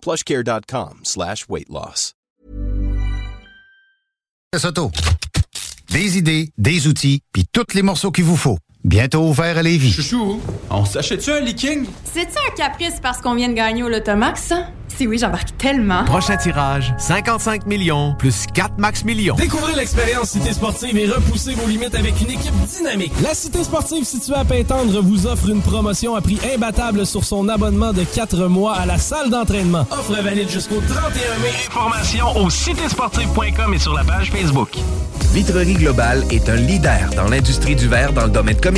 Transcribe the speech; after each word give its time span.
plushcare.com 0.00 1.00
slash 1.04 1.48
weight 1.48 1.68
loss. 1.68 2.14
Des 5.90 6.16
idées, 6.16 6.50
des 6.56 6.86
outils, 6.86 7.22
puis 7.32 7.44
tous 7.52 7.74
les 7.74 7.82
morceaux 7.82 8.10
qu'il 8.10 8.24
vous 8.24 8.36
faut. 8.36 8.58
Bientôt 8.84 9.22
ouvert 9.22 9.58
à 9.58 9.62
Lévis. 9.62 9.92
Chouchou, 9.92 10.40
on 10.70 10.84
s'achète-tu 10.84 11.32
un 11.32 11.40
leaking? 11.40 11.84
C'est-tu 12.04 12.38
un 12.48 12.54
caprice 12.56 13.00
parce 13.02 13.18
qu'on 13.20 13.34
vient 13.34 13.48
de 13.48 13.54
gagner 13.54 13.82
au 13.82 13.88
Lotomax, 13.88 14.40
ça? 14.40 14.68
Si 14.96 15.06
oui, 15.06 15.18
j'embarque 15.18 15.56
tellement. 15.58 16.04
Prochain 16.04 16.36
tirage, 16.36 16.94
55 16.98 17.66
millions 17.66 18.14
plus 18.18 18.46
4 18.54 18.78
max 18.78 19.04
millions. 19.04 19.34
Découvrez 19.34 19.74
l'expérience 19.74 20.30
Cité 20.30 20.52
Sportive 20.52 20.96
et 20.96 21.06
repoussez 21.06 21.54
vos 21.54 21.68
limites 21.68 21.94
avec 21.94 22.20
une 22.20 22.30
équipe 22.30 22.54
dynamique. 22.76 23.12
La 23.22 23.34
Cité 23.34 23.62
Sportive 23.62 24.04
située 24.04 24.34
à 24.34 24.44
Pintendre 24.44 25.00
vous 25.02 25.26
offre 25.26 25.50
une 25.50 25.60
promotion 25.60 26.14
à 26.16 26.20
prix 26.20 26.38
imbattable 26.54 27.04
sur 27.04 27.24
son 27.24 27.48
abonnement 27.48 27.92
de 27.92 28.02
4 28.02 28.46
mois 28.46 28.74
à 28.76 28.86
la 28.86 28.98
salle 28.98 29.28
d'entraînement. 29.30 29.86
Offre 29.90 30.20
valide 30.22 30.48
jusqu'au 30.48 30.80
31 30.80 31.10
mai. 31.42 31.50
Informations 31.68 32.36
au 32.36 32.48
citésportive.com 32.50 33.74
et 33.74 33.78
sur 33.78 33.92
la 33.94 34.04
page 34.04 34.30
Facebook. 34.30 34.70
Vitrerie 35.32 35.74
Globale 35.74 36.24
est 36.30 36.48
un 36.48 36.56
leader 36.56 37.10
dans 37.14 37.28
l'industrie 37.28 37.76
du 37.76 37.86
verre 37.86 38.14
dans 38.14 38.24
le 38.24 38.30
domaine 38.30 38.58
commercial 38.58 38.77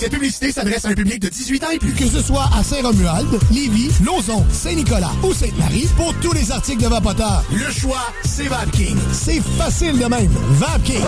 Cette 0.00 0.12
publicité 0.12 0.50
s'adresse 0.50 0.86
à 0.86 0.88
un 0.88 0.94
public 0.94 1.20
de 1.20 1.28
18 1.28 1.62
ans 1.62 1.70
et 1.72 1.78
plus. 1.78 1.92
Que 1.92 2.06
ce 2.06 2.22
soit 2.22 2.48
à 2.58 2.64
Saint-Romuald, 2.64 3.38
Lévis, 3.50 3.90
Lauson, 4.02 4.46
Saint-Nicolas 4.50 5.10
ou 5.22 5.34
Sainte-Marie, 5.34 5.86
pour 5.94 6.14
tous 6.22 6.32
les 6.32 6.50
articles 6.50 6.82
de 6.82 6.88
Vapoteur, 6.88 7.44
le 7.52 7.70
choix, 7.70 8.10
c'est 8.24 8.48
VapKing. 8.48 8.96
C'est 9.12 9.42
facile 9.58 9.98
de 9.98 10.06
même. 10.06 10.32
VapKing. 10.52 11.04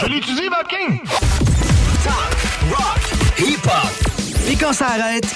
Je 0.00 0.06
l'utilise, 0.06 0.48
Vapking! 0.48 1.00
Talk, 2.04 2.36
rock, 2.70 3.00
hip-hop. 3.40 4.48
Et 4.48 4.54
quand 4.54 4.72
ça 4.72 4.90
arrête, 4.90 5.26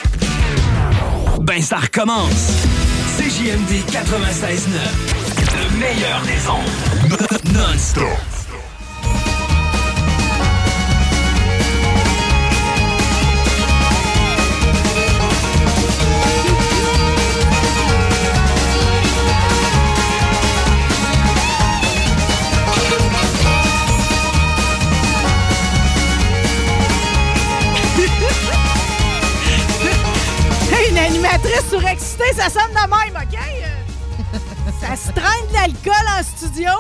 ben 1.41 1.61
ça 1.61 1.79
recommence. 1.79 2.53
CJMD 3.19 3.91
96.9. 3.91 4.71
Le 5.57 5.79
meilleur 5.81 6.23
des 6.23 6.49
ondes. 6.49 7.55
Non-stop. 7.55 8.40
Animatrice 31.31 31.69
surexcitée, 31.69 32.33
ça 32.37 32.49
sonne 32.49 32.71
de 32.71 32.81
même, 32.81 33.23
OK? 33.23 33.39
Ça 34.81 34.97
se 34.97 35.13
traîne 35.13 35.49
de 35.49 35.55
l'alcool 35.55 36.07
en 36.19 36.23
studio. 36.23 36.71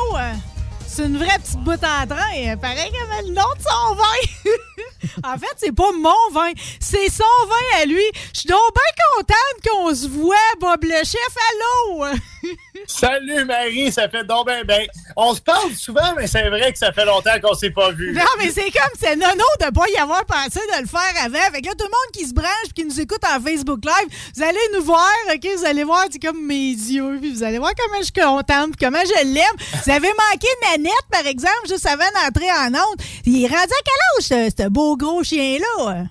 C'est 1.00 1.06
une 1.06 1.16
vraie 1.16 1.38
petite 1.38 1.60
boute 1.60 1.82
en 1.82 2.06
train. 2.06 2.56
Pareil 2.60 2.92
comme 2.92 3.26
le 3.26 3.32
nom 3.32 3.48
de 3.56 3.62
son 3.62 3.94
vin. 3.94 5.24
en 5.32 5.38
fait, 5.38 5.54
c'est 5.56 5.74
pas 5.74 5.92
mon 5.92 6.30
vin, 6.32 6.52
c'est 6.78 7.08
son 7.08 7.24
vin 7.48 7.80
à 7.80 7.86
lui. 7.86 8.04
Je 8.34 8.40
suis 8.40 8.48
donc 8.48 8.60
bien 8.74 9.04
contente 9.16 9.66
qu'on 9.66 9.94
se 9.94 10.06
voit, 10.08 10.36
Bob 10.60 10.82
le 10.82 10.98
chef. 10.98 11.36
Allô? 11.48 12.04
Salut 12.86 13.44
Marie, 13.44 13.90
ça 13.92 14.08
fait 14.08 14.24
donc 14.24 14.46
ben. 14.46 14.86
On 15.16 15.34
se 15.34 15.40
parle 15.40 15.72
souvent, 15.74 16.14
mais 16.16 16.26
c'est 16.26 16.48
vrai 16.48 16.72
que 16.72 16.78
ça 16.78 16.92
fait 16.92 17.04
longtemps 17.04 17.38
qu'on 17.42 17.54
s'est 17.54 17.70
pas 17.70 17.92
vu. 17.92 18.12
Non, 18.12 18.22
mais 18.38 18.50
c'est 18.50 18.70
comme, 18.70 18.92
c'est 18.98 19.16
nono 19.16 19.44
de 19.60 19.70
pas 19.70 19.88
y 19.88 19.96
avoir 19.96 20.24
pensé 20.26 20.60
de 20.60 20.82
le 20.82 20.86
faire 20.86 21.24
avant. 21.24 21.52
Fait 21.52 21.62
que 21.62 21.66
là, 21.66 21.74
tout 21.78 21.84
le 21.84 21.90
monde 21.90 22.12
qui 22.12 22.26
se 22.26 22.34
branche 22.34 22.66
et 22.68 22.72
qui 22.72 22.84
nous 22.84 23.00
écoute 23.00 23.22
en 23.24 23.40
Facebook 23.40 23.80
Live, 23.84 24.18
vous 24.36 24.42
allez 24.42 24.58
nous 24.74 24.82
voir, 24.82 25.10
OK? 25.32 25.46
Vous 25.56 25.64
allez 25.64 25.84
voir, 25.84 26.04
c'est 26.10 26.18
comme 26.18 26.44
mes 26.46 26.72
yeux, 26.72 27.18
puis 27.20 27.32
vous 27.32 27.42
allez 27.42 27.58
voir 27.58 27.72
comment 27.76 27.98
je 27.98 28.04
suis 28.04 28.12
contente, 28.12 28.74
comment 28.78 29.02
je 29.04 29.24
l'aime. 29.26 29.82
Vous 29.84 29.90
avez 29.90 30.08
manqué 30.08 30.48
Nanette, 30.90 31.06
par 31.10 31.26
exemple, 31.26 31.68
juste 31.68 31.86
avant 31.86 32.04
d'entrer 32.14 32.50
en 32.50 32.68
onde. 32.68 33.00
Il 33.24 33.44
est 33.44 33.48
rendu 33.48 33.56
à 33.56 33.82
quel 33.84 33.94
âge, 34.40 34.50
ce, 34.50 34.54
ce 34.62 34.68
beau 34.68 34.96
gros 34.96 35.22
chien-là? 35.22 36.06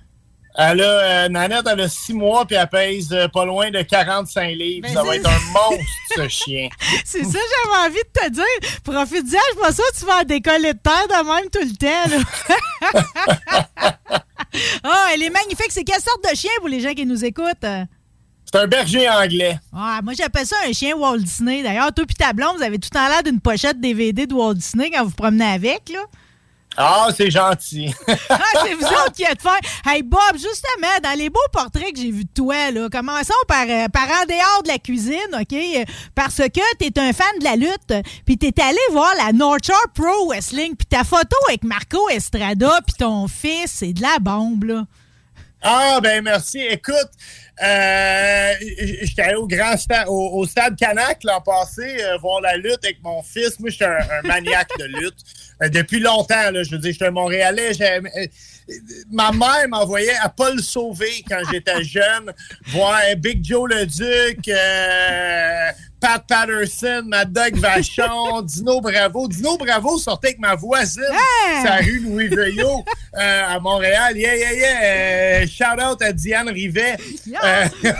Elle 0.57 0.81
a, 0.81 0.85
euh, 0.85 1.29
Nanette, 1.29 1.65
elle 1.71 1.81
a 1.81 1.89
six 1.89 2.13
mois, 2.13 2.45
puis 2.45 2.55
elle 2.55 2.67
pèse 2.67 3.11
euh, 3.13 3.27
pas 3.27 3.45
loin 3.45 3.69
de 3.71 3.81
45 3.81 4.49
livres. 4.55 4.87
Ben, 4.87 4.93
ça 4.93 5.03
va 5.03 5.15
être 5.15 5.29
un 5.29 5.39
monstre, 5.53 5.83
ce 6.15 6.27
chien. 6.27 6.69
C'est 7.05 7.23
ça, 7.23 7.39
j'avais 7.39 7.87
envie 7.87 8.03
de 8.03 8.09
te 8.19 8.29
dire. 8.29 8.43
Profite-en, 8.83 9.21
je 9.21 9.51
suis 9.51 9.61
pas 9.61 9.71
sûre 9.71 9.85
que 9.93 9.99
tu 9.99 10.05
vas 10.05 10.19
en 10.19 10.23
décoller 10.23 10.73
de 10.73 10.79
terre 10.79 11.07
de 11.07 11.23
même 11.25 11.49
tout 11.49 11.61
le 11.61 11.75
temps. 11.77 12.09
Ah, 14.83 15.09
elle 15.13 15.21
est 15.21 15.29
magnifique. 15.29 15.69
C'est 15.69 15.83
quelle 15.83 16.01
sorte 16.01 16.23
de 16.27 16.33
chien 16.35 16.49
pour 16.57 16.69
les 16.69 16.79
gens 16.79 16.93
qui 16.93 17.05
nous 17.05 17.23
écoutent? 17.23 17.63
C'est 18.51 18.59
un 18.59 18.67
berger 18.67 19.07
anglais. 19.07 19.59
Ah, 19.75 19.99
moi, 20.03 20.13
j'appelle 20.17 20.45
ça 20.45 20.55
un 20.67 20.73
chien 20.73 20.95
Walt 20.95 21.19
Disney. 21.19 21.61
D'ailleurs, 21.61 21.93
toi 21.93 22.03
et 22.09 22.13
ta 22.13 22.33
blonde, 22.33 22.57
vous 22.57 22.63
avez 22.63 22.79
tout 22.79 22.89
temps 22.89 23.07
l'air 23.07 23.21
d'une 23.21 23.39
pochette 23.39 23.79
DVD 23.79 24.25
de 24.25 24.33
Walt 24.33 24.55
Disney 24.55 24.89
quand 24.89 25.03
vous 25.03 25.09
vous 25.09 25.15
promenez 25.15 25.45
avec, 25.45 25.89
là. 25.89 25.99
Ah, 26.75 27.09
c'est 27.15 27.29
gentil. 27.29 27.93
Ah, 28.29 28.39
c'est 28.63 28.73
vous 28.73 28.85
autres 28.85 29.11
qui 29.13 29.23
êtes 29.23 29.41
faire. 29.41 29.59
Hey, 29.85 30.01
Bob, 30.01 30.33
justement, 30.33 30.99
dans 31.03 31.17
les 31.17 31.29
beaux 31.29 31.39
portraits 31.51 31.93
que 31.93 31.99
j'ai 31.99 32.11
vus 32.11 32.23
de 32.23 32.29
toi, 32.33 32.71
là, 32.71 32.89
commençons 32.89 33.33
par, 33.47 33.65
euh, 33.67 33.87
par 33.89 34.05
en 34.05 34.25
dehors 34.25 34.63
de 34.63 34.69
la 34.69 34.79
cuisine, 34.79 35.17
OK? 35.33 35.85
Parce 36.15 36.37
que 36.37 36.77
t'es 36.77 36.99
un 36.99 37.13
fan 37.13 37.39
de 37.39 37.43
la 37.43 37.55
lutte, 37.55 37.93
puis 38.25 38.37
t'es 38.37 38.53
allé 38.61 38.79
voir 38.91 39.13
la 39.17 39.31
North 39.31 39.65
Shore 39.65 39.87
Pro 39.93 40.27
Wrestling, 40.27 40.75
puis 40.75 40.87
ta 40.87 41.03
photo 41.03 41.35
avec 41.49 41.63
Marco 41.63 42.09
Estrada, 42.09 42.79
puis 42.85 42.95
ton 42.97 43.27
fils, 43.27 43.71
c'est 43.71 43.93
de 43.93 44.01
la 44.01 44.17
bombe, 44.19 44.63
là. 44.63 44.85
Ah, 45.61 45.99
ben 46.01 46.23
merci. 46.23 46.59
Écoute, 46.59 47.09
euh, 47.61 48.53
j'étais 49.01 49.21
allé 49.21 49.35
au 49.35 49.47
grand 49.47 49.75
stade, 49.77 50.07
au, 50.07 50.39
au 50.39 50.45
stade 50.45 50.77
Canac 50.77 51.23
l'an 51.23 51.41
passé 51.41 51.97
euh, 52.01 52.17
voir 52.17 52.41
la 52.41 52.55
lutte 52.55 52.83
avec 52.83 53.03
mon 53.03 53.21
fils. 53.21 53.59
Moi, 53.59 53.69
j'étais 53.69 53.85
un, 53.85 53.97
un 53.97 54.27
maniaque 54.27 54.69
de 54.79 54.85
lutte 54.85 55.17
euh, 55.61 55.69
depuis 55.69 55.99
longtemps. 55.99 56.51
Là, 56.51 56.63
je 56.63 56.71
veux 56.71 56.77
dire, 56.77 56.93
j'étais 56.93 57.05
un 57.05 57.11
Montréalais. 57.11 57.71
Ma 59.11 59.31
mère 59.31 59.67
m'envoyait 59.69 60.15
à 60.21 60.29
Paul 60.29 60.61
Sauvé 60.61 61.23
quand 61.27 61.41
j'étais 61.51 61.83
jeune, 61.83 62.31
voir 62.67 62.99
Big 63.17 63.43
Joe 63.43 63.69
le 63.69 63.85
Duc, 63.85 64.47
euh, 64.47 65.71
Pat 65.99 66.23
Patterson, 66.25 67.03
Mad 67.07 67.33
Dog 67.33 67.55
Vachon, 67.57 68.41
Dino 68.43 68.79
Bravo. 68.79 69.27
Dino 69.27 69.57
Bravo 69.57 69.97
sortait 69.97 70.29
avec 70.29 70.39
ma 70.39 70.55
voisine, 70.55 71.03
Hein? 71.11 71.63
sa 71.65 71.75
rue 71.77 71.99
Louis 71.99 72.27
Veillot 72.29 72.85
euh, 73.15 73.43
à 73.47 73.59
Montréal. 73.59 74.15
Yeah, 74.15 74.35
yeah, 74.37 74.53
yeah. 74.53 74.81
Euh, 75.43 75.47
shout 75.47 75.81
out 75.81 76.01
à 76.01 76.13
Diane 76.13 76.49
Rivet. 76.49 76.95
Euh, 77.43 77.65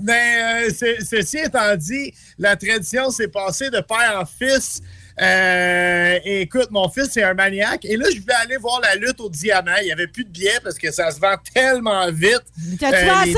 mais 0.00 0.66
euh, 0.68 0.94
ceci 1.04 1.38
étant 1.38 1.74
dit, 1.76 2.12
la 2.38 2.56
tradition 2.56 3.10
s'est 3.10 3.28
passée 3.28 3.70
de 3.70 3.80
père 3.80 4.18
en 4.20 4.24
fils. 4.24 4.80
Euh, 5.22 6.18
écoute, 6.24 6.68
mon 6.70 6.88
fils, 6.88 7.10
c'est 7.12 7.22
un 7.22 7.34
maniaque. 7.34 7.84
Et 7.84 7.96
là, 7.96 8.06
je 8.12 8.20
voulais 8.20 8.34
aller 8.42 8.56
voir 8.56 8.80
la 8.80 8.96
lutte 8.96 9.20
au 9.20 9.28
diamant. 9.30 9.76
Il 9.80 9.84
n'y 9.86 9.92
avait 9.92 10.08
plus 10.08 10.24
de 10.24 10.30
billets 10.30 10.58
parce 10.64 10.76
que 10.78 10.90
ça 10.90 11.10
se 11.12 11.20
vend 11.20 11.36
tellement 11.54 12.10
vite. 12.10 12.42
T'as-tu 12.80 12.94
euh, 12.96 13.08
pensé, 13.14 13.32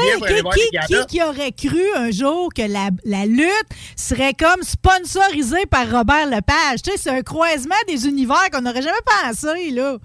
qui, 0.55 0.61
qui- 0.71 0.87
qui- 0.87 1.07
qui 1.07 1.23
aurait 1.23 1.53
cru 1.53 1.83
un 1.97 2.11
jour 2.11 2.49
que 2.55 2.63
la, 2.63 2.89
la 3.05 3.27
lutte 3.27 3.69
serait 3.97 4.33
comme 4.35 4.63
sponsorisée 4.63 5.67
par 5.71 5.91
Robert 5.91 6.27
Lepage? 6.27 6.83
Tu 6.83 6.91
sais, 6.93 6.97
c'est 6.97 7.11
un 7.11 7.23
croisement 7.23 7.75
des 7.87 8.07
univers 8.07 8.49
qu'on 8.51 8.63
n'aurait 8.63 8.83
jamais 8.83 8.97
pensé, 9.23 9.71
là. 9.71 9.99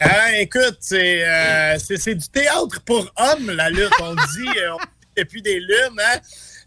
Hein, 0.00 0.32
écoute, 0.38 0.76
c'est 0.80 1.22
euh, 1.26 1.76
du 2.06 2.28
théâtre 2.28 2.80
pour 2.84 3.10
hommes, 3.16 3.50
la 3.50 3.70
lutte. 3.70 3.90
On 4.02 4.14
dit 4.14 4.48
euh, 4.62 4.76
depuis 5.16 5.42
des 5.42 5.58
lunes. 5.58 5.98
Hein? 5.98 6.18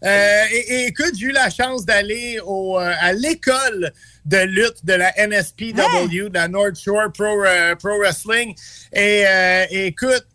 Euh, 0.04 0.44
et, 0.50 0.74
et 0.74 0.86
écoute, 0.88 1.12
j'ai 1.16 1.26
eu 1.26 1.30
la 1.32 1.48
chance 1.48 1.86
d'aller 1.86 2.38
euh, 2.44 2.92
à 3.00 3.12
l'école 3.12 3.92
de 4.24 4.38
lutte 4.38 4.84
de 4.84 4.94
la 4.94 5.12
NSPW, 5.26 6.28
de 6.28 6.34
la 6.34 6.48
North 6.48 6.78
Shore 6.78 7.12
Pro, 7.12 7.44
euh, 7.44 7.74
Pro 7.76 7.98
Wrestling. 7.98 8.54
Et, 8.92 9.24
euh, 9.26 9.66
écoute, 9.70 10.26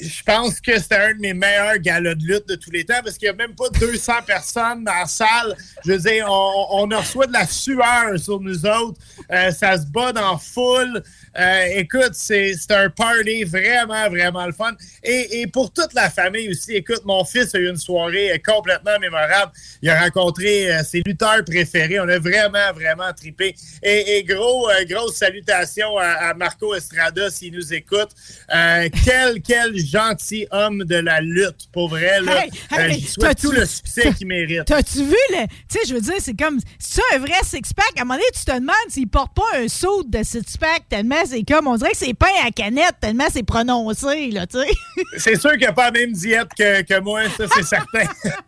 je 0.00 0.22
pense 0.24 0.60
que 0.60 0.78
c'était 0.80 0.96
un 0.96 1.14
de 1.14 1.20
mes 1.20 1.34
meilleurs 1.34 1.78
galas 1.78 2.14
de 2.14 2.24
lutte 2.24 2.48
de 2.48 2.56
tous 2.56 2.70
les 2.70 2.84
temps 2.84 3.00
parce 3.04 3.16
qu'il 3.16 3.28
n'y 3.28 3.34
a 3.34 3.46
même 3.46 3.54
pas 3.54 3.68
200 3.68 4.12
personnes 4.26 4.84
dans 4.84 4.92
la 4.92 5.06
salle. 5.06 5.56
Je 5.84 5.92
veux 5.92 5.98
dire, 5.98 6.26
on, 6.28 6.88
on 6.92 6.98
reçoit 6.98 7.26
de 7.26 7.32
la 7.32 7.46
sueur 7.46 8.18
sur 8.18 8.40
nous 8.40 8.66
autres. 8.66 9.00
Euh, 9.30 9.50
ça 9.52 9.78
se 9.78 9.86
bat 9.86 10.12
dans 10.12 10.32
la 10.32 10.38
foule. 10.38 11.02
Euh, 11.38 11.64
écoute, 11.76 12.12
c'est 12.12 12.54
un 12.70 12.90
party 12.90 13.44
vraiment, 13.44 14.08
vraiment 14.08 14.46
le 14.46 14.52
fun. 14.52 14.72
Et, 15.02 15.40
et 15.40 15.46
pour 15.46 15.72
toute 15.72 15.94
la 15.94 16.10
famille 16.10 16.50
aussi, 16.50 16.72
écoute, 16.74 17.02
mon 17.04 17.24
fils 17.24 17.54
a 17.54 17.58
eu 17.58 17.68
une 17.68 17.76
soirée 17.76 18.40
complètement 18.44 18.98
mémorable. 19.00 19.52
Il 19.80 19.88
a 19.90 20.00
rencontré 20.00 20.72
euh, 20.72 20.82
ses 20.84 21.02
lutteurs 21.06 21.44
préférés. 21.44 22.00
On 22.00 22.08
a 22.08 22.18
vraiment, 22.18 22.72
vraiment 22.74 23.12
trippé. 23.12 23.54
Et, 23.82 24.18
et 24.18 24.24
gros, 24.24 24.70
euh, 24.70 24.84
grosse 24.84 25.16
salutation 25.16 25.98
à, 25.98 26.30
à 26.30 26.34
Marco 26.34 26.74
Estrada 26.74 27.30
s'il 27.30 27.54
nous 27.54 27.72
écoute. 27.72 28.10
Euh, 28.54 28.88
quel, 29.04 29.40
quel 29.42 29.76
gentil 29.78 30.46
homme 30.50 30.84
de 30.84 30.96
la 30.96 31.20
lutte, 31.20 31.68
pour 31.72 31.88
vrai. 31.88 32.20
Là. 32.20 32.44
Hey, 32.44 32.50
Euh, 32.72 32.88
j'y 32.90 33.06
souhaite 33.06 33.40
tout 33.40 33.52
le 33.52 33.66
succès 33.66 34.12
qu'il 34.12 34.26
mérite. 34.26 34.64
T'as-tu 34.66 35.04
vu, 35.04 35.16
le. 35.30 35.46
Tu 35.46 35.78
sais, 35.78 35.80
je 35.88 35.94
veux 35.94 36.00
dire, 36.00 36.14
c'est 36.18 36.38
comme. 36.38 36.58
C'est 36.78 36.96
ça 36.96 37.02
un 37.14 37.18
vrai 37.18 37.34
six-pack? 37.42 37.92
À 37.96 38.02
un 38.02 38.04
moment 38.04 38.14
donné, 38.14 38.26
tu 38.34 38.44
te 38.44 38.52
demandes 38.52 38.74
s'il 38.88 39.08
porte 39.08 39.34
pas 39.34 39.58
un 39.58 39.68
saut 39.68 40.02
de 40.04 40.22
six-pack 40.22 40.88
tellement 40.88 41.21
c'est 41.26 41.42
comme. 41.42 41.66
On 41.66 41.76
dirait 41.76 41.92
que 41.92 41.96
c'est 41.96 42.14
pain 42.14 42.26
à 42.46 42.50
canette 42.50 42.96
tellement 43.00 43.26
c'est 43.32 43.42
prononcé, 43.42 44.30
là, 44.30 44.46
tu 44.46 44.58
sais. 44.58 44.70
C'est 45.18 45.40
sûr 45.40 45.52
qu'il 45.52 45.66
n'a 45.66 45.72
pas 45.72 45.90
la 45.90 46.00
même 46.00 46.12
diète 46.12 46.48
que, 46.56 46.82
que 46.82 47.00
moi, 47.00 47.22
ça, 47.36 47.44
c'est 47.54 47.62
certain. 47.62 48.04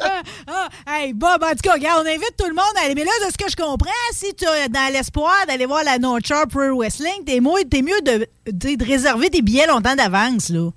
ah, 0.00 0.22
ah, 0.46 0.68
hey, 0.88 1.12
Bob, 1.12 1.42
en 1.42 1.50
tout 1.50 1.62
cas, 1.62 1.74
regarde, 1.74 2.04
on 2.04 2.08
invite 2.08 2.34
tout 2.36 2.46
le 2.46 2.54
monde 2.54 2.64
à 2.80 2.84
aller. 2.84 2.94
Mais 2.94 3.04
là, 3.04 3.10
de 3.26 3.32
ce 3.32 3.38
que 3.38 3.50
je 3.50 3.56
comprends, 3.56 3.90
si 4.12 4.34
tu 4.34 4.46
as 4.46 4.68
dans 4.68 4.92
l'espoir 4.92 5.34
d'aller 5.46 5.66
voir 5.66 5.84
la 5.84 5.98
North 5.98 6.30
Pro 6.50 6.76
Wrestling, 6.76 7.24
t'es 7.24 7.40
mieux, 7.40 7.64
t'es 7.70 7.82
mieux 7.82 8.00
de, 8.02 8.26
de, 8.50 8.76
de 8.76 8.84
réserver 8.84 9.30
des 9.30 9.42
billets 9.42 9.66
longtemps 9.66 9.96
d'avance, 9.96 10.48
là. 10.50 10.70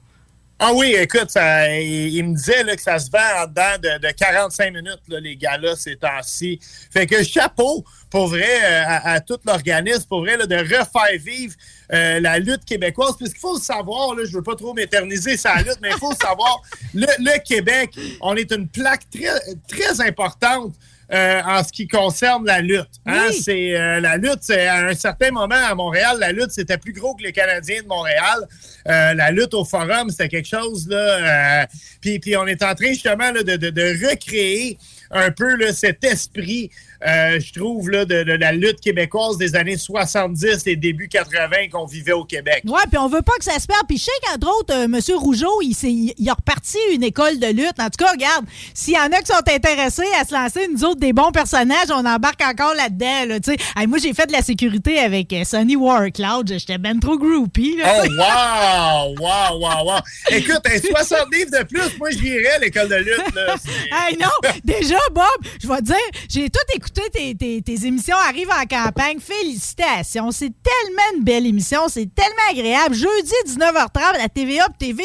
Ah 0.61 0.73
oui, 0.73 0.93
écoute, 0.97 1.29
ça, 1.29 1.73
il, 1.73 2.13
il 2.13 2.23
me 2.25 2.35
disait 2.35 2.63
là, 2.63 2.75
que 2.75 2.81
ça 2.81 2.99
se 2.99 3.09
vend 3.09 3.43
en 3.43 3.47
dedans 3.47 3.77
de, 3.81 4.05
de 4.05 4.11
45 4.11 4.73
minutes, 4.73 4.99
là, 5.07 5.21
les 5.21 5.37
gars-là, 5.37 5.77
ces 5.77 5.95
temps-ci. 5.95 6.59
Fait 6.91 7.07
que 7.07 7.23
chapeau, 7.23 7.85
pour 8.09 8.27
vrai, 8.27 8.43
euh, 8.63 8.83
à, 8.85 9.11
à 9.13 9.19
tout 9.19 9.37
l'organisme, 9.45 10.05
pour 10.09 10.21
vrai, 10.21 10.35
là, 10.37 10.45
de 10.45 10.55
refaire 10.55 11.19
vivre 11.19 11.53
euh, 11.93 12.19
la 12.19 12.39
lutte 12.39 12.65
québécoise. 12.65 13.15
Parce 13.19 13.31
qu'il 13.31 13.39
faut 13.39 13.55
le 13.55 13.61
savoir, 13.61 14.15
là, 14.15 14.23
je 14.25 14.31
veux 14.35 14.43
pas 14.43 14.55
trop 14.55 14.73
m'éterniser 14.73 15.37
sur 15.37 15.51
la 15.55 15.61
lutte, 15.61 15.77
mais 15.81 15.89
il 15.91 15.97
faut 15.99 16.11
le 16.11 16.17
savoir, 16.25 16.61
le, 16.93 17.05
le 17.19 17.39
Québec, 17.47 17.91
on 18.21 18.35
est 18.35 18.51
une 18.51 18.67
plaque 18.67 19.03
très, 19.09 19.39
très 19.67 20.01
importante 20.01 20.73
euh, 21.11 21.41
en 21.43 21.63
ce 21.63 21.71
qui 21.71 21.87
concerne 21.87 22.45
la 22.45 22.61
lutte. 22.61 22.87
Hein? 23.07 23.29
C'est 23.41 23.75
euh, 23.75 23.99
la 23.99 24.15
lutte, 24.17 24.39
c'est 24.41 24.67
à 24.67 24.85
un 24.87 24.93
certain 24.93 25.31
moment 25.31 25.55
à 25.55 25.73
Montréal, 25.73 26.17
la 26.19 26.31
lutte 26.31 26.51
c'était 26.51 26.77
plus 26.77 26.93
gros 26.93 27.15
que 27.15 27.23
les 27.23 27.31
Canadiens 27.31 27.81
de 27.81 27.87
Montréal. 27.87 28.45
Euh, 28.87 29.13
la 29.15 29.31
lutte 29.31 29.55
au 29.55 29.65
Forum, 29.65 30.11
c'était 30.11 30.29
quelque 30.29 30.47
chose 30.47 30.87
là. 30.87 31.65
puis, 31.99 32.19
puis 32.19 32.37
on 32.37 32.45
est 32.45 32.61
en 32.61 32.75
train 32.75 32.89
justement 32.89 33.31
là, 33.31 33.41
de, 33.41 33.55
de- 33.55 33.71
de 33.71 34.07
recréer 34.07 34.77
un 35.09 35.31
peu 35.31 35.55
là, 35.55 35.73
cet 35.73 36.03
esprit, 36.03 36.69
euh, 37.07 37.39
je 37.39 37.53
trouve, 37.53 37.89
là, 37.89 38.05
de, 38.05 38.23
de 38.23 38.33
la 38.33 38.51
lutte 38.51 38.81
québécoise 38.81 39.37
des 39.37 39.55
années 39.55 39.77
70 39.77 40.67
et 40.67 40.75
début 40.75 41.07
80 41.07 41.69
qu'on 41.71 41.85
vivait 41.85 42.11
au 42.11 42.25
Québec. 42.25 42.63
Ouais, 42.65 42.81
puis 42.89 42.97
on 42.97 43.07
veut 43.07 43.21
pas 43.21 43.33
que 43.37 43.45
ça 43.45 43.57
se 43.59 43.67
perde. 43.67 43.83
Puis 43.87 43.97
je 43.97 44.03
sais 44.05 44.11
qu'entre 44.23 44.47
autres, 44.59 44.73
euh, 44.73 44.83
M. 44.83 44.99
Rougeau, 45.17 45.61
il, 45.61 45.75
il 46.17 46.29
a 46.29 46.33
reparti 46.33 46.77
une 46.93 47.03
école 47.03 47.39
de 47.39 47.47
lutte. 47.47 47.79
En 47.79 47.85
tout 47.89 48.03
cas, 48.03 48.11
regarde, 48.11 48.45
s'il 48.73 48.95
y 48.95 48.97
en 48.97 49.11
a 49.11 49.21
qui 49.21 49.27
sont 49.27 49.49
intéressés 49.49 50.07
à 50.19 50.25
se 50.25 50.33
lancer, 50.33 50.67
nous 50.73 50.83
autres, 50.83 50.99
des 50.99 51.13
bons 51.13 51.31
personnages, 51.31 51.89
on 51.89 52.05
embarque 52.05 52.41
encore 52.41 52.73
là-dedans. 52.75 53.25
Là, 53.27 53.39
tu 53.39 53.51
sais. 53.51 53.57
Hey, 53.77 53.87
moi, 53.87 53.97
j'ai 53.99 54.13
fait 54.13 54.27
de 54.27 54.33
la 54.33 54.41
sécurité 54.41 54.99
avec 54.99 55.31
euh, 55.33 55.43
Sonny 55.45 55.75
Warcloud. 55.75 56.51
J'étais 56.57 56.77
ben 56.77 56.99
trop 56.99 57.17
groupie. 57.17 57.77
Là, 57.77 58.03
Oh, 58.03 58.07
wow! 58.09 59.15
Wow, 59.19 59.59
wow, 59.59 59.85
wow! 59.85 59.99
Écoute, 60.31 60.61
un 60.65 60.79
60 60.79 61.33
livres 61.33 61.51
de 61.51 61.63
plus, 61.63 61.97
moi, 61.97 62.09
je 62.11 62.17
virais 62.17 62.55
à 62.55 62.59
l'école 62.59 62.89
de 62.89 62.95
lutte. 62.95 63.35
Là. 63.35 63.55
Hey, 63.91 64.17
non, 64.17 64.27
déjà, 64.63 64.97
Bob, 65.13 65.25
je 65.61 65.67
vais 65.67 65.77
te 65.77 65.83
dire, 65.83 65.95
j'ai 66.29 66.49
tout 66.49 66.59
écouté 66.73 66.88
tes, 66.93 67.35
tes- 67.35 67.61
tes 67.61 67.85
émissions 67.87 68.15
Arrive 68.27 68.49
en 68.49 68.65
campagne. 68.65 69.19
Félicitations. 69.19 70.31
C'est 70.31 70.51
tellement 70.63 71.17
une 71.17 71.23
belle 71.23 71.45
émission. 71.45 71.81
C'est 71.87 72.09
tellement 72.13 72.49
agréable. 72.51 72.95
Jeudi, 72.95 73.31
19h30, 73.47 74.19
à 74.23 74.29
TVA 74.29 74.67
TVA+. 74.77 75.03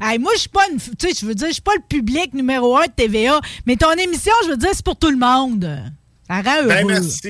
Hey, 0.00 0.18
moi, 0.18 0.32
je 0.34 0.40
suis 0.40 0.48
pas 0.48 0.68
une, 0.70 0.78
tu 0.78 1.08
sais, 1.08 1.14
je 1.20 1.26
veux 1.26 1.34
dire, 1.34 1.48
je 1.48 1.52
suis 1.54 1.62
pas 1.62 1.74
le 1.76 1.82
public 1.88 2.34
numéro 2.34 2.76
un 2.76 2.86
de 2.86 2.92
TVA, 2.94 3.40
mais 3.66 3.76
ton 3.76 3.92
émission, 3.92 4.32
je 4.44 4.50
veux 4.50 4.56
dire, 4.56 4.70
c'est 4.72 4.84
pour 4.84 4.96
tout 4.96 5.10
le 5.10 5.16
monde. 5.18 5.68
Ça 6.28 6.40
rend 6.42 6.56
heureux. 6.58 6.68
Ben, 6.68 6.86
merci. 6.86 7.20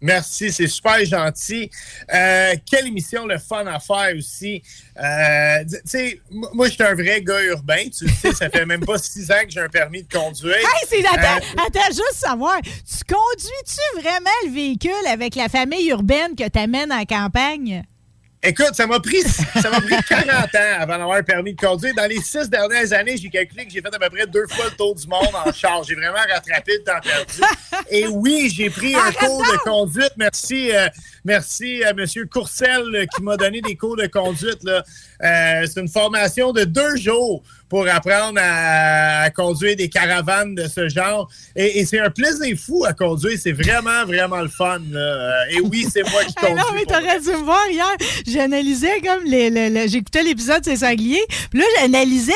Merci, 0.00 0.52
c'est 0.52 0.66
super 0.66 1.04
gentil. 1.04 1.70
Euh, 2.12 2.54
quelle 2.70 2.86
émission 2.86 3.26
le 3.26 3.38
fun 3.38 3.66
à 3.66 3.78
faire 3.80 4.14
aussi. 4.16 4.62
Euh, 5.02 5.64
tu 5.64 5.76
sais, 5.84 6.20
moi, 6.30 6.68
je 6.68 6.72
suis 6.72 6.82
un 6.82 6.94
vrai 6.94 7.22
gars 7.22 7.42
urbain. 7.44 7.88
Tu 7.96 8.04
le 8.04 8.10
sais, 8.12 8.32
ça 8.32 8.50
fait 8.50 8.66
même 8.66 8.84
pas 8.84 8.98
six 8.98 9.30
ans 9.30 9.42
que 9.44 9.50
j'ai 9.50 9.60
un 9.60 9.68
permis 9.68 10.02
de 10.02 10.12
conduire. 10.12 10.56
Hey, 10.56 10.86
c'est, 10.88 11.04
attends, 11.06 11.42
Euh, 11.42 11.62
attends, 11.66 11.88
juste 11.88 12.14
savoir, 12.14 12.60
tu 12.62 13.14
conduis-tu 13.14 14.00
vraiment 14.02 14.30
le 14.44 14.50
véhicule 14.52 15.06
avec 15.08 15.34
la 15.34 15.48
famille 15.48 15.88
urbaine 15.88 16.34
que 16.36 16.46
t'amènes 16.48 16.92
en 16.92 17.04
campagne? 17.04 17.82
Écoute, 18.48 18.74
ça 18.74 18.86
m'a 18.86 19.00
pris, 19.00 19.22
ça 19.24 19.70
m'a 19.70 19.80
pris 19.80 19.96
40 20.08 20.30
ans 20.30 20.78
avant 20.78 20.98
d'avoir 20.98 21.16
un 21.16 21.22
permis 21.24 21.52
de 21.52 21.60
conduire. 21.60 21.92
Dans 21.96 22.06
les 22.06 22.20
six 22.20 22.48
dernières 22.48 22.92
années, 22.92 23.16
j'ai 23.16 23.28
calculé 23.28 23.66
que 23.66 23.72
j'ai 23.72 23.80
fait 23.80 23.92
à 23.92 23.98
peu 23.98 24.08
près 24.08 24.24
deux 24.28 24.46
fois 24.46 24.66
le 24.66 24.76
tour 24.76 24.94
du 24.94 25.04
monde 25.08 25.34
en 25.44 25.52
charge. 25.52 25.88
J'ai 25.88 25.96
vraiment 25.96 26.14
rattrapé 26.14 26.74
le 26.78 26.84
temps 26.84 27.00
perdu. 27.02 27.40
Et 27.90 28.06
oui, 28.06 28.48
j'ai 28.54 28.70
pris 28.70 28.94
un 28.94 29.10
cours 29.10 29.42
de 29.42 29.58
conduite. 29.64 30.12
Merci, 30.16 30.70
euh, 30.72 30.86
merci 31.24 31.82
à 31.82 31.90
M. 31.90 32.04
Courcel 32.30 32.82
euh, 32.94 33.06
qui 33.16 33.20
m'a 33.20 33.36
donné 33.36 33.60
des 33.62 33.74
cours 33.74 33.96
de 33.96 34.06
conduite. 34.06 34.62
là. 34.62 34.84
Euh, 35.24 35.66
c'est 35.66 35.80
une 35.80 35.88
formation 35.88 36.52
de 36.52 36.62
deux 36.62 36.94
jours 36.94 37.42
pour 37.68 37.86
apprendre 37.88 38.38
à, 38.42 39.22
à 39.22 39.30
conduire 39.30 39.76
des 39.76 39.88
caravanes 39.88 40.54
de 40.54 40.66
ce 40.68 40.88
genre. 40.88 41.28
Et, 41.56 41.80
et 41.80 41.86
c'est 41.86 41.98
un 41.98 42.10
plaisir 42.10 42.56
fou 42.58 42.84
à 42.84 42.92
conduire. 42.92 43.38
C'est 43.42 43.52
vraiment, 43.52 44.04
vraiment 44.06 44.40
le 44.40 44.48
fun. 44.48 44.78
là. 44.90 44.98
Euh, 45.00 45.32
Et 45.50 45.60
oui, 45.60 45.86
c'est 45.92 46.02
moi 46.10 46.22
qui 46.24 46.34
conduis. 46.36 46.54
non, 46.56 46.64
mais 46.74 46.84
t'aurais 46.84 47.20
dû 47.20 47.28
me 47.30 47.44
voir 47.44 47.66
hier. 47.70 47.86
J'analysais 48.26 49.00
comme 49.00 49.24
les, 49.24 49.50
le- 49.50 49.68
le- 49.68 49.88
j'écoutais 49.88 50.22
l'épisode 50.22 50.60
C'est 50.64 50.76
sanglier. 50.76 51.20
Puis 51.50 51.58
là, 51.60 51.66
j'analysais, 51.80 52.32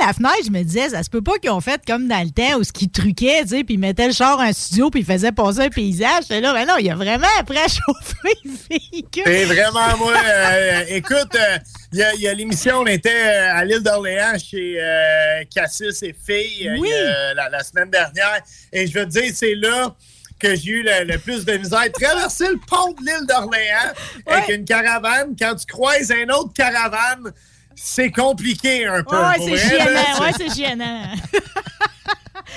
la 0.00 0.12
fenêtre. 0.12 0.34
Je 0.46 0.50
me 0.50 0.62
disais, 0.62 0.90
ça 0.90 1.02
se 1.02 1.10
peut 1.10 1.22
pas 1.22 1.38
qu'ils 1.38 1.50
ont 1.50 1.60
fait 1.60 1.80
comme 1.86 2.06
dans 2.08 2.22
le 2.22 2.30
temps 2.30 2.58
où 2.58 2.64
ce 2.64 2.72
qu'ils 2.72 2.90
truquaient, 2.90 3.42
tu 3.42 3.48
sais, 3.48 3.64
puis 3.64 3.74
ils 3.74 3.80
mettaient 3.80 4.06
le 4.06 4.12
char 4.12 4.38
en 4.38 4.52
studio, 4.52 4.90
puis 4.90 5.00
ils 5.00 5.06
faisaient 5.06 5.32
passer 5.32 5.60
un 5.60 5.68
paysage. 5.70 6.22
J'étais 6.22 6.40
là, 6.40 6.52
ben 6.52 6.66
non, 6.66 6.74
il 6.78 6.86
y 6.86 6.90
a 6.90 6.94
vraiment 6.94 7.26
après 7.38 7.58
à 7.58 7.68
chauffer 7.68 8.36
le 8.44 8.50
véhicule. 8.70 9.22
C'est 9.26 9.44
vraiment 9.44 9.96
moi. 9.98 10.12
euh, 10.26 10.82
écoute, 10.88 11.34
euh, 11.34 11.58
il 11.92 12.20
y 12.20 12.28
a, 12.28 12.34
l'émission, 12.34 12.80
on 12.80 12.86
était 12.86 13.08
euh, 13.10 13.54
à 13.54 13.64
l'île 13.64 13.82
d'Orléans 13.82 14.36
chez 14.38 14.76
euh, 14.78 15.42
Cassis 15.54 16.02
et 16.02 16.14
Filles 16.14 16.68
euh, 16.68 16.76
Oui. 16.78 16.90
la, 17.34 17.48
la 17.48 17.62
semaine 17.62 17.90
dernière. 17.90 18.42
Et 18.72 18.86
je 18.86 18.98
veux 18.98 19.06
te 19.06 19.10
dire, 19.10 19.32
c'est 19.34 19.54
là 19.54 19.94
que 20.38 20.54
j'ai 20.54 20.70
eu 20.70 20.82
le, 20.82 21.04
le 21.04 21.18
plus 21.18 21.44
de 21.44 21.52
misère. 21.56 21.90
Traverser 21.92 22.48
le 22.48 22.58
pont 22.66 22.92
de 22.92 23.04
l'île 23.06 23.26
d'Orléans 23.26 23.92
avec 24.26 24.48
une 24.50 24.64
caravane, 24.64 25.34
quand 25.38 25.54
tu 25.56 25.66
croises 25.66 26.12
un 26.12 26.28
autre 26.34 26.52
caravane, 26.52 27.32
c'est 27.74 28.10
compliqué 28.10 28.86
un 28.86 29.02
peu. 29.02 29.16
Ouais, 29.16 29.36
c'est 29.38 29.68
chiennant. 29.68 30.20
Ouais, 30.20 30.32
c'est 30.36 30.52
chiennant. 30.54 31.02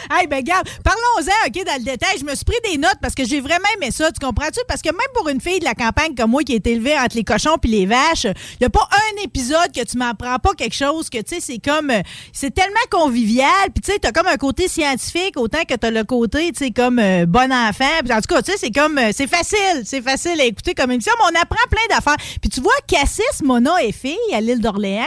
Hey, 0.10 0.27
ben, 0.27 0.43
garde, 0.43 0.67
parlons-en, 0.84 1.48
OK, 1.48 1.65
dans 1.65 1.77
le 1.77 1.84
détail. 1.84 2.17
Je 2.20 2.25
me 2.25 2.36
suis 2.36 2.46
pris 2.46 2.58
des 2.72 2.77
notes 2.77 2.98
parce 3.01 3.15
que 3.15 3.25
j'ai 3.25 3.39
vraiment 3.41 3.67
aimé 3.77 3.91
ça, 3.91 4.12
tu 4.12 4.25
comprends-tu? 4.25 4.60
Parce 4.67 4.81
que 4.81 4.89
même 4.89 5.00
pour 5.13 5.29
une 5.29 5.41
fille 5.41 5.60
de 5.60 5.65
la 5.65 5.74
campagne 5.74 6.15
comme 6.15 6.31
moi 6.31 6.43
qui 6.43 6.53
est 6.53 6.65
élevée 6.67 6.98
entre 6.98 7.15
les 7.15 7.24
cochons 7.24 7.58
puis 7.62 7.72
les 7.72 7.86
vaches, 7.86 8.25
il 8.25 8.58
n'y 8.62 8.67
a 8.67 8.70
pas 8.70 8.88
un 8.91 9.24
épisode 9.24 9.72
que 9.75 9.84
tu 9.84 9.98
m'apprends 9.98 10.38
pas 10.38 10.53
quelque 10.53 10.75
chose 10.75 11.10
que, 11.10 11.17
tu 11.20 11.36
sais, 11.36 11.41
c'est 11.41 11.60
comme. 11.60 11.91
C'est 12.34 12.53
tellement 12.53 12.75
convivial, 12.89 13.48
puis 13.74 13.81
tu 13.84 13.91
sais, 13.91 14.00
t'as 14.00 14.12
comme 14.12 14.27
un 14.27 14.38
côté 14.38 14.67
scientifique 14.67 15.38
autant 15.38 15.63
que 15.67 15.75
t'as 15.75 15.91
le 15.91 16.03
côté, 16.03 16.51
tu 16.51 16.65
sais, 16.65 16.72
comme 16.72 17.00
euh, 17.00 17.25
bon 17.25 17.51
enfant. 17.51 17.86
Puis 18.03 18.13
en 18.13 18.22
tout 18.22 18.34
cas, 18.34 18.41
tu 18.41 18.51
sais, 18.51 18.58
c'est 18.58 18.72
comme. 18.72 18.98
euh, 18.98 19.12
c'est 19.13 19.27
facile, 19.27 19.84
c'est 19.86 20.01
facile 20.01 20.39
à 20.39 20.46
écouter 20.46 20.74
comme 20.74 20.91
émission, 20.91 21.13
mais 21.17 21.38
on 21.38 21.41
apprend 21.41 21.67
plein 21.70 21.96
d'affaires. 21.96 22.17
Puis 22.41 22.50
tu 22.50 22.62
vois, 22.62 22.74
Cassis, 22.88 23.41
Mona 23.43 23.84
et 23.84 23.91
Fille 23.91 24.17
à 24.34 24.41
l'île 24.41 24.62
d'Orléans, 24.62 25.03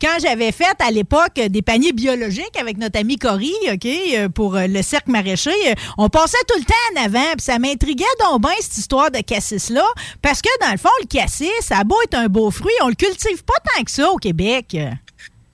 quand 0.00 0.16
j'avais 0.20 0.52
fait 0.52 0.76
à 0.80 0.90
l'époque 0.90 1.34
des 1.34 1.62
paniers 1.62 1.92
biologiques 1.92 2.56
avec 2.58 2.78
notre 2.78 2.98
ami 2.98 3.16
Cory, 3.16 3.52
OK, 3.72 3.86
euh, 3.86 4.28
pour 4.38 4.54
euh, 4.54 4.68
le 4.68 4.82
cercle 4.82 5.10
maraîcher. 5.10 5.50
Euh, 5.66 5.74
On 5.98 6.08
passait 6.08 6.38
tout 6.46 6.56
le 6.60 6.64
temps 6.64 6.74
en 6.94 7.06
avant, 7.06 7.32
puis 7.32 7.42
ça 7.42 7.58
m'intriguait 7.58 8.04
donc 8.20 8.42
bien 8.42 8.52
cette 8.60 8.78
histoire 8.78 9.10
de 9.10 9.18
cassis-là, 9.18 9.84
parce 10.22 10.40
que 10.40 10.48
dans 10.60 10.70
le 10.70 10.78
fond, 10.78 10.90
le 11.00 11.08
cassis, 11.08 11.50
ça 11.60 11.82
beau 11.82 11.96
être 12.04 12.14
un 12.14 12.28
beau 12.28 12.52
fruit, 12.52 12.72
on 12.82 12.88
le 12.88 12.94
cultive 12.94 13.42
pas 13.42 13.58
tant 13.74 13.82
que 13.82 13.90
ça 13.90 14.08
au 14.08 14.16
Québec. 14.16 14.76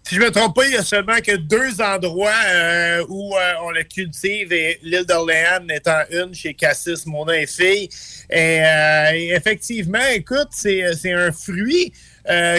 Si 0.07 0.17
je 0.17 0.21
me 0.21 0.31
trompe 0.31 0.55
pas, 0.55 0.67
il 0.67 0.75
y 0.75 0.76
a 0.76 0.83
seulement 0.83 1.17
que 1.26 1.35
deux 1.35 1.81
endroits 1.81 2.31
euh, 2.47 3.07
où 3.09 3.33
on 3.62 3.71
le 3.71 3.85
cultive 3.85 4.53
et 4.53 4.79
l'île 4.83 5.07
d'Orléans 5.07 5.67
étant 5.71 6.03
une 6.11 6.35
chez 6.35 6.53
Cassis, 6.53 7.07
Mona 7.07 7.38
et. 7.38 7.88
Et, 8.29 9.31
effectivement, 9.35 10.07
écoute, 10.12 10.49
c'est 10.50 11.11
un 11.11 11.33
fruit 11.33 11.91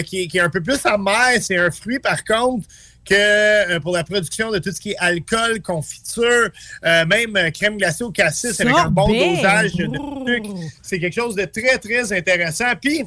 qui, 0.04 0.26
qui 0.26 0.38
est 0.38 0.40
un 0.40 0.50
peu 0.50 0.60
plus 0.60 0.84
amer. 0.86 1.40
C'est 1.40 1.56
un 1.56 1.70
fruit, 1.70 2.00
par 2.00 2.24
contre, 2.24 2.66
que 3.06 3.14
euh, 3.14 3.80
pour 3.80 3.92
la 3.92 4.04
production 4.04 4.50
de 4.50 4.58
tout 4.58 4.72
ce 4.72 4.80
qui 4.80 4.90
est 4.90 4.96
alcool, 4.98 5.62
confiture, 5.62 6.50
euh, 6.84 7.06
même 7.06 7.36
euh, 7.36 7.50
crème 7.50 7.78
glacée 7.78 8.04
au 8.04 8.10
cassis 8.10 8.60
avec 8.60 8.74
un 8.74 8.90
bon 8.90 9.06
Sorbet. 9.06 9.36
dosage 9.36 9.72
de 9.74 9.84
sucre. 9.84 10.60
C'est 10.82 10.98
quelque 10.98 11.14
chose 11.14 11.34
de 11.34 11.44
très, 11.44 11.78
très 11.78 12.12
intéressant. 12.12 12.72
Puis, 12.80 13.04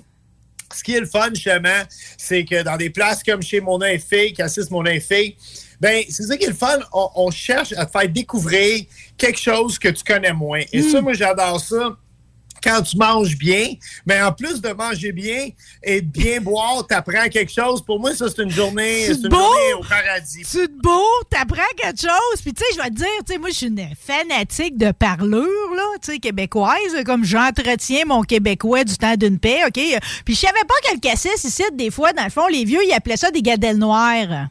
ce 0.73 0.83
qui 0.83 0.95
est 0.95 0.99
le 0.99 1.05
fun, 1.05 1.29
justement, 1.33 1.81
c'est 2.17 2.45
que 2.45 2.63
dans 2.63 2.77
des 2.77 2.89
places 2.89 3.23
comme 3.23 3.41
chez 3.41 3.59
Mon 3.59 3.79
Fille, 3.79 4.33
Cassis 4.33 4.69
Mon 4.71 4.83
Fille, 4.85 5.35
ben, 5.79 6.03
c'est 6.09 6.23
ça 6.23 6.37
qui 6.37 6.45
est 6.45 6.49
le 6.49 6.53
fun. 6.53 6.79
On, 6.93 7.09
on 7.15 7.31
cherche 7.31 7.73
à 7.73 7.85
te 7.85 7.91
faire 7.91 8.09
découvrir 8.09 8.85
quelque 9.17 9.39
chose 9.39 9.79
que 9.79 9.89
tu 9.89 10.03
connais 10.03 10.33
moins. 10.33 10.61
Et 10.71 10.81
ça, 10.81 11.01
moi, 11.01 11.13
j'adore 11.13 11.59
ça. 11.59 11.97
Quand 12.63 12.81
tu 12.81 12.97
manges 12.97 13.37
bien, 13.37 13.73
mais 14.05 14.21
en 14.21 14.31
plus 14.31 14.61
de 14.61 14.69
manger 14.69 15.11
bien 15.11 15.49
et 15.83 16.01
de 16.01 16.07
bien 16.07 16.41
boire, 16.41 16.85
tu 16.87 16.93
apprends 16.93 17.27
quelque 17.29 17.51
chose. 17.51 17.83
Pour 17.83 17.99
moi, 17.99 18.15
ça, 18.15 18.27
c'est 18.29 18.41
une 18.41 18.51
journée, 18.51 19.05
c'est 19.05 19.13
une 19.13 19.29
beau? 19.29 19.37
journée 19.37 19.73
au 19.79 19.83
paradis. 19.83 20.41
Tu 20.49 20.67
te 20.67 20.81
beau, 20.81 21.05
t'apprends 21.29 21.61
quelque 21.77 22.01
chose. 22.01 22.41
Puis, 22.41 22.53
tu 22.53 22.63
sais, 22.63 22.75
je 22.75 22.81
vais 22.81 22.89
te 22.89 22.95
dire, 22.95 23.07
tu 23.25 23.33
sais, 23.33 23.39
moi, 23.39 23.49
je 23.49 23.55
suis 23.55 23.67
une 23.67 23.89
fanatique 23.99 24.77
de 24.77 24.91
parlure, 24.91 25.73
là, 25.75 25.83
tu 26.01 26.13
sais, 26.13 26.19
québécoise, 26.19 27.03
comme 27.05 27.23
j'entretiens 27.23 28.05
mon 28.05 28.21
québécois 28.23 28.83
du 28.83 28.97
temps 28.97 29.15
d'une 29.15 29.39
paix, 29.39 29.61
OK? 29.65 29.79
Puis, 30.25 30.35
je 30.35 30.39
savais 30.39 30.65
pas 30.67 30.75
que 30.87 30.93
le 30.95 30.99
cassis, 30.99 31.43
ici, 31.43 31.63
des 31.73 31.91
fois, 31.91 32.13
dans 32.13 32.23
le 32.23 32.29
fond, 32.29 32.47
les 32.47 32.65
vieux, 32.65 32.79
ils 32.85 32.93
appelaient 32.93 33.17
ça 33.17 33.31
des 33.31 33.41
gadelles 33.41 33.77
noires. 33.77 34.47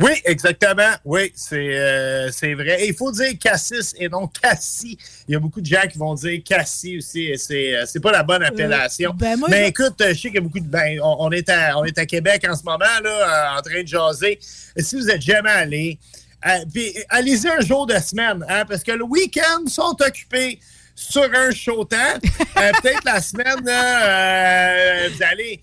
Oui, 0.00 0.12
exactement. 0.24 0.92
Oui, 1.04 1.32
c'est 1.34 1.56
euh, 1.76 2.30
c'est 2.30 2.54
vrai. 2.54 2.82
Et 2.84 2.88
il 2.88 2.94
faut 2.94 3.10
dire 3.10 3.32
cassis 3.40 3.94
et 3.98 4.08
non 4.08 4.28
cassis. 4.28 4.96
Il 5.28 5.32
y 5.32 5.34
a 5.34 5.40
beaucoup 5.40 5.60
de 5.60 5.66
gens 5.66 5.82
qui 5.90 5.98
vont 5.98 6.14
dire 6.14 6.40
cassis 6.44 6.98
aussi. 6.98 7.32
C'est 7.36 7.74
euh, 7.74 7.84
c'est 7.86 7.98
pas 8.00 8.12
la 8.12 8.22
bonne 8.22 8.42
appellation. 8.44 9.12
ben, 9.18 9.36
moi, 9.36 9.48
Mais 9.50 9.64
je- 9.64 9.68
écoute, 9.70 10.00
euh, 10.00 10.08
je 10.10 10.14
sais 10.14 10.28
qu'il 10.28 10.34
y 10.36 10.38
a 10.38 10.40
beaucoup 10.42 10.60
de. 10.60 10.68
Ben, 10.68 11.00
on, 11.02 11.16
on 11.18 11.30
est 11.32 11.48
à, 11.48 11.76
on 11.78 11.84
est 11.84 11.98
à 11.98 12.06
Québec 12.06 12.46
en 12.48 12.54
ce 12.54 12.62
moment, 12.62 12.84
là, 13.02 13.54
euh, 13.56 13.58
en 13.58 13.62
train 13.62 13.82
de 13.82 13.88
jaser. 13.88 14.38
Si 14.76 14.94
vous 14.94 15.06
n'êtes 15.06 15.22
jamais 15.22 15.50
allé, 15.50 15.98
euh, 16.46 16.50
puis 16.72 16.94
allez-y 17.08 17.48
un 17.48 17.60
jour 17.60 17.84
de 17.86 17.94
semaine, 17.98 18.44
hein, 18.48 18.64
parce 18.68 18.84
que 18.84 18.92
le 18.92 19.02
week-end 19.04 19.66
sont 19.66 19.96
occupés 20.00 20.60
sur 20.94 21.28
un 21.34 21.50
chaud 21.50 21.84
temps. 21.84 21.96
Euh, 22.58 22.72
Peut-être 22.82 23.04
la 23.04 23.20
semaine, 23.20 23.64
là, 23.64 24.08
euh, 24.08 25.08
vous 25.12 25.22
allez. 25.24 25.60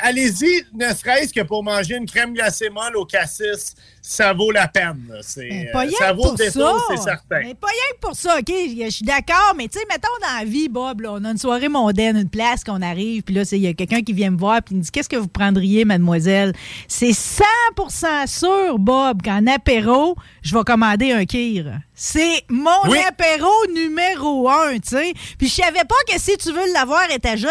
Allez-y, 0.00 0.66
ne 0.74 0.92
serait-ce 0.92 1.32
que 1.32 1.42
pour 1.42 1.62
manger 1.62 1.96
une 1.96 2.06
crème 2.06 2.32
glacée 2.34 2.70
molle 2.70 2.96
au 2.96 3.04
cassis, 3.04 3.74
ça 4.12 4.32
vaut 4.32 4.50
la 4.50 4.66
peine. 4.66 5.08
C'est, 5.22 5.68
Pas 5.72 5.84
euh, 5.86 5.90
ça 5.96 6.12
vaut 6.12 6.32
le 6.32 6.36
c'est 6.36 6.50
certain. 6.50 7.38
Mais 7.44 7.54
pas 7.54 7.68
rien 7.68 7.94
que 7.94 8.00
pour 8.00 8.16
ça, 8.16 8.38
OK? 8.40 8.48
Je 8.48 8.90
suis 8.90 9.04
d'accord, 9.04 9.54
mais 9.56 9.68
tu 9.68 9.78
sais, 9.78 9.84
mettons 9.88 10.08
dans 10.20 10.38
la 10.40 10.44
vie, 10.44 10.68
Bob, 10.68 11.02
là, 11.02 11.12
on 11.12 11.24
a 11.24 11.30
une 11.30 11.38
soirée 11.38 11.68
mondaine, 11.68 12.16
une 12.16 12.28
place 12.28 12.64
qu'on 12.64 12.82
arrive, 12.82 13.22
puis 13.22 13.36
là, 13.36 13.44
c'est- 13.44 13.56
il 13.56 13.62
y 13.62 13.68
a 13.68 13.72
quelqu'un 13.72 14.02
qui 14.02 14.12
vient 14.12 14.32
me 14.32 14.36
voir, 14.36 14.62
puis 14.62 14.74
il 14.74 14.78
me 14.78 14.82
dit 14.82 14.90
Qu'est-ce 14.90 15.08
que 15.08 15.14
vous 15.14 15.28
prendriez, 15.28 15.84
mademoiselle? 15.84 16.54
C'est 16.88 17.12
100% 17.12 18.26
sûr, 18.26 18.80
Bob, 18.80 19.22
qu'en 19.22 19.46
apéro, 19.46 20.16
je 20.42 20.56
vais 20.56 20.64
commander 20.64 21.12
un 21.12 21.24
kir. 21.24 21.66
C'est 21.94 22.42
mon 22.48 22.70
Oui. 22.88 22.98
apéro 23.06 23.48
numéro 23.72 24.48
un, 24.50 24.72
tu 24.80 24.88
sais. 24.88 25.12
Puis 25.38 25.46
je 25.46 25.54
savais 25.54 25.84
pas 25.88 25.94
que 26.12 26.18
si 26.20 26.36
tu 26.36 26.50
veux 26.50 26.72
l'avoir 26.74 27.08
étagé, 27.12 27.46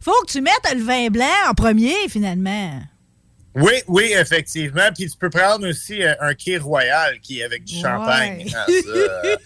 faut 0.00 0.12
que 0.24 0.30
tu 0.30 0.40
mettes 0.42 0.74
le 0.76 0.80
vin 0.82 1.08
blanc 1.08 1.26
en 1.50 1.54
premier, 1.54 1.94
finalement. 2.08 2.70
Oui, 3.56 3.72
oui, 3.86 4.12
effectivement. 4.16 4.88
Puis 4.94 5.08
tu 5.10 5.16
peux 5.16 5.30
prendre 5.30 5.68
aussi 5.68 6.02
euh, 6.02 6.14
un 6.20 6.34
quai 6.34 6.58
royal 6.58 7.18
qui 7.20 7.40
est 7.40 7.44
avec 7.44 7.64
du 7.64 7.74
champagne. 7.80 8.46
Ah, 8.54 8.66
ça, 8.66 8.72
euh, 8.90 9.36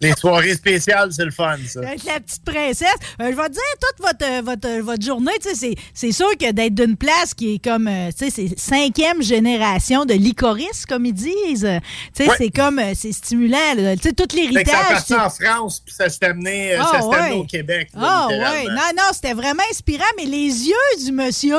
les 0.00 0.12
soirées 0.14 0.54
spéciales, 0.54 1.12
c'est 1.12 1.24
le 1.24 1.30
fun, 1.30 1.56
ça. 1.68 1.80
Avec 1.80 2.04
la 2.04 2.18
petite 2.20 2.44
princesse. 2.44 2.88
Euh, 3.20 3.30
je 3.30 3.36
vais 3.36 3.48
te 3.48 3.52
dire, 3.52 3.62
toute 3.80 4.04
votre, 4.06 4.42
votre, 4.44 4.80
votre 4.82 5.02
journée, 5.02 5.32
c'est- 5.42 5.74
sûr 6.12 6.30
que 6.38 6.50
d'être 6.52 6.74
d'une 6.74 6.96
place 6.96 7.32
qui 7.34 7.54
est 7.54 7.64
comme, 7.64 7.88
tu 8.18 8.28
sais, 8.28 8.30
c'est 8.30 8.58
cinquième 8.58 9.22
génération 9.22 10.04
de 10.04 10.14
licorice, 10.14 10.84
comme 10.86 11.06
ils 11.06 11.14
disent. 11.14 11.68
Tu 12.14 12.24
sais, 12.24 12.28
Ouais. 12.28 12.34
c'est 12.38 12.50
comme, 12.50 12.80
c'est 12.94 13.12
stimulant, 13.12 13.58
tu 13.76 14.02
sais, 14.02 14.12
tout 14.12 14.24
ça 14.30 14.36
l'héritage. 14.36 15.02
c'est- 15.06 15.14
en 15.14 15.30
France, 15.30 15.80
puis 15.84 15.94
ça 15.94 16.08
s'est 16.08 16.24
amené, 16.24 16.74
Ah, 16.74 16.88
ça 17.00 17.06
ouais. 17.06 17.32
au 17.32 17.44
Québec. 17.44 17.88
Ah 17.96 18.26
ouais, 18.28 18.34
littéralement. 18.34 18.72
non, 18.74 18.92
non, 18.96 19.08
c'était 19.12 19.32
vraiment 19.34 19.62
inspirant, 19.70 20.04
mais 20.16 20.24
les 20.24 20.66
yeux 20.68 21.04
du 21.04 21.12
monsieur, 21.12 21.56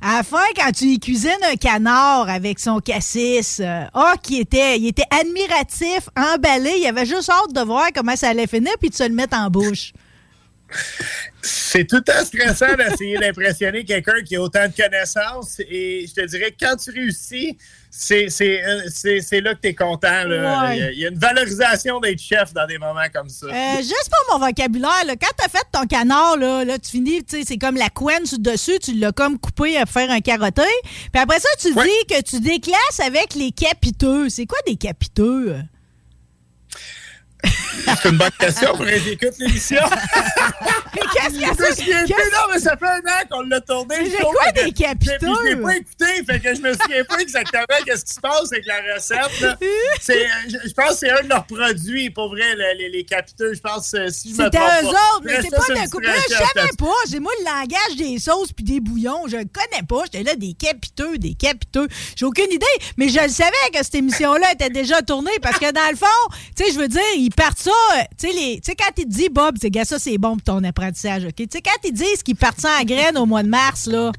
à 0.00 0.16
la 0.18 0.22
fin, 0.22 0.38
quand 0.56 0.70
tu 0.72 0.84
y 0.86 0.98
un 1.42 1.56
canard 1.56 2.28
avec 2.28 2.58
son 2.58 2.80
cassis, 2.80 3.60
euh, 3.60 3.84
ah, 3.94 4.14
qui 4.22 4.40
était, 4.40 4.78
il 4.78 4.88
était 4.88 5.04
admiratif, 5.10 6.08
emballé, 6.16 6.74
il 6.78 6.86
avait 6.86 7.06
juste 7.06 7.30
hâte 7.30 7.52
de 7.54 7.60
voir 7.60 7.88
comment 7.94 8.16
ça 8.16 8.28
allait 8.28 8.46
finir, 8.46 8.72
puis 8.80 8.90
de 8.90 8.94
se 8.94 9.04
le 9.04 9.14
mettre 9.14 9.36
en 9.36 9.48
bouche. 9.48 9.92
C'est 11.42 11.86
tout 11.86 12.00
temps 12.00 12.24
stressant 12.24 12.74
d'essayer 12.76 13.18
d'impressionner 13.18 13.84
quelqu'un 13.84 14.22
qui 14.24 14.36
a 14.36 14.40
autant 14.40 14.66
de 14.68 14.74
connaissances. 14.74 15.60
Et 15.60 16.06
je 16.08 16.14
te 16.14 16.26
dirais 16.26 16.52
que 16.52 16.64
quand 16.64 16.76
tu 16.76 16.90
réussis, 16.90 17.58
c'est 17.94 18.30
c'est, 18.30 18.64
euh, 18.64 18.80
c'est- 18.88 19.40
là 19.42 19.54
que 19.54 19.60
tu 19.60 19.68
es 19.68 19.74
content. 19.74 20.24
là. 20.24 20.62
Ouais. 20.70 20.76
Il, 20.76 20.80
y 20.80 20.82
a, 20.82 20.92
il 20.92 20.98
y 21.00 21.06
a 21.06 21.10
une 21.10 21.18
valorisation 21.18 22.00
d'être 22.00 22.18
chef 22.20 22.52
dans 22.54 22.66
des 22.66 22.78
moments 22.78 23.06
comme 23.12 23.28
ça. 23.28 23.46
Euh, 23.46 23.76
juste 23.78 24.10
pour 24.10 24.38
mon 24.38 24.46
vocabulaire, 24.46 25.04
là, 25.06 25.14
quand 25.14 25.30
t'as 25.36 25.48
fait 25.48 25.64
ton 25.70 25.86
canard, 25.86 26.38
là, 26.38 26.64
là, 26.64 26.78
tu 26.78 26.90
finis, 26.90 27.22
tu 27.22 27.42
c'est 27.46 27.58
comme 27.58 27.76
la 27.76 27.90
couenne 27.90 28.24
sur 28.24 28.38
le 28.38 28.50
dessus, 28.52 28.78
tu 28.82 28.94
l'as 28.94 29.12
comme 29.12 29.38
coupé 29.38 29.76
à 29.76 29.84
faire 29.86 30.10
un 30.10 30.20
carotté. 30.20 30.62
Puis 31.12 31.22
après 31.22 31.38
ça, 31.38 31.48
tu 31.60 31.72
Ouais. 31.74 31.84
dis 31.84 32.14
que 32.14 32.22
tu 32.22 32.40
déclasses 32.40 33.00
avec 33.04 33.34
les 33.34 33.52
capiteux. 33.52 34.28
C'est 34.30 34.46
quoi 34.46 34.58
des 34.66 34.76
capiteux? 34.76 35.56
C'est 37.44 38.08
une 38.08 38.16
bonne 38.18 38.30
question 38.38 38.74
pour 38.76 38.88
écoute 38.88 39.34
l'émission. 39.38 39.80
Qu'est-ce 41.14 41.30
qu'il 41.30 41.40
y 41.40 41.44
a 41.44 41.50
Qu'est-ce- 41.54 42.12
plus, 42.12 42.30
non, 42.32 42.52
mais 42.52 42.58
ça 42.60 42.76
fait 42.76 42.86
un 42.86 42.98
an 42.98 43.22
qu'on 43.30 43.40
l'a 43.42 43.60
tourné. 43.60 43.96
Mais 44.00 44.10
show, 44.10 44.30
quoi 44.30 44.52
que- 44.52 44.64
des 44.64 44.72
capiteux? 44.72 45.16
Puis 45.20 45.28
Je 45.42 45.48
l'ai 45.48 45.56
pas 45.56 45.76
écouté, 45.76 46.04
fait 46.26 46.40
que 46.40 46.54
je 46.54 46.60
me 46.60 46.72
souviens 46.72 47.04
pas 47.04 47.18
exactement 47.18 47.76
qu'est-ce 47.84 48.04
qui 48.04 48.14
se 48.14 48.20
passe 48.20 48.52
avec 48.52 48.66
la 48.66 48.94
recette. 48.94 49.58
C'est, 50.00 50.26
je, 50.48 50.72
pense 50.74 50.90
que 50.90 50.94
c'est 50.96 51.10
un 51.10 51.22
de 51.22 51.28
leurs 51.28 51.46
produits, 51.46 52.10
pour 52.10 52.28
vrai, 52.30 52.54
le- 52.54 52.78
les, 52.78 52.88
les 52.90 53.04
capiteux. 53.04 53.52
Je 53.54 53.60
pense, 53.60 53.92
euh, 53.94 54.08
si 54.08 54.34
je 54.34 54.38
me 54.38 54.44
C'était 54.44 54.58
eux 54.58 54.88
autres, 54.88 55.22
mais 55.24 55.36
c'est 55.42 55.50
ça 55.50 55.56
pas 55.56 55.80
une 55.82 55.90
coupe. 55.90 56.02
Là, 56.02 56.12
je 56.28 56.34
savais 56.34 56.68
pas. 56.78 56.86
C'est 57.08 57.20
moi 57.20 57.32
le 57.40 57.44
langage 57.44 57.96
des 57.96 58.18
sauces 58.18 58.52
puis 58.52 58.64
des 58.64 58.80
bouillons. 58.80 59.24
Je 59.28 59.36
le 59.36 59.44
connais 59.44 59.82
pas. 59.86 60.02
J'étais 60.04 60.22
là, 60.22 60.34
des 60.36 60.54
capiteux, 60.54 61.18
des 61.18 61.34
capiteux. 61.34 61.88
J'ai 62.16 62.24
aucune 62.26 62.50
idée, 62.50 62.66
mais 62.96 63.08
je 63.08 63.20
le 63.20 63.28
savais 63.28 63.50
que 63.72 63.82
cette 63.82 63.94
émission-là 63.96 64.52
était 64.52 64.70
déjà 64.70 65.02
tournée 65.02 65.38
parce 65.42 65.58
que 65.58 65.70
dans 65.72 65.90
le 65.90 65.96
fond, 65.96 66.06
tu 66.56 66.64
sais, 66.64 66.72
je 66.72 66.78
veux 66.78 66.88
dire, 66.88 67.00
ils 67.16 67.30
ça. 67.58 67.70
euh, 67.98 68.02
Tu 68.18 68.28
sais, 68.62 68.74
quand 68.76 68.90
ils 68.96 69.04
te 69.04 69.08
disent, 69.10 69.28
Bob, 69.30 69.56
ça, 69.84 69.98
c'est 69.98 70.18
bon 70.18 70.36
pour 70.36 70.42
ton 70.42 70.64
apprentissage, 70.64 71.24
OK? 71.24 71.34
Tu 71.36 71.46
sais, 71.50 71.62
quand 71.62 71.76
ils 71.84 71.92
disent 71.92 72.22
qu'ils 72.22 72.36
partent 72.36 72.60
ça 72.60 72.70
en 72.80 72.84
graines 72.84 73.18
au 73.18 73.26
mois 73.26 73.42
de 73.42 73.48
mars, 73.48 73.86
là. 73.86 74.12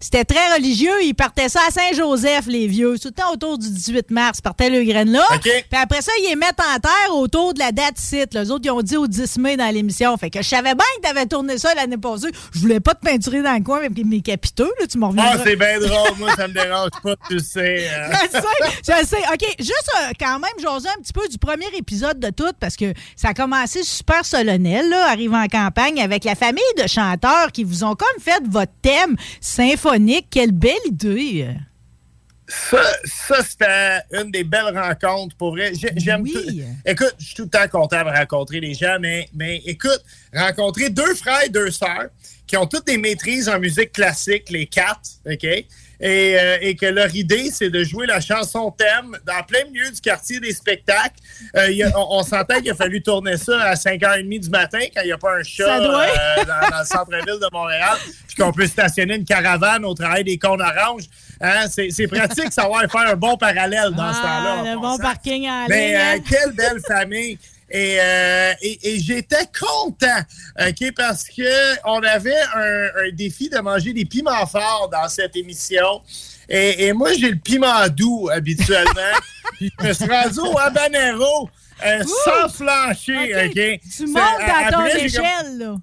C'était 0.00 0.24
très 0.24 0.54
religieux. 0.54 1.02
Ils 1.02 1.14
partaient 1.14 1.48
ça 1.48 1.60
à 1.66 1.70
Saint-Joseph, 1.70 2.46
les 2.46 2.66
vieux. 2.66 2.98
Tout 2.98 3.08
le 3.08 3.14
temps 3.14 3.32
autour 3.32 3.58
du 3.58 3.68
18 3.68 4.10
mars. 4.10 4.38
Ils 4.38 4.42
partaient 4.42 4.70
le 4.70 4.82
graine-là. 4.84 5.24
OK. 5.34 5.42
Puis 5.42 5.80
après 5.80 6.02
ça, 6.02 6.12
ils 6.20 6.28
les 6.30 6.36
mettent 6.36 6.60
en 6.60 6.78
terre 6.78 7.14
autour 7.16 7.54
de 7.54 7.58
la 7.58 7.72
date 7.72 7.98
site. 7.98 8.34
Les 8.34 8.50
autres, 8.50 8.62
ils 8.64 8.70
ont 8.70 8.82
dit 8.82 8.96
au 8.96 9.06
10 9.06 9.38
mai 9.38 9.56
dans 9.56 9.72
l'émission. 9.74 10.16
Fait 10.16 10.30
que 10.30 10.40
je 10.42 10.48
savais 10.48 10.74
bien 10.74 10.84
que 10.96 11.02
t'avais 11.02 11.26
tourné 11.26 11.58
ça 11.58 11.74
l'année 11.74 11.96
passée. 11.96 12.28
Je 12.54 12.58
voulais 12.60 12.80
pas 12.80 12.94
te 12.94 13.04
peinturer 13.04 13.42
dans 13.42 13.54
le 13.54 13.62
coin 13.64 13.78
avec 13.78 13.96
mes 14.04 14.20
capiteux. 14.20 14.70
Là, 14.80 14.86
tu 14.86 14.98
m'en 14.98 15.08
reviens. 15.08 15.24
Ah, 15.32 15.38
c'est 15.44 15.56
bien 15.56 15.78
drôle. 15.80 16.16
Moi, 16.18 16.30
ça 16.36 16.46
me 16.48 16.52
dérange 16.54 16.90
pas, 17.02 17.14
tu 17.28 17.34
le 17.34 17.40
sais. 17.40 17.88
euh. 17.90 18.08
Je 18.32 18.38
sais, 18.38 19.02
je 19.02 19.06
sais. 19.06 19.22
OK, 19.32 19.54
juste 19.58 19.90
euh, 20.00 20.12
quand 20.20 20.38
même, 20.38 20.50
j'osais 20.62 20.88
un 20.90 21.00
petit 21.02 21.12
peu 21.12 21.26
du 21.28 21.38
premier 21.38 21.66
épisode 21.76 22.20
de 22.20 22.30
tout 22.30 22.52
parce 22.60 22.76
que 22.76 22.92
ça 23.16 23.28
a 23.30 23.34
commencé 23.34 23.82
super 23.82 24.24
solennel, 24.24 24.88
là, 24.88 25.10
arrivant 25.10 25.42
en 25.42 25.48
campagne 25.48 26.00
avec 26.00 26.24
la 26.24 26.34
famille 26.34 26.62
de 26.80 26.86
chanteurs 26.86 27.50
qui 27.52 27.64
vous 27.64 27.82
ont 27.84 27.94
comme 27.96 28.22
fait 28.22 28.42
votre 28.48 28.72
thème 28.82 29.16
symphonique. 29.40 29.87
Quelle 30.30 30.52
belle 30.52 30.74
idée! 30.86 31.48
Ça, 32.46 32.82
ça 33.04 33.42
c'était 33.42 34.00
une 34.12 34.30
des 34.30 34.42
belles 34.44 34.76
rencontres 34.76 35.36
pour 35.36 35.56
J'aime 35.96 36.22
Oui. 36.22 36.32
tout- 36.32 36.62
Écoute, 36.86 37.14
je 37.18 37.24
suis 37.26 37.34
tout 37.34 37.42
le 37.42 37.48
temps 37.50 37.68
content 37.68 38.02
de 38.04 38.08
rencontrer 38.10 38.60
les 38.60 38.72
gens, 38.74 38.96
mais, 39.00 39.28
mais 39.34 39.56
écoute, 39.66 40.02
rencontrer 40.34 40.88
deux 40.88 41.14
frères 41.14 41.44
et 41.44 41.50
deux 41.50 41.70
sœurs 41.70 42.08
qui 42.46 42.56
ont 42.56 42.66
toutes 42.66 42.86
des 42.86 42.96
maîtrises 42.96 43.48
en 43.50 43.58
musique 43.58 43.92
classique, 43.92 44.48
les 44.50 44.66
quatre, 44.66 45.10
OK? 45.26 45.46
Et, 46.00 46.36
euh, 46.38 46.58
et 46.60 46.76
que 46.76 46.86
leur 46.86 47.12
idée, 47.14 47.50
c'est 47.52 47.70
de 47.70 47.82
jouer 47.82 48.06
la 48.06 48.20
chanson 48.20 48.70
thème 48.70 49.16
dans 49.26 49.42
plein 49.42 49.64
milieu 49.70 49.90
du 49.90 50.00
quartier 50.00 50.38
des 50.38 50.52
spectacles. 50.52 51.16
Euh, 51.56 51.70
il 51.70 51.78
y 51.78 51.82
a- 51.82 51.90
on 51.98 52.18
on 52.18 52.22
s'entend 52.22 52.60
qu'il 52.60 52.70
a 52.70 52.74
fallu 52.74 53.02
tourner 53.02 53.36
ça 53.36 53.60
à 53.62 53.74
5h30 53.74 54.38
du 54.40 54.48
matin 54.50 54.78
quand 54.94 55.00
il 55.02 55.06
n'y 55.06 55.12
a 55.12 55.18
pas 55.18 55.34
un 55.38 55.42
chat 55.42 55.80
doit. 55.80 56.04
euh, 56.04 56.44
dans, 56.44 56.70
dans 56.70 56.78
le 56.78 56.84
centre-ville 56.84 57.40
de 57.40 57.48
Montréal, 57.52 57.96
puis 58.26 58.36
qu'on 58.36 58.52
peut 58.52 58.66
stationner 58.66 59.16
une 59.16 59.24
caravane 59.24 59.84
au 59.84 59.94
travail 59.94 60.22
des 60.24 60.38
cônes 60.38 60.62
oranges. 60.62 61.04
Hein, 61.40 61.66
c'est 61.68 62.06
pratique 62.08 62.52
savoir 62.52 62.82
faire 62.90 63.08
un 63.12 63.14
bon 63.16 63.36
parallèle 63.36 63.90
dans 63.96 64.12
ce 64.12 64.20
temps-là. 64.20 64.56
Ah, 64.60 64.74
le 64.74 64.80
bon 64.80 64.98
parking 64.98 65.48
en 65.48 65.66
Mais 65.68 65.94
hein? 65.94 66.18
quelle 66.28 66.52
belle 66.52 66.80
famille! 66.86 67.38
Et, 67.70 67.98
euh, 68.00 68.52
et, 68.62 68.94
et 68.94 68.98
j'étais 69.00 69.46
content, 69.58 70.20
OK, 70.58 70.92
parce 70.96 71.24
que 71.24 71.76
on 71.86 72.02
avait 72.02 72.40
un, 72.54 72.88
un 73.04 73.10
défi 73.12 73.48
de 73.50 73.58
manger 73.58 73.92
des 73.92 74.04
piments 74.06 74.46
forts 74.46 74.88
dans 74.90 75.08
cette 75.08 75.36
émission. 75.36 76.02
Et, 76.48 76.86
et 76.86 76.92
moi, 76.94 77.12
j'ai 77.12 77.30
le 77.30 77.36
piment 77.38 77.86
doux 77.88 78.28
habituellement. 78.32 78.92
Puis 79.58 79.70
je 79.80 79.86
me 79.86 79.92
suis 79.92 80.06
rendu 80.06 80.38
au 80.40 80.58
habanero 80.58 81.50
euh, 81.84 82.02
sans 82.24 82.48
flancher, 82.48 83.34
OK? 83.46 83.52
Tu 83.52 83.80
C'est- 83.90 84.06
montes 84.06 84.14
dans 84.40 84.70
ton 84.78 84.86
échelle, 84.86 85.58
là. 85.58 85.74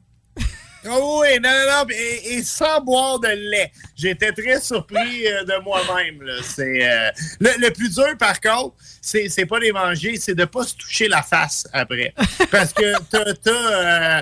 Oh 0.88 1.22
oui, 1.22 1.40
non, 1.42 1.50
non, 1.50 1.84
non, 1.84 1.86
et, 1.90 2.44
sans 2.44 2.80
boire 2.82 3.20
de 3.20 3.28
lait. 3.30 3.72
J'étais 3.96 4.32
très 4.32 4.60
surpris 4.62 5.28
euh, 5.28 5.44
de 5.44 5.64
moi-même. 5.64 6.22
C'est 6.44 6.88
euh, 6.88 7.10
le, 7.40 7.70
plus 7.70 7.94
dur, 7.96 8.16
par 8.20 8.40
contre, 8.40 8.76
c'est 9.02 9.46
pas 9.46 9.60
les 9.60 9.72
manger, 9.72 10.18
c'est 10.20 10.36
de 10.36 10.46
pas 10.46 10.64
se 10.64 10.76
toucher 10.76 11.08
la 11.08 11.22
face 11.22 11.68
après. 11.74 12.14
Parce 12.52 12.74
que 12.74 12.94
t'as 13.10 14.22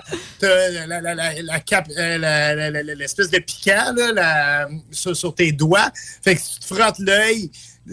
la- 2.18 2.72
la- 2.72 2.84
l'espèce 2.84 3.30
de 3.30 3.40
piquant 3.40 3.94
sur, 4.92 5.16
sur 5.16 5.34
tes 5.36 5.52
doigts. 5.52 5.92
Fait 6.24 6.36
que 6.36 6.42
si 6.42 6.60
tu 6.60 6.60
te 6.68 6.74
frottes 6.76 7.00
l'œil, 7.00 7.50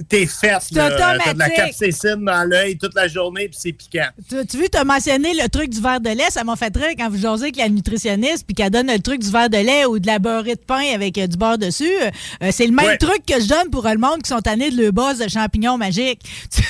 t'es 0.09 0.27
faite. 0.27 0.59
C'est. 0.61 0.75
T'as 0.75 0.91
de 0.91 0.99
la 0.99 1.15
automatique. 1.17 1.57
capsaïcine 1.57 2.25
dans 2.25 2.49
l'œil 2.49 2.79
toute 2.79 2.95
la 2.95 3.09
journée, 3.09 3.49
puis 3.49 3.59
c'est 3.61 3.73
piquant. 3.73 4.07
Tu, 4.29 4.47
tu 4.47 4.57
veux, 4.59 4.69
tu 4.69 4.79
as 4.79 4.85
mentionné 4.85 5.35
le 5.35 5.49
truc 5.49 5.71
du 5.71 5.81
verre 5.81 6.01
de 6.01 6.11
lait. 6.11 6.31
Ça 6.31 6.45
m'a 6.45 6.57
fait 6.57 6.75
rire 6.77 6.95
quand 6.99 7.09
vous 7.11 7.19
jasez 7.19 7.45
avec 7.45 7.57
la 7.57 7.69
nutritionniste 7.69 8.45
puis 8.47 8.55
qu'elle 8.55 8.71
donne 8.71 8.87
le 8.91 8.99
truc 9.01 9.21
du 9.21 9.31
verre 9.31 9.51
de 9.51 9.57
lait 9.59 9.85
ou 9.87 9.99
de 9.99 10.07
la 10.07 10.19
beurrée 10.19 10.55
de 10.55 10.61
pain 10.61 10.83
avec 10.95 11.19
euh, 11.19 11.27
du 11.27 11.37
beurre 11.37 11.59
dessus. 11.59 11.91
Euh, 12.43 12.51
c'est 12.53 12.67
le 12.67 12.73
même 12.73 12.87
Ouais. 12.87 12.99
truc 12.99 13.25
que 13.27 13.41
je 13.41 13.49
donne 13.49 13.71
pour 13.71 13.87
le 13.89 13.99
monde 13.99 14.23
qui 14.23 14.29
sont 14.31 14.41
tannés 14.41 14.71
de 14.71 14.77
le 14.77 14.91
buzz 14.91 15.19
de 15.19 15.29
champignons 15.29 15.77
magiques. 15.79 16.23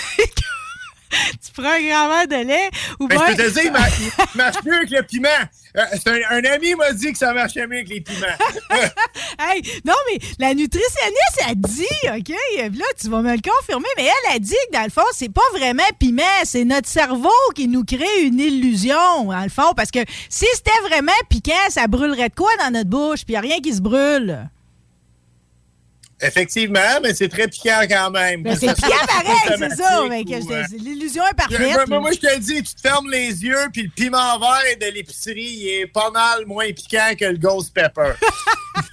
Tu, 1.44 1.52
prends 1.52 1.70
un 1.70 1.80
grand 1.80 2.08
verre 2.08 2.28
de 2.28 2.46
lait 2.46 2.70
ou 2.98 3.08
Ben, 3.08 3.16
bien... 3.16 3.26
je 3.26 3.36
peux 3.36 3.42
te 3.42 3.50
dire, 3.50 3.62
il 3.64 3.72
marche, 3.72 3.92
il 3.98 4.36
marche 4.36 4.56
mieux 4.64 4.74
avec 4.74 4.90
le 4.90 5.02
piment. 5.02 5.28
Euh, 5.76 5.84
un, 6.06 6.36
un 6.36 6.44
ami 6.52 6.74
m'a 6.74 6.92
dit 6.92 7.12
que 7.12 7.18
ça 7.18 7.32
marchait 7.32 7.66
mieux 7.66 7.78
avec 7.78 7.88
les 7.88 8.00
piments. 8.00 8.26
Hey, 9.38 9.62
non, 9.84 9.94
mais 10.10 10.18
la 10.38 10.54
nutritionniste 10.54 11.42
a 11.48 11.54
dit, 11.54 11.84
OK, 12.08 12.36
là, 12.76 12.84
tu 13.00 13.08
vas 13.08 13.22
me 13.22 13.34
le 13.34 13.40
confirmer, 13.40 13.88
mais 13.96 14.04
elle 14.04 14.36
a 14.36 14.38
dit 14.38 14.54
que 14.70 14.76
dans 14.76 14.84
le 14.84 14.90
fond, 14.90 15.06
c'est 15.12 15.32
pas 15.32 15.40
vraiment 15.52 15.82
piment, 15.98 16.22
c'est 16.44 16.64
notre 16.64 16.88
cerveau 16.88 17.30
qui 17.54 17.66
nous 17.66 17.84
crée 17.84 18.22
une 18.22 18.38
illusion, 18.38 19.24
dans 19.24 19.42
le 19.42 19.48
fond, 19.48 19.72
parce 19.74 19.90
que 19.90 20.00
si 20.28 20.46
c'était 20.54 20.78
vraiment 20.88 21.12
piquant, 21.30 21.52
ça 21.70 21.86
brûlerait 21.86 22.28
de 22.28 22.34
quoi 22.34 22.50
dans 22.58 22.70
notre 22.70 22.90
bouche, 22.90 23.24
puis 23.24 23.34
y 23.34 23.36
a 23.36 23.40
rien 23.40 23.60
qui 23.60 23.72
se 23.72 23.80
brûle? 23.80 24.50
Effectivement, 26.22 27.00
mais 27.02 27.14
c'est 27.14 27.28
très 27.28 27.48
piquant 27.48 27.80
quand 27.88 28.10
même. 28.10 28.42
Ben, 28.42 28.54
c'est 28.54 28.74
piquant 28.74 28.88
pareil, 29.06 29.36
c'est 29.58 29.76
ça, 29.76 30.04
mais 30.08 30.22
l'illusion 30.22 31.22
est 31.26 31.34
parfaite. 31.34 31.60
Moi, 31.60 31.86
moi, 31.86 32.00
moi, 32.00 32.12
je 32.12 32.18
te 32.18 32.26
le 32.26 32.40
dis, 32.40 32.62
tu 32.62 32.74
te 32.74 32.80
fermes 32.80 33.10
les 33.10 33.42
yeux, 33.42 33.68
puis 33.72 33.82
le 33.82 33.88
piment 33.88 34.38
vert 34.38 34.76
de 34.80 34.92
l'épicerie, 34.94 35.40
il 35.40 35.68
est 35.68 35.86
pas 35.86 36.10
mal 36.10 36.44
moins 36.46 36.70
piquant 36.72 37.12
que 37.18 37.24
le 37.24 37.38
ghost 37.38 37.72
pepper. 37.72 38.12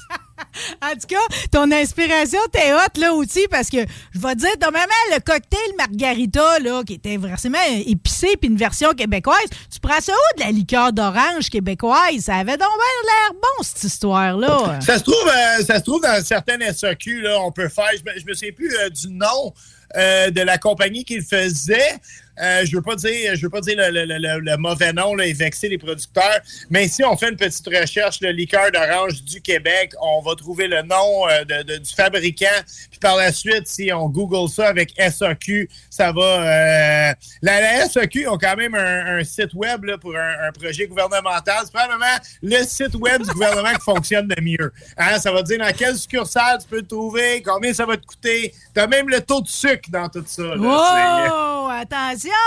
En 0.82 0.94
tout 0.94 1.08
cas, 1.08 1.36
ton 1.52 1.72
inspiration 1.72 2.40
t'es 2.52 2.74
hot 2.74 3.00
là 3.00 3.14
aussi 3.14 3.48
parce 3.50 3.70
que 3.70 3.78
je 4.14 4.20
vais 4.20 4.34
te 4.34 4.40
dire, 4.40 4.52
t'as 4.60 4.72
même 4.72 4.88
le 5.14 5.20
cocktail 5.20 5.60
margarita 5.78 6.60
là, 6.60 6.84
qui 6.84 6.94
était 6.94 7.18
vraiment 7.18 7.58
épicé 7.86 8.36
puis 8.40 8.50
une 8.50 8.58
version 8.58 8.94
québécoise. 8.94 9.46
Tu 9.72 9.80
prends 9.80 10.00
ça 10.02 10.14
où 10.14 10.40
de 10.40 10.44
la 10.44 10.52
liqueur 10.52 10.94
d'orange 10.94 11.50
québécoise? 11.50 12.20
Ça 12.20 12.36
avait 12.36 12.58
donc 12.58 12.68
l'air 13.04 13.34
bon 13.34 13.64
cette 13.64 13.84
histoire-là. 13.84 14.80
Ça 14.82 14.98
se 14.98 15.04
trouve, 15.04 15.28
euh, 15.28 15.64
ça 15.64 15.78
se 15.80 15.84
trouve 15.84 16.02
dans 16.02 16.24
certaines 16.24 16.62
SAQ, 16.74 17.22
là, 17.22 17.40
on 17.42 17.52
peut 17.52 17.70
faire. 17.70 17.90
Je 17.94 18.04
me, 18.04 18.30
me 18.30 18.34
souviens 18.34 18.52
plus 18.52 18.76
euh, 18.78 18.90
du 18.90 19.10
nom 19.10 19.54
euh, 19.96 20.32
de 20.32 20.42
la 20.42 20.58
compagnie 20.58 21.06
qui 21.06 21.16
le 21.16 21.24
faisait. 21.24 22.00
Euh, 22.41 22.65
je 22.65 22.75
veux 22.75 22.82
pas 22.82 22.96
dire, 22.96 23.36
je 23.36 23.41
veux 23.41 23.50
pas 23.50 23.62
dire 23.62 23.75
le, 23.77 24.58
mauvais 24.58 24.94
nom 24.94 25.15
là, 25.15 25.25
et 25.25 25.34
vexer 25.34 25.70
les 25.70 25.77
producteurs, 25.77 26.39
mais 26.70 26.88
si 26.88 27.03
on 27.03 27.15
fait 27.17 27.29
une 27.29 27.36
petite 27.36 27.67
recherche, 27.67 28.20
le 28.22 28.32
liqueur 28.32 28.72
d'orange 28.72 29.24
du 29.24 29.41
Québec, 29.41 29.94
on 30.01 30.22
va 30.22 30.36
trouver 30.36 30.67
le 30.67 30.82
nom 30.84 31.27
euh, 31.29 31.44
du 31.63 31.94
fabricant. 31.96 32.46
Puis 32.89 33.00
par 33.00 33.15
la 33.15 33.32
suite, 33.32 33.67
si 33.67 33.91
on 33.94 34.10
Google 34.10 34.50
ça 34.50 34.67
avec 34.67 34.94
SAQ, 34.98 35.70
ça 35.89 36.12
va. 36.12 36.22
euh, 36.22 37.13
la, 37.41 37.62
la 37.62 37.89
SAQ 37.89 38.28
ont 38.28 38.38
quand 38.38 38.56
même 38.56 38.76
un, 38.76 39.23
site 39.23 39.54
web 39.54 39.86
pour 40.00 40.15
un, 40.15 40.52
projet 40.52 40.88
gouvernemental. 40.88 41.58
C'est 41.65 41.73
probablement 41.73 42.06
le 42.41 42.63
site 42.63 42.95
web 42.95 43.21
du 43.21 43.30
gouvernement 43.32 43.73
qui 43.73 43.82
fonctionne 43.82 44.32
le 44.36 44.41
mieux. 44.41 44.71
Hein, 44.97 45.19
ça 45.19 45.32
va 45.32 45.41
te 45.41 45.47
dire 45.47 45.60
dans 45.60 45.73
quelle 45.73 45.95
succursale 45.95 46.60
tu 46.62 46.67
peux 46.67 46.78
le 46.78 46.88
trouver, 46.88 47.41
combien 47.45 47.73
ça 47.73 47.86
va 47.86 47.97
te 47.97 48.06
coûter. 48.06 48.54
Tu 48.73 48.80
as 48.80 48.88
même 48.88 49.10
le 49.10 49.21
taux 49.21 49.41
de 49.41 49.47
sucre 49.47 49.89
dans 49.89 50.08
tout 50.08 50.23
ça. 50.26 50.43
là. 50.43 50.58
Wow! 50.58 51.67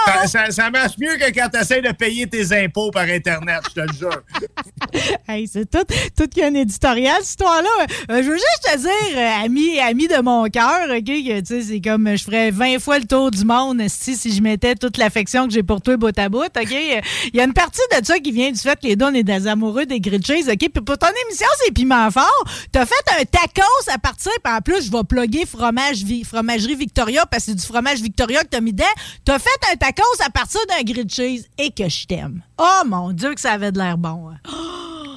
Attention! 0.07 0.29
ça, 0.29 0.47
ça- 0.47 0.51
ça 0.51 0.71
marche 0.71 0.93
mieux 0.99 1.17
que 1.17 1.31
quand 1.33 1.49
tu 1.53 1.59
essaies 1.61 1.81
de 1.83 1.93
payer 1.93 2.27
tes 2.27 2.53
impôts 2.65 2.91
par 2.91 3.05
Internet, 3.05 3.61
je 3.69 3.75
te 3.75 3.81
le 3.81 3.93
jure. 3.99 4.23
Hey, 5.29 5.47
c'est 5.47 5.71
tout, 5.71 5.85
tout 6.17 6.27
qu'il 6.27 6.43
y 6.43 6.45
a 6.45 6.49
un 6.49 6.55
éditorial, 6.55 7.17
cette 7.21 7.29
histoire-là. 7.31 7.69
Euh, 8.11 8.23
je 8.23 8.29
veux 8.29 8.37
juste 8.37 8.63
te 8.65 8.77
dire, 8.79 8.91
euh, 9.19 9.45
ami, 9.45 9.79
ami 9.79 10.09
de 10.09 10.21
mon 10.21 10.45
cœur, 10.49 10.89
OK, 10.91 11.05
que 11.05 11.41
tu 11.41 11.47
sais, 11.47 11.63
c'est 11.63 11.81
comme 11.81 12.17
je 12.17 12.25
ferais 12.25 12.51
20 12.51 12.81
fois 12.81 12.99
le 12.99 13.05
tour 13.07 13.31
du 13.31 13.45
monde 13.45 13.81
si, 13.89 14.17
si 14.17 14.35
je 14.35 14.43
mettais 14.43 14.75
toute 14.75 14.97
l'affection 14.97 15.47
que 15.47 15.53
j'ai 15.53 15.63
pour 15.63 15.81
toi 15.81 15.97
bout 15.97 16.17
à 16.19 16.29
bout, 16.29 16.43
OK? 16.45 16.71
Il 16.73 17.37
y 17.37 17.41
a 17.41 17.45
une 17.45 17.53
partie 17.53 17.81
de 17.97 18.05
ça 18.05 18.19
qui 18.19 18.33
vient 18.33 18.51
du 18.51 18.59
fait 18.59 18.75
que 18.81 18.87
les 18.89 18.97
deux, 18.97 19.07
on 19.07 19.15
est 19.15 19.23
des 19.23 19.47
amoureux 19.47 19.87
des 19.87 20.01
grilled 20.01 20.27
cheese, 20.27 20.49
OK? 20.51 20.59
Puis 20.59 20.83
pour 20.85 20.99
ton 20.99 21.09
émission, 21.27 21.47
c'est 21.65 21.73
piment 21.73 22.11
fort. 22.11 22.45
T'as 22.73 22.87
fait 22.87 22.95
un 23.21 23.25
tacos 23.25 23.91
à 23.95 23.99
partir, 23.99 24.33
puis 24.43 24.53
en 24.53 24.61
plus, 24.61 24.87
je 24.87 24.91
vais 24.91 25.05
plugger 25.09 25.47
fromage, 25.47 25.99
fromagerie 26.27 26.75
Victoria 26.75 27.25
parce 27.27 27.45
que 27.45 27.51
c'est 27.53 27.57
du 27.59 27.65
fromage 27.67 28.01
Victoria 28.01 28.43
que 28.43 28.49
t'as 28.49 28.61
mis 28.61 28.73
dedans. 28.73 28.85
T'as 29.25 29.39
fait 29.39 29.51
un 29.73 29.77
tacos 29.77 30.03
à 30.25 30.31
partir 30.31 30.61
d'un 30.69 30.83
grilled 30.83 31.11
cheese 31.11 31.47
et 31.59 31.71
que 31.71 31.89
je 31.89 32.07
t'aime. 32.07 32.43
Oh 32.59 32.83
mon 32.87 33.13
Dieu, 33.13 33.35
que 33.35 33.41
ça 33.41 33.53
avait 33.53 33.73
de 33.73 33.79
l'air 33.79 33.97
bon. 33.99 34.31
hein. 34.31 34.39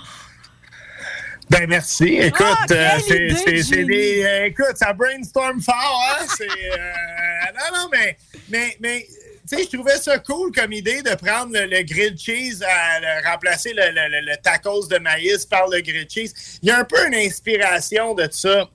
Ben 1.49 1.67
merci. 1.67 2.05
Écoute, 2.05 2.41
Ah, 2.47 2.65
euh, 2.71 2.99
c'est 3.05 3.83
des. 3.83 4.23
euh, 4.23 4.45
écoute, 4.45 4.75
ça 4.75 4.93
brainstorm 4.93 5.61
fort, 5.61 6.01
hein? 6.19 6.25
C'est. 6.37 6.47
euh, 6.47 7.51
non, 7.53 7.77
non, 7.79 7.89
mais. 7.91 8.17
mais, 8.49 8.77
mais 8.79 9.05
tu 9.47 9.57
sais, 9.57 9.63
je 9.69 9.75
trouvais 9.77 9.97
ça 9.97 10.17
cool 10.19 10.51
comme 10.53 10.71
idée 10.71 11.01
de 11.01 11.13
prendre 11.15 11.51
le, 11.53 11.65
le 11.65 11.83
grilled 11.83 12.17
cheese 12.17 12.63
à 12.63 12.99
le- 13.01 13.29
remplacer 13.29 13.73
le- 13.73 13.91
le 13.91 14.35
tacos 14.41 14.87
de 14.87 14.97
maïs 14.99 15.45
par 15.45 15.67
le 15.67 15.81
grilled 15.81 16.09
cheese. 16.09 16.33
Il 16.63 16.69
y 16.69 16.71
a 16.71 16.79
un 16.79 16.85
peu 16.85 17.05
une 17.07 17.15
inspiration 17.15 18.13
de 18.15 18.27
ça. 18.31 18.69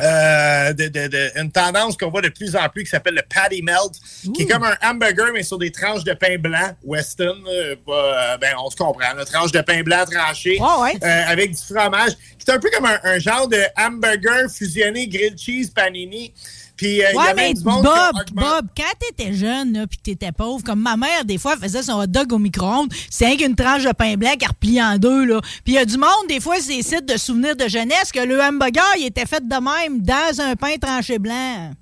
Euh, 0.00 0.72
de, 0.72 0.88
de- 0.88 1.06
de- 1.08 1.30
une 1.40 1.50
tendance 1.52 1.96
qu'on 1.96 2.10
voit 2.10 2.22
de 2.22 2.30
plus 2.30 2.56
en 2.56 2.68
plus 2.68 2.84
qui 2.84 2.90
s'appelle 2.90 3.14
le 3.14 3.22
patty 3.22 3.62
melt, 3.62 3.92
qui 4.34 4.42
est 4.42 4.46
comme 4.46 4.64
un 4.64 4.76
hamburger, 4.82 5.30
mais 5.34 5.42
sur 5.42 5.58
des 5.58 5.70
tranches 5.70 6.04
de 6.04 6.14
pain 6.14 6.38
blanc, 6.38 6.74
Weston. 6.82 7.36
euh, 7.46 7.76
euh, 7.88 8.36
ben, 8.38 8.54
on 8.64 8.70
se 8.70 8.76
comprend, 8.76 9.16
une 9.18 9.24
tranche 9.24 9.52
de 9.52 9.60
pain 9.60 9.82
blanc 9.82 10.04
tranché 10.10 10.58
euh, 11.02 11.22
avec 11.28 11.50
du 11.50 11.60
fromage. 11.62 12.12
C'est 12.38 12.52
un 12.52 12.58
peu 12.58 12.70
comme 12.70 12.86
un, 12.86 12.98
un 13.04 13.18
genre 13.18 13.46
de 13.48 13.60
hamburger 13.78 14.48
fusionné 14.50 15.06
grilled 15.06 15.38
cheese 15.38 15.70
panini. 15.70 16.32
Puis, 16.82 17.02
euh, 17.04 17.12
y 17.12 17.16
Ouais, 17.16 17.34
mais 17.36 17.42
même 17.48 17.54
du 17.54 17.62
monde 17.64 17.76
qui 17.76 17.82
Bob, 17.82 17.96
augmente- 18.10 18.32
Bob, 18.34 18.66
quand 18.76 18.92
t'étais 18.98 19.32
jeune, 19.32 19.72
là, 19.72 19.86
pis 19.86 19.98
que 19.98 20.02
t'étais 20.02 20.32
pauvre, 20.32 20.64
comme 20.64 20.80
ma 20.80 20.96
mère, 20.96 21.24
des 21.24 21.38
fois, 21.38 21.52
elle 21.54 21.60
faisait 21.68 21.82
son 21.82 21.92
hot 22.00 22.06
dog 22.08 22.32
au 22.32 22.38
micro-ondes, 22.38 22.92
c'est 23.10 23.26
rien 23.26 23.36
qu'une 23.36 23.54
tranche 23.54 23.84
de 23.84 23.92
pain 23.92 24.14
blanc 24.16 24.34
qui 24.38 24.46
replie 24.46 24.82
en 24.82 24.98
deux, 24.98 25.24
là. 25.24 25.40
Puis 25.64 25.74
il 25.74 25.74
y 25.74 25.78
a 25.78 25.84
du 25.84 25.96
monde, 25.96 26.26
des 26.28 26.40
fois, 26.40 26.56
c'est 26.60 26.82
sites 26.82 27.06
de 27.06 27.16
souvenirs 27.16 27.54
de 27.54 27.68
jeunesse, 27.68 28.10
que 28.12 28.20
le 28.20 28.40
hamburger, 28.40 28.82
il 28.98 29.06
était 29.06 29.26
fait 29.26 29.46
de 29.46 29.54
même, 29.54 30.02
dans 30.02 30.40
un 30.40 30.56
pain 30.56 30.76
tranché 30.80 31.18
blanc. 31.20 31.72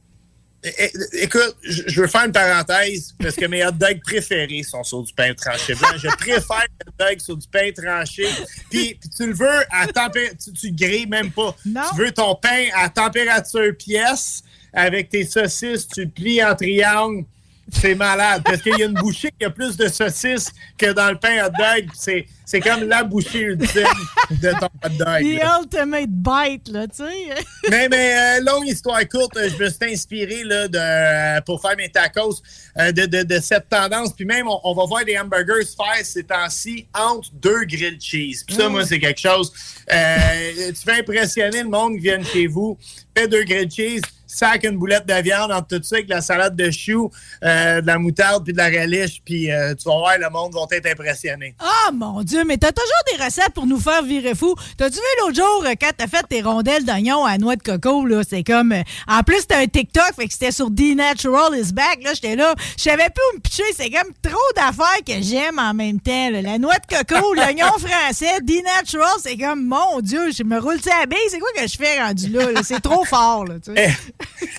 É- 0.62 0.92
Écoute, 1.14 1.56
je 1.62 2.02
veux 2.02 2.06
faire 2.06 2.26
une 2.26 2.32
parenthèse 2.32 3.14
parce 3.18 3.34
que 3.34 3.46
mes 3.46 3.64
hot 3.64 3.70
dogs 3.72 4.02
préférés 4.04 4.62
sont 4.62 4.82
sur 4.84 5.02
du 5.02 5.10
pain 5.14 5.32
tranché 5.32 5.74
blanc. 5.74 5.88
Je 5.96 6.08
préfère 6.18 6.60
les 6.68 6.86
hot 6.86 6.92
dogs 6.98 7.20
sur 7.20 7.34
du 7.38 7.48
pain 7.48 7.70
tranché. 7.74 8.26
Puis, 8.68 8.94
puis 9.00 9.08
tu 9.16 9.26
le 9.26 9.32
veux 9.32 9.48
à 9.70 9.86
température, 9.86 10.36
tu, 10.44 10.52
tu 10.52 10.70
grilles 10.72 11.06
même 11.06 11.30
pas. 11.30 11.56
Tu 11.64 11.96
veux 11.96 12.12
ton 12.12 12.34
pain 12.34 12.66
à 12.76 12.90
température 12.90 13.72
pièce 13.78 14.42
avec 14.72 15.08
tes 15.08 15.24
saucisses, 15.24 15.86
tu 15.88 16.06
plies 16.08 16.42
en 16.42 16.54
triangle. 16.54 17.24
C'est 17.72 17.94
malade, 17.94 18.42
parce 18.44 18.62
qu'il 18.62 18.76
y 18.76 18.82
a 18.82 18.86
une 18.86 18.94
bouchée 18.94 19.30
qui 19.38 19.44
a 19.44 19.50
plus 19.50 19.76
de 19.76 19.86
saucisses 19.88 20.50
que 20.76 20.92
dans 20.92 21.10
le 21.10 21.18
pain 21.18 21.44
hot 21.44 21.50
dog. 21.50 21.88
C'est, 21.94 22.26
c'est 22.44 22.60
comme 22.60 22.84
la 22.88 23.04
bouchée 23.04 23.42
ultime 23.42 23.84
de 24.30 24.50
ton 24.58 24.66
hot 24.66 24.88
dog. 24.98 25.22
The 25.22 25.40
ultimate 25.60 26.10
bite, 26.10 26.68
là, 26.68 26.88
tu 26.88 27.04
sais. 27.04 27.44
mais, 27.70 27.88
mais 27.88 28.40
euh, 28.40 28.44
longue 28.44 28.66
histoire 28.66 29.06
courte, 29.08 29.36
je 29.36 29.62
me 29.62 29.70
suis 29.70 29.92
inspiré 29.92 30.42
là, 30.44 30.66
de, 30.66 31.40
pour 31.44 31.62
faire 31.62 31.76
mes 31.76 31.88
tacos 31.88 32.42
euh, 32.78 32.90
de, 32.90 33.06
de, 33.06 33.22
de, 33.22 33.40
cette 33.40 33.68
tendance. 33.68 34.14
Puis 34.14 34.24
même, 34.24 34.48
on, 34.48 34.58
on, 34.64 34.74
va 34.74 34.84
voir 34.86 35.04
des 35.04 35.18
hamburgers 35.18 35.64
faire 35.64 36.04
ces 36.04 36.24
temps-ci 36.24 36.88
entre 36.92 37.30
deux 37.34 37.64
grilled 37.64 38.00
cheese. 38.00 38.42
Puis 38.44 38.56
ça, 38.56 38.68
moi, 38.68 38.84
c'est 38.84 38.98
quelque 38.98 39.20
chose. 39.20 39.52
Euh, 39.92 40.70
tu 40.70 40.82
fais 40.84 41.00
impressionner 41.00 41.62
le 41.62 41.68
monde 41.68 41.94
qui 41.94 42.00
vient 42.00 42.22
chez 42.22 42.46
vous, 42.48 42.76
fais 43.16 43.28
deux 43.28 43.44
grilled 43.44 43.72
cheese 43.72 44.02
sac 44.34 44.64
une 44.64 44.78
boulette 44.78 45.06
de 45.06 45.14
viande 45.22 45.50
entre 45.50 45.78
tout 45.78 45.82
ça 45.82 45.96
avec 45.96 46.08
la 46.08 46.20
salade 46.20 46.56
de 46.56 46.70
choux, 46.70 47.10
euh, 47.44 47.80
de 47.80 47.86
la 47.86 47.98
moutarde 47.98 48.44
puis 48.44 48.52
de 48.52 48.58
la 48.58 48.66
relish, 48.66 49.20
puis 49.24 49.50
euh, 49.50 49.74
tu 49.74 49.88
vas 49.88 49.96
voir, 49.96 50.18
le 50.18 50.30
monde 50.30 50.54
va 50.54 50.76
être 50.76 50.86
impressionné. 50.86 51.54
Ah, 51.58 51.88
oh, 51.88 51.92
mon 51.92 52.22
Dieu, 52.22 52.44
mais 52.44 52.56
t'as 52.56 52.72
toujours 52.72 53.16
des 53.16 53.24
recettes 53.24 53.52
pour 53.54 53.66
nous 53.66 53.80
faire 53.80 54.02
virer 54.02 54.34
fou. 54.34 54.54
T'as-tu 54.76 54.96
vu 54.96 55.02
l'autre 55.20 55.36
jour, 55.36 55.64
euh, 55.66 55.74
quand 55.80 55.90
t'as 55.96 56.06
fait 56.06 56.22
tes 56.28 56.42
rondelles 56.42 56.84
d'oignon 56.84 57.24
à 57.24 57.38
noix 57.38 57.56
de 57.56 57.62
coco, 57.62 58.06
là, 58.06 58.22
c'est 58.28 58.44
comme... 58.44 58.72
Euh, 58.72 58.82
en 59.08 59.22
plus, 59.22 59.40
c'était 59.40 59.56
un 59.56 59.66
TikTok, 59.66 60.14
fait 60.16 60.26
que 60.26 60.32
c'était 60.32 60.52
sur 60.52 60.70
D-Natural 60.70 61.58
is 61.58 61.72
back, 61.72 62.00
là, 62.04 62.14
j'étais 62.14 62.36
là, 62.36 62.54
je 62.76 62.82
savais 62.82 63.08
plus 63.08 63.22
où 63.32 63.36
me 63.36 63.40
pitcher, 63.40 63.64
c'est 63.76 63.90
comme 63.90 64.12
trop 64.22 64.38
d'affaires 64.56 65.04
que 65.06 65.22
j'aime 65.22 65.58
en 65.58 65.74
même 65.74 66.00
temps, 66.00 66.30
là. 66.30 66.42
La 66.42 66.58
noix 66.58 66.76
de 66.76 66.96
coco, 66.96 67.34
l'oignon 67.34 67.66
français, 67.78 68.40
D-Natural, 68.42 69.14
c'est 69.22 69.36
comme, 69.36 69.66
mon 69.66 70.00
Dieu, 70.00 70.30
je 70.32 70.44
me 70.44 70.58
roule 70.58 70.78
à 70.86 71.06
la 71.06 71.16
c'est 71.28 71.38
quoi 71.38 71.48
que 71.56 71.66
je 71.66 71.76
fais 71.76 72.00
rendu 72.00 72.28
là? 72.28 72.50
là? 72.52 72.60
C'est 72.62 72.80
trop 72.80 73.04
fort, 73.04 73.44
là, 73.44 73.54
tu 73.62 73.74
sais. 73.74 73.90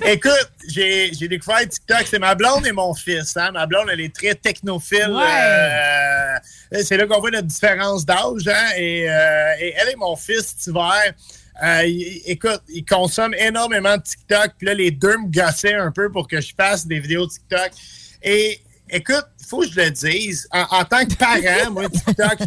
Écoute, 0.06 0.52
j'ai, 0.67 1.12
j'ai 1.13 1.28
découvert 1.28 1.60
TikTok. 1.67 2.06
C'est 2.06 2.19
ma 2.19 2.36
blonde 2.36 2.65
et 2.65 2.71
mon 2.71 2.93
fils. 2.93 3.36
Hein? 3.38 3.52
Ma 3.52 3.65
blonde, 3.65 3.88
elle 3.91 4.02
est 4.02 4.13
très 4.13 4.36
technophile. 4.36 5.15
Euh, 5.15 6.38
c'est 6.84 6.97
là 6.97 7.06
qu'on 7.06 7.19
voit 7.19 7.32
notre 7.32 7.47
différence 7.47 8.06
d'âge. 8.06 8.47
Hein? 8.47 8.69
Et, 8.78 9.10
euh, 9.10 9.54
et, 9.60 9.74
elle 9.78 9.89
et 9.89 9.95
mon 9.95 10.15
fils, 10.15 10.56
cet 10.58 10.67
hiver, 10.67 11.13
euh, 11.63 11.84
écoute, 12.26 12.62
ils 12.69 12.86
consomment 12.86 13.36
énormément 13.36 13.97
de 13.97 14.02
TikTok. 14.02 14.54
Puis 14.58 14.67
là, 14.67 14.74
les 14.74 14.91
deux 14.91 15.17
me 15.17 15.28
gossaient 15.28 15.76
un 15.76 15.91
peu 15.91 16.12
pour 16.12 16.28
que 16.28 16.41
je 16.41 16.54
fasse 16.56 16.88
des 16.88 17.00
vidéos 17.00 17.28
TikTok. 17.28 17.71
Et 18.24 18.60
écoute, 18.89 19.26
il 19.39 19.45
faut 19.45 19.62
que 19.62 19.67
je 19.69 19.82
le 19.82 19.91
dise. 19.91 20.47
En, 20.52 20.80
en 20.80 20.86
tant 20.86 21.06
que 21.06 21.13
parent, 21.15 21.71
moi, 21.71 21.89
TikTok, 21.89 22.38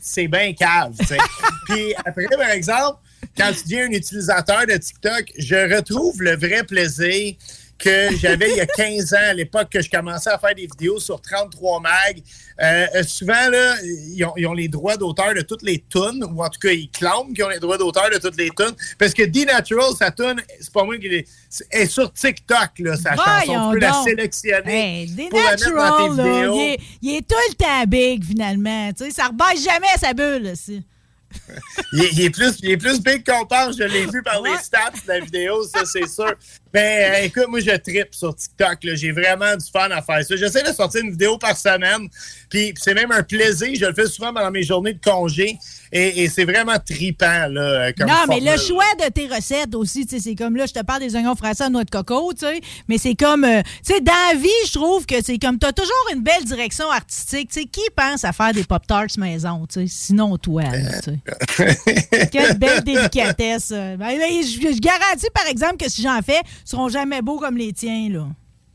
c'est 0.00 0.26
bien 0.28 0.52
cave. 0.54 0.94
Puis 1.68 1.94
après, 2.04 2.26
par 2.36 2.50
exemple, 2.50 2.98
quand 3.36 3.52
tu 3.52 3.62
deviens 3.64 3.86
un 3.86 3.92
utilisateur 3.92 4.66
de 4.66 4.76
TikTok, 4.76 5.32
je 5.38 5.74
retrouve 5.76 6.22
le 6.22 6.36
vrai 6.36 6.64
plaisir 6.64 7.34
que 7.78 8.16
j'avais 8.16 8.50
il 8.50 8.56
y 8.58 8.60
a 8.60 8.66
15 8.66 9.12
ans, 9.14 9.16
à 9.30 9.34
l'époque 9.34 9.68
que 9.70 9.82
je 9.82 9.90
commençais 9.90 10.30
à 10.30 10.38
faire 10.38 10.54
des 10.54 10.66
vidéos 10.68 11.00
sur 11.00 11.20
33 11.20 11.80
mag. 11.80 12.22
Euh, 12.62 13.02
souvent, 13.02 13.48
là, 13.50 13.74
ils 13.82 14.24
ont, 14.24 14.34
ils 14.36 14.46
ont 14.46 14.52
les 14.52 14.68
droits 14.68 14.96
d'auteur 14.96 15.34
de 15.34 15.40
toutes 15.40 15.62
les 15.62 15.82
tunes, 15.90 16.24
ou 16.32 16.44
en 16.44 16.48
tout 16.48 16.60
cas, 16.60 16.70
ils 16.70 16.88
clament 16.90 17.32
qu'ils 17.34 17.42
ont 17.44 17.48
les 17.48 17.58
droits 17.58 17.78
d'auteur 17.78 18.08
de 18.10 18.18
toutes 18.18 18.36
les 18.36 18.50
tunes. 18.50 18.76
Parce 18.98 19.12
que 19.12 19.24
D-Natural, 19.24 19.92
sa 19.98 20.12
tune, 20.12 20.40
c'est 20.60 20.72
pas 20.72 20.84
moi 20.84 20.96
qui 20.96 21.08
l'ai. 21.08 21.26
est 21.72 21.86
sur 21.86 22.12
TikTok, 22.12 22.70
là, 22.78 22.96
sa 22.96 23.14
Voyons 23.14 23.54
chanson. 23.54 23.72
Tu 23.72 23.74
peux 23.74 23.80
la 23.80 24.02
sélectionner 24.04 25.02
Hey, 25.02 25.28
pour 25.28 25.40
la 25.40 25.50
mettre 25.50 25.74
dans 25.74 26.08
tes 26.08 26.14
D-Natural, 26.14 26.16
là, 26.16 26.34
vidéos. 26.34 26.54
il 26.54 26.60
est, 26.60 26.78
il 27.02 27.16
est 27.16 27.28
tout 27.28 27.34
le 27.48 27.54
temps 27.54 27.84
big, 27.88 28.24
finalement. 28.24 28.92
Tu 28.92 29.06
sais, 29.06 29.10
ça 29.10 29.26
rebaisse 29.26 29.64
jamais 29.64 29.88
sa 29.98 30.14
bulle. 30.14 30.52
Il, 31.92 32.04
est, 32.04 32.12
il 32.12 32.20
est 32.22 32.30
plus, 32.30 32.58
il 32.62 32.70
est 32.70 32.76
plus 32.76 33.00
big 33.00 33.24
qu'on 33.24 33.46
pense. 33.46 33.76
Je 33.76 33.84
l'ai 33.84 34.06
vu 34.06 34.22
par 34.22 34.42
les 34.42 34.56
stats 34.58 34.90
de 34.90 35.08
la 35.08 35.20
vidéo, 35.20 35.64
ça, 35.64 35.84
c'est 35.84 36.08
sûr. 36.08 36.34
Mais 36.74 37.10
euh, 37.10 37.24
écoute, 37.24 37.46
moi, 37.48 37.60
je 37.60 37.70
tripe 37.76 38.14
sur 38.14 38.34
TikTok. 38.34 38.84
là. 38.84 38.94
J'ai 38.94 39.12
vraiment 39.12 39.56
du 39.56 39.66
fun 39.70 39.90
à 39.90 40.02
faire 40.02 40.24
ça. 40.24 40.36
J'essaie 40.36 40.62
de 40.62 40.72
sortir 40.72 41.02
une 41.04 41.10
vidéo 41.10 41.38
par 41.38 41.56
semaine. 41.56 42.08
Puis 42.48 42.72
c'est 42.80 42.94
même 42.94 43.12
un 43.12 43.22
plaisir. 43.22 43.68
Je 43.78 43.86
le 43.86 43.94
fais 43.94 44.06
souvent 44.06 44.32
dans 44.32 44.50
mes 44.50 44.62
journées 44.62 44.94
de 44.94 45.00
congé. 45.00 45.56
Et, 45.94 46.22
et 46.24 46.28
c'est 46.30 46.44
vraiment 46.44 46.76
tripant, 46.78 47.48
là, 47.50 47.92
comme 47.92 48.06
non, 48.06 48.14
mais 48.26 48.40
le 48.40 48.56
choix 48.56 48.84
de 48.98 49.10
tes 49.12 49.26
recettes 49.26 49.74
aussi, 49.74 50.06
tu 50.06 50.16
sais, 50.16 50.22
c'est 50.22 50.34
comme 50.34 50.56
là, 50.56 50.64
je 50.64 50.72
te 50.72 50.82
parle 50.82 51.00
des 51.00 51.14
oignons 51.16 51.34
français 51.34 51.64
à 51.64 51.68
noix 51.68 51.84
de 51.84 51.90
coco, 51.90 52.32
tu 52.32 52.46
sais, 52.46 52.62
mais 52.88 52.96
c'est 52.96 53.14
comme, 53.14 53.44
euh, 53.44 53.60
tu 53.86 53.92
sais, 53.92 54.00
dans 54.00 54.12
la 54.32 54.38
vie, 54.38 54.48
je 54.66 54.72
trouve 54.72 55.04
que 55.04 55.16
c'est 55.22 55.36
comme, 55.38 55.58
t'as 55.58 55.72
toujours 55.72 55.92
une 56.14 56.22
belle 56.22 56.44
direction 56.46 56.90
artistique, 56.90 57.50
tu 57.52 57.60
sais, 57.60 57.66
qui 57.66 57.82
pense 57.94 58.24
à 58.24 58.32
faire 58.32 58.54
des 58.54 58.64
Pop-Tarts 58.64 59.18
maison, 59.18 59.66
tu 59.70 59.80
sais, 59.80 59.86
sinon 59.86 60.38
toi, 60.38 60.62
là, 60.62 61.00
tu 61.02 61.10
sais. 61.56 62.28
Quelle 62.32 62.56
belle 62.56 62.82
délicatesse. 62.84 63.70
euh. 63.72 63.96
Ben, 63.98 64.16
ben, 64.18 64.42
je, 64.42 64.74
je 64.74 64.80
garantis, 64.80 65.28
par 65.34 65.46
exemple, 65.46 65.76
que 65.76 65.90
si 65.90 66.00
j'en 66.00 66.22
fais, 66.22 66.40
seront 66.64 66.88
jamais 66.88 67.22
beaux 67.22 67.38
comme 67.38 67.56
les 67.56 67.72
tiens, 67.72 68.08
là. 68.08 68.26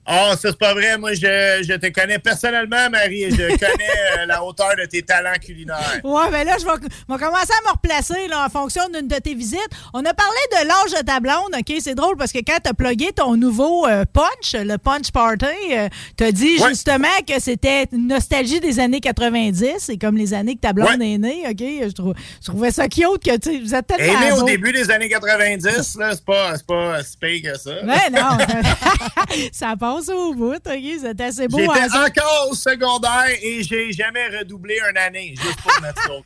Ah, 0.10 0.32
ça, 0.32 0.50
c'est 0.50 0.58
pas 0.58 0.74
vrai. 0.74 0.98
Moi, 0.98 1.14
je, 1.14 1.20
je 1.68 1.74
te 1.76 1.88
connais 1.88 2.18
personnellement, 2.18 2.90
Marie, 2.90 3.24
et 3.24 3.32
je 3.32 3.36
connais 3.58 4.20
euh, 4.20 4.26
la 4.26 4.42
hauteur 4.44 4.72
de 4.80 4.86
tes 4.86 5.02
talents 5.02 5.38
culinaires. 5.42 6.00
Ouais, 6.04 6.30
mais 6.32 6.46
là, 6.46 6.56
je 6.60 6.66
vais, 6.66 6.72
je 6.82 7.14
vais 7.14 7.20
commencer 7.20 7.52
à 7.52 7.68
me 7.68 7.74
replacer 7.74 8.28
là, 8.30 8.46
en 8.46 8.50
fonction 8.50 8.84
d'une 8.94 9.08
de 9.08 9.16
tes 9.16 9.34
visites. 9.36 9.70
On 9.94 10.00
a 10.06 10.14
parlé 10.14 10.38
de 10.54 10.68
l'âge 10.68 11.00
de 11.02 11.06
ta 11.06 11.20
blonde, 11.20 11.54
OK? 11.58 11.74
C'est 11.82 11.96
drôle 11.96 12.16
parce 12.18 12.32
que 12.32 12.40
quand 12.40 12.58
tu 12.64 12.70
as 12.70 12.74
plugué 12.74 13.12
ton 13.14 13.36
nouveau 13.36 13.86
euh, 13.86 14.06
punch, 14.12 14.54
le 14.54 14.78
Punch 14.78 15.12
Party, 15.12 15.46
euh, 15.74 15.90
tu 16.18 16.24
as 16.24 16.32
dit 16.32 16.58
Ouais. 16.62 16.70
justement 16.70 17.08
que 17.28 17.40
c'était 17.42 17.86
une 17.92 18.08
nostalgie 18.08 18.60
des 18.62 18.80
années 18.80 19.02
90. 19.02 19.74
C'est 19.80 19.98
comme 19.98 20.16
les 20.16 20.34
années 20.34 20.56
que 20.56 20.62
ta 20.62 20.72
blonde 20.74 21.00
Ouais. 21.00 21.12
est 21.12 21.18
née, 21.18 21.44
OK? 21.50 21.58
Je, 21.60 21.92
trou- 21.92 22.14
je 22.42 22.46
trouvais 22.48 22.72
ça 22.72 22.88
cute 22.88 23.24
que 23.26 23.36
tu 23.38 23.52
sais, 23.52 23.60
vous 23.60 23.76
êtes 23.76 23.86
tellement 23.88 24.20
née 24.22 24.32
au 24.32 24.44
début 24.44 24.72
des 24.72 24.90
années 24.90 25.10
90, 25.10 25.66
là. 26.00 26.12
C'est 26.16 26.24
pas, 26.26 26.56
c'est 26.56 26.66
pas 26.66 27.04
si 27.04 27.18
pire 27.18 27.52
que 27.52 27.60
ça. 27.60 27.72
Mais 27.84 28.10
non, 28.10 28.38
ça 29.52 29.76
passe 29.78 29.97
au 30.14 30.34
bout, 30.34 30.56
OK? 30.56 30.84
C'est 31.02 31.22
assez 31.22 31.48
beau. 31.48 31.60
J'étais 31.60 31.90
ça. 31.90 32.06
encore 32.06 32.50
au 32.52 32.56
secondaire 32.56 33.30
et 33.42 33.64
j'ai 33.64 33.92
jamais 33.92 34.28
redoublé 34.40 34.80
une 34.90 34.98
année, 34.98 35.34
juste 35.36 35.62
pour 35.62 35.82
mettre 35.82 36.02
ça 36.04 36.14
au. 36.14 36.24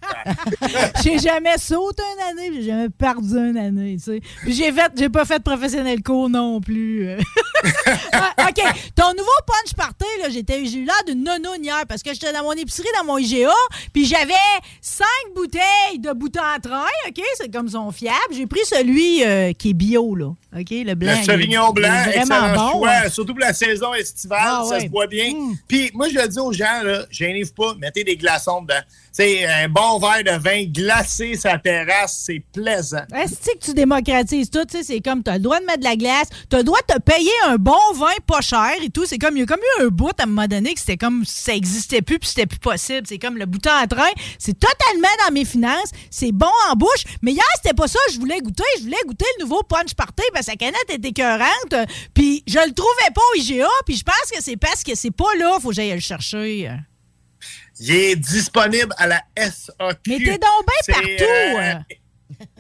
J'ai 1.04 1.20
jamais 1.20 1.58
sauté 1.58 2.04
une 2.16 2.40
année, 2.40 2.52
j'ai 2.54 2.64
jamais 2.64 2.90
perdu 2.90 3.36
une 3.36 3.58
année, 3.58 3.98
tu 3.98 4.04
sais. 4.04 4.22
Puis 4.42 4.54
j'ai 4.54 4.72
fait, 4.72 4.92
j'ai 4.96 5.10
pas 5.10 5.26
fait 5.26 5.42
professionnel 5.42 6.02
court 6.04 6.30
non 6.30 6.62
plus. 6.62 7.08
Ah, 8.14 8.48
OK. 8.50 8.62
Ton 8.96 9.10
nouveau 9.12 9.30
punch 9.46 9.76
party, 9.76 10.06
là, 10.22 10.30
j'étais, 10.30 10.66
j'ai 10.66 10.80
eu 10.80 10.86
l'air 10.86 11.04
d'une 11.06 11.24
nonoune 11.24 11.64
hier 11.64 11.84
parce 11.88 12.02
que 12.02 12.12
j'étais 12.12 12.34
dans 12.34 12.44
mon 12.44 12.54
épicerie, 12.54 12.88
dans 12.98 13.06
mon 13.06 13.18
IGA, 13.18 13.52
puis 13.94 14.06
j'avais 14.06 14.34
cinq 14.82 15.06
bouteilles 15.36 16.00
de 16.00 16.12
bouton 16.12 16.42
en 16.42 16.60
train, 16.60 16.88
OK? 17.08 17.22
C'est 17.38 17.52
comme 17.54 17.70
son 17.70 17.92
fiable. 17.92 18.18
J'ai 18.34 18.48
pris 18.48 18.66
celui 18.66 19.24
euh, 19.24 19.54
qui 19.54 19.70
est 19.70 19.74
bio, 19.74 20.16
là. 20.16 20.34
OK? 20.58 20.70
Le 20.72 20.96
blanc. 20.96 21.14
Le 21.18 21.24
Sauvignon 21.24 21.72
blanc, 21.72 21.88
vraiment 21.88 22.22
excellent 22.22 22.56
bon. 22.56 22.72
choix, 22.72 22.90
hein. 22.90 23.10
surtout 23.10 23.34
pour 23.34 23.42
la 23.42 23.54
saison 23.66 23.94
estivale, 23.94 24.40
Ah, 24.44 24.64
ça 24.68 24.76
ouais. 24.76 24.82
se 24.82 24.88
boit 24.88 25.08
bien. 25.08 25.34
Puis 25.68 25.92
moi, 25.94 26.08
je 26.10 26.16
le 26.16 26.28
dis 26.28 26.40
aux 26.40 26.52
gens, 26.54 26.82
là, 26.84 27.06
gênez-vous 27.12 27.54
pas, 27.54 27.76
mettez 27.80 28.04
des 28.04 28.16
glaçons 28.18 28.62
dedans. 28.62 28.82
C'est 29.14 29.44
un 29.46 29.68
bon 29.68 30.00
verre 30.00 30.24
de 30.24 30.42
vin 30.42 30.64
glacé 30.66 31.36
sa 31.36 31.58
terrasse, 31.58 32.24
c'est 32.26 32.42
plaisant. 32.54 33.04
Est-ce 33.14 33.52
que 33.52 33.58
tu 33.66 33.74
démocratises 33.74 34.50
tout? 34.50 34.64
tu 34.66 34.78
sais, 34.78 34.84
C'est 34.84 35.02
comme, 35.02 35.22
tu 35.22 35.30
as 35.30 35.34
le 35.34 35.40
droit 35.44 35.60
de 35.60 35.66
mettre 35.66 35.80
de 35.80 35.84
la 35.84 35.96
glace, 35.98 36.28
tu 36.50 36.56
as 36.56 36.60
le 36.60 36.64
droit 36.64 36.80
de 36.88 36.94
te 36.96 37.00
payer 37.02 37.32
un 37.48 37.58
bon 37.58 37.78
vin 37.96 38.14
pas 38.26 38.40
cher 38.42 38.72
et 38.82 38.90
tout. 38.90 39.06
C'est 39.06 39.18
comme, 39.18 39.36
il 39.36 39.42
y 39.42 39.44
a 39.44 39.46
comme 39.46 39.60
eu 39.60 39.84
un 39.84 39.88
bout 39.88 40.12
à 40.18 40.24
un 40.24 40.28
moment 40.28 40.48
donné 40.48 40.74
que 40.74 40.80
c'était 40.80 40.98
comme, 40.98 41.24
ça 41.26 41.54
existait 41.54 42.02
plus 42.02 42.20
puis 42.20 42.30
c'était 42.30 42.46
plus 42.46 42.60
possible. 42.60 43.06
C'est 43.06 43.20
comme 43.20 43.38
le 43.38 43.46
bouton 43.46 43.70
en 43.72 43.86
train. 43.88 44.10
C'est 44.40 44.58
totalement 44.58 45.08
dans 45.28 45.34
mes 45.34 45.46
finances. 45.46 45.92
C'est 46.10 46.32
bon 46.32 46.48
en 46.70 46.76
bouche. 46.76 47.04
Mais 47.22 47.32
hier, 47.34 47.44
c'était 47.58 47.76
pas 47.76 47.88
ça. 47.90 48.00
Je 48.14 48.18
voulais 48.20 48.40
goûter. 48.40 48.64
Je 48.78 48.84
voulais 48.84 48.98
goûter 49.06 49.26
le 49.38 49.44
nouveau 49.44 49.62
Punch 49.64 49.94
Party 49.94 50.24
parce 50.34 50.46
que 50.46 50.52
sa 50.54 50.58
canette 50.58 50.90
était 50.90 51.10
écœurante. 51.10 51.76
Puis 52.14 52.44
je 52.48 52.60
le 52.60 52.74
trouvais 52.74 53.12
pas 53.14 53.22
au 53.34 53.38
IGA. 53.40 53.51
Puis 53.86 53.98
je 53.98 54.04
pense 54.04 54.32
que 54.34 54.42
c'est 54.42 54.58
parce 54.58 54.84
que 54.84 54.96
c'est 54.96 55.12
pas 55.12 55.34
là. 55.38 55.58
Faut 55.62 55.70
que 55.70 55.76
j'aille 55.76 55.94
le 55.94 56.00
chercher. 56.00 56.72
Il 57.80 57.92
est 57.92 58.16
disponible 58.16 58.94
à 58.98 59.08
la 59.08 59.22
SAQ. 59.38 59.98
Mais 60.08 60.18
t'es 60.20 60.38
donc 60.38 60.40
bien 60.40 60.94
partout. 60.94 61.24
euh, 61.24 61.58
hein. 61.58 61.84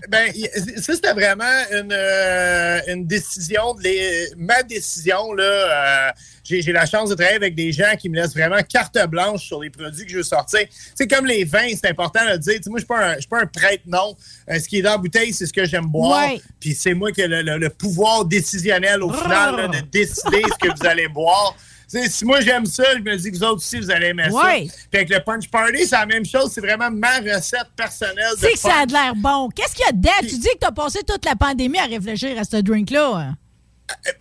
Ben, 0.09 0.31
ça, 0.77 0.93
c'était 0.95 1.13
vraiment 1.13 1.43
une, 1.71 1.91
euh, 1.91 2.79
une 2.87 3.05
décision, 3.07 3.73
de 3.75 3.83
les- 3.83 4.27
ma 4.37 4.63
décision. 4.63 5.33
là. 5.33 5.43
euh, 5.43 6.11
j'ai, 6.43 6.61
j'ai 6.61 6.71
la 6.71 6.85
chance 6.85 7.09
de 7.09 7.15
travailler 7.15 7.37
avec 7.37 7.55
des 7.55 7.71
gens 7.71 7.95
qui 7.97 8.09
me 8.09 8.15
laissent 8.19 8.33
vraiment 8.33 8.57
carte 8.67 8.97
blanche 9.07 9.45
sur 9.45 9.61
les 9.61 9.69
produits 9.69 10.05
que 10.05 10.11
je 10.11 10.17
veux 10.17 10.23
sortir. 10.23 10.61
C'est 10.95 11.07
comme 11.07 11.25
les 11.25 11.43
vins, 11.45 11.69
c'est 11.79 11.87
important 11.89 12.25
de 12.25 12.31
le 12.31 12.37
dire. 12.39 12.59
Moi, 12.65 12.71
je 12.71 12.71
ne 12.73 12.79
suis 12.79 12.87
pas 12.87 12.99
un- 12.99 13.13
je 13.15 13.19
suis 13.19 13.29
pas 13.29 13.41
un 13.41 13.45
prêtre, 13.45 13.83
non. 13.85 14.15
Euh, 14.49 14.59
ce 14.59 14.67
qui 14.67 14.79
est 14.79 14.81
dans 14.81 14.91
la 14.91 14.97
bouteille, 14.97 15.33
c'est 15.33 15.45
ce 15.45 15.53
que 15.53 15.65
j'aime 15.65 15.85
boire. 15.85 16.29
Ouais. 16.31 16.41
Puis 16.59 16.73
c'est 16.73 16.93
moi 16.93 17.11
qui 17.11 17.21
ai 17.21 17.27
le, 17.27 17.41
le- 17.43 17.57
le 17.57 17.69
pouvoir 17.69 18.25
décisionnel 18.25 19.03
au 19.03 19.13
final 19.13 19.55
là, 19.55 19.67
de 19.67 19.79
décider 19.91 20.41
ce 20.43 20.67
que 20.67 20.75
vous 20.75 20.85
allez 20.87 21.07
boire. 21.07 21.55
Tu 21.91 22.01
sais, 22.01 22.09
si 22.09 22.23
moi 22.25 22.39
j'aime 22.41 22.65
ça, 22.65 22.83
je 22.95 22.99
me 22.99 23.15
dis 23.17 23.31
que 23.31 23.35
vous 23.37 23.43
autres 23.43 23.55
aussi, 23.57 23.79
vous 23.79 23.91
allez 23.91 24.07
aimer 24.07 24.29
Ouais. 24.31 24.67
ça. 24.67 24.73
Puis 24.89 24.99
avec 25.01 25.09
le 25.09 25.19
Punch 25.19 25.49
Party, 25.49 25.85
c'est 25.85 25.95
la 25.97 26.05
même 26.05 26.25
chose. 26.25 26.51
C'est 26.53 26.61
vraiment 26.61 26.89
ma 26.89 27.17
recette 27.19 27.67
personnelle 27.75 28.31
de 28.35 28.39
C'est 28.39 28.53
que 28.53 28.59
ça 28.59 28.75
a 28.81 28.85
de 28.85 28.93
l'air 28.93 29.13
bon. 29.15 29.49
Qu'est-ce 29.49 29.75
qu'il 29.75 29.85
y 29.85 29.89
a 29.89 29.91
dedans? 29.91 30.11
Tu 30.21 30.37
dis 30.37 30.47
que 30.53 30.59
t'as 30.61 30.71
passé 30.71 30.99
toute 31.05 31.25
la 31.25 31.35
pandémie 31.35 31.79
à 31.79 31.85
réfléchir 31.85 32.37
à 32.39 32.43
ce 32.45 32.57
drink-là. 32.57 33.15
hein? 33.17 33.35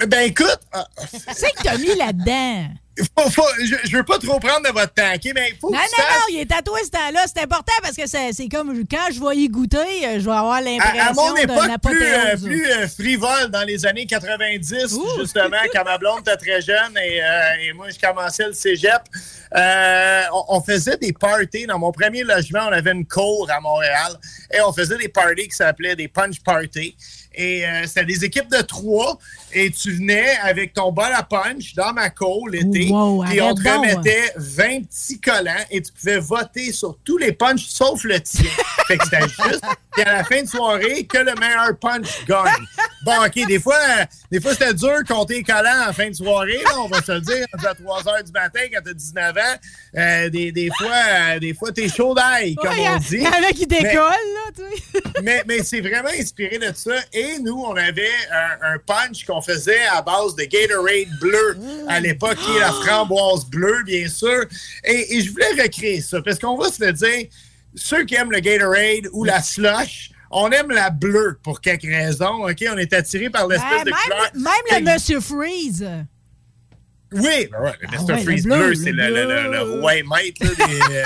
Ben 0.08 0.22
écoute, 0.26 0.58
euh, 0.74 0.78
C'est 1.32 1.52
que 1.52 1.62
t'as 1.62 1.78
mis 1.78 1.94
là-dedans. 1.94 2.70
Faut, 3.18 3.30
faut, 3.30 3.48
je, 3.60 3.74
je 3.88 3.96
veux 3.96 4.04
pas 4.04 4.18
trop 4.18 4.38
prendre 4.40 4.62
de 4.66 4.72
votre 4.72 4.92
temps, 4.94 5.12
OK? 5.14 5.32
Mais 5.34 5.50
il 5.50 5.56
faut 5.58 5.70
Non, 5.70 5.78
que 5.78 6.00
non, 6.00 6.06
non, 6.08 6.24
il 6.30 6.40
est 6.40 6.46
tatoué 6.46 6.80
ce 6.84 6.90
temps-là. 6.90 7.24
C'est 7.26 7.42
important 7.42 7.72
parce 7.82 7.96
que 7.96 8.06
c'est 8.06 8.48
comme 8.48 8.84
quand 8.90 9.12
je 9.12 9.20
vais 9.20 9.36
y 9.36 9.48
goûter, 9.48 9.78
euh, 9.78 10.14
je 10.20 10.24
vais 10.24 10.30
avoir 10.30 10.54
À, 10.54 10.56
à 10.56 10.60
l'impression 10.62 11.14
mon 11.14 11.36
époque, 11.36 11.70
plus, 11.82 12.02
euh, 12.04 12.36
plus 12.36 12.70
euh, 12.70 12.88
frivole 12.88 13.50
dans 13.50 13.62
les 13.62 13.86
années 13.86 14.06
90, 14.06 14.94
justement, 15.18 15.56
quand 15.72 15.84
ma 15.84 15.98
blonde 15.98 16.20
était 16.20 16.36
très 16.36 16.60
jeune 16.60 16.96
et, 17.02 17.22
euh, 17.22 17.40
et 17.62 17.72
moi, 17.72 17.86
je 17.90 17.98
commençais 17.98 18.46
le 18.46 18.52
cégep, 18.52 19.02
on, 19.54 20.44
on 20.48 20.60
faisait 20.60 20.96
des 20.96 21.12
parties. 21.12 21.66
Dans 21.66 21.78
mon 21.78 21.92
premier 21.92 22.22
logement, 22.22 22.66
on 22.68 22.72
avait 22.72 22.92
une 22.92 23.06
cour 23.06 23.48
à 23.50 23.60
Montréal 23.60 24.12
et 24.52 24.60
on 24.60 24.72
faisait 24.72 24.96
des 24.96 25.08
parties 25.08 25.48
qui 25.48 25.56
s'appelaient 25.56 25.96
des 25.96 26.08
punch 26.08 26.40
parties. 26.40 26.96
Et 27.34 27.64
c'était 27.86 28.04
des 28.04 28.24
équipes 28.24 28.50
de 28.50 28.60
trois. 28.62 29.18
Et 29.52 29.70
tu 29.70 29.92
venais 29.92 30.36
avec 30.42 30.72
ton 30.74 30.92
bol 30.92 31.12
à 31.12 31.22
punch 31.22 31.74
dans 31.74 31.92
ma 31.92 32.10
cour 32.10 32.48
l'été. 32.48 32.88
Wow, 32.90 33.24
et 33.26 33.40
on 33.40 33.54
te 33.54 33.68
remettait 33.68 34.32
20 34.36 34.84
petits 34.84 35.20
collants 35.20 35.64
et 35.70 35.82
tu 35.82 35.92
pouvais 35.92 36.18
voter 36.18 36.72
sur 36.72 36.96
tous 37.04 37.18
les 37.18 37.32
punchs 37.32 37.66
sauf 37.66 38.04
le 38.04 38.20
tien. 38.20 38.44
fait 38.86 38.98
que 38.98 39.04
c'était 39.04 39.22
juste. 39.22 39.64
Puis 39.92 40.02
à 40.04 40.12
la 40.18 40.24
fin 40.24 40.42
de 40.42 40.48
soirée, 40.48 41.04
que 41.04 41.18
le 41.18 41.34
meilleur 41.34 41.76
punch 41.80 42.24
gagne. 42.26 42.64
Bon, 43.04 43.12
OK, 43.24 43.46
des 43.46 43.58
fois, 43.58 43.76
des 44.30 44.40
fois 44.40 44.52
c'était 44.52 44.74
dur 44.74 44.98
de 45.02 45.06
compter 45.12 45.34
les 45.36 45.42
collants 45.42 45.88
en 45.88 45.92
fin 45.92 46.08
de 46.10 46.14
soirée. 46.14 46.60
là, 46.64 46.70
on 46.78 46.88
va 46.88 47.02
se 47.02 47.12
le 47.12 47.20
dire, 47.20 47.46
à 47.52 47.74
3 47.74 48.02
h 48.02 48.24
du 48.24 48.32
matin 48.32 48.60
quand 48.72 48.80
t'as 48.84 48.92
19 48.92 49.36
ans. 49.36 49.40
Euh, 49.96 50.28
des, 50.30 50.52
des 50.52 50.68
fois, 50.78 50.92
euh, 50.92 51.38
des 51.38 51.54
fois 51.54 51.72
t'es 51.72 51.88
chaud 51.88 52.14
d'ail, 52.14 52.54
comme 52.54 52.70
Ouais, 52.70 52.84
y 52.84 52.88
on 52.88 52.96
dit. 52.98 53.16
y 53.16 53.26
en 53.26 53.30
a 53.48 53.52
qui 53.52 53.66
décollent, 53.66 53.98
là, 53.98 54.52
tu 54.54 54.62
sais. 54.92 55.02
mais, 55.22 55.42
mais 55.46 55.62
c'est 55.64 55.80
vraiment 55.80 56.10
inspiré 56.18 56.58
de 56.58 56.70
ça. 56.74 56.92
Et 57.12 57.38
nous, 57.40 57.64
on 57.66 57.74
avait 57.74 58.10
un, 58.30 58.74
un 58.74 58.78
punch 58.78 59.24
qu'on 59.24 59.39
faisait 59.40 59.82
à 59.92 60.02
base 60.02 60.34
de 60.36 60.44
Gatorade 60.44 61.08
bleu 61.20 61.56
à 61.88 62.00
l'époque, 62.00 62.36
qui 62.38 62.56
est 62.56 62.60
la 62.60 62.72
framboise 62.72 63.44
bleue, 63.46 63.82
bien 63.84 64.08
sûr. 64.08 64.44
Et, 64.84 65.16
et 65.16 65.20
je 65.22 65.30
voulais 65.30 65.62
recréer 65.62 66.00
ça, 66.00 66.20
parce 66.22 66.38
qu'on 66.38 66.56
va 66.56 66.70
se 66.70 66.84
le 66.84 66.92
dire, 66.92 67.26
ceux 67.74 68.04
qui 68.04 68.14
aiment 68.14 68.32
le 68.32 68.40
Gatorade 68.40 69.08
ou 69.12 69.24
la 69.24 69.42
slush, 69.42 70.10
on 70.30 70.50
aime 70.50 70.70
la 70.70 70.90
bleue 70.90 71.38
pour 71.42 71.60
quelques 71.60 71.82
raisons. 71.82 72.44
OK? 72.48 72.64
On 72.72 72.78
est 72.78 72.92
attiré 72.92 73.30
par 73.30 73.48
l'espèce 73.48 73.70
Ouais, 73.70 73.84
de 73.84 73.90
couleur. 73.90 74.30
même, 74.34 74.44
même 74.70 74.84
le 74.84 74.92
Monsieur 74.94 75.20
Freeze. 75.20 75.86
Oui, 77.12 77.48
ben 77.50 77.60
ouais, 77.62 77.72
le 77.80 77.88
Mr. 77.88 78.04
ouais, 78.04 78.16
le 78.18 78.22
Freeze 78.22 78.44
bleu, 78.44 78.56
bleu, 78.56 78.68
le 78.68 78.74
c'est 78.76 78.92
le, 78.92 79.08
le, 79.10 79.50
le, 79.50 79.80
roi 79.80 79.94
maître. 79.94 80.44
Là, 80.44 80.66
des, 80.66 80.80
euh, 80.94 81.02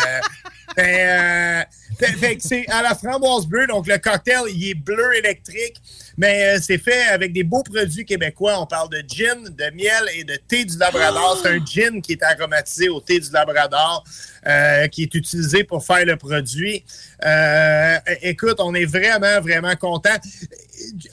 ben, 0.77 1.65
euh, 1.99 2.07
fait- 2.19 2.37
c'est 2.41 2.67
à 2.69 2.83
la 2.83 2.95
framboise 2.95 3.47
bleue, 3.47 3.67
donc 3.67 3.87
le 3.87 3.97
cocktail, 3.97 4.43
il 4.51 4.69
est 4.69 4.75
bleu 4.75 5.15
électrique, 5.17 5.81
mais 6.17 6.57
euh, 6.57 6.59
c'est 6.63 6.79
fait 6.79 7.05
avec 7.07 7.33
des 7.33 7.43
beaux 7.43 7.63
produits 7.63 8.05
québécois. 8.05 8.61
On 8.61 8.67
parle 8.67 8.89
de 8.91 9.03
gin, 9.07 9.45
de 9.45 9.75
miel 9.75 10.05
et 10.15 10.25
de 10.25 10.37
thé 10.37 10.65
du 10.65 10.79
Labrador. 10.79 11.41
C'est 11.43 11.51
un 11.51 11.65
gin 11.65 12.01
qui 12.01 12.13
est 12.13 12.23
aromatisé 12.23 12.89
au 12.89 13.01
thé 13.01 13.19
du 13.19 13.31
Labrador, 13.31 14.05
euh, 14.47 14.87
qui 14.89 15.03
est 15.03 15.15
utilisé 15.15 15.65
pour 15.65 15.85
faire 15.85 16.05
le 16.05 16.17
produit. 16.17 16.85
Euh, 17.25 17.97
écoute, 18.23 18.57
on 18.61 18.75
est 18.75 18.85
vraiment, 18.85 19.41
vraiment 19.41 19.75
content. 19.77 20.17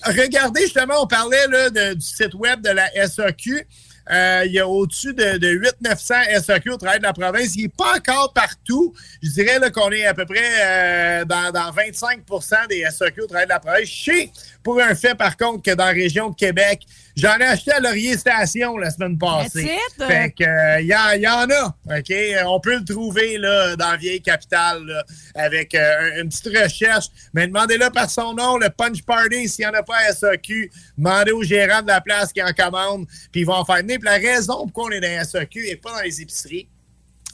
Regardez, 0.05 0.61
justement, 0.61 1.01
on 1.01 1.07
parlait 1.07 1.47
là, 1.47 1.93
du 1.95 2.01
site 2.01 2.33
web 2.33 2.61
de 2.61 2.69
la 2.69 2.89
SAQ. 3.07 3.67
Euh, 4.12 4.43
il 4.45 4.52
y 4.52 4.60
a 4.60 4.67
au-dessus 4.67 5.13
de, 5.13 5.38
de 5.38 5.47
800-900 5.84 6.41
SAQ 6.43 6.71
au 6.71 6.78
travail 6.78 7.00
de 7.00 7.04
la 7.04 7.13
province. 7.13 7.56
Il 7.56 7.63
n'est 7.63 7.69
pas 7.69 7.95
encore 7.97 8.34
partout. 8.34 8.93
Je 9.24 9.30
dirais 9.30 9.71
qu'on 9.71 9.89
est 9.91 10.06
à 10.06 10.13
peu 10.13 10.26
près 10.26 10.39
euh, 10.41 11.26
dans, 11.26 11.52
dans 11.52 11.71
25% 11.71 12.67
des 12.67 12.84
SAQ 12.89 13.21
au 13.21 13.28
travail 13.28 13.45
de 13.45 13.52
la 13.52 13.60
province. 13.60 13.88
Je 13.88 14.04
sais, 14.04 14.32
pour 14.63 14.82
un 14.82 14.93
fait, 14.95 15.15
par 15.15 15.38
contre, 15.38 15.63
que 15.63 15.71
dans 15.71 15.86
la 15.86 15.91
région 15.91 16.30
de 16.30 16.36
Québec, 16.36 16.82
j'en 17.15 17.38
ai 17.38 17.43
acheté 17.43 17.71
à 17.71 17.80
Laurier 17.80 18.17
Station 18.17 18.78
la 18.78 18.89
semaine 18.89 19.17
passée. 19.17 19.63
It? 19.63 20.06
Fait 20.08 20.32
que, 20.32 20.43
euh, 20.43 20.82
il 20.82 20.88
y, 20.88 20.95
en- 20.95 21.12
il 21.15 21.21
y 21.21 21.28
en 21.28 21.50
a, 21.50 21.76
OK? 21.97 22.13
On 22.47 22.60
peut 22.60 22.76
le 22.78 22.86
trouver 22.86 23.38
là, 23.38 23.76
dans 23.76 23.91
la 23.91 23.97
vieille 23.97 24.21
capitale 24.21 24.84
là, 24.86 25.04
avec 25.36 25.76
euh, 25.76 26.21
une 26.21 26.30
petite 26.30 26.47
recherche. 26.58 27.08
Mais 27.34 27.47
demandez-le 27.47 27.89
par 27.91 28.10
son 28.10 28.34
nom, 28.34 28.58
le 28.58 28.69
Punch 28.69 29.04
Party, 29.04 29.47
s'il 29.50 29.65
n'y 29.65 29.71
en 29.71 29.74
a 29.80 29.84
pas 29.84 29.97
à 30.08 30.13
SAQ, 30.13 30.71
demandez 30.97 31.32
au 31.32 31.43
gérant 31.43 31.82
de 31.82 31.88
la 31.88 32.02
place 32.02 32.32
qui 32.34 32.41
en 32.41 32.52
commande, 32.54 33.06
puis 33.32 33.41
ils 33.41 33.45
vont 33.45 33.54
en 33.56 33.65
faire 33.65 33.78
venir. 33.78 33.97
Puis 34.00 34.10
la 34.10 34.17
raison 34.17 34.63
pourquoi 34.67 34.86
on 34.86 34.89
est 34.91 35.02
dans 35.02 35.08
la 35.17 35.24
SAQ 35.24 35.67
et 35.67 35.76
pas 35.76 35.91
dans 35.91 36.02
les 36.02 36.21
épiceries, 36.21 36.67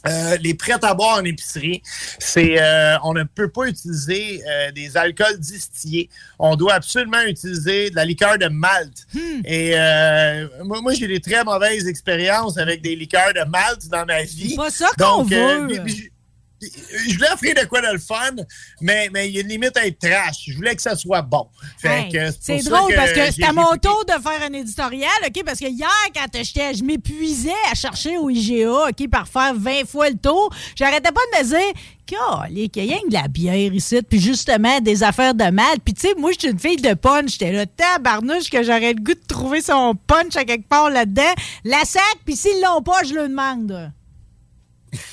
euh, 0.05 0.37
les 0.41 0.53
prêts 0.53 0.75
à 0.81 0.93
boire 0.93 1.17
en 1.17 1.23
épicerie, 1.23 1.81
c'est 2.19 2.61
euh, 2.61 2.97
on 3.03 3.13
ne 3.13 3.23
peut 3.23 3.49
pas 3.49 3.65
utiliser 3.67 4.41
euh, 4.47 4.71
des 4.71 4.95
alcools 4.97 5.39
distillés. 5.39 6.09
On 6.39 6.55
doit 6.55 6.73
absolument 6.75 7.21
utiliser 7.23 7.89
de 7.89 7.95
la 7.95 8.05
liqueur 8.05 8.37
de 8.37 8.47
malt. 8.47 9.07
Et 9.45 9.71
euh, 9.75 10.47
moi, 10.63 10.81
moi, 10.81 10.93
j'ai 10.93 11.07
des 11.07 11.19
très 11.19 11.43
mauvaises 11.43 11.87
expériences 11.87 12.57
avec 12.57 12.81
des 12.81 12.95
liqueurs 12.95 13.33
de 13.33 13.43
malt 13.49 13.87
dans 13.89 14.05
ma 14.05 14.23
vie. 14.23 14.51
C'est 14.51 14.55
pas 14.55 14.69
ça 14.69 14.89
qu'on 14.97 15.23
Donc, 15.23 15.31
euh, 15.31 15.67
veut. 15.67 15.83
Je 16.61 17.15
voulais 17.15 17.31
offrir 17.33 17.55
de 17.55 17.65
quoi 17.65 17.81
de 17.81 17.93
le 17.93 17.99
fun, 17.99 18.35
mais 18.81 19.09
mais 19.13 19.29
il 19.29 19.35
y 19.35 19.37
a 19.37 19.41
une 19.41 19.47
limite 19.47 19.77
à 19.77 19.85
être 19.85 19.99
trash. 19.99 20.45
Je 20.47 20.55
voulais 20.55 20.75
que 20.75 20.81
ça 20.81 20.95
soit 20.95 21.21
bon. 21.21 21.47
Fait 21.79 22.03
Hey, 22.03 22.11
que 22.11 22.31
c'est 22.39 22.63
drôle 22.63 22.93
parce 22.95 23.11
que 23.11 23.31
c'était 23.31 23.45
à 23.45 23.53
mon 23.53 23.75
tour 23.77 24.03
de 24.05 24.13
faire 24.21 24.41
un 24.43 24.53
éditorial, 24.53 25.09
OK? 25.25 25.43
Parce 25.45 25.59
que 25.59 25.67
hier, 25.67 25.89
quand 26.15 26.25
j'étais, 26.33 26.73
je 26.73 26.83
m'épuisais 26.83 27.51
à 27.71 27.75
chercher 27.75 28.17
au 28.17 28.29
IGA, 28.29 28.89
OK, 28.89 29.09
par 29.09 29.27
faire 29.27 29.53
20 29.55 29.87
fois 29.87 30.09
le 30.09 30.17
tour, 30.17 30.53
j'arrêtais 30.75 31.11
pas 31.11 31.21
de 31.33 31.43
me 31.43 31.49
dire, 31.49 31.81
Calique, 32.07 32.77
il 32.77 32.85
y 32.85 32.93
a 32.93 32.97
de 33.07 33.13
la 33.13 33.27
bière 33.27 33.73
ici, 33.73 34.01
puis 34.01 34.19
justement 34.19 34.79
des 34.79 35.03
affaires 35.03 35.33
de 35.33 35.49
mal. 35.51 35.77
Puis 35.83 35.93
tu 35.93 36.07
sais, 36.07 36.15
moi, 36.17 36.31
je 36.31 36.39
suis 36.39 36.49
une 36.49 36.59
fille 36.59 36.77
de 36.77 36.93
punch. 36.93 37.31
J'étais 37.31 37.51
là, 37.51 37.65
tabarnouche, 37.65 38.49
que 38.49 38.63
j'aurais 38.63 38.93
le 38.93 39.01
goût 39.01 39.13
de 39.13 39.27
trouver 39.27 39.61
son 39.61 39.93
punch 40.07 40.35
à 40.35 40.45
quelque 40.45 40.67
part 40.67 40.89
là-dedans. 40.89 41.33
La 41.65 41.83
sac, 41.83 42.01
puis 42.25 42.35
s'ils 42.35 42.61
l'ont 42.61 42.81
pas, 42.81 43.03
je 43.03 43.13
le 43.13 43.27
demande. 43.27 43.91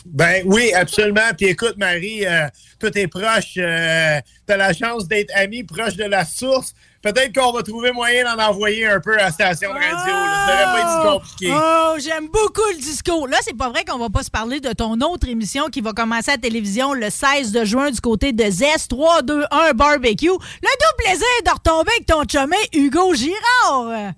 Ben 0.06 0.42
oui, 0.46 0.72
absolument. 0.72 1.30
Puis 1.37 1.46
écoute, 1.46 1.74
Marie, 1.76 2.26
euh, 2.26 2.46
toi, 2.78 2.90
t'es 2.90 3.08
proche. 3.08 3.54
Euh, 3.58 4.20
T'as 4.46 4.56
la 4.58 4.72
chance 4.74 5.08
d'être 5.08 5.30
ami 5.34 5.64
proche 5.64 5.96
de 5.96 6.04
la 6.04 6.24
source. 6.24 6.74
Peut-être 7.02 7.34
qu'on 7.34 7.52
va 7.52 7.62
trouver 7.62 7.92
moyen 7.92 8.24
d'en 8.24 8.42
envoyer 8.50 8.87
un 8.87 9.00
peu 9.00 9.14
à 9.18 9.24
la 9.24 9.30
station 9.30 9.70
de 9.70 9.78
radio. 9.78 10.14
là. 10.14 10.46
Ça 10.46 10.52
devrait 10.52 10.64
pas 10.64 10.80
être 10.80 10.90
si 10.90 11.08
compliqué. 11.08 11.54
Oh, 11.54 11.94
j'aime 11.98 12.28
beaucoup 12.28 12.68
le 12.72 12.78
discours. 12.80 13.26
Là, 13.28 13.38
c'est 13.42 13.56
pas 13.56 13.70
vrai 13.70 13.84
qu'on 13.84 13.98
va 13.98 14.10
pas 14.10 14.22
se 14.22 14.30
parler 14.30 14.60
de 14.60 14.72
ton 14.72 15.00
autre 15.00 15.28
émission 15.28 15.68
qui 15.68 15.80
va 15.80 15.92
commencer 15.92 16.30
à 16.30 16.34
la 16.34 16.40
télévision 16.40 16.92
le 16.92 17.08
16 17.10 17.52
de 17.52 17.64
juin 17.64 17.90
du 17.90 18.00
côté 18.00 18.32
de 18.32 18.50
Zest 18.50 18.90
321 18.90 19.72
Barbecue. 19.74 20.26
Le 20.28 20.32
doux 20.32 20.96
plaisir 20.98 21.26
de 21.46 21.50
retomber 21.50 21.90
avec 21.92 22.06
ton 22.06 22.22
chumé 22.30 22.56
Hugo 22.74 23.14
Girard. 23.14 24.12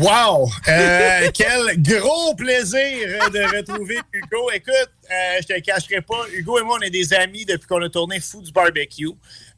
Wow! 0.00 0.50
Euh, 0.66 1.30
quel 1.34 1.80
gros 1.80 2.34
plaisir 2.34 3.30
de 3.30 3.56
retrouver 3.56 4.00
Hugo. 4.12 4.50
Écoute, 4.52 4.90
euh, 5.08 5.40
je 5.40 5.46
te 5.46 5.60
cacherai 5.60 6.00
pas, 6.00 6.24
Hugo 6.32 6.58
et 6.58 6.62
moi, 6.62 6.78
on 6.80 6.82
est 6.82 6.90
des 6.90 7.14
amis 7.14 7.44
depuis 7.44 7.68
qu'on 7.68 7.80
a 7.80 7.88
tourné 7.88 8.18
Fou 8.18 8.42
du 8.42 8.50
barbecue. 8.50 9.06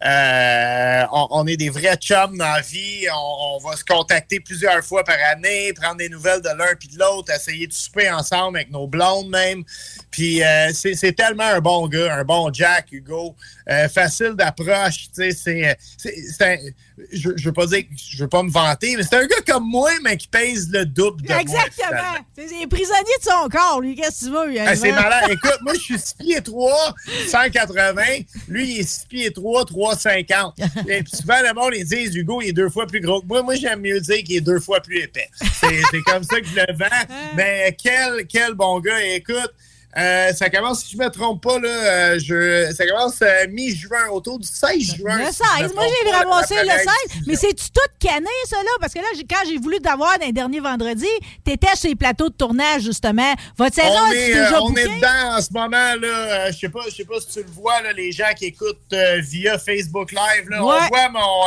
Euh, 0.05 1.03
on, 1.11 1.29
on 1.31 1.47
est 1.47 1.57
des 1.57 1.71
vrais 1.71 1.97
chums 1.97 2.37
dans 2.37 2.53
la 2.53 2.61
vie. 2.61 3.07
On, 3.11 3.57
on 3.57 3.67
va 3.67 3.77
se 3.77 3.85
contacter 3.85 4.41
plusieurs 4.41 4.85
fois 4.85 5.05
par 5.05 5.17
année, 5.33 5.73
prendre 5.73 5.97
des 5.97 6.11
nouvelles 6.11 6.43
de 6.43 6.51
l'un 6.51 6.75
puis 6.79 6.89
de 6.89 6.99
l'autre, 6.99 7.33
essayer 7.33 7.67
de 7.67 7.73
souper 7.73 8.11
ensemble 8.11 8.59
avec 8.59 8.71
nos 8.71 8.87
blondes 8.87 9.31
même. 9.31 9.65
Puis 10.11 10.43
euh, 10.43 10.71
c'est 10.73 11.13
tellement 11.15 11.45
un 11.45 11.61
bon 11.61 11.89
gars, 11.89 12.15
un 12.15 12.25
bon 12.25 12.51
Jack, 12.53 12.93
Hugo. 12.93 13.35
Euh, 13.69 13.89
facile 13.89 14.35
d'approche, 14.35 15.09
tu 15.15 15.33
sais, 15.33 15.77
c'est... 15.99 16.69
Je, 17.13 17.31
je 17.37 17.45
veux 17.45 17.53
pas 17.53 17.67
dire... 17.67 17.83
que 17.83 17.89
Je 17.97 18.23
veux 18.23 18.29
pas 18.29 18.43
me 18.43 18.51
vanter, 18.51 18.97
mais 18.97 19.03
c'est 19.03 19.17
un 19.17 19.27
gars 19.27 19.43
comme 19.47 19.69
moi, 19.69 19.91
mais 20.03 20.17
qui 20.17 20.29
pèse 20.29 20.71
le 20.71 20.87
double 20.87 21.23
de. 21.23 21.33
Exactement. 21.33 22.15
C'est 22.35 22.47
les 22.47 22.67
prisonniers 22.67 23.19
de 23.19 23.25
son 23.25 23.49
corps, 23.51 23.81
lui. 23.81 23.95
Qu'est-ce 23.95 24.27
que 24.27 24.47
tu 24.47 24.53
veux? 24.55 24.61
Ah, 24.61 24.75
c'est 24.75 24.93
malade. 24.93 25.25
Écoute, 25.31 25.59
moi, 25.63 25.75
je 25.75 25.81
suis 25.81 25.99
6 25.99 26.15
pieds 26.15 26.41
3, 26.41 26.95
180. 27.29 28.03
Lui, 28.49 28.77
il 28.77 28.81
est 28.81 28.89
6 28.89 29.07
pieds 29.09 29.31
3, 29.33 29.65
350. 29.67 30.55
Et 30.89 31.03
puis 31.03 31.13
souvent, 31.17 31.43
le 31.43 31.53
monde, 31.53 31.73
ils 31.77 31.85
disent, 31.85 32.15
Hugo, 32.17 32.41
il 32.41 32.49
est 32.49 32.53
deux 32.53 32.71
fois 32.71 32.87
plus 32.87 33.01
gros 33.01 33.21
que 33.21 33.27
moi. 33.27 33.43
Moi, 33.43 33.57
j'aime 33.57 33.81
mieux 33.81 34.01
dire 34.01 34.23
qu'il 34.25 34.37
est 34.37 34.41
deux 34.41 34.61
fois 34.61 34.81
plus 34.81 35.03
épais. 35.03 35.29
C'est 35.61 35.83
c'est 35.91 36.01
comme 36.03 36.23
ça 36.23 36.41
que 36.41 36.47
je 36.47 36.55
le 36.55 36.77
vends. 36.77 37.15
Mais 37.37 37.77
quel, 37.83 38.27
quel 38.27 38.55
bon 38.55 38.81
gars. 38.81 39.05
Et 39.05 39.17
écoute, 39.17 39.53
euh, 39.99 40.33
ça 40.35 40.51
commence, 40.51 40.85
si 40.85 40.93
je 40.93 40.99
me 40.99 41.09
trompe 41.09 41.43
pas, 41.43 41.59
là, 41.59 41.69
euh, 41.69 42.19
je, 42.19 42.73
ça 42.75 42.87
commence 42.87 43.21
euh, 43.23 43.47
mi-juin, 43.51 44.09
autour 44.13 44.39
du 44.39 44.47
16 44.47 44.97
juin. 44.97 45.19
Le 45.19 45.33
si 45.33 45.39
je 45.59 45.63
me 45.63 45.69
16. 45.69 45.75
Moi, 45.75 45.85
j'ai 46.05 46.11
ramassé 46.11 46.55
le 46.55 46.61
première 46.61 46.79
16. 46.79 46.87
diffusion. 47.07 47.25
Mais 47.27 47.37
c'est-tu 47.37 47.71
tout 47.71 47.91
canné, 47.99 48.29
ça, 48.47 48.57
là? 48.57 48.71
Parce 48.81 48.93
que 48.93 48.99
là, 48.99 49.07
quand 49.29 49.49
j'ai 49.49 49.59
voulu 49.59 49.81
t'avoir 49.81 50.19
dans 50.19 50.27
les 50.27 50.33
derniers 50.33 50.61
vendredis, 50.61 51.07
t'étais 51.45 51.75
sur 51.77 51.89
les 51.89 51.97
plateaux 51.97 52.29
de 52.29 52.35
tournage, 52.35 52.83
justement. 52.83 53.35
Votre 53.57 53.75
saison, 53.77 53.89
on 54.09 54.13
est, 54.13 54.27
déjà 54.35 54.63
on 54.63 54.75
est 54.75 54.85
dedans 54.85 55.37
en 55.37 55.41
ce 55.41 55.53
moment. 55.53 55.95
là. 56.01 56.51
Je 56.51 56.59
sais 56.59 56.69
pas, 56.69 56.81
je 56.91 56.95
sais 56.95 57.05
pas 57.05 57.19
si 57.21 57.29
tu 57.29 57.39
le 57.43 57.51
vois, 57.53 57.81
là, 57.81 57.93
les 57.93 58.13
gens 58.13 58.33
qui 58.37 58.47
écoutent 58.47 58.95
via 59.21 59.59
Facebook 59.59 60.13
Live. 60.13 60.49
Là, 60.51 60.63
Ouais. 60.63 60.75
On 60.85 60.89
voit 60.89 61.09
mon, 61.09 61.45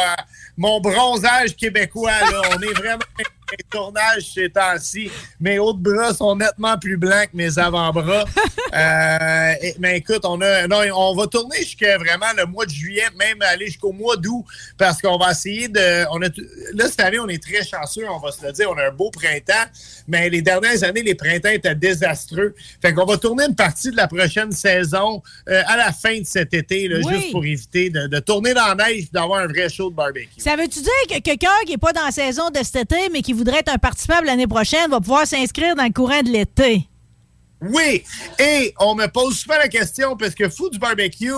mon 0.58 0.80
bronzage 0.82 1.56
québécois. 1.56 2.12
Là. 2.12 2.42
on 2.56 2.62
est 2.62 2.74
vraiment 2.74 3.00
mes 3.52 3.64
tournages 3.70 4.32
ces 4.34 4.50
temps-ci. 4.50 5.10
Mes 5.40 5.60
hauts 5.60 5.74
de 5.74 5.82
bras 5.82 6.14
sont 6.14 6.36
nettement 6.36 6.78
plus 6.78 6.98
blancs 6.98 7.30
que 7.32 7.38
mes 7.38 7.58
avant-bras. 7.58 8.26
Euh, 8.72 9.54
et- 9.64 9.74
mais 9.80 9.98
écoute, 9.98 10.22
on 10.26 10.40
a, 10.42 10.68
non, 10.68 10.82
on 10.96 11.16
va 11.16 11.26
tourner 11.26 11.58
jusqu'à 11.58 11.98
vraiment 11.98 12.28
le 12.38 12.46
mois 12.46 12.68
de 12.68 12.70
juillet, 12.72 13.06
même 13.18 13.42
aller 13.42 13.66
jusqu'au 13.66 13.92
mois 13.92 14.16
d'août, 14.16 14.46
parce 14.78 15.02
qu'on 15.02 15.18
va 15.18 15.32
essayer 15.32 15.68
de. 15.68 16.06
On 16.12 16.22
a, 16.22 16.28
là, 16.76 16.86
cette 16.88 17.00
année, 17.00 17.18
on 17.18 17.28
est 17.28 17.42
très 17.42 17.66
chanceux, 17.66 18.08
on 18.08 18.20
va 18.20 18.32
se 18.32 18.46
le 18.46 18.52
dire. 18.52 18.70
On 18.70 18.78
a 18.78 18.90
un 18.90 18.92
beau 18.92 19.10
printemps, 19.10 19.66
mais 20.08 20.30
les 20.30 20.44
dernières 20.44 20.84
années, 20.84 21.02
les 21.02 21.16
printemps 21.16 21.50
étaient 21.50 21.74
désastreux. 21.74 22.54
Fait 22.80 22.94
qu'on 22.94 23.06
va 23.06 23.18
tourner 23.18 23.46
une 23.46 23.56
partie 23.56 23.90
de 23.90 23.98
la 23.98 24.08
prochaine 24.08 24.52
saison 24.52 25.24
euh, 25.50 25.64
à 25.66 25.76
la 25.76 25.92
fin 25.92 26.20
de 26.20 26.26
cet 26.26 26.54
été, 26.54 26.88
là, 26.88 27.00
Oui. 27.04 27.16
juste 27.16 27.32
pour 27.32 27.44
éviter 27.44 27.90
de, 27.90 28.06
de 28.06 28.20
tourner 28.20 28.54
dans 28.54 28.68
la 28.68 28.76
neige 28.88 29.06
et 29.06 29.10
d'avoir 29.12 29.40
un 29.40 29.48
vrai 29.48 29.68
show 29.68 29.90
de 29.90 29.96
barbecue. 29.96 30.30
Ça 30.38 30.56
veut-tu 30.56 30.80
dire 30.82 30.92
que 31.10 31.20
quelqu'un 31.22 31.50
qui 31.66 31.72
n'est 31.72 31.78
pas 31.80 31.92
dans 31.94 32.06
la 32.06 32.12
saison 32.12 32.52
de 32.52 32.60
cet 32.64 32.76
été, 32.92 33.10
mais 33.12 33.24
qui 33.24 33.34
voudrait 33.40 33.60
être 33.60 33.74
un 33.74 33.78
participant 33.78 34.22
l'année 34.22 34.48
prochaine, 34.48 34.90
va 34.92 35.00
pouvoir 35.00 35.26
s'inscrire 35.26 35.76
dans 35.76 35.84
le 35.86 35.94
courant 35.94 36.22
de 36.22 36.30
l'été? 36.30 36.88
Oui, 37.62 38.04
et 38.38 38.74
on 38.80 38.96
me 38.96 39.08
pose 39.08 39.38
souvent 39.38 39.58
la 39.58 39.68
question 39.68 40.16
parce 40.16 40.36
que 40.36 40.48
Fou 40.48 40.70
du 40.70 40.80
barbecue, 40.80 41.32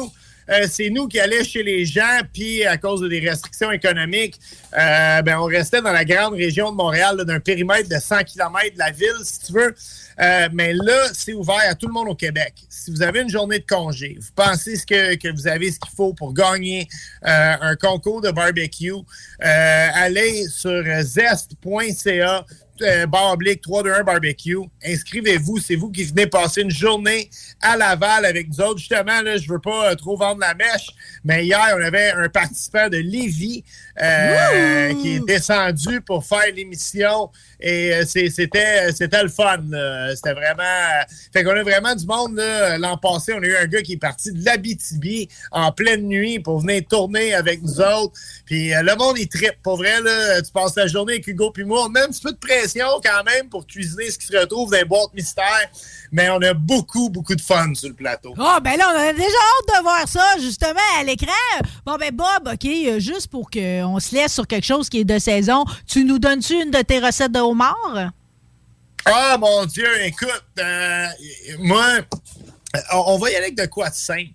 euh, 0.51 0.67
c'est 0.69 0.89
nous 0.89 1.07
qui 1.07 1.19
allons 1.19 1.43
chez 1.43 1.63
les 1.63 1.85
gens, 1.85 2.19
puis 2.33 2.65
à 2.65 2.77
cause 2.77 3.01
de 3.01 3.07
des 3.07 3.19
restrictions 3.19 3.71
économiques, 3.71 4.39
euh, 4.77 5.21
ben, 5.21 5.39
on 5.39 5.45
restait 5.45 5.81
dans 5.81 5.91
la 5.91 6.05
grande 6.05 6.33
région 6.33 6.71
de 6.71 6.75
Montréal, 6.75 7.23
d'un 7.25 7.39
périmètre 7.39 7.89
de 7.89 7.99
100 7.99 8.23
km 8.23 8.73
de 8.73 8.79
la 8.79 8.91
ville, 8.91 9.07
si 9.23 9.39
tu 9.45 9.53
veux. 9.53 9.75
Euh, 10.19 10.49
mais 10.53 10.73
là, 10.73 11.07
c'est 11.13 11.33
ouvert 11.33 11.61
à 11.69 11.75
tout 11.75 11.87
le 11.87 11.93
monde 11.93 12.09
au 12.09 12.15
Québec. 12.15 12.53
Si 12.69 12.91
vous 12.91 13.01
avez 13.01 13.21
une 13.21 13.29
journée 13.29 13.59
de 13.59 13.65
congé, 13.65 14.17
vous 14.19 14.31
pensez 14.35 14.75
ce 14.75 14.85
que, 14.85 15.15
que 15.15 15.33
vous 15.33 15.47
avez 15.47 15.71
ce 15.71 15.79
qu'il 15.79 15.95
faut 15.95 16.13
pour 16.13 16.33
gagner 16.33 16.87
un 17.23 17.75
concours 17.75 18.21
de 18.21 18.31
barbecue, 18.31 18.93
allez 19.39 20.47
sur 20.47 20.83
zest.ca 21.01 22.45
euh, 22.81 23.05
barre 23.05 23.33
oblique 23.33 23.61
321 23.61 24.03
barbecue. 24.03 24.57
Inscrivez-vous. 24.85 25.59
C'est 25.59 25.75
vous 25.75 25.91
qui 25.91 26.03
venez 26.03 26.27
passer 26.27 26.61
une 26.61 26.71
journée 26.71 27.29
à 27.61 27.77
Laval 27.77 28.25
avec 28.25 28.49
nous 28.49 28.61
autres. 28.61 28.79
Justement, 28.79 29.21
là, 29.21 29.37
je 29.37 29.47
veux 29.47 29.59
pas 29.59 29.91
euh, 29.91 29.95
trop 29.95 30.17
vendre 30.17 30.39
la 30.39 30.53
mèche, 30.53 30.89
mais 31.23 31.45
hier, 31.45 31.75
on 31.77 31.81
avait 31.81 32.11
un 32.11 32.29
participant 32.29 32.89
de 32.89 32.97
Lévis 32.97 33.63
euh, 34.01 34.93
qui 34.95 35.15
est 35.15 35.25
descendu 35.25 36.01
pour 36.01 36.25
faire 36.25 36.53
l'émission. 36.55 37.29
Et 37.61 37.93
euh, 37.93 38.03
c'était 38.05 38.91
c'était 38.91 39.23
le 39.23 39.29
fun. 39.29 39.59
C'était 40.15 40.33
vraiment... 40.33 40.63
euh, 40.63 41.03
Fait 41.31 41.43
qu'on 41.43 41.51
a 41.51 41.63
vraiment 41.63 41.95
du 41.95 42.05
monde. 42.05 42.41
L'an 42.79 42.97
passé, 42.97 43.33
on 43.33 43.41
a 43.41 43.45
eu 43.45 43.55
un 43.55 43.65
gars 43.65 43.81
qui 43.81 43.93
est 43.93 43.97
parti 43.97 44.31
de 44.31 44.43
l'Abitibi 44.43 45.29
en 45.51 45.71
pleine 45.71 46.07
nuit 46.07 46.39
pour 46.39 46.59
venir 46.59 46.81
tourner 46.89 47.33
avec 47.33 47.61
nous 47.61 47.79
autres. 47.79 48.13
Puis 48.45 48.73
euh, 48.73 48.81
le 48.81 48.95
monde, 48.95 49.17
il 49.19 49.27
trippe. 49.27 49.61
Pour 49.63 49.77
vrai, 49.77 49.97
tu 50.43 50.51
passes 50.51 50.75
la 50.75 50.87
journée 50.87 51.13
avec 51.13 51.27
Hugo 51.27 51.51
puis 51.51 51.63
moi. 51.63 51.87
On 51.89 51.95
a 51.95 52.03
un 52.03 52.07
petit 52.07 52.21
peu 52.21 52.31
de 52.31 52.37
pression 52.37 52.87
quand 53.03 53.23
même 53.23 53.49
pour 53.49 53.65
cuisiner 53.67 54.09
ce 54.09 54.17
qui 54.17 54.25
se 54.25 54.37
retrouve 54.37 54.71
dans 54.71 54.77
les 54.77 54.85
boîtes 54.85 55.13
mystères. 55.13 55.69
Mais 56.11 56.29
on 56.29 56.41
a 56.41 56.53
beaucoup, 56.53 57.09
beaucoup 57.09 57.35
de 57.35 57.41
fun 57.41 57.73
sur 57.73 57.89
le 57.89 57.95
plateau. 57.95 58.33
Ah, 58.37 58.59
ben 58.61 58.77
là, 58.77 58.91
on 58.93 58.99
a 58.99 59.13
déjà 59.13 59.23
hâte 59.23 59.77
de 59.77 59.81
voir 59.83 60.07
ça, 60.07 60.37
justement, 60.39 60.79
à 60.99 61.03
l'écran. 61.03 61.31
Bon, 61.85 61.95
ben, 61.97 62.13
Bob, 62.13 62.53
OK, 62.53 62.65
euh, 62.65 62.99
juste 62.99 63.27
pour 63.27 63.49
qu'on 63.49 63.99
se 63.99 64.13
laisse 64.13 64.33
sur 64.33 64.45
quelque 64.45 64.65
chose 64.65 64.89
qui 64.89 64.99
est 64.99 65.05
de 65.05 65.19
saison, 65.19 65.63
tu 65.87 66.03
nous 66.03 66.19
donnes-tu 66.19 66.61
une 66.61 66.71
de 66.71 66.81
tes 66.81 66.99
recettes 66.99 67.31
de 67.31 67.39
homard? 67.39 68.11
Ah, 69.05 69.37
mon 69.39 69.65
Dieu, 69.65 69.87
écoute, 70.03 70.43
euh, 70.59 71.07
moi, 71.59 72.01
on 72.93 73.03
on 73.07 73.17
va 73.17 73.29
y 73.29 73.35
aller 73.35 73.45
avec 73.45 73.57
de 73.57 73.65
quoi 73.65 73.89
de 73.89 73.95
simple. 73.95 74.31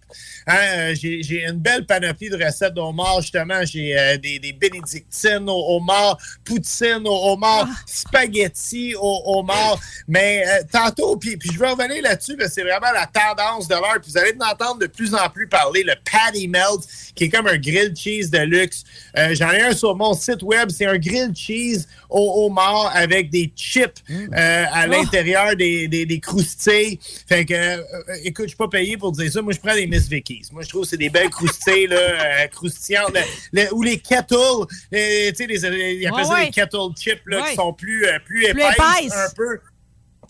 Hein, 0.46 0.56
euh, 0.56 0.94
J'ai 0.94 1.44
une 1.44 1.58
belle 1.58 1.86
panoplie 1.86 2.28
de 2.28 2.36
recettes 2.36 2.74
de 2.74 2.80
homard, 2.80 3.20
justement. 3.20 3.64
J'ai 3.64 3.98
euh, 3.98 4.16
des, 4.18 4.38
des 4.38 4.52
bénédictines 4.52 5.48
au 5.48 5.76
homard, 5.76 6.18
poutine 6.44 7.02
au 7.06 7.32
homard, 7.32 7.66
spaghetti 7.86 8.94
au 8.94 9.22
homard. 9.24 9.80
Mais 10.06 10.44
euh, 10.46 10.62
tantôt, 10.70 11.16
puis 11.16 11.38
je 11.42 11.58
vais 11.58 11.70
revenir 11.70 12.02
là-dessus, 12.02 12.36
que 12.36 12.48
c'est 12.48 12.62
vraiment 12.62 12.92
la 12.92 13.06
tendance 13.06 13.66
de 13.68 13.74
l'heure. 13.74 13.98
Puis 14.02 14.12
vous 14.12 14.18
allez 14.18 14.34
en 14.40 14.50
entendre 14.50 14.78
de 14.80 14.86
plus 14.86 15.14
en 15.14 15.28
plus 15.30 15.48
parler, 15.48 15.82
le 15.82 15.94
patty 16.10 16.48
melt, 16.48 16.86
qui 17.14 17.24
est 17.24 17.28
comme 17.28 17.46
un 17.46 17.58
grilled 17.58 17.96
cheese 17.96 18.30
de 18.30 18.38
luxe. 18.38 18.84
Euh, 19.16 19.34
J'en 19.34 19.50
ai 19.50 19.62
un 19.62 19.74
sur 19.74 19.96
mon 19.96 20.14
site 20.14 20.42
web, 20.42 20.70
c'est 20.70 20.86
un 20.86 20.98
grilled 20.98 21.36
cheese 21.36 21.88
au 22.08 22.46
homard 22.46 22.92
avec 22.94 23.30
des 23.30 23.52
chips 23.56 24.02
euh, 24.10 24.64
à 24.72 24.86
l'intérieur 24.86 25.56
des, 25.56 25.88
des, 25.88 26.06
des 26.06 26.20
croustilles. 26.20 27.00
Fait 27.28 27.44
que, 27.44 27.54
euh, 27.54 27.82
écoute, 28.26 28.44
je 28.46 28.48
suis 28.50 28.56
pas 28.56 28.68
payé 28.68 28.96
pour 28.96 29.12
dire 29.12 29.30
ça. 29.32 29.40
Moi, 29.42 29.52
je 29.52 29.58
prends 29.60 29.74
des 29.74 29.86
Miss 29.86 30.08
Vickies. 30.08 30.42
Moi, 30.52 30.62
je 30.62 30.68
trouve 30.68 30.82
que 30.82 30.88
c'est 30.88 30.96
des 30.96 31.10
belles 31.10 31.30
croustilles, 31.30 31.86
là, 31.86 31.96
euh, 31.96 32.46
croustillantes. 32.48 33.14
Le- 33.52 33.62
le- 33.64 33.74
ou 33.74 33.82
les 33.82 33.98
kettle, 33.98 34.34
euh, 34.34 34.66
tu 35.30 35.34
sais, 35.36 35.46
les- 35.46 35.94
ils 35.94 36.06
appellent 36.06 36.18
Ouais, 36.20 36.24
ça 36.24 36.34
ouais. 36.34 36.44
des 36.46 36.50
kettle 36.52 36.94
chips, 36.98 37.22
là, 37.26 37.42
Ouais. 37.42 37.50
qui 37.50 37.54
sont 37.56 37.72
plus, 37.72 38.04
euh, 38.06 38.18
plus 38.24 38.42
Plus 38.50 38.60
épaisses, 38.62 39.12
un 39.12 39.30
peu. 39.34 39.60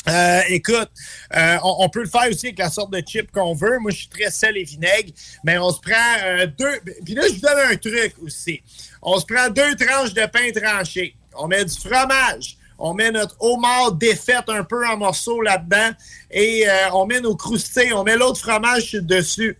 Euh, 0.08 0.40
écoute, 0.50 0.88
euh, 1.36 1.56
on, 1.64 1.76
on 1.80 1.88
peut 1.88 2.02
le 2.02 2.08
faire 2.08 2.28
aussi 2.30 2.46
avec 2.46 2.58
la 2.60 2.70
sorte 2.70 2.92
de 2.92 3.02
chip 3.04 3.32
qu'on 3.32 3.54
veut. 3.54 3.78
Moi, 3.80 3.90
je 3.90 3.96
suis 3.96 4.08
très 4.08 4.30
sel 4.30 4.56
et 4.56 4.62
vinaigre, 4.62 5.10
mais 5.42 5.58
on 5.58 5.70
se 5.72 5.80
prend 5.80 5.94
euh, 6.24 6.46
deux. 6.46 6.78
Puis 7.04 7.14
là, 7.14 7.22
je 7.26 7.34
vous 7.34 7.40
donne 7.40 7.58
un 7.72 7.76
truc 7.76 8.14
aussi. 8.22 8.62
On 9.02 9.18
se 9.18 9.24
prend 9.26 9.48
deux 9.48 9.74
tranches 9.74 10.14
de 10.14 10.24
pain 10.26 10.50
tranché. 10.54 11.16
On 11.34 11.48
met 11.48 11.64
du 11.64 11.74
fromage. 11.74 12.56
On 12.78 12.94
met 12.94 13.10
notre 13.10 13.36
homard 13.40 13.92
défaite 13.92 14.48
un 14.48 14.64
peu 14.64 14.86
en 14.86 14.96
morceaux 14.96 15.40
là-dedans. 15.40 15.90
Et 16.30 16.68
euh, 16.68 16.90
on 16.92 17.06
met 17.06 17.20
nos 17.20 17.36
croustilles. 17.36 17.92
On 17.92 18.04
met 18.04 18.16
l'autre 18.16 18.40
fromage 18.40 18.92
dessus. 18.92 19.58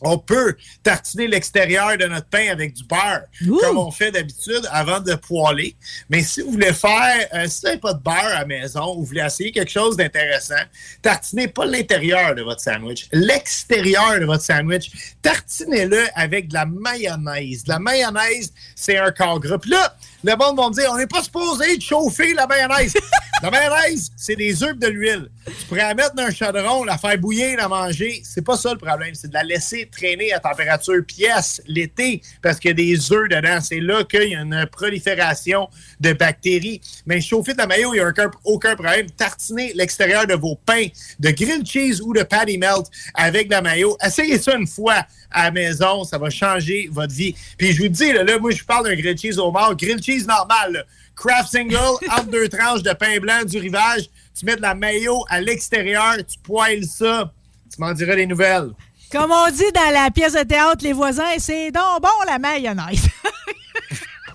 On 0.00 0.18
peut 0.18 0.56
tartiner 0.82 1.26
l'extérieur 1.26 1.96
de 1.96 2.04
notre 2.06 2.28
pain 2.28 2.48
avec 2.50 2.72
du 2.74 2.84
beurre, 2.84 3.22
comme 3.60 3.78
on 3.78 3.90
fait 3.90 4.12
d'habitude 4.12 4.62
avant 4.70 5.00
de 5.00 5.14
poêler. 5.14 5.74
Mais 6.08 6.22
si 6.22 6.40
vous 6.40 6.52
voulez 6.52 6.72
faire, 6.72 7.26
euh, 7.34 7.46
si 7.48 7.60
vous 7.60 7.66
n'avez 7.66 7.80
pas 7.80 7.94
de 7.94 8.02
beurre 8.02 8.14
à 8.14 8.40
la 8.40 8.44
maison, 8.44 8.94
ou 8.94 9.00
vous 9.00 9.06
voulez 9.06 9.22
essayer 9.22 9.50
quelque 9.50 9.70
chose 9.70 9.96
d'intéressant, 9.96 10.54
tartinez 11.02 11.48
pas 11.48 11.66
l'intérieur 11.66 12.34
de 12.34 12.42
votre 12.42 12.60
sandwich, 12.60 13.08
l'extérieur 13.12 14.20
de 14.20 14.24
votre 14.24 14.44
sandwich. 14.44 14.90
Tartinez-le 15.20 16.06
avec 16.14 16.48
de 16.48 16.54
la 16.54 16.66
mayonnaise. 16.66 17.64
De 17.64 17.70
la 17.70 17.78
mayonnaise, 17.80 18.52
c'est 18.76 18.98
un 18.98 19.10
corps 19.10 19.40
gras. 19.40 19.58
Puis 19.58 19.70
là, 19.70 19.96
le 20.24 20.34
monde 20.36 20.56
va 20.56 20.68
me 20.68 20.74
dire, 20.74 20.90
on 20.92 20.96
n'est 20.96 21.06
pas 21.06 21.22
supposé 21.22 21.76
de 21.76 21.82
chauffer 21.82 22.34
la 22.34 22.46
mayonnaise. 22.46 22.94
la 23.42 23.50
mayonnaise, 23.50 24.10
c'est 24.16 24.34
des 24.34 24.62
œufs 24.64 24.76
de 24.76 24.88
l'huile. 24.88 25.30
Tu 25.46 25.66
pourrais 25.66 25.82
la 25.82 25.94
mettre 25.94 26.14
dans 26.14 26.24
un 26.24 26.30
chaudron, 26.30 26.84
la 26.84 26.98
faire 26.98 27.16
bouillir, 27.18 27.56
la 27.56 27.68
manger. 27.68 28.20
C'est 28.24 28.44
pas 28.44 28.56
ça 28.56 28.72
le 28.72 28.78
problème. 28.78 29.14
C'est 29.14 29.28
de 29.28 29.34
la 29.34 29.44
laisser 29.44 29.88
traîner 29.90 30.32
à 30.32 30.40
température 30.40 31.04
pièce 31.06 31.62
l'été 31.66 32.20
parce 32.42 32.58
qu'il 32.58 32.70
y 32.70 32.72
a 32.72 32.74
des 32.74 33.12
œufs 33.12 33.28
dedans. 33.28 33.60
C'est 33.62 33.80
là 33.80 34.02
qu'il 34.04 34.28
y 34.28 34.34
a 34.34 34.40
une 34.40 34.66
prolifération 34.66 35.68
de 36.00 36.12
bactéries. 36.12 36.80
Mais 37.06 37.20
chauffer 37.20 37.52
de 37.52 37.58
la 37.58 37.66
mayo, 37.66 37.94
il 37.94 37.98
n'y 37.98 38.02
a 38.02 38.08
aucun, 38.08 38.30
aucun 38.44 38.74
problème. 38.74 39.08
Tartiner 39.10 39.72
l'extérieur 39.74 40.26
de 40.26 40.34
vos 40.34 40.56
pains 40.56 40.86
de 41.20 41.30
grilled 41.30 41.66
cheese 41.66 42.00
ou 42.02 42.12
de 42.12 42.24
patty 42.24 42.58
melt 42.58 42.86
avec 43.14 43.46
de 43.46 43.52
la 43.52 43.62
mayo. 43.62 43.96
Essayez 44.04 44.38
ça 44.38 44.56
une 44.56 44.66
fois 44.66 45.04
à 45.30 45.44
la 45.44 45.50
maison. 45.50 46.04
Ça 46.04 46.18
va 46.18 46.30
changer 46.30 46.88
votre 46.90 47.12
vie. 47.14 47.34
Puis 47.56 47.72
je 47.72 47.82
vous 47.82 47.88
dis, 47.88 48.12
là, 48.12 48.24
là, 48.24 48.38
moi, 48.38 48.50
je 48.50 48.60
vous 48.60 48.66
parle 48.66 48.86
d'un 48.88 48.94
grilled 48.94 49.18
cheese 49.18 49.38
au 49.38 49.50
mort. 49.50 49.74
Grilled 49.76 50.02
cheese 50.02 50.26
normal, 50.26 50.72
là. 50.72 50.84
Craft 51.16 51.50
single, 51.50 51.76
entre 52.10 52.26
deux 52.30 52.48
tranches 52.48 52.82
de 52.82 52.92
pain 52.92 53.18
blanc 53.18 53.44
du 53.44 53.58
rivage. 53.58 54.08
Tu 54.38 54.46
mets 54.46 54.56
de 54.56 54.62
la 54.62 54.74
mayo 54.74 55.24
à 55.28 55.40
l'extérieur, 55.40 56.16
tu 56.18 56.38
poêles 56.42 56.84
ça. 56.84 57.32
Tu 57.74 57.80
m'en 57.80 57.92
diras 57.92 58.14
des 58.14 58.26
nouvelles. 58.26 58.70
Comme 59.10 59.32
on 59.32 59.50
dit 59.50 59.72
dans 59.74 59.92
la 59.92 60.10
pièce 60.10 60.34
de 60.34 60.42
théâtre 60.42 60.84
Les 60.84 60.92
voisins, 60.92 61.38
c'est 61.38 61.70
donc 61.70 62.02
bon 62.02 62.08
la 62.26 62.38
mayonnaise. 62.38 63.08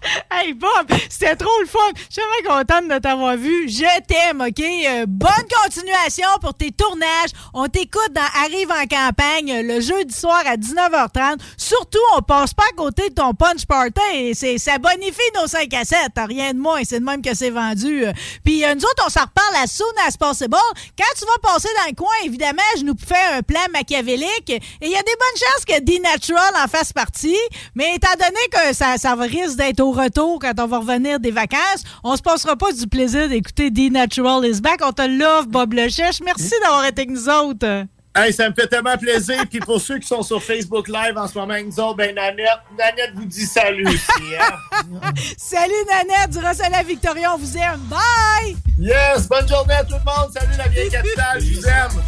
Hey 0.31 0.53
Bob, 0.53 0.87
c'était 1.09 1.35
trop 1.35 1.59
le 1.61 1.67
fun. 1.67 1.79
Je 1.95 2.13
suis 2.13 2.21
vraiment 2.21 2.57
contente 2.57 2.89
de 2.89 2.97
t'avoir 2.99 3.37
vu. 3.37 3.69
Je 3.69 4.01
t'aime, 4.07 4.41
OK? 4.41 4.59
Euh, 4.59 5.05
bonne 5.07 5.47
continuation 5.63 6.27
pour 6.41 6.53
tes 6.53 6.71
tournages. 6.71 7.29
On 7.53 7.67
t'écoute 7.67 8.11
dans 8.11 8.21
Arrive 8.43 8.71
en 8.71 8.85
campagne 8.87 9.61
le 9.61 9.79
jeudi 9.79 10.13
soir 10.13 10.41
à 10.45 10.57
19h30. 10.57 11.39
Surtout, 11.57 11.99
on 12.17 12.21
passe 12.21 12.53
pas 12.53 12.63
à 12.63 12.75
côté 12.75 13.09
de 13.09 13.13
ton 13.13 13.33
punch 13.33 13.65
party. 13.65 14.33
C'est, 14.33 14.57
ça 14.57 14.77
bonifie 14.79 15.21
nos 15.39 15.47
5 15.47 15.73
à 15.73 15.85
7. 15.85 15.97
T'as 16.15 16.25
rien 16.25 16.53
de 16.53 16.59
moins. 16.59 16.81
C'est 16.83 16.99
de 16.99 17.05
même 17.05 17.21
que 17.21 17.35
c'est 17.35 17.51
vendu. 17.51 18.05
Euh, 18.05 18.13
Puis 18.43 18.65
euh, 18.65 18.73
nous 18.75 18.81
autres, 18.81 19.03
on 19.05 19.09
s'en 19.09 19.21
reparle 19.21 19.55
as 19.63 19.67
soon 19.67 19.85
as 20.07 20.17
possible. 20.17 20.57
Quand 20.97 21.13
tu 21.17 21.25
vas 21.25 21.51
passer 21.51 21.69
dans 21.77 21.89
le 21.89 21.95
coin, 21.95 22.13
évidemment, 22.25 22.61
je 22.77 22.83
nous 22.83 22.95
fais 22.97 23.37
un 23.37 23.41
plan 23.43 23.61
machiavélique. 23.71 24.49
Et 24.49 24.61
il 24.81 24.89
y 24.89 24.95
a 24.95 25.03
des 25.03 25.15
bonnes 25.19 25.37
chances 25.37 25.65
que 25.65 25.79
D-Natural 25.79 26.53
en 26.63 26.67
fasse 26.67 26.91
partie. 26.91 27.37
Mais 27.75 27.95
étant 27.95 28.13
donné 28.13 28.39
que 28.51 28.75
ça, 28.75 28.97
ça 28.97 29.13
risque 29.13 29.57
d'être 29.57 29.79
au 29.79 29.92
retour 29.93 30.39
quand 30.39 30.53
on 30.59 30.67
va 30.67 30.79
revenir 30.79 31.19
des 31.19 31.31
vacances, 31.31 31.83
on 32.03 32.15
se 32.15 32.21
passera 32.21 32.55
pas 32.55 32.71
du 32.71 32.87
plaisir 32.87 33.29
d'écouter 33.29 33.69
D-Natural 33.69 34.45
is 34.45 34.61
back. 34.61 34.81
On 34.83 34.91
te 34.91 35.07
love, 35.07 35.47
Bob 35.47 35.73
Lechèche. 35.73 36.21
Merci 36.23 36.53
d'avoir 36.61 36.85
été 36.85 37.01
avec 37.01 37.11
nous 37.11 37.29
autres. 37.29 37.85
Hey, 38.15 38.31
ça 38.31 38.47
me 38.47 38.53
fait 38.53 38.67
tellement 38.67 38.95
plaisir. 38.95 39.43
Puis 39.49 39.59
pour 39.59 39.81
ceux 39.81 39.97
qui 39.97 40.07
sont 40.07 40.21
sur 40.21 40.41
Facebook 40.41 40.87
Live 40.87 41.17
en 41.17 41.27
ce 41.27 41.35
moment 41.37 41.53
avec 41.53 41.65
nous 41.65 41.79
autres, 41.79 41.95
ben 41.95 42.13
Nanette, 42.13 42.47
Nanette 42.77 43.11
vous 43.15 43.25
dit 43.25 43.45
salut 43.45 43.87
aussi. 43.87 44.35
Hein? 44.39 44.53
Salut 45.37 45.73
Nanette, 45.89 46.29
du 46.29 46.37
Rosella 46.37 46.83
Victoria, 46.83 47.33
on 47.33 47.37
vous 47.37 47.57
aime. 47.57 47.79
Bye! 47.89 48.55
Yes, 48.77 49.27
bonne 49.27 49.47
journée 49.47 49.73
à 49.73 49.83
tout 49.83 49.95
le 49.95 49.99
monde. 49.99 50.31
Salut 50.31 50.55
la 50.57 50.67
vieille 50.67 50.91
capitale, 50.91 51.41
je 51.41 51.55
vous 51.55 51.65
aime. 51.65 52.03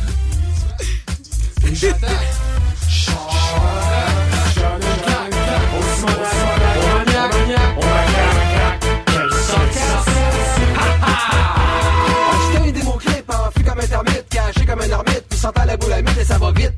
comme 14.76 14.84
un 14.84 14.94
ermite, 14.94 15.24
vous 15.32 15.38
sentez 15.38 15.62
la 15.66 15.78
boulamide 15.78 16.18
et 16.20 16.26
ça 16.26 16.38
va 16.38 16.52
vite. 16.52 16.74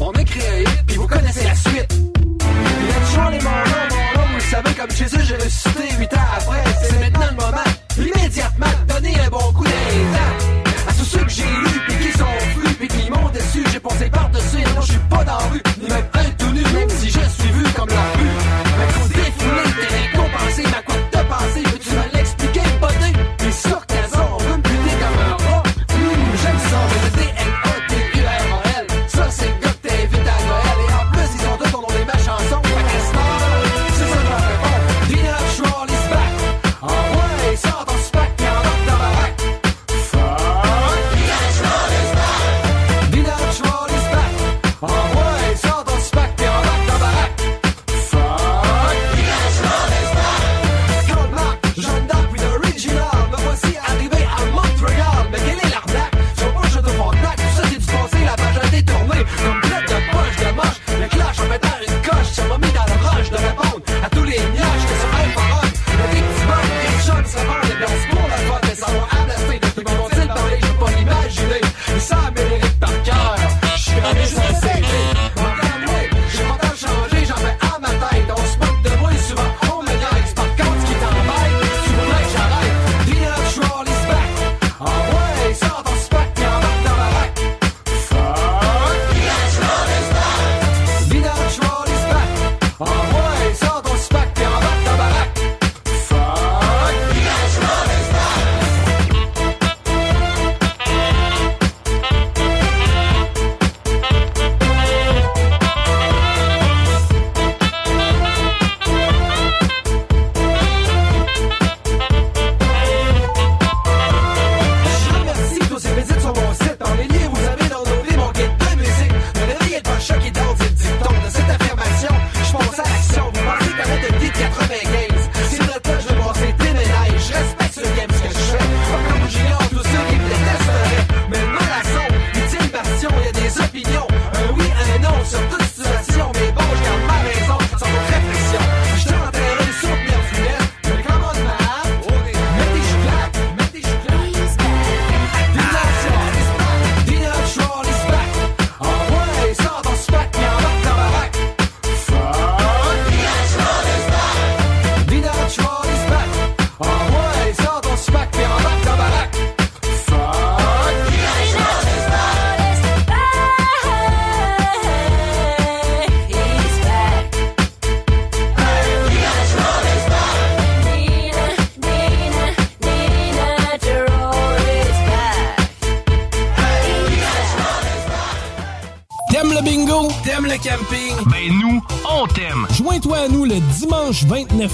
On 0.00 0.12
écrit 0.12 0.40
un 0.40 0.60
hit, 0.60 0.86
puis 0.86 0.96
vous 0.96 1.06
connaissez 1.06 1.44
la 1.44 1.54
suite. 1.54 1.92
Let's 1.92 3.14
show 3.14 3.30
les 3.30 3.40
morons, 3.40 3.54
morons, 3.90 4.28
vous 4.34 4.50
savez, 4.50 4.74
comme 4.74 4.90
Jésus, 4.90 5.20
j'ai 5.24 5.36
ressuscité 5.36 5.94
8 5.98 6.14
ans 6.14 6.16
après. 6.36 6.64
C'est 6.82 7.00
maintenant 7.00 7.26
le 7.30 7.36
moment, 7.36 7.70
immédiatement, 7.96 8.66
donnez 8.88 9.20
un 9.20 9.28
bon 9.30 9.52
coup 9.52 9.64
d'état 9.64 10.88
à 10.88 10.92
tous 10.92 11.04
ceux 11.04 11.24
que 11.24 11.30
j'ai 11.30 11.42
lus, 11.42 11.80
puis 11.88 11.96
qui 12.06 12.18
sont 12.18 12.24
flus, 12.54 12.74
puis 12.74 12.88
qui 12.88 13.10
m'ont 13.10 13.28
déçu. 13.30 13.64
J'ai 13.72 13.80
pensé 13.80 14.10
par-dessus, 14.10 14.58
et 14.58 14.74
non, 14.74 14.80
je 14.82 14.92
suis 14.92 14.98
pas 15.10 15.24
dans 15.24 15.38
la 15.38 15.44
rue, 15.46 15.62
ni 15.80 15.88
même 15.88 16.06
un 16.14 16.30
tout 16.38 16.52
nu, 16.52 16.62
même 16.62 16.90
si 16.90 17.10
je 17.10 17.20
suis 17.20 17.52
vu 17.52 17.64
comme 17.74 17.88
la 17.88 18.12
rue 18.16 18.53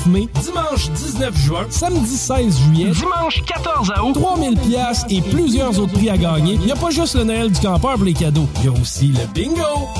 mai, 0.06 0.28
dimanche 0.42 0.90
19 0.90 1.36
juin, 1.36 1.66
samedi 1.68 2.16
16 2.16 2.58
juillet, 2.58 2.90
dimanche 2.90 3.42
14 3.44 3.92
août, 4.02 4.14
3000 4.14 4.58
pièces 4.58 5.04
et 5.08 5.20
plusieurs 5.20 5.78
autres 5.78 5.92
prix 5.92 6.10
à 6.10 6.16
gagner. 6.16 6.54
Il 6.54 6.66
n'y 6.66 6.72
a 6.72 6.76
pas 6.76 6.90
juste 6.90 7.14
le 7.16 7.24
Noël 7.24 7.50
du 7.50 7.60
campeur 7.60 7.94
pour 7.94 8.04
les 8.04 8.14
cadeaux, 8.14 8.48
il 8.58 8.64
y 8.64 8.68
a 8.68 8.72
aussi 8.72 9.08
le 9.08 9.26
bingo. 9.34 9.99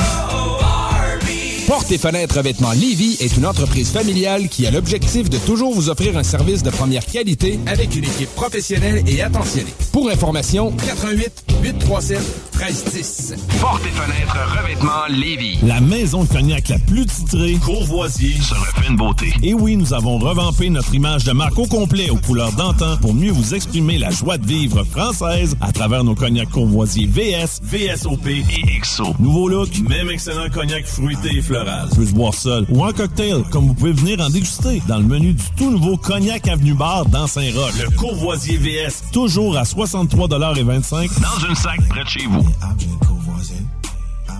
Porte 1.71 1.93
et 1.93 1.97
fenêtres 1.97 2.41
Vêtements 2.41 2.73
Lévis 2.73 3.15
est 3.21 3.37
une 3.37 3.45
entreprise 3.45 3.91
familiale 3.91 4.49
qui 4.49 4.67
a 4.67 4.71
l'objectif 4.71 5.29
de 5.29 5.37
toujours 5.37 5.73
vous 5.73 5.89
offrir 5.89 6.17
un 6.17 6.23
service 6.23 6.63
de 6.63 6.69
première 6.69 7.05
qualité 7.05 7.61
avec 7.65 7.95
une 7.95 8.03
équipe 8.03 8.35
professionnelle 8.35 9.01
et 9.07 9.21
attentionnée. 9.21 9.73
Pour 9.93 10.09
information, 10.09 10.71
88 10.71 11.31
837 11.63 12.19
1310. 12.61 13.35
Porte 13.59 13.81
et 13.85 13.89
fenêtres 13.89 14.37
Revêtements 14.59 15.07
Lévis. 15.09 15.59
La 15.63 15.81
maison 15.81 16.25
de 16.25 16.29
cognac 16.29 16.67
la 16.67 16.77
plus 16.77 17.05
titrée, 17.05 17.53
Courvoisier, 17.53 18.35
se 18.35 18.53
refait 18.53 18.87
une 18.89 18.97
beauté. 18.97 19.33
Et 19.41 19.53
oui, 19.53 19.77
nous 19.77 19.93
avons 19.93 20.19
revampé 20.19 20.69
notre 20.69 20.93
image 20.93 21.23
de 21.23 21.31
marque 21.31 21.57
au 21.57 21.65
complet 21.65 22.09
aux 22.09 22.17
couleurs 22.17 22.51
d'antan 22.51 22.97
pour 22.97 23.13
mieux 23.13 23.31
vous 23.31 23.55
exprimer 23.55 23.97
la 23.97 24.11
joie 24.11 24.37
de 24.37 24.45
vivre 24.45 24.83
française 24.83 25.55
à 25.61 25.71
travers 25.71 26.03
nos 26.03 26.15
cognacs 26.15 26.49
Courvoisier 26.49 27.07
VS, 27.07 27.61
VSOP 27.63 28.27
et 28.27 28.79
XO. 28.81 29.15
Nouveau 29.19 29.47
look, 29.47 29.69
même 29.87 30.09
excellent 30.11 30.49
cognac 30.49 30.85
fruité 30.85 31.29
et 31.37 31.41
floral. 31.61 31.89
Peut 31.95 32.05
se 32.05 32.13
boire 32.13 32.33
seul 32.33 32.65
ou 32.69 32.83
en 32.83 32.91
cocktail, 32.91 33.43
comme 33.51 33.67
vous 33.67 33.73
pouvez 33.73 33.93
venir 33.93 34.19
en 34.21 34.29
déguster 34.29 34.81
dans 34.87 34.97
le 34.97 35.03
menu 35.03 35.33
du 35.33 35.43
tout 35.57 35.71
nouveau 35.71 35.97
Cognac 35.97 36.47
Avenue 36.47 36.73
Bar 36.73 37.05
dans 37.05 37.27
Saint-Roch. 37.27 37.73
Le 37.81 37.89
Courvoisier 37.95 38.57
VS, 38.57 39.11
toujours 39.11 39.57
à 39.57 39.63
63,25 39.63 41.09
dans 41.21 41.47
une 41.47 41.55
sac 41.55 41.79
près 41.89 42.03
de 42.03 42.09
chez 42.09 42.25
vous. 42.25 42.45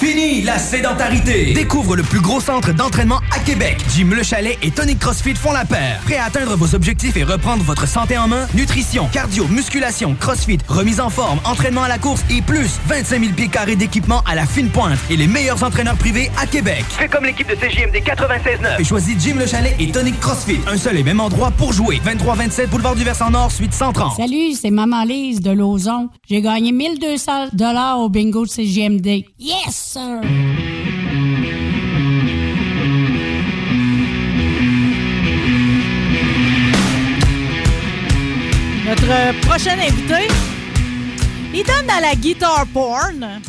Fini 0.00 0.40
la 0.40 0.58
sédentarité! 0.58 1.52
Découvre 1.52 1.94
le 1.94 2.02
plus 2.02 2.22
gros 2.22 2.40
centre 2.40 2.72
d'entraînement 2.72 3.20
à 3.36 3.38
Québec. 3.38 3.76
Jim 3.94 4.08
Le 4.14 4.22
Chalet 4.22 4.56
et 4.62 4.70
Tonic 4.70 4.98
CrossFit 4.98 5.34
font 5.34 5.52
la 5.52 5.66
paire. 5.66 6.00
Prêt 6.06 6.16
à 6.16 6.24
atteindre 6.24 6.56
vos 6.56 6.74
objectifs 6.74 7.18
et 7.18 7.22
reprendre 7.22 7.62
votre 7.64 7.86
santé 7.86 8.16
en 8.16 8.26
main? 8.26 8.46
Nutrition, 8.54 9.08
cardio, 9.12 9.46
musculation, 9.48 10.16
CrossFit, 10.18 10.56
remise 10.68 11.00
en 11.00 11.10
forme, 11.10 11.38
entraînement 11.44 11.82
à 11.82 11.88
la 11.88 11.98
course 11.98 12.24
et 12.30 12.40
plus 12.40 12.80
25 12.86 13.20
000 13.20 13.32
pieds 13.34 13.48
carrés 13.48 13.76
d'équipement 13.76 14.22
à 14.26 14.34
la 14.34 14.46
fine 14.46 14.70
pointe 14.70 14.98
et 15.10 15.18
les 15.18 15.26
meilleurs 15.26 15.62
entraîneurs 15.62 15.96
privés 15.96 16.30
à 16.40 16.46
Québec. 16.46 16.82
Fais 16.88 17.06
comme 17.06 17.26
l'équipe 17.26 17.50
de 17.50 17.54
CJMD 17.54 17.96
96.9 17.96 18.80
et 18.80 18.84
choisis 18.84 19.22
Jim 19.22 19.34
Le 19.38 19.46
Chalet 19.46 19.76
et 19.78 19.92
Tonic 19.92 20.18
CrossFit. 20.18 20.60
Un 20.66 20.78
seul 20.78 20.96
et 20.96 21.02
même 21.02 21.20
endroit 21.20 21.50
pour 21.50 21.74
jouer. 21.74 22.00
23-27 22.06 22.68
Boulevard 22.68 22.94
du 22.94 23.04
Versant 23.04 23.28
Nord, 23.30 23.52
suite 23.52 23.74
130. 23.74 24.16
Salut, 24.16 24.54
c'est 24.58 24.70
Maman 24.70 25.04
Lise 25.04 25.42
de 25.42 25.50
Lauson. 25.50 26.08
J'ai 26.26 26.40
gagné 26.40 26.72
1200 26.72 27.48
dollars 27.52 27.98
au 27.98 28.08
bingo 28.08 28.46
de 28.46 28.50
CJMD. 28.50 29.26
Yes! 29.38 29.89
Notre 29.92 30.20
prochain 39.40 39.76
invité, 39.80 40.28
il 41.52 41.64
donne 41.64 41.86
dans 41.88 42.00
la 42.00 42.14
guitare 42.14 42.66
porn. 42.72 43.00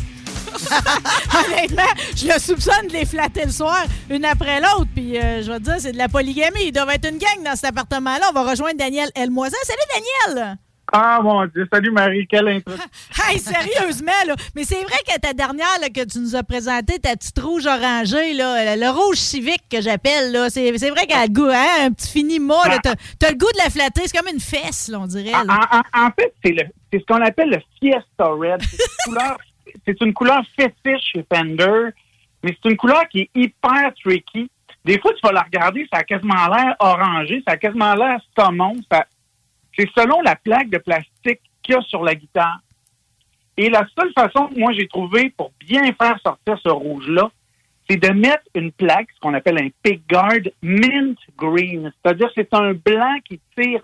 Honnêtement, 1.32 1.82
je 2.16 2.26
le 2.26 2.40
soupçonne 2.40 2.88
de 2.88 2.92
les 2.92 3.04
flatter 3.04 3.44
le 3.44 3.52
soir, 3.52 3.84
une 4.10 4.24
après 4.24 4.60
l'autre. 4.60 4.88
Puis 4.96 5.18
euh, 5.18 5.42
je 5.42 5.52
vais 5.52 5.58
te 5.60 5.64
dire, 5.64 5.76
c'est 5.78 5.92
de 5.92 5.98
la 5.98 6.08
polygamie. 6.08 6.64
Il 6.64 6.72
doivent 6.72 6.90
être 6.90 7.08
une 7.08 7.18
gang 7.18 7.44
dans 7.44 7.54
cet 7.54 7.66
appartement-là. 7.66 8.30
On 8.30 8.32
va 8.32 8.50
rejoindre 8.50 8.78
Daniel 8.78 9.10
Elmoisin. 9.14 9.56
Salut, 9.62 9.78
Daniel! 10.26 10.58
Ah 10.92 11.20
mon 11.22 11.46
Dieu, 11.46 11.66
salut 11.72 11.90
Marie, 11.90 12.26
quelle 12.26 12.48
intro. 12.48 12.74
hey, 13.30 13.38
sérieusement, 13.38 14.12
là. 14.26 14.34
Mais 14.54 14.64
c'est 14.64 14.82
vrai 14.82 14.98
que 15.06 15.18
ta 15.18 15.32
dernière 15.32 15.66
là, 15.80 15.88
que 15.88 16.04
tu 16.04 16.18
nous 16.18 16.36
as 16.36 16.42
présenté, 16.42 16.98
ta 16.98 17.16
petite 17.16 17.38
rouge 17.38 17.66
orangée, 17.66 18.34
là, 18.34 18.76
le 18.76 18.90
rouge 18.90 19.16
civique 19.16 19.62
que 19.70 19.80
j'appelle, 19.80 20.32
là, 20.32 20.50
c'est, 20.50 20.70
vrai 20.70 21.06
qu'elle 21.06 21.16
a 21.18 21.26
le 21.26 21.32
goût, 21.32 21.48
hein, 21.50 21.86
un 21.86 21.92
petit 21.92 22.10
fini 22.10 22.38
mot, 22.38 22.62
là, 22.68 22.78
t'as, 22.82 22.94
t'as 23.18 23.30
le 23.30 23.36
goût 23.38 23.50
de 23.52 23.58
la 23.64 23.70
flatter, 23.70 24.02
c'est 24.06 24.16
comme 24.18 24.28
une 24.32 24.40
fesse, 24.40 24.88
là, 24.88 25.00
on 25.00 25.06
dirait. 25.06 25.30
là. 25.30 25.44
En, 25.48 25.78
en- 25.78 26.06
en 26.06 26.10
fait, 26.10 26.34
c'est, 26.44 26.52
le, 26.52 26.64
c'est 26.92 27.00
ce 27.00 27.04
qu'on 27.06 27.22
appelle 27.22 27.50
le 27.50 27.58
Fiesta 27.80 28.24
Red. 28.26 28.60
C'est 28.62 28.76
une 28.76 28.92
couleur, 29.14 29.38
c'est 29.86 30.00
une 30.02 30.12
couleur 30.12 30.42
fétiche 30.56 31.12
chez 31.14 31.24
Fender, 31.32 31.90
mais 32.44 32.54
c'est 32.62 32.70
une 32.70 32.76
couleur 32.76 33.08
qui 33.08 33.20
est 33.22 33.30
hyper 33.34 33.92
tricky. 34.04 34.50
Des 34.84 34.98
fois, 34.98 35.12
tu 35.14 35.20
vas 35.22 35.32
la 35.32 35.42
regarder, 35.42 35.86
ça 35.92 36.00
a 36.00 36.02
quasiment 36.04 36.48
l'air 36.48 36.74
orangé, 36.80 37.40
ça 37.46 37.54
a 37.54 37.56
quasiment 37.56 37.94
l'air 37.94 38.18
saumon. 38.36 38.74
Ça, 38.90 39.06
c'est 39.76 39.88
selon 39.96 40.20
la 40.22 40.36
plaque 40.36 40.70
de 40.70 40.78
plastique 40.78 41.40
qu'il 41.62 41.74
y 41.74 41.78
a 41.78 41.80
sur 41.82 42.02
la 42.02 42.14
guitare. 42.14 42.60
Et 43.56 43.68
la 43.68 43.86
seule 43.96 44.12
façon 44.12 44.48
que 44.48 44.58
moi 44.58 44.72
j'ai 44.72 44.88
trouvé 44.88 45.30
pour 45.30 45.52
bien 45.60 45.92
faire 45.92 46.18
sortir 46.22 46.58
ce 46.62 46.68
rouge-là, 46.68 47.30
c'est 47.88 47.96
de 47.96 48.08
mettre 48.08 48.44
une 48.54 48.72
plaque, 48.72 49.08
ce 49.14 49.20
qu'on 49.20 49.34
appelle 49.34 49.58
un 49.58 49.68
pickguard 49.82 50.48
mint 50.62 51.18
green. 51.36 51.92
C'est-à-dire 52.02 52.30
c'est 52.34 52.52
un 52.54 52.72
blanc 52.72 53.16
qui 53.24 53.40
tire 53.56 53.82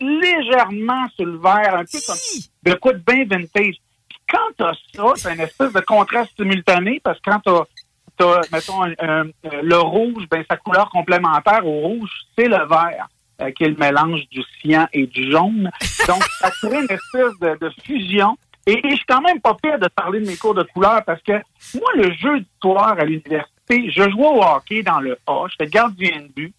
légèrement 0.00 1.08
sur 1.16 1.26
le 1.26 1.38
vert, 1.38 1.74
un 1.74 1.84
peu 1.84 1.98
comme 2.06 2.16
de 2.64 2.74
quoi 2.74 2.92
de 2.92 2.98
bien 2.98 3.24
vintage. 3.24 3.76
Puis 4.08 4.18
quand 4.28 4.38
t'as 4.56 4.72
ça, 4.94 5.12
c'est 5.16 5.34
une 5.34 5.40
espèce 5.40 5.72
de 5.72 5.80
contraste 5.80 6.36
simultané, 6.36 7.00
parce 7.02 7.18
que 7.20 7.30
quand 7.30 7.66
t'as, 8.16 8.40
mettons, 8.52 8.84
euh, 8.84 9.24
le 9.62 9.76
rouge, 9.78 10.24
ben 10.30 10.44
sa 10.48 10.56
couleur 10.56 10.88
complémentaire 10.90 11.66
au 11.66 11.80
rouge, 11.80 12.10
c'est 12.36 12.48
le 12.48 12.64
vert, 12.66 13.08
euh, 13.40 13.50
qui 13.52 13.64
est 13.64 13.68
le 13.68 13.76
mélange 13.76 14.28
du 14.30 14.42
cyan 14.60 14.86
et 14.92 15.06
du 15.06 15.30
jaune. 15.30 15.70
Donc, 16.06 16.22
ça 16.40 16.50
crée 16.50 16.78
une 16.80 16.90
espèce 16.90 17.38
de, 17.40 17.58
de 17.66 17.72
fusion. 17.84 18.36
Et, 18.66 18.72
et 18.86 18.90
je 18.90 18.96
suis 18.96 19.06
quand 19.06 19.20
même 19.22 19.40
pas 19.40 19.56
fier 19.64 19.78
de 19.78 19.88
parler 19.88 20.20
de 20.20 20.26
mes 20.26 20.36
cours 20.36 20.54
de 20.54 20.62
couleur 20.64 21.02
parce 21.04 21.22
que 21.22 21.32
moi, 21.74 21.90
le 21.94 22.12
jeu 22.12 22.44
soir 22.60 22.96
à 22.98 23.04
l'université, 23.04 23.90
je 23.90 24.10
jouais 24.10 24.26
au 24.26 24.42
hockey 24.42 24.82
dans 24.82 25.00
le 25.00 25.16
A, 25.26 25.44
j'étais 25.50 25.70
gardien 25.70 26.20
de 26.22 26.28
but. 26.34 26.54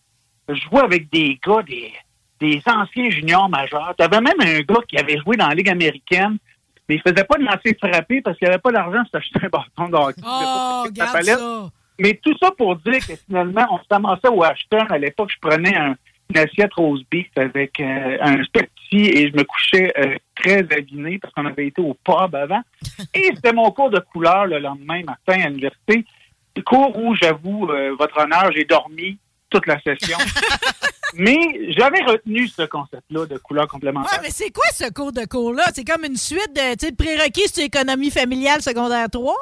Je 0.48 0.56
jouais 0.56 0.82
avec 0.82 1.10
des 1.12 1.40
gars, 1.46 1.62
des, 1.62 1.94
des 2.40 2.62
anciens 2.66 3.10
juniors 3.12 3.48
majeurs. 3.50 3.94
Tu 3.98 4.04
avais 4.04 4.22
même 4.22 4.40
un 4.40 4.60
gars 4.62 4.82
qui 4.88 4.98
avait 4.98 5.18
joué 5.20 5.38
dans 5.38 5.48
la 5.48 5.54
Ligue 5.54 5.70
américaine, 5.70 6.38
mais 6.88 6.96
il 6.96 7.02
faisait 7.02 7.24
pas 7.24 7.38
de 7.38 7.44
lancer 7.44 7.78
frappé 7.80 8.22
parce 8.22 8.36
qu'il 8.40 8.48
avait 8.48 8.58
pas 8.58 8.72
d'argent 8.72 9.04
pour 9.04 9.12
s'acheter 9.12 9.40
un 9.44 9.50
bâton 9.50 9.90
de 9.92 9.96
hockey. 9.96 10.22
Oh, 10.26 10.84
regarde 10.86 11.12
de 11.20 11.24
ça. 11.38 11.70
Mais 12.00 12.20
tout 12.24 12.34
ça 12.42 12.50
pour 12.58 12.76
dire 12.78 13.06
que 13.06 13.16
finalement, 13.28 13.68
on 13.70 13.78
se 13.78 13.84
ramassait 13.92 14.30
au 14.30 14.42
Ashton. 14.44 14.86
À 14.90 14.98
l'époque, 14.98 15.30
je 15.32 15.48
prenais 15.48 15.76
un- 15.78 15.96
une 16.30 16.38
assiette 16.38 16.74
rose 16.74 17.04
beef 17.10 17.28
avec 17.36 17.80
euh, 17.80 18.18
un 18.22 18.44
specti 18.44 18.98
et 18.98 19.30
je 19.30 19.36
me 19.36 19.44
couchais 19.44 19.92
euh, 19.98 20.16
très 20.36 20.66
aviné 20.72 21.18
parce 21.20 21.34
qu'on 21.34 21.46
avait 21.46 21.68
été 21.68 21.82
au 21.82 21.96
pub 21.96 22.36
avant. 22.36 22.62
Et 23.14 23.32
c'était 23.36 23.54
mon 23.54 23.72
cours 23.72 23.90
de 23.90 24.00
couleur 24.00 24.46
le 24.46 24.60
lendemain 24.60 25.02
matin 25.04 25.42
à 25.44 25.50
l'université. 25.50 26.06
Le 26.56 26.62
cours 26.62 26.96
où, 26.98 27.16
j'avoue, 27.16 27.70
euh, 27.70 27.96
votre 27.98 28.20
honneur, 28.20 28.52
j'ai 28.54 28.66
dormi 28.66 29.18
toute 29.50 29.66
la 29.66 29.80
session. 29.82 30.18
Mais 31.16 31.72
j'avais 31.72 32.04
retenu 32.04 32.48
ce 32.48 32.62
concept-là 32.64 33.26
de 33.26 33.38
couleur 33.40 33.68
complémentaire. 33.68 34.12
Ouais, 34.12 34.20
mais 34.22 34.30
c'est 34.30 34.52
quoi 34.52 34.68
ce 34.72 34.94
cours 34.94 35.12
de 35.12 35.26
cours-là? 35.26 35.64
C'est 35.74 35.84
comme 35.84 36.06
une 36.06 36.16
suite 36.16 36.56
de, 36.56 36.76
de 36.76 36.96
prérequis 36.96 37.48
sur 37.48 37.64
économie 37.64 38.12
familiale 38.12 38.62
secondaire 38.62 39.10
3? 39.10 39.34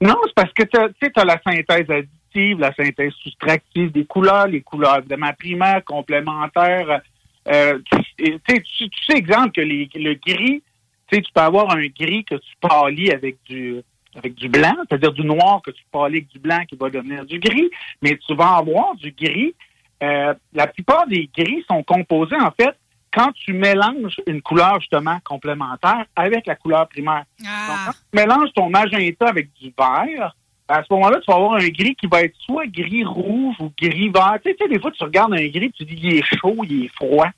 Non, 0.00 0.14
c'est 0.26 0.34
parce 0.34 0.52
que 0.52 0.62
tu 0.62 0.78
tu 1.00 1.20
as 1.20 1.24
la 1.24 1.40
synthèse 1.44 2.06
additive, 2.28 2.58
la 2.58 2.72
synthèse 2.74 3.12
soustractive 3.22 3.92
des 3.92 4.04
couleurs, 4.04 4.46
les 4.46 4.60
couleurs 4.60 4.98
évidemment 4.98 5.32
primaires, 5.38 5.82
complémentaires. 5.84 7.00
Euh, 7.48 7.78
tu, 7.90 7.98
tu 8.16 8.38
sais, 8.48 8.60
tu- 8.60 8.88
tu 8.90 9.04
sais, 9.04 9.16
exemple, 9.18 9.52
que 9.52 9.60
les- 9.60 9.88
le 9.94 10.14
gris, 10.14 10.62
tu 11.08 11.16
sais, 11.16 11.22
tu 11.22 11.32
peux 11.32 11.40
avoir 11.40 11.70
un 11.74 11.86
gris 11.86 12.24
que 12.24 12.34
tu 12.34 12.54
pâlis 12.60 13.10
avec 13.10 13.36
du 13.44 13.80
avec 14.16 14.34
du 14.34 14.48
blanc, 14.48 14.74
c'est-à-dire 14.88 15.12
du 15.12 15.22
noir 15.24 15.60
que 15.62 15.70
tu 15.70 15.84
pâlis 15.92 16.16
avec 16.16 16.28
du 16.28 16.38
blanc 16.40 16.58
qui 16.68 16.74
va 16.76 16.90
devenir 16.90 17.24
du 17.24 17.38
gris, 17.38 17.70
mais 18.02 18.16
tu 18.26 18.34
vas 18.34 18.56
avoir 18.56 18.96
du 18.96 19.12
gris. 19.12 19.54
Euh, 20.02 20.34
la 20.54 20.66
plupart 20.66 21.06
des 21.06 21.28
gris 21.36 21.62
sont 21.68 21.82
composés, 21.84 22.34
en 22.40 22.50
fait, 22.50 22.74
quand 23.12 23.30
tu 23.32 23.52
mélanges 23.52 24.16
une 24.26 24.42
couleur, 24.42 24.80
justement, 24.80 25.18
complémentaire 25.24 26.04
avec 26.16 26.46
la 26.46 26.56
couleur 26.56 26.88
primaire. 26.88 27.24
Donc, 27.38 27.48
quand 27.86 27.92
tu 27.92 28.16
mélanges 28.20 28.52
ton 28.54 28.68
magenta 28.70 29.28
avec 29.28 29.52
du 29.60 29.72
vert, 29.78 30.34
à 30.68 30.82
ce 30.82 30.92
moment-là, 30.92 31.18
tu 31.20 31.30
vas 31.30 31.36
avoir 31.36 31.54
un 31.54 31.68
gris 31.68 31.96
qui 31.96 32.06
va 32.06 32.22
être 32.22 32.34
soit 32.44 32.66
gris 32.66 33.04
rouge 33.04 33.56
ou 33.60 33.72
gris 33.80 34.10
vert. 34.10 34.36
Tu 34.44 34.54
sais, 34.60 34.68
des 34.68 34.78
fois, 34.78 34.90
tu 34.90 35.02
regardes 35.02 35.32
un 35.32 35.46
gris, 35.48 35.72
tu 35.72 35.84
dis, 35.84 35.98
il 36.02 36.14
est 36.18 36.22
chaud, 36.40 36.56
il 36.68 36.84
est 36.84 36.94
froid. 36.94 37.28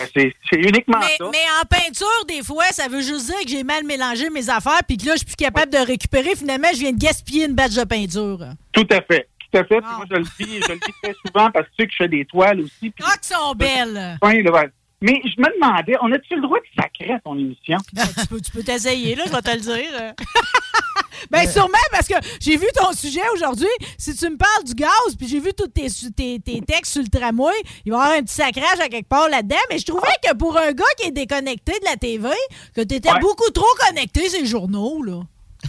Euh, 0.00 0.04
C'est 0.14 0.56
uniquement 0.56 0.98
Mais, 1.00 1.16
ça. 1.18 1.24
mais 1.32 1.44
en 1.60 1.64
peinture, 1.66 2.24
des 2.28 2.42
fois, 2.44 2.64
ça 2.70 2.88
veut 2.88 3.00
juste 3.00 3.26
dire 3.26 3.40
que 3.44 3.48
j'ai 3.48 3.64
mal 3.64 3.84
mélangé 3.84 4.30
mes 4.30 4.48
affaires 4.48 4.80
puis 4.86 4.96
que 4.96 5.06
là, 5.06 5.12
je 5.14 5.18
suis 5.18 5.26
plus 5.26 5.36
capable 5.36 5.72
de 5.72 5.78
récupérer. 5.78 6.34
Finalement, 6.36 6.68
je 6.72 6.78
viens 6.80 6.92
de 6.92 6.98
gaspiller 6.98 7.46
une 7.46 7.54
batch 7.54 7.74
de 7.74 7.84
peinture. 7.84 8.38
Tout 8.72 8.86
à 8.90 9.00
fait. 9.02 9.28
Tout 9.52 9.58
à 9.58 9.64
fait. 9.64 9.80
Moi, 9.80 10.04
je 10.10 10.16
le 10.16 10.22
dis, 10.22 10.60
je 10.62 10.72
le 10.72 10.78
dis 10.78 10.92
très 11.02 11.14
souvent 11.26 11.50
parce 11.50 11.66
que 11.66 11.70
tu 11.70 11.82
sais 11.82 11.86
que 11.86 11.92
je 11.92 11.96
fais 11.96 12.08
des 12.08 12.24
toiles 12.24 12.60
aussi. 12.60 12.92
Ah, 13.02 13.16
qui 13.20 13.28
sont 13.28 13.52
belles! 13.54 14.16
Ouais, 14.22 14.42
là. 14.42 14.64
Mais 15.02 15.20
je 15.24 15.40
me 15.40 15.46
demandais, 15.54 15.96
on 16.02 16.12
a-tu 16.12 16.34
le 16.36 16.42
droit 16.42 16.58
de 16.58 16.82
sacrer 16.82 17.14
à 17.14 17.20
ton 17.20 17.38
émission? 17.38 17.78
Ben, 17.94 18.02
tu 18.06 18.26
peux, 18.26 18.40
tu 18.40 18.50
peux 18.52 18.62
t'essayer, 18.62 19.14
là, 19.14 19.24
je 19.26 19.32
vais 19.32 19.40
te 19.40 19.50
le 19.50 19.60
dire. 19.60 20.12
ben, 21.30 21.48
sûrement, 21.48 21.78
parce 21.90 22.06
que 22.06 22.14
j'ai 22.40 22.56
vu 22.58 22.66
ton 22.74 22.92
sujet 22.92 23.22
aujourd'hui. 23.34 23.68
Si 23.96 24.14
tu 24.14 24.28
me 24.28 24.36
parles 24.36 24.64
du 24.64 24.74
gaz, 24.74 25.16
puis 25.18 25.26
j'ai 25.26 25.40
vu 25.40 25.52
tous 25.56 25.68
tes, 25.68 25.86
tes, 26.14 26.38
tes 26.40 26.60
textes 26.60 26.92
sur 26.92 27.02
le 27.02 27.08
tramway, 27.08 27.52
il 27.86 27.92
va 27.92 27.98
y 27.98 28.00
avoir 28.02 28.18
un 28.18 28.22
petit 28.22 28.34
sacrage 28.34 28.78
à 28.80 28.88
quelque 28.88 29.08
part 29.08 29.28
là-dedans. 29.30 29.56
Mais 29.70 29.78
je 29.78 29.86
trouvais 29.86 30.06
que 30.22 30.34
pour 30.36 30.58
un 30.58 30.72
gars 30.72 30.84
qui 30.98 31.08
est 31.08 31.12
déconnecté 31.12 31.72
de 31.72 31.84
la 31.86 31.96
TV, 31.96 32.28
que 32.74 32.82
tu 32.82 32.94
étais 32.96 33.10
Ouais. 33.10 33.20
beaucoup 33.20 33.50
trop 33.52 33.66
connecté 33.88 34.28
ces 34.28 34.44
journaux, 34.44 35.02
là. 35.02 35.20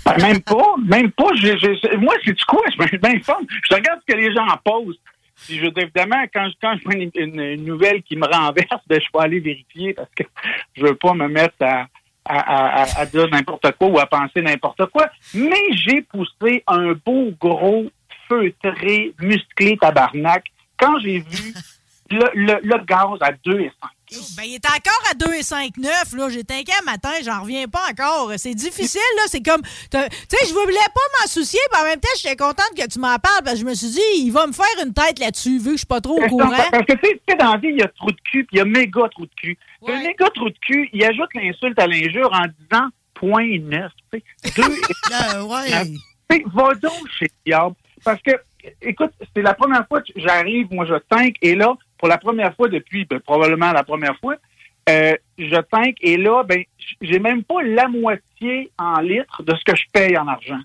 Ben, 0.06 0.18
même 0.22 0.42
pas, 0.42 0.76
même 0.86 1.12
pas. 1.12 1.28
Je- 1.36 1.98
moi, 1.98 2.16
c'est 2.26 2.34
du 2.34 2.46
quoi? 2.46 2.62
Je 2.72 2.98
m'informe. 2.98 3.46
Je 3.70 3.76
regarde 3.76 4.00
ce 4.08 4.14
que 4.14 4.18
les 4.20 4.34
gens 4.34 4.46
en 4.48 4.58
posent. 4.64 4.98
Puis 5.46 5.58
je, 5.60 5.66
évidemment, 5.66 6.24
quand, 6.34 6.48
je- 6.50 6.56
quand 6.62 6.76
je 6.78 6.84
vois 6.84 6.94
une, 6.96 7.12
une- 7.16 7.40
une 7.40 7.66
nouvelle 7.66 8.02
qui 8.04 8.16
me 8.16 8.26
renverse, 8.26 8.82
ben, 8.88 9.00
je 9.02 9.08
vais 9.18 9.24
aller 9.24 9.40
vérifier 9.40 9.94
parce 9.94 10.10
que 10.16 10.24
je 10.76 10.84
veux 10.84 10.96
pas 10.96 11.14
me 11.14 11.28
mettre 11.28 11.56
à, 11.62 11.88
à, 12.26 12.82
à- 12.84 13.02
à- 13.02 13.06
dire 13.06 13.28
n'importe 13.30 13.72
quoi 13.78 13.88
ou 13.88 14.00
à 14.00 14.06
penser 14.06 14.42
n'importe 14.42 14.86
quoi. 14.88 15.10
Mais 15.34 15.62
j'ai 15.72 16.02
poussé 16.04 16.64
un 16.68 16.94
beau, 16.94 17.32
gros, 17.40 17.90
feutré, 18.30 19.14
musclé 19.20 19.78
tabarnak 19.78 20.46
quand 20.78 21.00
j'ai 21.00 21.20
vu 21.20 21.54
le, 22.12 22.30
le, 22.34 22.60
le 22.64 22.78
gaz 22.86 23.18
à 23.22 23.32
2 23.32 23.60
et 23.60 23.72
5. 23.82 23.90
Ben, 24.36 24.44
il 24.44 24.56
est 24.56 24.66
encore 24.66 25.02
à 25.10 25.14
2,59. 25.16 26.18
Là, 26.18 26.30
j'étais 26.30 26.56
inquiet 26.56 26.74
matin, 26.86 27.12
j'en 27.24 27.44
reviens 27.44 27.66
pas 27.68 27.84
encore. 27.90 28.32
C'est 28.36 28.54
difficile, 28.54 29.00
là. 29.16 29.24
C'est 29.28 29.42
comme. 29.42 29.62
Tu 29.62 29.98
sais, 29.98 30.48
je 30.48 30.54
voulais 30.54 30.76
pas 30.94 31.02
m'en 31.22 31.28
soucier, 31.28 31.62
mais 31.72 31.80
en 31.80 31.84
même 31.86 32.00
temps, 32.00 32.10
j'étais 32.18 32.36
contente 32.36 32.72
que 32.76 32.86
tu 32.88 33.00
m'en 33.00 33.18
parles 33.20 33.44
parce 33.46 33.54
que 33.54 33.62
je 33.62 33.66
me 33.66 33.74
suis 33.74 33.88
dit, 33.88 34.02
il 34.18 34.32
va 34.32 34.48
me 34.48 34.52
faire 34.52 34.66
une 34.86 34.94
tête 34.94 35.18
là-dessus, 35.20 35.60
vu 35.60 35.66
que 35.66 35.72
je 35.72 35.78
suis 35.78 35.86
pas 35.86 36.02
trop 36.02 36.22
au 36.22 36.28
courant. 36.28 36.50
Parce 36.50 36.86
que 36.86 36.94
tu 36.94 37.20
sais, 37.28 37.36
dans 37.38 37.54
la 37.54 37.58
vie, 37.58 37.70
il 37.70 37.78
y 37.80 37.84
a 37.84 37.88
trou 37.88 38.12
de 38.12 38.20
cul, 38.30 38.44
puis 38.44 38.48
il 38.54 38.58
y 38.58 38.62
a 38.62 38.66
méga 38.66 39.08
trou 39.10 39.26
de 39.26 39.32
cul. 39.38 39.58
Un 39.88 40.02
méga 40.02 40.30
trou 40.36 40.50
de 40.50 40.58
cul, 40.60 40.90
il 40.92 41.04
ajoute 41.06 41.30
l'insulte 41.34 41.80
à 41.80 41.88
l'injure 41.88 42.30
en 42.34 42.46
disant 42.60 42.88
point 43.14 43.60
neuf. 43.60 43.92
tu 44.12 44.20
sais. 44.20 44.62
Ah, 45.14 45.46
ouais. 45.46 46.40
Va 46.54 46.74
donc 46.76 47.08
chez 47.18 47.26
le 47.26 47.32
diable. 47.46 47.76
Parce 48.04 48.22
que, 48.22 48.32
écoute, 48.82 49.12
c'est 49.36 49.42
la 49.42 49.54
première 49.54 49.88
fois 49.88 50.02
que 50.02 50.12
j'arrive, 50.16 50.68
moi 50.72 50.86
je 50.86 50.96
tank, 51.10 51.36
et 51.42 51.56
là, 51.56 51.76
pour 52.02 52.10
la 52.10 52.18
première 52.18 52.56
fois 52.56 52.68
depuis, 52.68 53.06
ben, 53.06 53.20
probablement 53.20 53.72
la 53.72 53.84
première 53.84 54.18
fois, 54.18 54.36
euh, 54.90 55.16
je 55.38 55.62
tank, 55.70 55.96
et 56.02 56.18
là, 56.18 56.44
ben, 56.44 56.64
j'ai 57.00 57.20
même 57.20 57.44
pas 57.44 57.62
la 57.62 57.88
moitié 57.88 58.72
en 58.80 59.00
litres 59.00 59.44
de 59.44 59.56
ce 59.56 59.64
que 59.64 59.78
je 59.78 59.84
paye 59.94 60.18
en 60.18 60.28
argent. 60.28 60.60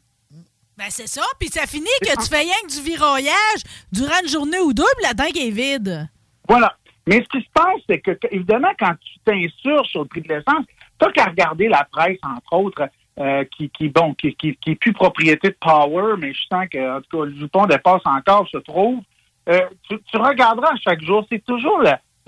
Ben, 0.79 0.87
c'est 0.89 1.07
ça. 1.07 1.23
Puis 1.39 1.51
ça 1.51 1.67
finit 1.67 1.85
que 2.01 2.23
tu 2.23 2.29
fais 2.29 2.41
rien 2.41 2.55
que 2.67 2.75
du 2.75 2.81
viroyage 2.83 3.63
durant 3.93 4.19
une 4.23 4.31
journée 4.31 4.59
ou 4.61 4.73
deux, 4.73 4.83
puis 4.97 5.07
la 5.07 5.13
tank 5.13 5.37
est 5.37 5.51
vide. 5.51 6.09
Voilà. 6.49 6.75
Mais 7.07 7.23
ce 7.23 7.39
qui 7.39 7.45
se 7.45 7.51
passe, 7.53 7.81
c'est 7.87 8.01
que, 8.01 8.13
évidemment, 8.31 8.73
quand 8.79 8.95
tu 8.99 9.19
t'insurges 9.27 9.89
sur 9.89 10.03
le 10.03 10.09
prix 10.09 10.23
de 10.23 10.29
l'essence, 10.29 10.65
t'as 10.99 11.13
qu'à 11.13 11.27
regarder 11.27 11.69
la 11.69 11.87
presse, 11.93 12.19
entre 12.25 12.53
autres, 12.55 12.89
euh, 13.21 13.45
qui, 13.57 13.69
qui, 13.69 13.89
bon, 13.89 14.15
qui, 14.15 14.35
qui, 14.35 14.57
qui 14.57 14.71
est 14.71 14.77
plus 14.77 14.95
propriété 14.95 15.49
de 15.49 15.57
Power, 15.61 16.15
mais 16.19 16.33
je 16.33 16.41
sens 16.51 16.67
que, 16.71 16.97
en 16.97 17.03
tout 17.03 17.19
cas, 17.19 17.25
le 17.27 17.37
jupon 17.37 17.67
dépasse 17.67 18.03
encore, 18.07 18.49
se 18.49 18.59
trouve. 18.59 19.01
Euh, 19.49 19.69
tu, 19.89 20.17
regarderas 20.17 20.75
chaque 20.83 21.03
jour, 21.03 21.25
c'est 21.31 21.45
toujours 21.45 21.83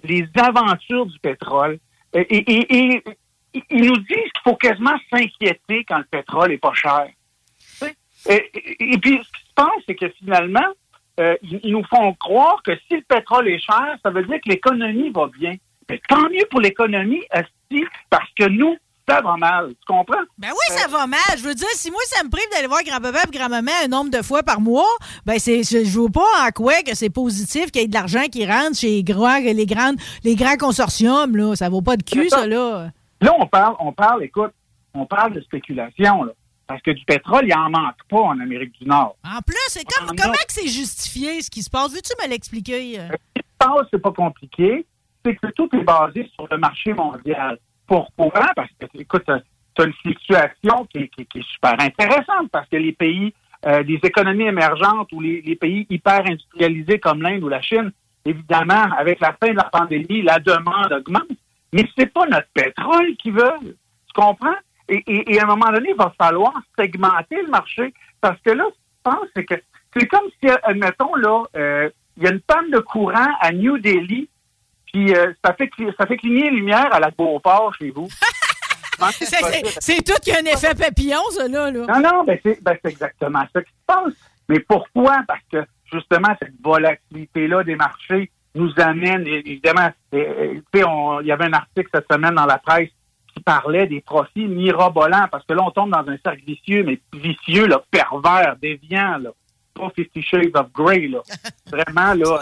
les 0.05 0.27
aventures 0.37 1.07
du 1.07 1.19
pétrole. 1.19 1.79
Et, 2.15 2.21
et, 2.21 3.03
ils 3.71 3.85
nous 3.85 3.97
disent 3.97 4.07
qu'il 4.09 4.43
faut 4.45 4.57
quasiment 4.57 4.97
s'inquiéter 5.11 5.85
quand 5.85 5.99
le 5.99 6.05
pétrole 6.05 6.53
est 6.53 6.59
pas 6.59 6.75
cher. 6.75 7.09
Sais? 7.59 7.97
Et, 8.29 8.99
puis, 8.99 9.21
ce 9.23 9.31
qui 9.31 9.49
se 9.49 9.55
passe, 9.55 9.83
c'est 9.87 9.95
que 9.95 10.09
finalement, 10.11 10.67
euh, 11.21 11.37
ils, 11.43 11.73
nous 11.73 11.85
font 11.85 12.13
croire 12.15 12.63
que 12.63 12.77
si 12.87 12.97
le 12.97 13.03
pétrole 13.03 13.49
est 13.49 13.59
cher, 13.59 13.97
ça 14.03 14.11
veut 14.11 14.25
dire 14.25 14.37
que 14.45 14.51
l'économie 14.51 15.11
va 15.11 15.27
bien. 15.27 15.57
Mais 15.89 16.01
tant 16.09 16.29
mieux 16.29 16.47
pour 16.51 16.61
l'économie, 16.61 17.23
parce 18.11 18.31
que 18.39 18.49
nous, 18.49 18.77
ça 19.09 19.21
va 19.21 19.37
mal. 19.37 19.69
Tu 19.71 19.85
comprends? 19.87 20.23
Ben 20.39 20.49
oui, 20.51 20.77
ça 20.77 20.89
va 20.89 21.07
mal. 21.07 21.19
Je 21.37 21.43
veux 21.43 21.55
dire, 21.55 21.69
si 21.75 21.91
moi, 21.91 22.01
ça 22.07 22.23
me 22.25 22.31
prive 22.31 22.45
d'aller 22.53 22.67
voir 22.67 22.83
grand-papa 22.85 23.21
et 23.27 23.37
grand-maman 23.37 23.73
un 23.85 23.89
nombre 23.89 24.11
de 24.11 24.23
fois 24.23 24.43
par 24.43 24.61
mois, 24.61 24.85
ben 25.27 25.39
c'est, 25.39 25.63
je 25.63 25.85
je 25.85 25.99
vois 25.99 26.11
pas 26.11 26.47
en 26.47 26.51
quoi 26.51 26.83
que 26.83 26.95
c'est 26.95 27.11
positif 27.11 27.71
qu'il 27.71 27.83
y 27.83 27.85
ait 27.85 27.89
de 27.89 27.95
l'argent 27.95 28.27
qui 28.31 28.47
rentre 28.47 28.77
chez 28.77 28.89
les 28.91 29.05
grands, 29.05 29.39
les 29.39 29.67
grandes, 29.67 29.97
les 30.25 30.35
grands 30.37 30.57
consortiums, 30.57 31.37
là. 31.37 31.55
Ça 31.57 31.69
vaut 31.69 31.83
pas 31.83 31.97
de 31.97 32.03
cul, 32.03 32.29
ça. 32.29 32.39
ça, 32.41 32.47
là. 32.47 32.91
Là, 33.21 33.35
on 33.39 33.47
parle, 33.47 33.75
on 33.81 33.93
parle, 33.93 34.23
écoute, 34.25 34.53
on 34.95 35.07
parle 35.07 35.33
de 35.35 35.41
spéculation, 35.41 36.25
là. 36.25 36.33
Parce 36.67 36.83
que 36.83 36.91
du 36.91 37.03
pétrole, 37.07 37.47
il 37.47 37.55
en 37.55 37.71
manque 37.71 37.97
pas 38.11 38.21
en 38.21 38.39
Amérique 38.41 38.73
du 38.79 38.87
Nord. 38.87 39.17
En 39.25 39.41
plus, 39.41 39.57
c'est 39.69 39.85
comme, 39.85 40.09
comment 40.09 40.33
que 40.35 40.53
c'est 40.53 40.69
justifié, 40.69 41.41
ce 41.41 41.49
qui 41.49 41.63
se 41.63 41.71
passe? 41.71 41.93
Veux-tu 41.93 42.13
me 42.23 42.29
l'expliquer? 42.29 43.01
euh? 43.01 43.09
Ce 43.09 43.41
qui 43.41 43.49
se 43.49 43.57
passe, 43.59 43.87
c'est 43.91 44.03
pas 44.03 44.13
compliqué. 44.13 44.87
C'est 45.25 45.35
que 45.35 45.47
tout 45.57 45.69
est 45.75 45.83
basé 45.83 46.31
sur 46.35 46.47
le 46.51 46.59
marché 46.59 46.93
mondial. 46.93 47.59
Pourquoi? 47.89 48.31
Parce 48.55 48.71
que, 48.79 48.87
écoute, 48.99 49.25
tu 49.25 49.83
as 49.83 49.85
une 49.85 49.93
fluctuation 49.95 50.87
qui, 50.93 50.99
est- 50.99 51.43
super 51.43 51.75
intéressante 51.81 52.49
parce 52.53 52.69
que 52.69 52.77
les 52.77 52.93
pays, 52.93 53.33
euh, 53.67 53.83
les 53.83 53.99
économies 54.05 54.45
émergentes 54.45 55.11
ou 55.13 55.21
les, 55.21 55.57
pays 55.57 55.87
hyper 55.91 56.21
industrialisés 56.27 57.01
comme 57.01 57.23
l'Inde 57.23 57.43
ou 57.43 57.49
la 57.49 57.63
Chine, 57.63 57.91
évidemment, 58.25 58.85
avec 58.99 59.19
la 59.21 59.33
fin 59.43 59.51
de 59.51 59.57
la 59.57 59.65
pandémie, 59.65 60.23
la 60.23 60.39
demande 60.39 60.93
augmente. 60.93 61.29
Mais 61.73 61.85
c'est 61.97 62.13
pas 62.13 62.27
notre 62.27 62.49
pétrole 62.55 63.17
qu'ils 63.17 63.33
veulent. 63.33 63.75
Tu 64.07 64.13
comprends? 64.15 64.55
Et, 64.89 65.03
et- 65.07 65.41
à 65.41 65.45
un 65.45 65.47
moment 65.47 65.71
donné, 65.73 65.91
il 65.91 65.97
va 65.97 66.13
falloir 66.19 66.55
segmenter 66.79 67.43
le 67.43 67.49
marché. 67.49 67.93
Parce 68.21 68.41
que 68.43 68.51
là, 68.51 68.65
ce 68.67 68.75
qui 68.75 68.81
se 68.97 69.03
passe, 69.03 69.29
c'est 69.35 69.45
que 69.45 69.55
c'est 69.97 70.07
comme 70.07 70.29
si, 70.43 70.51
admettons, 70.63 71.15
là, 71.17 71.43
euh, 71.57 71.89
il 72.17 72.25
y 72.25 72.27
a 72.27 72.33
une 72.33 72.41
panne 72.41 72.71
de 72.71 72.79
courant 72.81 73.29
à 73.41 73.53
New 73.53 73.79
Delhi, 73.79 74.29
puis 74.93 75.15
euh, 75.15 75.33
ça, 75.45 75.55
fait, 75.55 75.71
ça 75.99 76.07
fait 76.07 76.17
cligner 76.17 76.51
les 76.51 76.57
lumières 76.57 76.93
à 76.93 77.01
la 77.01 77.11
Beauport 77.11 77.75
chez 77.75 77.91
vous. 77.91 78.09
Comment 78.99 79.11
C'est- 79.13 80.03
tout 80.05 80.21
qui 80.23 80.33
a 80.33 80.39
un 80.39 80.45
effet 80.45 80.75
papillon, 80.75 81.21
ça, 81.31 81.47
là. 81.47 81.71
là. 81.71 81.87
Non, 81.87 82.01
non, 82.01 82.25
ben 82.25 82.39
c'est 82.43 82.61
ben 82.63 82.77
exactement 82.85 83.45
ça 83.53 83.63
qui 83.63 83.71
se 83.71 83.85
passe. 83.87 84.15
Mais 84.49 84.59
pourquoi? 84.61 85.19
Parce 85.29 85.43
que 85.53 85.65
justement, 85.93 86.35
cette 86.41 86.55
volatilité-là 86.63 87.63
des 87.65 87.77
marchés 87.77 88.31
nous 88.55 88.73
amène, 88.79 89.25
évidemment, 89.27 89.91
il 90.13 90.63
y 91.23 91.33
avait 91.33 91.45
un 91.45 91.53
article 91.53 91.89
cette 91.95 92.11
semaine 92.11 92.35
dans 92.35 92.47
la 92.47 92.59
presse 92.59 92.89
qui 93.35 93.41
parlait 93.41 93.87
des 93.87 94.01
profits 94.01 94.47
mirabolants, 94.47 95.29
parce 95.31 95.45
que 95.47 95.53
là, 95.53 95.63
on 95.65 95.71
tombe 95.71 95.91
dans 95.91 96.09
un 96.09 96.17
cercle 96.25 96.43
vicieux, 96.45 96.83
mais 96.83 96.99
vicieux, 97.13 97.67
là, 97.67 97.81
pervers, 97.91 98.57
déviant, 98.61 99.19
là. 99.19 99.31
Pas 99.75 99.91
Fifty 99.95 100.23
Shades 100.23 100.57
of 100.57 100.73
Grey, 100.73 101.07
là. 101.07 101.21
Vraiment, 101.71 102.15
là, 102.15 102.41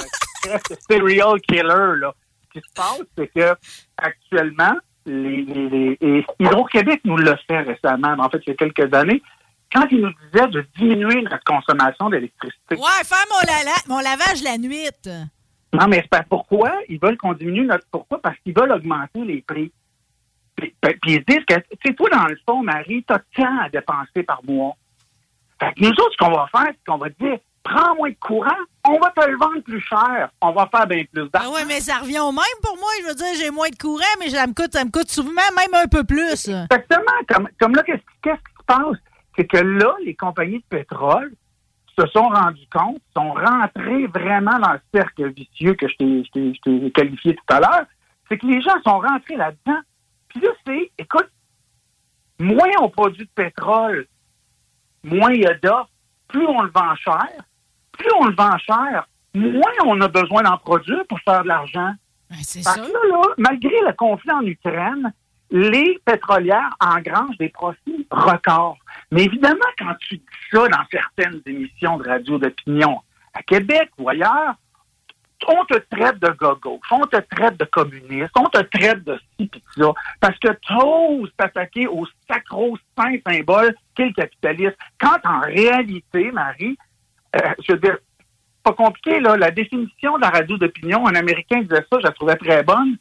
serial 0.88 1.38
killer, 1.42 1.98
là. 2.00 2.14
Qui 2.60 2.68
se 2.68 2.74
passe, 2.74 3.02
c'est 3.16 3.28
que 3.28 3.54
actuellement, 3.96 4.74
les, 5.04 5.42
les- 5.42 5.68
les- 5.68 5.98
et 6.00 6.24
Hydro-Québec 6.40 7.00
nous 7.04 7.16
l'a 7.16 7.36
fait 7.48 7.60
récemment, 7.60 8.14
en 8.18 8.28
fait, 8.30 8.38
il 8.46 8.50
y 8.50 8.52
a 8.52 8.54
quelques 8.56 8.92
années, 8.94 9.22
quand 9.72 9.86
il 9.90 10.00
nous 10.00 10.12
disait 10.32 10.46
de 10.48 10.66
diminuer 10.78 11.22
notre 11.22 11.44
consommation 11.44 12.08
d'électricité. 12.08 12.76
Ouais, 12.76 13.04
faire 13.04 13.24
mon, 13.88 13.98
lavage 14.00 14.42
la 14.42 14.58
nuit. 14.58 14.88
Non, 15.72 15.86
mais 15.88 16.04
c'est 16.10 16.26
pourquoi 16.28 16.72
ils 16.88 16.98
veulent 16.98 17.18
qu'on 17.18 17.34
diminue 17.34 17.66
notre. 17.66 17.86
Pourquoi? 17.90 18.20
Parce 18.22 18.36
qu'ils 18.38 18.54
veulent 18.58 18.72
augmenter 18.72 19.20
les 19.24 19.42
prix. 19.42 19.72
Puis, 20.56 20.74
puis 20.80 21.12
ils 21.12 21.18
se 21.20 21.24
disent 21.26 21.44
que, 21.46 21.54
tu 21.54 21.76
sais, 21.84 21.94
toi, 21.94 22.08
dans 22.10 22.24
le 22.24 22.38
fond, 22.48 22.62
Marie, 22.62 23.04
t'as 23.06 23.18
tant 23.36 23.58
à 23.60 23.68
dépenser 23.68 24.22
par 24.22 24.40
mois. 24.44 24.74
Fait 25.60 25.72
que 25.74 25.80
nous 25.80 25.90
autres, 25.90 26.12
ce 26.12 26.16
qu'on 26.24 26.32
va 26.32 26.46
faire, 26.50 26.68
c'est 26.68 26.84
qu'on 26.86 26.96
va 26.98 27.08
dire, 27.10 27.38
prends 27.66 27.94
moins 27.96 28.10
de 28.10 28.16
courant, 28.20 28.62
on 28.84 28.98
va 28.98 29.10
te 29.10 29.28
le 29.28 29.36
vendre 29.36 29.60
plus 29.62 29.80
cher, 29.80 30.30
on 30.40 30.52
va 30.52 30.68
faire 30.74 30.86
bien 30.86 31.02
plus 31.12 31.22
Ah 31.32 31.38
d'argent. 31.38 31.52
ouais, 31.54 31.64
mais 31.66 31.80
ça 31.80 31.98
revient 31.98 32.20
au 32.20 32.32
même 32.32 32.58
pour 32.62 32.76
moi. 32.76 32.88
Je 33.02 33.08
veux 33.08 33.14
dire, 33.14 33.26
j'ai 33.38 33.50
moins 33.50 33.68
de 33.68 33.76
courant, 33.76 34.02
mais 34.20 34.30
ça 34.30 34.46
me 34.46 34.54
coûte, 34.54 34.72
ça 34.72 34.84
me 34.84 34.90
coûte 34.90 35.10
souvent 35.10 35.30
même 35.32 35.74
un 35.74 35.88
peu 35.88 36.04
plus. 36.04 36.48
Exactement. 36.48 37.12
Comme, 37.28 37.48
comme 37.60 37.74
là, 37.74 37.82
qu'est-ce 37.82 38.02
qu'est-ce 38.22 38.36
qui 38.36 38.56
se 38.60 38.64
passe? 38.66 38.98
C'est 39.36 39.46
que 39.46 39.58
là, 39.58 39.94
les 40.04 40.14
compagnies 40.14 40.58
de 40.60 40.64
pétrole 40.78 41.32
se 41.98 42.06
sont 42.08 42.28
rendues 42.28 42.68
compte, 42.72 43.00
sont 43.16 43.32
rentrées 43.32 44.06
vraiment 44.08 44.58
dans 44.58 44.72
le 44.74 44.80
cercle 44.94 45.28
vicieux 45.32 45.74
que 45.74 45.88
je 45.88 45.96
t'ai- 45.96 46.24
je 46.24 46.30
t'ai 46.30 46.54
je 46.54 46.60
t'ai 46.60 46.90
qualifié 46.92 47.34
tout 47.34 47.54
à 47.54 47.60
l'heure. 47.60 47.86
C'est 48.28 48.38
que 48.38 48.46
les 48.46 48.60
gens 48.60 48.74
sont 48.86 48.98
rentrés 49.00 49.36
là-dedans. 49.36 49.80
Puis 50.28 50.40
là, 50.40 50.48
c'est, 50.66 50.90
écoute, 50.98 51.28
moins 52.38 52.68
on 52.80 52.88
produit 52.90 53.24
de 53.24 53.30
pétrole, 53.34 54.06
moins 55.04 55.32
il 55.32 55.40
y 55.42 55.46
a 55.46 55.54
d'offres, 55.54 55.90
plus 56.28 56.46
on 56.46 56.60
le 56.62 56.70
vend 56.70 56.94
cher. 56.96 57.28
Plus 57.98 58.10
on 58.20 58.26
le 58.26 58.34
vend 58.34 58.56
cher, 58.58 59.06
moins 59.34 59.72
on 59.84 60.00
a 60.00 60.08
besoin 60.08 60.42
d'en 60.42 60.58
produire 60.58 61.04
pour 61.08 61.20
faire 61.20 61.42
de 61.42 61.48
l'argent. 61.48 61.92
c'est 62.42 62.62
Fait 62.62 62.80
que 62.80 62.86
là, 62.86 63.00
là, 63.10 63.22
malgré 63.38 63.80
le 63.86 63.92
conflit 63.92 64.32
en 64.32 64.44
Ukraine, 64.44 65.12
les 65.50 65.98
pétrolières 66.04 66.74
engrangent 66.80 67.38
des 67.38 67.48
profits 67.48 68.06
records. 68.10 68.78
Mais 69.10 69.24
évidemment, 69.24 69.58
quand 69.78 69.94
tu 70.00 70.16
dis 70.16 70.24
ça 70.50 70.66
dans 70.68 70.84
certaines 70.90 71.40
émissions 71.46 71.98
de 71.98 72.08
radio 72.08 72.38
d'opinion, 72.38 73.00
à 73.34 73.42
Québec 73.42 73.90
ou 73.98 74.08
ailleurs, 74.08 74.54
on 75.48 75.64
te 75.64 75.78
traite 75.90 76.18
de 76.18 76.28
gars-gauche, 76.28 76.86
on 76.90 77.06
te 77.06 77.18
traite 77.36 77.58
de 77.58 77.64
communiste, 77.66 78.32
on 78.36 78.48
te 78.48 78.62
traite 78.62 79.04
de 79.04 79.20
ci 79.38 79.50
de 79.52 79.60
ça, 79.76 79.92
parce 80.20 80.38
que 80.38 80.48
tu 80.48 80.72
oses 80.72 81.30
t'attaquer 81.36 81.86
au 81.86 82.06
sacro-saint 82.28 83.16
symbole 83.26 83.74
qu'est 83.94 84.06
le 84.06 84.12
capitalisme. 84.12 84.74
Quand 84.98 85.18
en 85.24 85.40
réalité, 85.40 86.32
Marie, 86.32 86.76
euh, 87.34 87.40
je 87.66 87.72
veux 87.72 87.78
dire, 87.78 87.96
pas 88.62 88.72
compliqué, 88.72 89.20
là, 89.20 89.36
la 89.36 89.50
définition 89.50 90.16
de 90.16 90.22
la 90.22 90.30
radio 90.30 90.56
d'opinion, 90.58 91.06
un 91.06 91.14
Américain 91.14 91.60
disait 91.62 91.84
ça, 91.90 91.98
je 91.98 92.04
la 92.06 92.12
trouvais 92.12 92.36
très 92.36 92.62
bonne, 92.62 92.96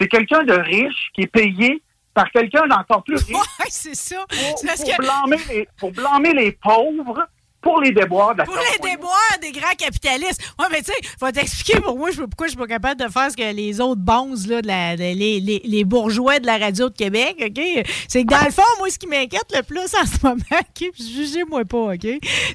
c'est 0.00 0.08
quelqu'un 0.08 0.42
de 0.44 0.52
riche 0.54 1.10
qui 1.14 1.22
est 1.22 1.26
payé 1.26 1.82
par 2.14 2.30
quelqu'un 2.30 2.66
d'encore 2.66 3.04
plus 3.04 3.16
riche 3.16 3.28
Ouais, 3.60 3.66
c'est 3.68 3.94
ça. 3.94 4.24
Pour, 4.28 4.60
que- 4.60 4.96
blâmer 4.98 5.42
les, 5.50 5.68
pour 5.78 5.92
blâmer 5.92 6.32
les 6.34 6.52
pauvres 6.52 7.26
pour 7.62 7.80
les 7.80 7.92
déboires 7.92 8.32
de 8.34 8.38
la 8.38 8.44
Pour 8.44 8.56
les 8.56 8.90
déboires 8.90 9.38
des 9.42 9.52
grands 9.52 9.74
capitalistes. 9.76 10.40
Ouais, 10.58 10.66
mais 10.70 10.78
tu 10.78 10.86
sais, 10.86 11.08
faut 11.18 11.30
t'expliquer 11.30 11.80
pour 11.80 11.96
moi 11.98 12.10
je, 12.10 12.22
pourquoi 12.22 12.46
je 12.46 12.50
suis 12.52 12.58
pas 12.58 12.66
capable 12.66 13.00
de 13.00 13.08
faire 13.10 13.30
ce 13.30 13.36
que 13.36 13.54
les 13.54 13.80
autres 13.80 14.00
bonzes, 14.00 14.46
là, 14.46 14.62
de 14.62 14.66
la, 14.66 14.96
de- 14.96 15.02
les, 15.02 15.40
les, 15.40 15.60
les 15.64 15.84
bourgeois 15.84 16.38
de 16.38 16.46
la 16.46 16.56
radio 16.58 16.88
de 16.88 16.94
Québec, 16.96 17.36
OK? 17.40 17.60
C'est 18.08 18.24
que 18.24 18.28
dans 18.30 18.44
le 18.44 18.50
fond, 18.50 18.62
moi, 18.78 18.88
ce 18.90 18.98
qui 18.98 19.06
m'inquiète 19.06 19.52
le 19.54 19.62
plus 19.62 19.80
en 19.94 20.06
ce 20.06 20.16
moment, 20.22 20.42
OK? 20.52 20.88
Jugez-moi 20.98 21.64
pas, 21.64 21.94
OK? 21.94 22.06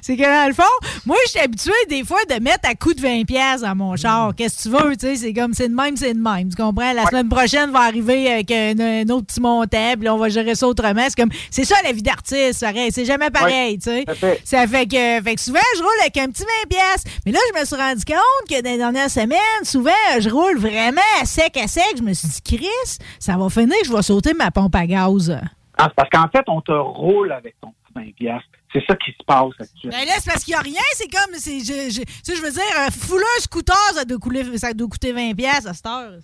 C'est 0.02 0.16
que 0.16 0.22
dans 0.22 0.48
le 0.48 0.54
fond, 0.54 0.62
moi, 1.04 1.16
je 1.26 1.30
suis 1.30 1.40
habitué 1.40 1.72
des 1.88 2.04
fois 2.04 2.18
de 2.28 2.42
mettre 2.42 2.68
à 2.68 2.74
coup 2.74 2.94
de 2.94 3.00
20$ 3.00 3.24
piastres 3.26 3.66
dans 3.66 3.74
mon 3.76 3.96
char. 3.96 4.34
Qu'est-ce 4.36 4.68
que 4.68 4.76
tu 4.76 4.84
veux, 4.84 4.96
tu 4.96 5.06
sais? 5.06 5.16
C'est 5.16 5.32
comme, 5.32 5.54
c'est 5.54 5.68
de 5.68 5.74
même, 5.74 5.96
c'est 5.96 6.14
de 6.14 6.18
même. 6.20 6.48
Tu 6.48 6.56
comprends? 6.60 6.92
La 6.92 7.04
semaine 7.06 7.28
prochaine 7.28 7.70
va 7.70 7.80
arriver 7.80 8.30
avec 8.32 8.50
un, 8.50 8.78
un 8.78 9.08
autre 9.10 9.26
petit 9.26 9.40
montant, 9.40 9.94
puis 9.98 10.08
on 10.08 10.16
va 10.18 10.28
gérer 10.28 10.54
ça 10.54 10.66
autrement. 10.66 11.04
C'est 11.08 11.16
comme, 11.16 11.30
c'est 11.50 11.64
ça 11.64 11.76
la 11.84 11.92
vie 11.92 12.02
d'artiste. 12.02 12.64
C'est 12.90 13.04
jamais 13.04 13.30
pareil, 13.30 13.78
tu 13.78 13.90
sais. 13.90 14.04
Ça 14.44 14.66
fait 14.66 14.86
que, 14.86 14.95
fait 15.22 15.34
que 15.34 15.40
souvent, 15.40 15.58
je 15.76 15.82
roule 15.82 16.00
avec 16.00 16.16
un 16.16 16.28
petit 16.28 16.44
20 16.62 16.68
pièces. 16.68 17.04
Mais 17.24 17.32
là, 17.32 17.38
je 17.54 17.60
me 17.60 17.64
suis 17.64 17.76
rendu 17.76 18.04
compte 18.04 18.48
que 18.48 18.62
dans 18.62 18.70
les 18.70 18.78
dernières 18.78 19.10
semaines, 19.10 19.64
souvent, 19.64 19.90
je 20.20 20.28
roule 20.28 20.58
vraiment 20.58 21.00
à 21.20 21.24
sec, 21.24 21.56
à 21.56 21.68
sec. 21.68 21.84
Je 21.96 22.02
me 22.02 22.12
suis 22.12 22.28
dit, 22.28 22.42
Chris, 22.42 22.98
ça 23.18 23.36
va 23.36 23.48
finir, 23.48 23.76
je 23.84 23.92
vais 23.92 24.02
sauter 24.02 24.34
ma 24.34 24.50
pompe 24.50 24.74
à 24.74 24.86
gaz. 24.86 25.36
Ah, 25.78 25.88
c'est 25.88 25.94
parce 25.94 26.10
qu'en 26.10 26.28
fait, 26.28 26.44
on 26.48 26.60
te 26.60 26.72
roule 26.72 27.32
avec 27.32 27.56
ton 27.60 27.68
petit 27.68 27.92
20 27.94 28.14
piastres. 28.14 28.48
C'est 28.72 28.84
ça 28.86 28.94
qui 28.96 29.12
se 29.12 29.24
passe 29.26 29.52
actuellement. 29.58 29.96
Ben 29.98 30.06
là, 30.06 30.12
c'est 30.18 30.30
parce 30.30 30.44
qu'il 30.44 30.52
n'y 30.52 30.58
a 30.58 30.62
rien. 30.62 30.82
C'est 30.94 31.08
comme, 31.10 31.34
je, 31.34 31.90
je, 31.90 32.00
tu 32.02 32.12
sais, 32.22 32.36
je 32.36 32.42
veux 32.42 32.50
dire, 32.50 32.62
un 32.78 32.90
fouleux 32.90 33.24
scooter, 33.40 33.76
ça 33.94 34.04
doit, 34.04 34.18
couler, 34.18 34.58
ça 34.58 34.72
doit 34.72 34.88
coûter 34.88 35.12
20 35.12 35.34
pièces 35.34 35.66
à 35.66 35.72
cette 35.72 35.86
heure. 35.86 36.18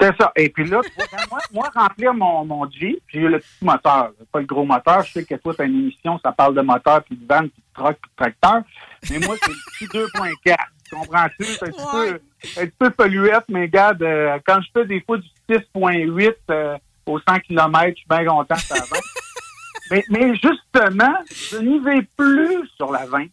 C'est 0.00 0.16
ça. 0.16 0.32
Et 0.36 0.48
puis 0.48 0.64
là, 0.68 0.80
tu 0.84 0.92
vois, 0.96 1.24
moi, 1.30 1.38
moi, 1.52 1.70
remplir 1.74 2.14
mon, 2.14 2.44
mon 2.44 2.70
Jeep, 2.70 3.02
j'ai 3.08 3.20
le 3.20 3.38
petit 3.38 3.64
moteur, 3.64 4.12
pas 4.30 4.40
le 4.40 4.46
gros 4.46 4.64
moteur. 4.64 5.02
Je 5.02 5.12
sais 5.12 5.24
que 5.24 5.34
toi, 5.34 5.54
t'as 5.56 5.64
une 5.64 5.80
émission, 5.80 6.20
ça 6.24 6.30
parle 6.32 6.54
de 6.54 6.60
moteur, 6.60 7.02
puis 7.02 7.16
de 7.16 7.26
van, 7.26 7.40
puis 7.40 7.52
de 7.56 7.74
truck, 7.74 7.98
puis 8.00 8.10
de 8.10 8.16
tracteur. 8.16 8.62
Mais 9.10 9.18
moi, 9.26 9.36
c'est 9.42 9.50
le 9.50 9.56
petit 9.72 9.86
2.4. 10.46 10.56
Comprends-tu? 10.90 11.44
C'est 11.44 11.62
un, 11.64 11.70
petit 11.70 11.84
peu, 11.92 12.20
un 12.60 12.66
petit 12.66 12.76
peu 12.78 12.90
polluette, 12.90 13.44
mais 13.48 13.62
regarde, 13.62 14.02
euh, 14.02 14.38
quand 14.46 14.60
je 14.62 14.68
fais 14.72 14.86
des 14.86 15.00
fois 15.00 15.18
du 15.18 15.28
6.8 15.50 16.34
euh, 16.50 16.78
au 17.06 17.18
100 17.18 17.40
km, 17.40 17.88
je 17.88 17.94
suis 17.94 18.06
bien 18.08 18.24
content 18.24 18.54
ça 18.54 18.76
va. 18.76 18.98
mais, 19.90 20.04
mais 20.10 20.34
justement, 20.34 21.14
je 21.50 21.58
n'y 21.58 21.78
vais 21.80 22.06
plus 22.16 22.66
sur 22.76 22.92
la 22.92 23.04
20. 23.06 23.26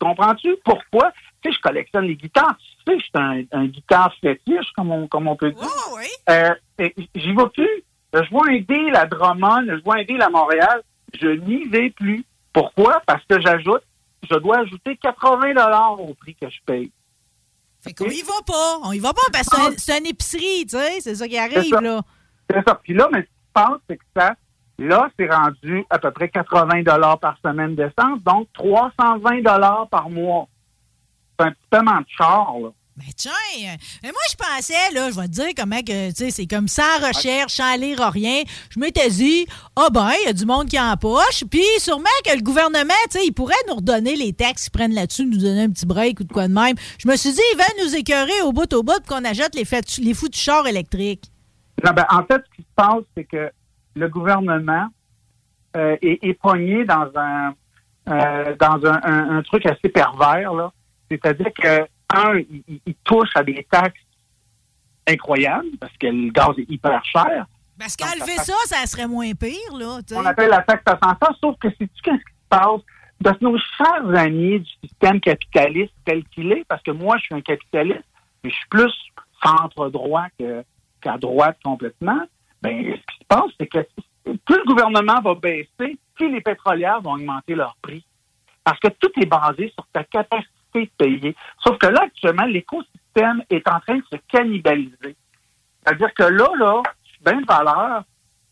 Comprends-tu? 0.00 0.56
Pourquoi? 0.64 1.12
Tu 1.42 1.50
sais, 1.50 1.56
je 1.56 1.60
collectionne 1.60 2.04
les 2.04 2.16
guitares. 2.16 2.56
Sais, 2.86 2.98
je 2.98 3.02
suis 3.02 3.10
un, 3.14 3.42
un 3.52 3.66
guitare 3.66 4.12
fétiche, 4.20 4.70
comme 4.76 4.90
on, 4.90 5.06
comme 5.08 5.26
on 5.28 5.36
peut 5.36 5.50
dire. 5.50 5.68
Euh, 6.30 6.54
et 6.78 6.94
J'y 7.14 7.32
vais 7.34 7.48
plus. 7.54 7.82
Je 8.12 8.30
vois 8.30 8.46
un 8.48 8.58
deal 8.60 8.94
à 8.94 9.06
Drummond, 9.06 9.64
je 9.68 9.82
vois 9.82 9.96
un 9.96 10.04
deal 10.04 10.20
à 10.22 10.28
Montréal. 10.30 10.82
Je 11.20 11.28
n'y 11.28 11.64
vais 11.68 11.90
plus. 11.90 12.24
Pourquoi? 12.52 13.00
Parce 13.06 13.24
que 13.28 13.40
j'ajoute, 13.40 13.82
je 14.30 14.36
dois 14.36 14.58
ajouter 14.58 14.96
80 14.96 15.96
au 15.98 16.14
prix 16.14 16.34
que 16.40 16.48
je 16.48 16.58
paye. 16.66 16.92
Fait 17.80 17.92
qu'on 17.92 18.06
y 18.06 18.22
va 18.22 18.34
pas. 18.46 18.78
On 18.84 18.92
y 18.92 18.98
va 18.98 19.12
pas 19.12 19.20
parce 19.32 19.48
que 19.48 19.56
c'est 19.56 19.62
un- 19.66 19.74
c'est 19.76 19.98
une 19.98 20.06
épicerie, 20.06 20.64
tu 20.66 20.76
sais. 20.76 21.00
C'est 21.00 21.14
ça 21.16 21.26
qui 21.28 21.36
arrive, 21.38 21.68
ça. 21.68 21.80
là. 21.80 22.00
C'est 22.50 22.62
ça. 22.66 22.74
Puis 22.82 22.94
là, 22.94 23.08
mais 23.12 23.20
ce 23.20 23.24
qui 23.24 23.28
se 23.46 23.52
passe, 23.52 23.78
c'est 23.88 23.96
que 23.96 24.04
ça, 24.16 24.34
là, 24.78 25.10
c'est 25.18 25.30
rendu 25.30 25.84
à 25.90 25.98
peu 25.98 26.10
près 26.12 26.28
80 26.28 27.16
par 27.20 27.36
semaine 27.44 27.74
d'essence, 27.74 28.22
donc 28.24 28.48
320 28.54 29.86
par 29.90 30.08
mois. 30.08 30.46
C'est 31.38 31.46
un 31.46 31.50
petit 31.50 31.66
paiement 31.70 31.98
de 32.00 32.06
char, 32.16 32.54
là. 32.62 32.68
Ben 32.96 33.06
tiens, 33.16 33.32
mais 34.04 34.10
moi 34.10 34.20
je 34.30 34.36
pensais, 34.36 34.92
là, 34.92 35.10
je 35.10 35.16
vais 35.18 35.26
te 35.26 35.32
dire 35.32 35.48
comment 35.56 35.80
que, 35.80 36.10
tu 36.10 36.14
sais, 36.14 36.30
c'est 36.30 36.46
comme 36.46 36.68
sans 36.68 36.98
recherche, 37.04 37.54
sans 37.54 37.74
lire 37.76 37.98
rien. 38.08 38.44
Je 38.70 38.78
m'étais 38.78 39.10
dit, 39.10 39.46
ah 39.74 39.88
ben, 39.92 40.12
il 40.22 40.26
y 40.26 40.28
a 40.28 40.32
du 40.32 40.46
monde 40.46 40.68
qui 40.68 40.78
en 40.78 40.96
poche, 40.96 41.42
puis 41.50 41.64
sûrement 41.78 42.04
que 42.24 42.36
le 42.36 42.40
gouvernement, 42.40 42.94
tu 43.10 43.18
sais, 43.18 43.26
il 43.26 43.32
pourrait 43.32 43.54
nous 43.66 43.74
redonner 43.74 44.14
les 44.14 44.32
taxes, 44.32 44.68
ils 44.68 44.70
prennent 44.70 44.94
là-dessus, 44.94 45.24
nous 45.26 45.38
donner 45.38 45.62
un 45.64 45.70
petit 45.70 45.86
break 45.86 46.20
ou 46.20 46.22
de 46.24 46.32
quoi 46.32 46.46
de 46.46 46.52
même. 46.52 46.76
Je 47.00 47.08
me 47.08 47.16
suis 47.16 47.32
dit, 47.32 47.40
il 47.54 47.58
va 47.58 47.64
nous 47.84 47.96
écœurer 47.96 48.42
au 48.44 48.52
bout 48.52 48.72
au 48.72 48.84
bout 48.84 49.00
pour 49.04 49.16
qu'on 49.16 49.24
achète 49.24 49.56
les, 49.56 49.64
les 50.04 50.14
foutus 50.14 50.40
chars 50.40 50.68
électriques. 50.68 51.24
Non, 51.84 51.90
ben, 51.94 52.06
en 52.10 52.22
fait, 52.24 52.44
ce 52.48 52.54
qui 52.56 52.62
se 52.62 52.74
passe, 52.76 53.02
c'est 53.16 53.24
que 53.24 53.50
le 53.96 54.08
gouvernement 54.08 54.86
euh, 55.76 55.96
est, 56.00 56.20
est 56.22 56.34
pogné 56.34 56.84
dans 56.84 57.10
un 57.16 57.54
euh, 58.08 58.54
dans 58.60 58.86
un, 58.86 59.00
un- 59.02 59.38
un 59.38 59.42
truc 59.42 59.66
assez 59.66 59.88
pervers, 59.88 60.54
là. 60.54 60.72
C'est-à-dire 61.10 61.52
que, 61.52 61.82
un, 62.14 62.38
il, 62.38 62.62
il- 62.86 62.94
touche 63.04 63.30
à 63.34 63.42
des 63.42 63.66
taxes 63.70 64.00
incroyables, 65.06 65.76
parce 65.80 65.96
que 65.96 66.06
le 66.06 66.30
gaz 66.30 66.50
est 66.58 66.70
hyper 66.70 67.04
cher. 67.04 67.46
Parce 67.78 67.96
qu'enlever 67.96 68.36
ça, 68.36 68.54
ça 68.66 68.86
serait 68.86 69.08
moins 69.08 69.32
pire, 69.34 69.76
là, 69.76 69.98
tu. 70.06 70.14
On 70.14 70.24
appelle 70.24 70.50
la 70.50 70.62
taxe 70.62 70.84
à 70.86 70.98
100 71.20 71.34
sauf 71.40 71.58
que 71.58 71.68
c'est-tu 71.70 72.02
qu'est-ce 72.02 72.16
qui 72.16 72.32
se 72.32 72.48
passe? 72.48 72.80
De 73.20 73.32
nos 73.40 73.56
chers 73.76 74.16
amis 74.16 74.60
du 74.60 74.70
système 74.82 75.20
capitaliste 75.20 75.92
tel 76.04 76.24
qu'il 76.28 76.52
est, 76.52 76.64
parce 76.68 76.82
que 76.82 76.90
moi, 76.90 77.16
je 77.18 77.24
suis 77.24 77.34
un 77.34 77.40
capitaliste, 77.40 78.04
mais 78.42 78.50
je 78.50 78.54
suis 78.54 78.68
plus 78.68 78.92
centre-droit 79.42 80.26
qu'à 81.00 81.18
droite 81.18 81.58
complètement, 81.64 82.20
ben, 82.62 82.82
ce 82.84 82.96
qui 83.12 83.18
se 83.20 83.24
passe, 83.28 83.50
c'est 83.58 83.66
que 83.66 83.78
plus 84.24 84.56
le 84.56 84.64
gouvernement 84.66 85.20
va 85.20 85.34
baisser, 85.34 85.98
plus 86.14 86.30
les 86.32 86.40
pétrolières 86.40 87.00
vont 87.02 87.12
augmenter 87.14 87.54
leur 87.54 87.76
prix. 87.82 88.04
Parce 88.62 88.78
que 88.80 88.88
tout 88.88 89.10
est 89.20 89.26
basé 89.26 89.70
sur 89.74 89.86
ta 89.92 90.02
capacité 90.04 90.48
de 90.82 90.90
payer. 90.98 91.36
Sauf 91.62 91.78
que 91.78 91.86
là, 91.86 92.02
actuellement, 92.02 92.44
l'écosystème 92.44 93.42
est 93.50 93.66
en 93.68 93.80
train 93.80 93.96
de 93.96 94.04
se 94.12 94.16
cannibaliser. 94.30 95.16
C'est-à-dire 95.84 96.12
que 96.14 96.22
là, 96.24 96.48
là, 96.58 96.82
je 97.04 97.10
suis 97.10 97.22
bien 97.24 97.40
de 97.40 97.46
valeur, 97.46 98.02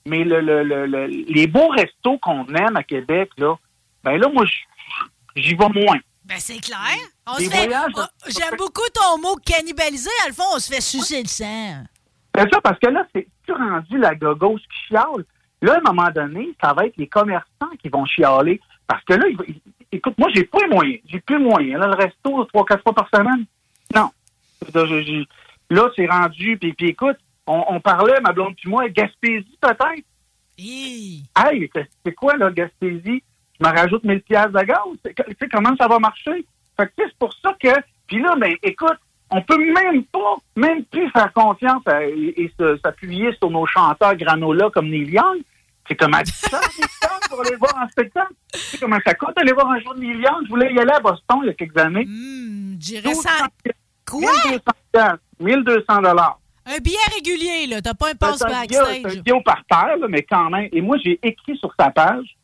mais 0.07 0.25
le, 0.25 0.41
le- 0.41 0.63
le- 0.65 0.87
le- 0.87 1.07
les 1.07 1.47
beaux 1.47 1.69
restos 1.69 2.19
qu'on 2.19 2.47
aime 2.49 2.77
à 2.77 2.83
Québec, 2.83 3.31
là, 3.39 3.55
ben 4.05 4.17
là, 4.19 4.29
moi, 4.33 4.45
j'y 5.37 5.55
vais 5.55 5.69
moins. 5.69 5.99
Ben 6.25 6.39
c'est 6.39 6.61
clair. 6.61 6.79
On 7.27 7.37
Des 7.37 7.47
se 7.47 7.51
fait- 7.51 7.65
voyages- 7.67 7.93
on- 7.97 8.31
J'aime 8.31 8.57
beaucoup 8.57 8.89
ton 8.95 9.19
mot 9.21 9.37
cannibaliser. 9.45 10.11
À 10.25 10.29
le 10.29 10.35
fond, 10.35 10.45
on 10.55 10.59
se 10.59 10.73
fait 10.73 10.81
sucer 10.81 11.23
le 11.23 11.29
sang. 11.29 11.85
C'est 12.35 12.49
ça, 12.53 12.61
parce 12.63 12.79
que 12.79 12.89
là, 12.89 13.05
c'est 13.15 13.27
tu 13.45 13.53
rendu 13.53 13.99
la 13.99 14.15
gogos 14.15 14.57
qui 14.57 14.87
chiale. 14.89 15.25
Là, 15.63 15.75
à 15.75 15.79
un 15.79 15.81
moment 15.93 16.11
donné, 16.15 16.51
ça 16.63 16.73
va 16.73 16.87
être 16.87 16.97
les 16.97 17.09
commerçants 17.09 17.71
qui 17.83 17.89
vont 17.89 18.05
chialer. 18.07 18.61
Parce 18.87 19.05
que 19.05 19.15
là, 19.15 19.27
il 19.29 19.37
va- 19.37 19.45
il- 19.49 19.61
écoute, 19.93 20.15
moi, 20.19 20.29
j'ai 20.35 20.45
pas 20.45 20.59
les 20.63 20.69
moyens. 20.75 21.01
J'ai 21.07 21.21
plus 21.21 21.39
les 21.39 21.45
moyens. 21.45 21.81
Là, 21.81 21.87
le 21.89 21.95
resto, 21.95 22.45
trois, 22.47 22.65
quatre 22.65 22.83
fois 22.83 22.95
par 22.95 23.09
semaine. 23.15 23.45
Non. 23.95 24.11
Là, 25.71 25.91
c'est 25.97 26.07
rendu. 26.07 26.57
Puis, 26.59 26.73
puis 26.73 26.89
écoute, 26.89 27.17
on, 27.47 27.65
on 27.69 27.81
parlait, 27.81 28.21
ma 28.21 28.33
blonde 28.33 28.55
puis 28.57 28.69
moi, 28.69 28.89
Gaspésie, 28.89 29.59
peut-être. 29.61 30.05
Hey, 30.59 31.71
c'est- 31.75 31.89
c'est 32.05 32.15
quoi, 32.15 32.37
là, 32.37 32.51
Gaspésie? 32.51 33.23
Je 33.61 33.67
me 33.67 33.73
rajoute 33.75 34.05
1000 34.05 34.21
pièces 34.23 34.51
de 34.53 34.63
gaz. 34.63 34.79
Tu 35.05 35.13
sais, 35.41 35.49
comment 35.51 35.75
ça 35.77 35.89
va 35.89 35.99
marcher? 35.99 36.45
Fait 36.77 36.87
que, 36.87 36.93
tu 36.97 37.03
sais, 37.03 37.09
c'est 37.11 37.19
pour 37.19 37.33
ça 37.35 37.55
que... 37.61 37.69
Puis 38.07 38.21
là, 38.21 38.35
ben, 38.37 38.55
écoute, 38.63 38.99
on 39.31 39.41
peut 39.43 39.57
même 39.59 40.05
pas, 40.05 40.37
même 40.57 40.85
plus 40.85 41.09
faire 41.11 41.33
confiance 41.33 41.83
à- 41.87 42.05
et, 42.05 42.53
s'appuyer 42.85 43.33
sur 43.39 43.51
nos 43.51 43.67
chanteurs 43.67 44.15
granola 44.17 44.69
comme 44.71 44.89
Neil 44.91 45.11
Young. 45.11 45.39
C'est 45.89 45.97
comme 45.97 46.15
à 46.15 46.23
distance, 46.23 46.81
pour 47.29 47.41
aller 47.41 47.57
voir 47.57 47.77
en 47.77 47.89
spectacle. 47.89 48.33
Sais 48.55 48.79
comment 48.79 48.99
ça 49.05 49.15
coûte 49.15 49.37
aller 49.37 49.53
voir 49.53 49.69
un 49.71 49.81
jour 49.81 49.95
de 49.95 50.05
Young? 50.05 50.45
Je 50.45 50.49
voulais 50.49 50.73
y 50.73 50.79
aller 50.79 50.93
à 50.93 51.01
Boston 51.01 51.41
il 51.43 51.47
y 51.47 51.51
a 51.51 51.55
quelques 51.55 51.77
années. 51.77 52.07
J'irais 52.79 53.15
ça. 53.15 53.49
Quoi? 54.09 54.31
1200 54.47 55.17
1200 55.41 56.03
dollars. 56.03 56.39
Un 56.65 56.79
billet 56.79 56.97
régulier, 57.15 57.67
là. 57.67 57.83
T'as 57.83 57.95
pas 57.95 58.11
un 58.11 58.15
passe 58.15 58.39
C'est 58.39 58.45
un 58.45 58.49
billet- 58.65 58.79
backstage. 58.79 59.01
c'est 59.13 59.19
un 59.19 59.23
billet 59.23 59.37
au 59.37 59.43
parterre, 59.43 59.97
là, 59.97 60.07
mais 60.09 60.23
quand 60.23 60.49
même. 60.51 60.69
Et 60.73 60.81
moi, 60.81 60.97
j'ai 61.05 61.19
écrit 61.23 61.57
sur 61.59 61.73
sa 61.79 61.91
page. 61.91 62.37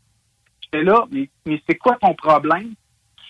J'étais 0.60 0.82
là, 0.82 1.04
mais, 1.10 1.30
mais 1.46 1.62
c'est 1.68 1.76
quoi 1.76 1.96
ton 2.00 2.14
problème? 2.14 2.74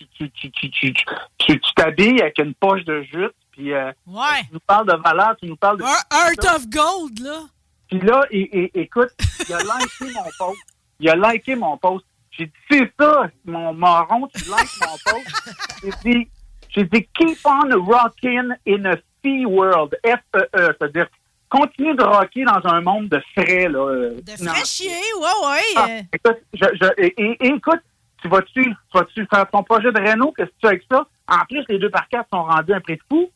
Tu 0.08 1.60
t'habilles 1.76 2.20
avec 2.22 2.38
une 2.38 2.54
poche 2.54 2.84
de 2.84 3.02
jute, 3.02 3.34
puis 3.52 3.72
euh, 3.74 3.92
Ouais. 4.06 4.40
tu 4.46 4.54
nous 4.54 4.60
parles 4.66 4.86
de 4.86 4.94
valeur, 5.02 5.36
tu 5.40 5.46
nous 5.46 5.56
parles 5.56 5.78
de... 5.78 5.82
Heart 5.84 6.44
of 6.56 6.66
Gold, 6.68 7.18
là. 7.20 7.40
Puis 7.88 8.00
là, 8.00 8.22
et, 8.30 8.40
et- 8.64 8.80
écoute, 8.82 9.10
il 9.48 9.54
a 9.54 9.58
liké 9.58 10.12
mon 10.14 10.24
post. 10.38 10.58
Il 11.00 11.08
a 11.10 11.14
liké 11.32 11.54
mon 11.56 11.76
post. 11.78 12.04
J'ai 12.30 12.46
dit, 12.46 12.52
c'est 12.70 12.92
ça, 13.00 13.28
mon 13.44 13.72
marron, 13.72 14.28
tu 14.28 14.44
likes 14.44 14.80
mon 14.80 14.96
post. 15.12 15.54
J'ai 15.82 16.12
dit, 16.12 16.28
j'ai 16.70 16.84
dit, 16.84 17.08
keep 17.14 17.38
on 17.44 17.68
rocking 17.84 18.52
in 18.68 18.84
a 18.84 18.96
fee 19.22 19.46
world. 19.46 19.96
F-E-E, 20.04 20.48
c'est-à-dire, 20.78 21.06
continue 21.50 21.94
de 21.94 22.02
rocker 22.04 22.44
dans 22.44 22.60
un 22.70 22.80
monde 22.82 23.08
de 23.08 23.20
frais, 23.32 23.68
là. 23.68 24.10
De 24.20 24.44
non. 24.44 24.52
frais 24.52 24.64
chier, 24.66 24.90
ouais, 24.90 25.48
ouais. 25.48 25.62
Ah, 25.76 25.88
écoute, 26.12 26.38
je, 26.52 26.64
je- 26.74 27.02
et, 27.02 27.46
écoute, 27.46 27.80
tu 28.20 28.28
vas-tu, 28.28 28.62
tu 28.64 28.74
vas-tu 28.94 29.26
faire 29.26 29.48
ton 29.50 29.62
projet 29.62 29.90
de 29.90 29.98
Renault? 29.98 30.32
Qu'est-ce 30.36 30.48
que 30.50 30.54
tu 30.54 30.60
fais 30.60 30.66
avec 30.68 30.84
ça? 30.90 31.06
En 31.28 31.44
plus, 31.46 31.64
les 31.68 31.78
deux 31.78 31.90
par 31.90 32.06
quatre 32.08 32.28
sont 32.32 32.42
rendus 32.44 32.72
un 32.74 32.80
prix 32.80 32.96
de 32.96 33.02
fou. 33.08 33.30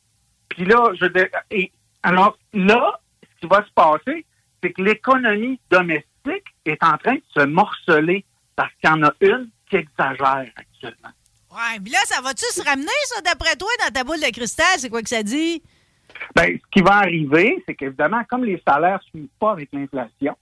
Puis 0.50 0.64
là, 0.66 0.90
je 1.00 1.06
et 1.50 1.72
alors 2.02 2.36
là, 2.52 3.00
ce 3.22 3.40
qui 3.40 3.46
va 3.46 3.64
se 3.64 3.72
passer, 3.72 4.26
c'est 4.62 4.72
que 4.72 4.82
l'économie 4.82 5.60
domestique 5.70 6.54
est 6.64 6.82
en 6.82 6.96
train 6.98 7.14
de 7.14 7.22
se 7.36 7.44
morceler 7.46 8.24
parce 8.56 8.72
qu'il 8.80 8.90
y 8.90 8.92
en 8.92 9.02
a 9.02 9.12
une 9.20 9.48
qui 9.68 9.76
exagère 9.76 10.46
actuellement. 10.56 11.10
Ouais, 11.50 11.78
mais 11.82 11.90
là, 11.90 11.98
ça 12.04 12.22
va-tu 12.22 12.44
se 12.46 12.64
ramener, 12.64 12.86
ça, 13.06 13.20
d'après 13.20 13.56
toi, 13.56 13.68
dans 13.84 13.92
ta 13.92 14.04
boule 14.04 14.20
de 14.20 14.30
cristal? 14.32 14.78
C'est 14.78 14.88
quoi 14.88 15.02
que 15.02 15.08
ça 15.08 15.22
dit? 15.22 15.62
Ben, 16.34 16.58
ce 16.58 16.70
qui 16.70 16.82
va 16.82 16.96
arriver, 16.96 17.62
c'est 17.66 17.74
qu'évidemment, 17.74 18.22
comme 18.28 18.44
les 18.44 18.62
salaires 18.66 19.00
ne 19.04 19.20
suivent 19.20 19.38
pas 19.38 19.52
avec 19.52 19.68
l'inflation, 19.72 20.36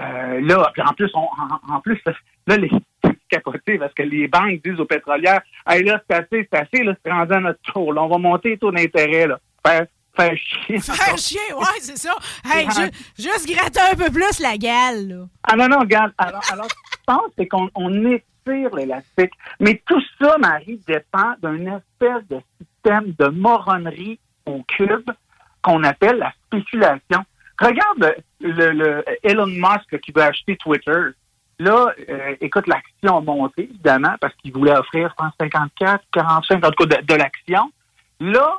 euh, 0.00 0.40
là, 0.40 0.70
puis 0.72 0.82
en 0.82 0.92
plus, 0.92 1.10
on, 1.14 1.20
en, 1.20 1.76
en 1.76 1.80
plus, 1.80 2.00
là, 2.46 2.56
les 2.56 2.70
c'est 3.04 3.16
capoté 3.28 3.78
parce 3.78 3.94
que 3.94 4.02
les 4.02 4.28
banques 4.28 4.60
disent 4.62 4.80
aux 4.80 4.86
pétrolières, 4.86 5.42
hey, 5.66 5.82
là, 5.84 6.02
c'est 6.08 6.16
assez, 6.16 6.48
c'est 6.50 6.58
assez, 6.58 6.84
là, 6.84 6.94
c'est 7.02 7.10
rendu 7.10 7.32
à 7.32 7.40
notre 7.40 7.60
tour, 7.72 7.92
là, 7.92 8.02
on 8.02 8.08
va 8.08 8.18
monter 8.18 8.50
les 8.50 8.58
taux 8.58 8.72
d'intérêt, 8.72 9.26
là. 9.26 9.38
Faire, 9.66 9.86
faire 10.16 10.36
chier. 10.36 10.78
Faire 10.80 11.16
chier, 11.18 11.52
ouais, 11.54 11.80
c'est 11.80 11.96
ça. 11.98 12.14
Hey, 12.44 12.66
ju- 12.70 12.90
juste 13.18 13.46
gratter 13.48 13.80
un 13.92 13.96
peu 13.96 14.10
plus 14.10 14.38
la 14.40 14.56
gale, 14.56 15.08
là. 15.08 15.24
Ah 15.44 15.56
non, 15.56 15.68
non, 15.68 15.80
regarde. 15.80 16.12
Alors, 16.18 16.42
alors 16.52 16.66
ce 16.66 16.74
qui 16.74 16.92
se 16.98 17.04
passe, 17.06 17.30
c'est 17.38 17.46
qu'on 17.46 17.70
on 17.74 18.04
étire 18.10 18.74
l'élastique. 18.74 19.32
Mais 19.60 19.82
tout 19.86 20.02
ça, 20.20 20.36
Marie, 20.38 20.80
dépend 20.86 21.34
d'une 21.42 21.68
espèce 21.68 22.26
de 22.28 22.40
système 22.60 23.12
de 23.18 23.28
moronnerie 23.28 24.18
au 24.46 24.62
cube 24.64 25.10
qu'on 25.62 25.82
appelle 25.84 26.18
la 26.18 26.32
spéculation. 26.46 27.24
Regarde 27.60 28.16
le, 28.40 28.70
le 28.72 29.04
Elon 29.22 29.46
Musk 29.46 30.00
qui 30.00 30.10
veut 30.12 30.22
acheter 30.22 30.56
Twitter. 30.56 31.00
Là, 31.60 31.92
euh, 32.08 32.34
écoute, 32.40 32.66
l'action 32.66 33.18
a 33.18 33.20
monté, 33.20 33.64
évidemment, 33.64 34.16
parce 34.20 34.34
qu'il 34.36 34.52
voulait 34.52 34.76
offrir, 34.76 35.10
je 35.10 35.14
pense, 35.14 35.32
54, 35.40 36.02
45, 36.12 36.64
en 36.64 36.70
tout 36.72 36.86
cas, 36.88 36.96
de, 37.00 37.06
de 37.06 37.14
l'action. 37.14 37.70
Là, 38.18 38.56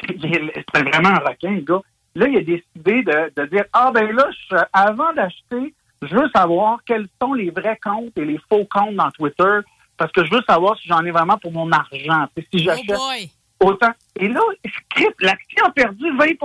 c'est 0.06 0.82
vraiment 0.82 1.10
un 1.10 1.18
requin, 1.28 1.52
le 1.52 1.60
gars. 1.60 1.80
Là, 2.16 2.28
il 2.28 2.36
a 2.36 2.40
décidé 2.42 3.02
de, 3.02 3.32
de 3.36 3.46
dire, 3.46 3.64
ah 3.72 3.90
ben 3.92 4.10
là, 4.14 4.28
je- 4.50 4.56
avant 4.72 5.12
d'acheter, 5.14 5.74
je 6.02 6.14
veux 6.14 6.28
savoir 6.34 6.78
quels 6.86 7.06
sont 7.20 7.32
les 7.34 7.50
vrais 7.50 7.78
comptes 7.82 8.16
et 8.16 8.24
les 8.24 8.38
faux 8.48 8.64
comptes 8.70 8.94
dans 8.94 9.10
Twitter, 9.10 9.58
parce 9.96 10.12
que 10.12 10.24
je 10.24 10.30
veux 10.30 10.42
savoir 10.48 10.76
si 10.78 10.88
j'en 10.88 11.04
ai 11.04 11.10
vraiment 11.10 11.38
pour 11.38 11.52
mon 11.52 11.70
argent. 11.72 12.26
Si 12.52 12.58
j'achète 12.60 12.84
Oh 12.90 12.96
boy. 12.96 13.30
autant. 13.60 13.92
Et 14.16 14.28
là, 14.28 14.40
l'action 15.20 15.64
a 15.66 15.70
perdu 15.70 16.04
20% 16.16 16.36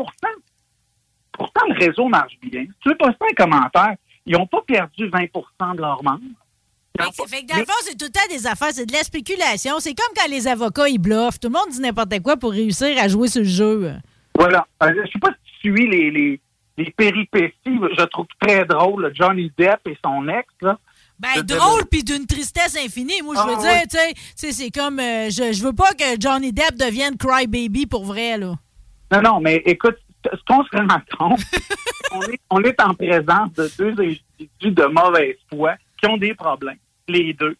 Pourtant, 1.31 1.61
le 1.69 1.73
réseau 1.85 2.07
marche 2.09 2.37
bien. 2.41 2.63
Si 2.63 2.71
tu 2.81 2.89
veux 2.89 2.97
poster 2.97 3.25
un 3.31 3.33
commentaire, 3.45 3.95
ils 4.25 4.33
n'ont 4.33 4.47
pas 4.47 4.61
perdu 4.67 5.07
20% 5.07 5.75
de 5.75 5.81
leurs 5.81 6.03
membres. 6.03 6.19
Ont 7.07 7.27
Fait, 7.27 7.41
que 7.43 7.47
dans 7.53 7.59
le 7.59 7.65
fond, 7.65 7.73
c'est 7.83 7.97
tout 7.97 8.05
le 8.05 8.11
temps 8.11 8.27
des 8.29 8.45
affaires, 8.47 8.69
c'est 8.71 8.85
de 8.85 8.93
la 8.93 9.03
spéculation. 9.03 9.79
C'est 9.79 9.93
comme 9.93 10.13
quand 10.15 10.29
les 10.29 10.47
avocats, 10.47 10.87
ils 10.89 10.97
bluffent. 10.99 11.39
Tout 11.39 11.47
le 11.49 11.53
monde 11.53 11.69
dit 11.71 11.79
n'importe 11.81 12.19
quoi 12.21 12.37
pour 12.37 12.51
réussir 12.51 12.97
à 13.01 13.07
jouer 13.07 13.27
sur 13.27 13.41
le 13.41 13.47
jeu. 13.47 13.93
Voilà. 14.35 14.65
Euh, 14.83 14.89
je 15.05 15.11
sais 15.11 15.19
pas 15.19 15.29
si 15.29 15.61
tu 15.61 15.75
suis 15.75 15.87
les, 15.89 16.11
les, 16.11 16.39
les 16.77 16.91
péripéties. 16.91 17.53
Je 17.65 18.03
trouve 18.05 18.25
très 18.41 18.65
drôle, 18.65 19.11
Johnny 19.15 19.51
Depp 19.57 19.79
et 19.87 19.97
son 20.03 20.27
ex. 20.29 20.47
Là. 20.61 20.77
Ben, 21.19 21.41
drôle 21.43 21.85
puis 21.91 22.03
d'une 22.03 22.25
tristesse 22.25 22.77
infinie. 22.77 23.21
Moi, 23.21 23.35
je 23.35 23.41
veux 23.49 23.55
Ah, 23.57 23.61
dire, 23.61 23.81
oui. 23.81 23.87
tu 23.89 23.97
sais, 23.97 24.13
tu 24.13 24.21
sais, 24.35 24.51
c'est 24.53 24.71
comme. 24.71 24.99
euh, 24.99 25.29
je, 25.29 25.51
je 25.51 25.63
veux 25.63 25.73
pas 25.73 25.91
que 25.91 26.19
Johnny 26.19 26.53
Depp 26.53 26.75
devienne 26.75 27.17
crybaby 27.17 27.85
pour 27.87 28.05
vrai, 28.05 28.37
là. 28.37 28.53
Non, 29.11 29.21
non, 29.21 29.39
mais 29.41 29.57
écoute, 29.65 29.97
ce 30.23 30.39
qu'on 30.47 30.63
se 30.63 30.69
rend 30.77 30.87
compte, 31.17 31.39
on, 32.11 32.21
est, 32.23 32.39
on 32.49 32.63
est 32.63 32.79
en 32.81 32.93
présence 32.93 33.51
de 33.57 33.69
deux 33.77 33.91
individus 33.91 34.71
de 34.71 34.85
mauvaise 34.85 35.35
foi 35.49 35.73
qui 36.01 36.07
ont 36.09 36.15
des 36.17 36.33
problèmes, 36.35 36.77
les 37.09 37.33
deux. 37.33 37.55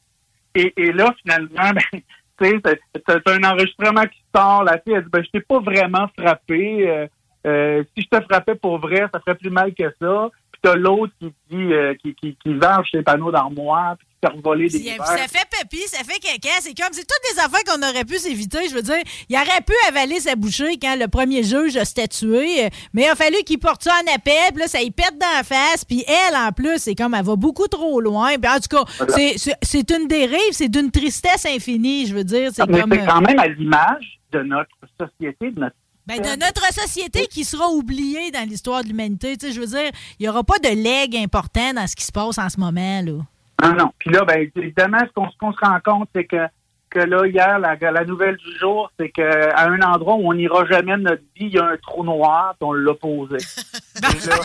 Et, 0.55 0.91
là, 0.91 1.13
finalement, 1.21 1.79
ben, 2.39 2.61
t'as 3.05 3.19
un 3.27 3.43
enregistrement 3.43 4.05
qui 4.05 4.21
sort, 4.35 4.63
la 4.63 4.79
fille, 4.79 4.93
elle 4.93 5.03
dit, 5.03 5.09
ben, 5.11 5.23
je 5.23 5.29
t'ai 5.29 5.41
pas 5.41 5.59
vraiment 5.59 6.07
frappé. 6.17 6.89
euh, 6.89 7.07
euh, 7.47 7.83
si 7.95 8.03
je 8.03 8.17
te 8.17 8.23
frappais 8.23 8.55
pour 8.55 8.79
vrai, 8.79 9.07
ça 9.13 9.19
ferait 9.19 9.35
plus 9.35 9.49
mal 9.49 9.73
que 9.73 9.89
ça. 10.01 10.29
Puis 10.51 10.61
t'as 10.61 10.75
l'autre 10.75 11.13
qui 11.19 11.33
dit, 11.49 11.73
euh, 11.73 11.93
qui, 11.95 12.13
qui, 12.15 12.35
qui 12.35 12.53
varge 12.55 12.89
ses 12.91 13.01
panneaux 13.01 13.31
d'armoire, 13.31 13.95
puis 13.97 14.07
des 14.22 14.67
Puis, 14.70 14.91
ça 14.97 15.28
fait 15.28 15.45
pépi, 15.49 15.82
ça 15.88 15.99
fait 16.03 16.20
caca. 16.20 16.49
C'est 16.61 16.78
comme, 16.78 16.91
c'est 16.91 17.05
toutes 17.07 17.34
des 17.34 17.39
affaires 17.39 17.63
qu'on 17.65 17.82
aurait 17.82 18.05
pu 18.05 18.17
s'éviter. 18.17 18.67
Je 18.70 18.76
veux 18.76 18.82
dire, 18.82 18.97
il 19.30 19.36
aurait 19.36 19.61
pu 19.65 19.74
avaler 19.88 20.20
sa 20.20 20.36
bouchée 20.36 20.78
quand 20.82 20.95
le 20.97 21.07
premier 21.07 21.43
juge 21.43 21.78
a 21.78 21.86
statué, 21.86 22.70
mais 22.93 23.03
il 23.03 23.07
a 23.07 23.15
fallu 23.15 23.38
qu'il 23.45 23.59
porte 23.59 23.84
ça 23.84 23.93
en 23.93 24.13
appel, 24.15 24.51
puis 24.53 24.59
là, 24.61 24.67
ça 24.67 24.82
y 24.82 24.91
pète 24.91 25.17
dans 25.20 25.38
la 25.38 25.43
face. 25.43 25.86
Puis 25.86 26.03
elle, 26.07 26.36
en 26.36 26.51
plus, 26.51 26.80
c'est 26.80 26.95
comme, 26.95 27.13
elle 27.13 27.24
va 27.26 27.36
beaucoup 27.36 27.67
trop 27.67 28.01
loin. 28.01 28.38
Puis 28.38 28.51
en 28.51 28.59
tout 28.59 28.84
cas, 28.84 28.91
Voilà. 28.97 29.13
c'est- 29.38 29.89
une 29.91 30.07
dérive, 30.07 30.51
c'est 30.51 30.70
d'une 30.70 30.91
tristesse 30.91 31.45
infinie, 31.45 32.05
je 32.05 32.13
veux 32.13 32.24
dire. 32.24 32.51
C'est 32.53 32.67
Mais 32.70 32.82
comme... 32.82 32.93
euh, 32.93 33.05
quand 33.05 33.22
même 33.22 33.39
à 33.39 33.47
l'image 33.47 34.20
de 34.32 34.43
notre 34.43 34.70
société, 34.99 35.51
de 35.51 35.59
notre 35.59 35.76
Ben, 36.05 36.20
de 36.20 36.39
notre 36.43 36.74
société 36.74 37.28
qui 37.28 37.45
sera 37.45 37.70
oubliée 37.70 38.32
dans 38.32 38.47
l'histoire 38.47 38.84
de 38.84 38.88
l'humanité. 38.89 39.38
Tu 39.38 39.47
sais, 39.47 39.53
je 39.53 39.59
veux 39.59 39.67
dire, 39.67 39.91
il 40.20 40.24
n'y 40.24 40.30
aura 40.30 40.43
pas 40.43 40.57
de 40.59 40.70
legs 40.70 41.15
important 41.15 41.74
dans 41.74 41.86
ce 41.88 41.95
qui 41.95 42.03
se 42.03 42.11
passe 42.11 42.38
en 42.38 42.49
ce 42.49 42.59
moment. 42.59 43.01
là. 43.01 43.13
Ah 43.62 43.72
non. 43.72 43.91
Puis 43.99 44.10
là, 44.12 44.24
ben, 44.26 44.49
évidemment, 44.55 44.99
ce 44.99 45.12
qu'on 45.14 45.51
se 45.51 45.60
rend 45.62 45.80
compte, 45.84 46.10
c'est 46.16 46.26
que, 46.26 46.47
que 46.89 46.99
là, 46.99 47.26
hier, 47.26 47.60
la, 47.60 47.76
la 47.76 48.05
nouvelle 48.05 48.38
du 48.38 48.57
jour, 48.57 48.91
c'est 48.99 49.10
qu'à 49.10 49.60
un 49.60 49.82
endroit 49.82 50.16
où 50.16 50.30
on 50.30 50.34
n'ira 50.34 50.66
jamais 50.66 50.93
de 50.93 51.01
notre 51.01 51.24
vie, 51.36 51.47
il 51.47 51.53
y 51.53 51.60
a 51.60 51.66
un 51.66 51.78
trou 51.78 52.03
noir, 52.03 52.55
puis 52.60 52.68
on 52.68 52.74
l'a 52.74 52.93
posé. 52.93 53.38
Et 53.97 54.28
là, 54.28 54.36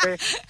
fait? 0.00 0.42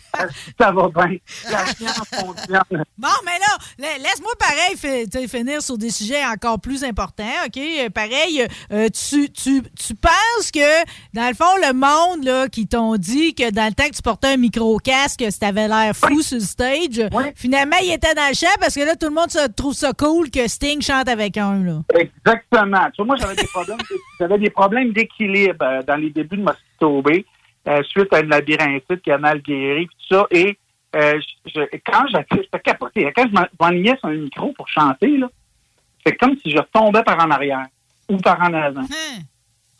Ça 0.61 0.73
va 0.73 0.89
bien. 0.89 1.16
La 1.51 1.66
science 1.66 2.01
fonctionne. 2.12 2.85
Bon, 2.99 3.09
mais 3.25 3.39
là, 3.39 3.57
la- 3.79 3.99
laisse-moi 3.99 4.33
pareil 4.39 5.29
finir 5.29 5.62
sur 5.62 5.79
des 5.79 5.91
sujets 5.91 6.25
encore 6.27 6.61
plus 6.61 6.85
importants, 6.85 7.25
OK? 7.47 7.57
Euh, 7.59 7.89
Pareil, 7.91 8.47
euh, 8.73 8.89
tu, 8.91 9.31
tu, 9.31 9.62
tu 9.62 9.95
penses 9.95 10.51
que, 10.53 10.85
dans 11.14 11.29
le 11.29 11.35
fond, 11.35 11.45
le 11.66 11.73
monde 11.73 12.25
là, 12.25 12.49
qui 12.49 12.66
t'ont 12.66 12.97
dit 12.97 13.35
que 13.35 13.51
dans 13.51 13.66
le 13.66 13.73
temps 13.73 13.89
que 13.89 13.95
tu 13.97 14.03
portais 14.03 14.29
un 14.29 14.37
micro-casque, 14.37 15.25
ça 15.31 15.39
t'avait 15.41 15.69
l'air 15.69 15.93
fou 15.95 16.23
sur 16.23 16.39
le 16.39 16.45
stage, 16.45 17.09
finalement, 17.35 17.77
il 17.83 17.93
était 17.93 18.14
dans 18.14 18.29
le 18.29 18.35
champ 18.35 18.47
parce 18.61 18.75
que 18.75 18.81
là, 18.81 18.95
tout 18.97 19.09
le 19.09 19.14
monde 19.14 19.31
se 19.31 19.47
trouve 19.49 19.75
ça 19.75 19.93
cool 19.93 20.31
que 20.31 20.47
Sting 20.49 20.81
chante 20.83 21.09
avec 21.09 21.37
un, 21.37 21.62
là. 21.64 21.81
Exactement. 21.95 22.87
Tu 22.95 22.97
vois, 22.99 23.07
moi, 23.07 23.16
j'avais 23.19 23.35
des 23.37 23.47
problèmes, 23.47 23.79
j'avais 24.21 24.39
des 24.39 24.51
problèmes 24.51 24.93
d'équilibre 24.93 25.57
euh, 25.62 25.83
dans 25.83 25.97
les 25.97 26.11
débuts 26.11 26.37
de 26.37 26.43
Mosquito 26.43 27.03
Bay, 27.03 27.25
euh, 27.69 27.83
suite 27.85 28.12
à 28.12 28.21
une 28.21 28.31
labyrinthite 28.31 29.03
qui 29.03 29.11
a 29.11 29.19
mal 29.19 29.41
guéri, 29.43 29.87
tout 29.87 30.14
ça. 30.14 30.27
Et 30.31 30.59
euh, 30.97 31.21
je, 31.47 31.61
quand 31.85 32.07
j'étais 32.09 32.59
capoté. 32.61 33.12
Quand 33.14 33.27
je 33.29 33.33
m'en- 33.35 33.47
m'enlignais 33.61 33.97
sur 33.99 34.09
un 34.09 34.14
micro 34.14 34.53
pour 34.53 34.69
chanter, 34.69 35.21
c'est 36.05 36.16
comme 36.16 36.37
si 36.39 36.51
je 36.51 36.59
tombais 36.73 37.03
par 37.03 37.19
en 37.25 37.31
arrière 37.31 37.66
ou 38.09 38.16
par 38.16 38.41
en 38.41 38.55
avant, 38.55 38.85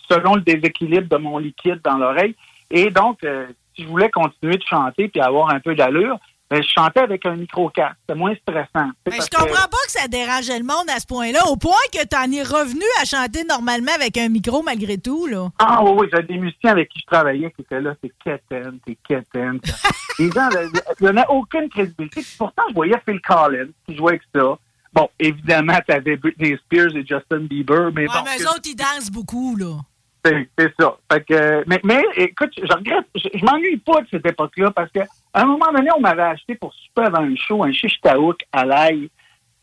selon 0.09 0.35
le 0.35 0.43
déséquilibre 0.43 1.09
de 1.09 1.17
mon 1.17 1.39
liquide 1.39 1.81
dans 1.83 1.97
l'oreille. 1.97 2.35
Et 2.71 2.91
donc, 2.91 3.25
euh, 3.25 3.47
si 3.75 3.83
je 3.85 3.89
voulais 3.89 4.11
continuer 4.11 4.57
de 4.59 4.63
chanter 4.65 5.09
puis 5.09 5.21
avoir 5.21 5.49
un 5.51 5.61
peu 5.61 5.75
d'allure, 5.75 6.19
ben, 6.51 6.63
je 6.63 6.69
chantais 6.69 7.01
avec 7.01 7.27
un 7.27 7.37
micro-casque. 7.37 7.97
C'était 8.01 8.19
moins 8.19 8.35
stressant. 8.37 8.91
Mais 9.07 9.17
je 9.17 9.29
comprends 9.37 9.69
pas 9.69 9.85
que 9.85 9.91
ça 9.91 10.09
dérangeait 10.09 10.59
le 10.59 10.65
monde 10.65 10.89
à 10.89 10.99
ce 10.99 11.07
point-là, 11.07 11.47
au 11.49 11.57
point 11.57 11.73
que 11.93 12.05
t'en 12.07 12.31
es 12.33 12.43
revenu 12.43 12.85
à 13.01 13.05
chanter 13.05 13.45
normalement 13.45 13.93
avec 13.95 14.17
un 14.17 14.29
micro 14.29 14.63
malgré 14.63 14.97
tout, 14.97 15.27
là. 15.27 15.49
Ah 15.59 15.83
oui, 15.83 15.93
oui, 15.99 16.07
j'avais 16.11 16.27
des 16.27 16.39
musiciens 16.39 16.73
avec 16.73 16.89
qui 16.89 17.01
je 17.01 17.07
travaillais 17.07 17.51
qui 17.53 17.63
étaient 17.63 17.81
là, 17.81 17.95
c'est 18.03 18.13
quétaine, 18.25 18.79
c'est 18.87 18.97
quétaine. 19.07 19.61
Les 20.19 20.31
gens, 20.31 20.49
là, 20.49 20.63
il 21.01 21.05
n'y 21.05 21.09
en 21.11 21.17
a 21.19 21.31
aucune 21.31 21.69
crédibilité. 21.69 22.23
Pourtant, 22.39 22.63
je 22.71 22.75
voyais 22.75 22.97
Phil 23.07 23.21
Collins 23.21 23.69
qui 23.87 23.97
jouait 23.97 24.13
avec 24.13 24.23
ça. 24.35 24.59
Bon, 24.93 25.09
évidemment, 25.21 25.79
tu 25.87 25.95
avais 25.95 26.17
Britney 26.17 26.57
Spears 26.65 26.97
et 26.97 27.05
Justin 27.07 27.41
Bieber, 27.41 27.93
mais 27.95 28.03
Ouais, 28.03 28.07
bon, 28.09 28.25
mais 28.25 28.43
eux 28.43 28.49
autres, 28.49 28.67
ils 28.67 28.75
dansent 28.75 29.11
beaucoup, 29.11 29.55
là. 29.57 29.77
C'est 30.25 30.73
ça. 30.79 30.97
Fait 31.11 31.25
que, 31.25 31.65
mais, 31.67 31.81
mais 31.85 32.03
écoute, 32.17 32.51
je 32.57 32.73
regrette, 32.73 33.07
je, 33.15 33.29
je 33.33 33.45
m'ennuie 33.45 33.79
pas 33.79 34.03
de 34.03 34.09
cette 34.11 34.27
époque-là 34.27 34.71
parce 34.73 34.91
que 34.91 35.01
à 35.33 35.43
un 35.43 35.47
moment 35.47 35.73
donné, 35.73 35.91
on 35.97 36.01
m'avait 36.01 36.23
acheté 36.23 36.55
pour 36.55 36.73
super 36.75 37.07
avant 37.07 37.23
un 37.23 37.37
show 37.37 37.63
un 37.63 37.73
shish 37.73 38.01
taouk 38.01 38.41
à 38.53 38.65
l'ail. 38.65 39.09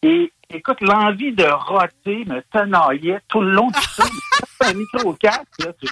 Et 0.01 0.31
écoute, 0.49 0.79
l'envie 0.81 1.33
de 1.33 1.45
roter 1.45 2.25
me 2.25 2.41
tenaillait 2.51 3.19
tout 3.27 3.41
le 3.41 3.51
long 3.51 3.67
du. 3.67 3.79
C'est 4.61 4.69
un 4.69 4.73
micro-casque, 4.73 5.59
là. 5.59 5.73
Tu 5.81 5.87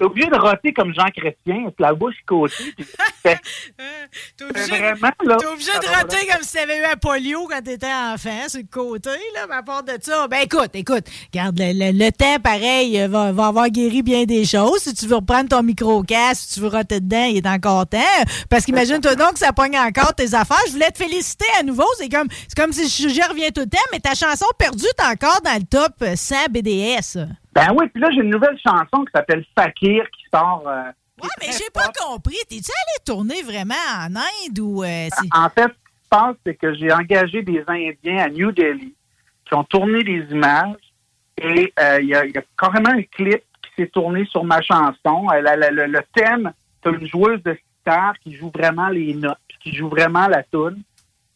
es 0.00 0.04
obligé 0.06 0.28
de 0.28 0.36
roter 0.38 0.72
comme 0.72 0.92
Jean 0.94 1.08
Chrétien, 1.16 1.70
la 1.78 1.92
bouche 1.94 2.14
côté. 2.26 2.54
T'es 3.22 4.44
obligé, 4.44 4.64
c'était 4.64 4.78
vraiment, 4.78 5.12
là. 5.24 5.36
t'es 5.38 5.46
obligé 5.46 5.70
de 5.72 5.86
rater 5.86 6.26
comme 6.26 6.42
si 6.42 6.52
t'avais 6.54 6.78
eu 6.78 6.84
un 6.84 6.96
polio 6.96 7.46
quand 7.48 7.62
t'étais 7.62 7.86
enfant, 7.92 8.48
sur 8.48 8.60
le 8.60 8.66
côté, 8.70 9.10
là, 9.34 9.46
mais 9.48 9.56
à 9.56 9.62
part 9.62 9.82
de 9.82 9.92
ça. 10.00 10.26
Ben 10.28 10.40
écoute, 10.44 10.70
écoute, 10.74 11.04
regarde, 11.32 11.58
le, 11.58 11.72
le- 11.72 11.98
le 12.04 12.10
temps, 12.12 12.38
pareil, 12.42 12.98
euh, 13.00 13.08
va, 13.08 13.32
va 13.32 13.46
avoir 13.48 13.68
guéri 13.68 14.02
bien 14.02 14.24
des 14.24 14.44
choses. 14.44 14.78
Si 14.80 14.94
tu 14.94 15.06
veux 15.06 15.16
reprendre 15.16 15.48
ton 15.50 15.62
micro-casque, 15.62 16.42
si 16.48 16.54
tu 16.54 16.60
veux 16.60 16.68
roter 16.68 17.00
dedans, 17.00 17.24
il 17.24 17.36
est 17.38 17.46
encore 17.46 17.86
temps. 17.86 17.98
Parce 18.48 18.64
qu'imagine-toi 18.64 19.14
donc 19.16 19.34
que 19.34 19.38
ça 19.38 19.52
pogne 19.52 19.78
encore 19.78 20.14
tes 20.14 20.34
affaires. 20.34 20.56
Je 20.66 20.72
voulais 20.72 20.90
te 20.90 20.98
féliciter 20.98 21.46
à 21.58 21.62
nouveau. 21.62 21.86
C'est 21.98 22.08
comme, 22.08 22.28
c'est 22.48 22.56
comme 22.56 22.72
si 22.72 22.88
je, 22.88 23.08
je 23.12 23.28
reviens 23.28 23.50
tout 23.50 23.60
le 23.62 23.68
temps, 23.68 23.78
mais 23.92 24.00
ta 24.00 24.14
chanson 24.14 24.46
perdue, 24.58 24.86
t'es 24.96 25.04
encore 25.04 25.40
dans 25.44 25.54
le 25.58 25.64
top 25.64 25.92
euh, 26.02 26.16
100 26.16 26.46
BDS. 26.50 27.18
Ben 27.52 27.68
oui, 27.76 27.88
puis 27.92 28.00
là, 28.00 28.08
j'ai 28.12 28.20
une 28.22 28.30
nouvelle 28.30 28.58
chanson 28.64 29.04
qui 29.04 29.10
s'appelle 29.14 29.44
Fakir 29.58 30.04
qui 30.10 30.24
sort. 30.32 30.62
euh, 30.66 30.82
Ouais, 31.22 31.28
mais 31.40 31.48
j'ai 31.52 31.68
pas 31.72 31.90
compris. 31.98 32.36
T'es-tu 32.48 32.70
allé 32.70 33.04
tourner 33.04 33.42
vraiment 33.42 33.74
en 33.98 34.14
Inde 34.16 34.58
ou 34.58 34.82
euh. 34.82 35.08
En 35.34 35.50
fait, 35.50 35.64
ce 35.64 35.68
qui 35.68 36.04
se 36.04 36.08
passe, 36.08 36.36
c'est 36.46 36.54
que 36.54 36.72
j'ai 36.74 36.90
engagé 36.92 37.42
des 37.42 37.62
Indiens 37.66 38.24
à 38.24 38.28
New 38.30 38.52
Delhi 38.52 38.94
qui 39.44 39.54
ont 39.54 39.64
tourné 39.64 40.02
des 40.02 40.24
images 40.30 40.76
et 41.42 41.72
euh, 41.78 41.98
il 42.00 42.08
y, 42.08 42.14
a, 42.14 42.24
il 42.24 42.32
y 42.32 42.38
a 42.38 42.42
carrément 42.58 42.90
un 42.90 43.02
clip 43.02 43.42
qui 43.62 43.70
s'est 43.76 43.88
tourné 43.88 44.24
sur 44.26 44.44
ma 44.44 44.62
chanson. 44.62 45.26
Euh, 45.34 45.42
la- 45.42 45.56
la- 45.56 45.70
le, 45.70 46.00
thème, 46.14 46.52
c'est 46.82 46.90
une 46.90 47.06
joueuse 47.06 47.42
de 47.42 47.52
guitare 47.52 48.14
qui 48.22 48.34
joue 48.34 48.50
vraiment 48.54 48.88
les 48.88 49.12
notes, 49.12 49.36
qui 49.62 49.74
joue 49.74 49.88
vraiment 49.88 50.26
la 50.28 50.42
tune. 50.44 50.82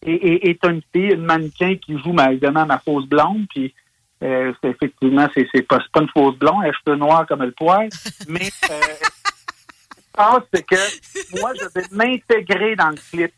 Et, 0.06 0.12
et, 0.14 0.48
et 0.50 0.56
t'as 0.56 0.70
une 0.70 0.82
fille, 0.94 1.12
une 1.12 1.24
mannequin 1.24 1.76
qui 1.76 1.98
joue 1.98 2.12
ma, 2.12 2.30
évidemment 2.30 2.64
ma 2.66 2.78
fausse 2.78 3.06
blonde. 3.06 3.46
Puis 3.50 3.74
euh, 4.24 4.52
effectivement, 4.62 5.28
c'est, 5.34 5.46
c'est 5.54 5.62
pas, 5.62 5.78
c'est 5.82 5.92
pas 5.92 6.00
une 6.00 6.08
fausse 6.08 6.36
blonde, 6.36 6.62
elle 6.64 6.72
cheveux 6.84 6.96
noirs 6.96 7.26
comme 7.26 7.42
le 7.42 7.52
poil. 7.52 7.88
Mais 8.26 8.50
euh, 8.70 8.80
ce 9.90 9.94
qui 9.96 10.00
se 10.02 10.10
passe, 10.12 10.42
c'est 10.52 10.62
que 10.62 11.38
moi, 11.40 11.52
je 11.60 11.66
vais 11.80 11.86
m'intégrer 11.90 12.74
dans 12.76 12.90
le 12.90 12.98
clip 13.12 13.32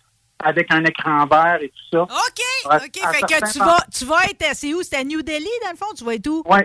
avec 0.45 0.71
un 0.71 0.85
écran 0.85 1.27
vert 1.27 1.59
et 1.63 1.69
tout 1.71 1.97
ça. 1.97 2.03
OK, 2.03 2.43
À- 2.71 2.77
OK. 2.77 2.99
à 3.03 3.13
Fait 3.13 3.21
que 3.23 3.53
tu 3.53 3.59
vas, 3.59 3.79
tu 3.93 4.05
vas 4.05 4.25
être. 4.27 4.45
C'est 4.55 4.75
où? 4.75 4.83
C'est 4.83 4.97
à 4.97 5.05
New 5.05 5.23
Delhi, 5.23 5.49
dans 5.65 5.71
le 5.71 5.77
fond? 5.77 5.87
Tu 5.97 6.05
vas 6.05 6.15
être 6.15 6.27
où? 6.29 6.43
Oui, 6.47 6.59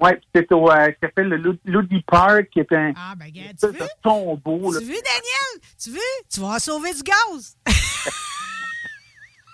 ouais, 0.00 0.20
c'est 0.34 0.50
au 0.52 0.70
euh, 0.70 0.86
qui 0.92 0.96
s'appelle 1.02 1.28
le 1.28 1.36
Lud- 1.36 1.60
Ludi 1.66 2.02
Park, 2.06 2.48
qui 2.50 2.60
est 2.60 2.72
un 2.72 2.92
Ah, 2.96 3.14
ben, 3.16 3.26
espèce 3.36 3.72
de 3.72 3.88
tombeau. 4.02 4.72
là. 4.72 4.80
Tu 4.80 4.86
veux, 4.86 4.92
Daniel? 4.94 5.68
Tu 5.82 5.90
veux? 5.90 6.24
Tu 6.32 6.40
vas 6.40 6.58
sauver 6.58 6.92
du 6.94 7.02
gaz. 7.02 7.56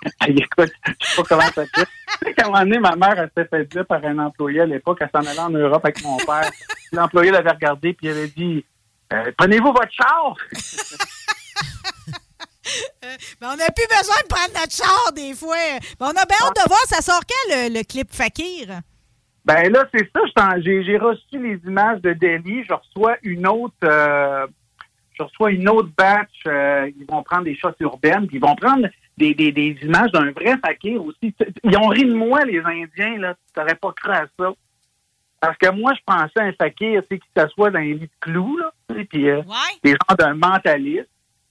Écoute, 0.27 0.73
je 1.01 1.07
sais 1.07 1.17
pas 1.17 1.23
comment 1.29 1.43
ça 1.55 1.65
fait. 1.67 1.87
Tu 1.87 2.27
sais 2.29 2.35
qu'à 2.35 2.45
un 2.45 2.51
moment 2.51 2.61
donné, 2.61 2.79
ma 2.79 2.97
mère, 2.97 3.19
elle 3.19 3.31
s'est 3.37 3.49
fait 3.49 3.65
dire 3.67 3.87
par 3.87 4.05
un 4.05 4.19
employé 4.19 4.61
à 4.61 4.67
l'époque, 4.67 4.99
elle 5.01 5.11
s'en 5.15 5.27
allait 5.29 5.39
en 5.41 5.51
Europe 5.51 5.85
avec 5.85 6.03
mon 6.03 6.17
père. 6.19 6.51
L'employé 6.93 7.31
l'avait 7.31 7.51
regardé 7.51 7.93
puis 7.95 8.07
il 8.07 8.11
avait 8.11 8.29
dit 8.29 8.65
euh, 9.13 9.33
Prenez-vous 9.37 9.73
votre 9.73 9.93
char 9.93 10.35
Mais 13.41 13.47
on 13.47 13.57
n'a 13.57 13.67
plus 13.71 13.87
besoin 13.89 14.17
de 14.23 14.29
prendre 14.29 14.55
notre 14.55 14.73
char 14.75 15.13
des 15.15 15.35
fois. 15.35 15.57
On 16.01 16.07
a 16.09 16.13
bien 16.13 16.37
hâte 16.47 16.57
de 16.57 16.69
voir, 16.69 16.81
ça 16.87 17.03
sort 17.03 17.21
quand 17.21 17.55
le, 17.55 17.79
le 17.79 17.85
clip 17.85 18.13
Fakir? 18.13 18.81
Ben 19.45 19.71
là, 19.71 19.85
c'est 19.95 20.09
ça. 20.15 20.59
J'ai 20.61 20.83
j'ai 20.85 20.97
reçu 20.97 21.39
les 21.39 21.61
images 21.67 22.01
de 22.01 22.15
Delhi. 22.15 22.65
Je 22.65 22.73
reçois 22.73 23.17
une 23.23 23.47
autre. 23.47 23.75
euh, 23.85 24.47
je 25.19 25.23
reçois 25.23 25.51
une 25.53 25.69
autre 25.69 25.91
batch. 25.97 26.31
euh, 26.47 26.91
ils 26.99 27.07
vont 27.07 27.23
prendre 27.23 27.45
des 27.45 27.55
shots 27.57 27.75
urbaines. 27.81 28.27
Puis 28.27 28.39
ils 28.39 28.41
vont 28.43 28.57
prendre 28.57 28.89
des, 29.17 29.35
des, 29.35 29.53
des 29.53 29.79
images 29.83 30.11
d'un 30.13 30.33
vrai 30.33 30.57
fakir 30.59 31.05
aussi. 31.05 31.35
Ils 31.63 31.77
ont 31.77 31.89
ri 31.89 32.05
de 32.05 32.15
moi, 32.15 32.45
les 32.45 32.61
Indiens. 32.61 33.19
Là, 33.19 33.35
tu 33.35 33.61
n'aurais 33.61 33.77
pas 33.77 33.93
cru 33.93 34.11
à 34.11 34.27
ça. 34.39 34.53
Parce 35.41 35.59
que 35.59 35.71
moi, 35.71 35.93
je 35.95 36.01
pensais 36.07 36.41
à 36.41 36.45
un 36.45 36.53
fakir, 36.53 37.03
tu 37.03 37.09
sais, 37.09 37.19
qui 37.19 37.29
s'assoit 37.37 37.71
dans 37.71 37.79
un 37.79 37.83
lit 37.83 37.99
de 37.99 38.11
clous, 38.21 38.57
là, 38.57 38.73
puis 39.11 39.29
euh, 39.29 39.43
des 39.83 39.91
gens 39.91 40.15
d'un 40.19 40.35
mentaliste. 40.35 41.09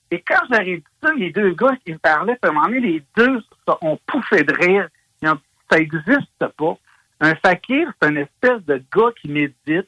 Et 0.09 0.19
quand 0.19 0.41
j'aurais 0.49 0.77
dit 0.77 0.83
ça, 1.01 1.13
les 1.13 1.31
deux 1.31 1.53
gars 1.53 1.75
qui 1.85 1.93
me 1.93 1.97
parlaient, 1.97 2.37
à 2.41 2.47
un 2.47 2.51
moment 2.51 2.67
donné, 2.67 2.79
les 2.79 3.03
deux 3.15 3.41
ont 3.81 3.99
pouffé 4.07 4.43
de 4.43 4.53
rire. 4.53 4.89
Ont 5.23 5.37
ça 5.71 5.79
n'existe 5.79 6.47
pas. 6.57 6.77
Un 7.19 7.35
fakir, 7.35 7.91
c'est 8.01 8.09
une 8.09 8.17
espèce 8.17 8.63
de 8.65 8.83
gars 8.95 9.11
qui 9.21 9.29
médite, 9.29 9.87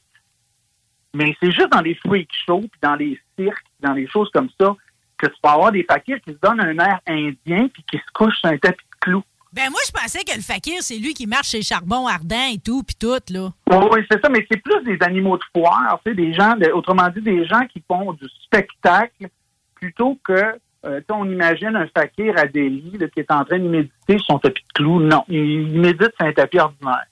mais 1.13 1.35
c'est 1.39 1.51
juste 1.51 1.71
dans 1.71 1.81
les 1.81 1.95
freak 1.95 2.29
shows, 2.45 2.61
puis 2.61 2.79
dans 2.81 2.95
les 2.95 3.19
cirques, 3.37 3.65
dans 3.81 3.93
les 3.93 4.07
choses 4.07 4.29
comme 4.31 4.49
ça, 4.59 4.75
que 5.17 5.27
tu 5.27 5.33
peux 5.41 5.49
avoir 5.49 5.71
des 5.71 5.83
fakirs 5.83 6.19
qui 6.21 6.31
se 6.33 6.37
donnent 6.41 6.61
un 6.61 6.77
air 6.77 6.99
indien, 7.07 7.67
puis 7.73 7.83
qui 7.89 7.97
se 7.97 8.11
couchent 8.13 8.37
sur 8.39 8.49
un 8.49 8.57
tapis 8.57 8.83
de 8.83 8.97
clous. 9.01 9.23
Ben 9.53 9.69
moi, 9.69 9.79
je 9.87 9.91
pensais 9.91 10.19
que 10.25 10.35
le 10.35 10.41
Fakir, 10.41 10.81
c'est 10.81 10.97
lui 10.97 11.13
qui 11.13 11.27
marche 11.27 11.47
chez 11.51 11.61
Charbon 11.61 12.07
Ardent 12.07 12.49
et 12.53 12.57
tout, 12.59 12.83
puis 12.83 12.95
tout, 12.99 13.17
là. 13.29 13.49
Oui, 13.71 13.87
oui, 13.91 14.01
c'est 14.11 14.21
ça, 14.21 14.27
mais 14.29 14.45
c'est 14.51 14.61
plus 14.61 14.83
des 14.83 14.97
animaux 15.05 15.37
de 15.37 15.43
foire, 15.55 15.97
tu 16.05 16.11
sais, 16.11 16.15
des 16.15 16.33
gens, 16.33 16.55
de- 16.57 16.69
autrement 16.71 17.07
dit, 17.09 17.21
des 17.21 17.45
gens 17.45 17.65
qui 17.71 17.81
font 17.87 18.11
du 18.11 18.25
spectacle 18.43 19.27
plutôt 19.75 20.19
que, 20.25 20.59
euh, 20.85 20.99
on 21.09 21.29
imagine 21.31 21.75
un 21.75 21.87
fakir 21.87 22.33
à 22.37 22.47
Delhi 22.47 22.97
là, 22.99 23.07
qui 23.07 23.21
est 23.21 23.31
en 23.31 23.45
train 23.45 23.59
de 23.59 23.67
méditer 23.67 24.17
sur 24.17 24.25
son 24.25 24.39
tapis 24.39 24.61
de 24.61 24.73
clous. 24.73 24.99
Non, 24.99 25.23
il, 25.29 25.37
il 25.37 25.79
médite 25.79 26.11
sur 26.19 26.27
un 26.27 26.33
tapis 26.33 26.59
ordinaire. 26.59 27.05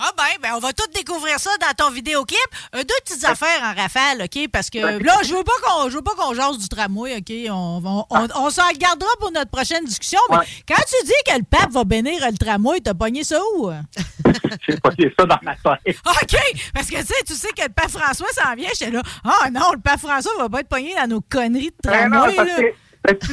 Ah 0.00 0.10
ben, 0.16 0.24
ben, 0.40 0.50
on 0.54 0.60
va 0.60 0.72
tout 0.72 0.86
découvrir 0.94 1.38
ça 1.40 1.50
dans 1.60 1.84
ton 1.86 1.90
vidéoclip. 1.90 2.38
Euh, 2.76 2.78
deux 2.84 2.94
petites 3.04 3.24
affaires 3.24 3.62
en 3.62 3.74
rafale, 3.74 4.22
OK? 4.22 4.48
Parce 4.52 4.70
que 4.70 4.78
là, 4.78 5.14
je 5.24 5.34
veux 5.34 5.42
pas 5.42 5.52
qu'on 5.64 5.90
je 5.90 5.96
veux 5.96 6.02
pas 6.02 6.14
qu'on 6.16 6.34
jase 6.34 6.58
du 6.58 6.68
tramway, 6.68 7.16
OK? 7.16 7.32
On, 7.50 7.82
on, 7.84 8.04
on, 8.10 8.28
on 8.36 8.50
s'en 8.50 8.70
gardera 8.78 9.10
pour 9.18 9.32
notre 9.32 9.50
prochaine 9.50 9.84
discussion. 9.84 10.20
Mais 10.30 10.36
Ouais. 10.38 10.44
quand 10.68 10.82
tu 10.86 11.04
dis 11.06 11.12
que 11.26 11.36
le 11.36 11.42
pape 11.44 11.70
va 11.72 11.82
bénir 11.84 12.24
le 12.30 12.36
tramway, 12.38 12.80
t'as 12.80 12.94
pogné 12.94 13.24
ça 13.24 13.40
où? 13.56 13.70
J'ai 14.68 14.74
dit 15.08 15.14
ça 15.18 15.26
dans 15.26 15.38
ma 15.42 15.54
tête. 15.56 15.96
OK! 16.06 16.36
Parce 16.74 16.86
que 16.86 16.96
tu 17.00 17.06
sais, 17.06 17.22
tu 17.26 17.34
sais 17.34 17.48
que 17.48 17.62
le 17.62 17.68
pape 17.70 17.90
François 17.90 18.28
s'en 18.32 18.54
vient. 18.54 18.68
J'étais 18.78 18.92
là, 18.92 19.02
ah 19.24 19.50
non, 19.50 19.72
le 19.72 19.80
pape 19.80 19.98
François 20.00 20.32
va 20.38 20.48
pas 20.48 20.60
être 20.60 20.68
pogné 20.68 20.94
dans 20.94 21.08
nos 21.08 21.20
conneries 21.20 21.72
de 21.84 21.90
Ben 21.90 22.08
non, 22.08 22.20
tramway, 22.32 22.44
là. 22.44 22.68
Tu 23.06 23.32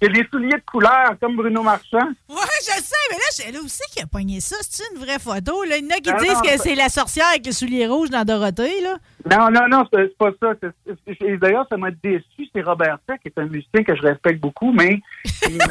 il 0.00 0.06
y 0.06 0.06
a 0.06 0.08
des 0.22 0.28
souliers 0.30 0.56
de 0.56 0.62
couleur 0.70 1.14
comme 1.20 1.36
Bruno 1.36 1.62
Marchand. 1.62 2.08
Ouais, 2.28 2.36
je 2.60 2.80
sais, 2.82 2.94
mais 3.10 3.16
là, 3.16 3.22
j'étais 3.36 3.52
là 3.52 3.60
aussi 3.60 3.82
qui 3.92 4.00
a 4.00 4.06
pogné 4.06 4.40
ça. 4.40 4.56
C'est 4.60 4.84
une 4.94 5.00
vraie 5.00 5.18
photo, 5.18 5.64
là? 5.64 5.76
Il 5.76 5.84
y 5.84 5.86
en 5.92 5.96
a 5.96 6.00
qui 6.00 6.10
Non, 6.10 6.18
disent 6.18 6.34
non, 6.34 6.40
que 6.40 6.58
c'est- 6.58 6.74
la 6.74 6.88
sorcière 6.88 7.26
avec 7.28 7.44
les 7.46 7.52
souliers 7.52 7.86
rouges 7.86 8.10
dans 8.10 8.24
Dorothée, 8.24 8.80
là. 8.80 8.96
Non, 9.30 9.50
non, 9.50 9.68
non, 9.68 9.84
c'est 9.92 10.16
pas 10.16 10.30
ça. 10.40 10.52
D'ailleurs, 11.40 11.66
ça 11.68 11.76
m'a 11.76 11.90
déçu. 11.90 12.48
C'est 12.54 12.62
Robert 12.62 12.98
Tech, 13.06 13.18
qui 13.22 13.28
est 13.28 13.38
un 13.38 13.46
musicien 13.46 13.82
que 13.84 13.94
je 13.96 14.02
respecte 14.02 14.40
beaucoup, 14.40 14.72
mais 14.72 15.00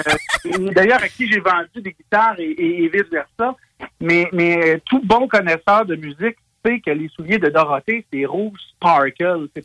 d'ailleurs, 0.73 1.01
à 1.03 1.07
qui 1.09 1.31
j'ai 1.31 1.39
vendu 1.39 1.81
des 1.81 1.93
guitares 1.93 2.39
et, 2.39 2.43
et- 2.51 2.83
et 2.83 2.89
vice-versa. 2.89 3.55
Mais, 4.01 4.27
mais 4.33 4.75
euh, 4.75 4.77
tout 4.85 5.01
bon 5.03 5.27
connaisseur 5.27 5.85
de 5.85 5.95
musique 5.95 6.35
que 6.63 6.91
les 6.91 7.09
souliers 7.09 7.37
de 7.37 7.49
Dorothée, 7.49 8.05
c'est 8.11 8.25
rouge 8.25 8.59
sparkle. 8.75 9.47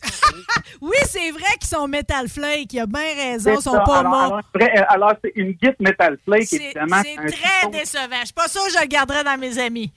Oui, 0.81 0.97
c'est 1.05 1.31
vrai 1.31 1.57
qu'ils 1.59 1.69
sont 1.69 1.87
Metal 1.87 2.29
Flake. 2.29 2.73
Il 2.73 2.81
a 2.81 2.87
bien 2.87 3.15
raison. 3.17 3.55
Ils 3.55 3.63
sont 3.63 3.73
pas 3.85 4.01
alors, 4.01 4.11
morts. 4.11 4.41
alors, 4.89 5.13
c'est 5.23 5.33
une 5.37 5.53
guitare 5.53 5.75
Metal 5.81 6.19
Flake, 6.25 6.53
évidemment. 6.53 6.97
c'est 7.03 7.17
très 7.17 7.71
décevant. 7.71 8.21
Je 8.21 8.27
suis 8.27 8.35
pas 8.35 8.49
sûre 8.49 8.65
que 8.67 8.73
je 8.73 8.81
le 8.81 8.87
garderais 8.87 9.25
dans 9.25 9.39
mes 9.39 9.59
amis. 9.59 9.93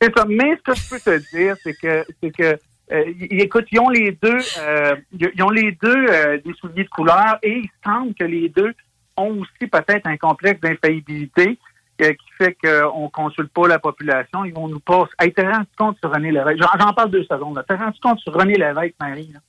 C'est 0.00 0.16
ça. 0.16 0.24
Mais 0.28 0.56
ce 0.56 0.62
que 0.62 0.74
je 0.74 0.88
peux 0.88 1.00
te 1.00 1.36
dire, 1.36 1.56
c'est 1.62 1.74
que, 1.74 2.04
c'est 2.22 2.30
que, 2.30 2.58
euh, 2.92 3.14
écoute, 3.30 3.66
ils 3.72 3.80
ont 3.80 3.88
les 3.88 4.12
deux, 4.12 4.38
euh, 4.58 4.96
ils 5.12 5.42
ont 5.42 5.50
les 5.50 5.72
deux 5.72 6.06
euh, 6.08 6.38
des 6.44 6.52
souliers 6.54 6.84
de 6.84 6.88
couleur 6.88 7.38
et 7.42 7.58
il 7.58 7.70
semble 7.84 8.14
que 8.14 8.24
les 8.24 8.48
deux 8.48 8.72
ont 9.16 9.40
aussi 9.40 9.66
peut-être 9.70 10.06
un 10.06 10.16
complexe 10.16 10.60
d'infaillibilité 10.60 11.58
qui 11.98 12.32
fait 12.36 12.56
qu'on 12.62 13.08
consulte 13.10 13.52
pas 13.52 13.68
la 13.68 13.78
population. 13.78 14.44
Ils 14.44 14.54
vont 14.54 14.68
nous 14.68 14.80
passer. 14.80 15.12
Hey, 15.18 15.32
t'es 15.32 15.48
rendu 15.48 15.68
compte 15.76 15.98
sur 15.98 16.12
René 16.12 16.30
Lévesque? 16.32 16.58
J'en, 16.58 16.92
parle 16.92 17.10
deux 17.10 17.24
secondes. 17.24 17.62
T'es 17.66 17.76
rendu 17.76 17.98
compte 18.00 18.18
sur 18.20 18.34
René 18.34 18.54
Lévesque, 18.54 18.94
Marie? 19.00 19.30
là? 19.32 19.40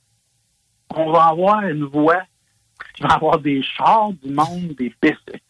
On 0.96 1.12
va 1.12 1.26
avoir 1.26 1.62
une 1.62 1.86
voix. 1.86 2.22
Il 3.00 3.08
va 3.08 3.16
avoir 3.16 3.40
des 3.40 3.62
chars, 3.64 4.12
du 4.14 4.30
monde, 4.30 4.76
des 4.78 4.94
bicycles. 5.02 5.42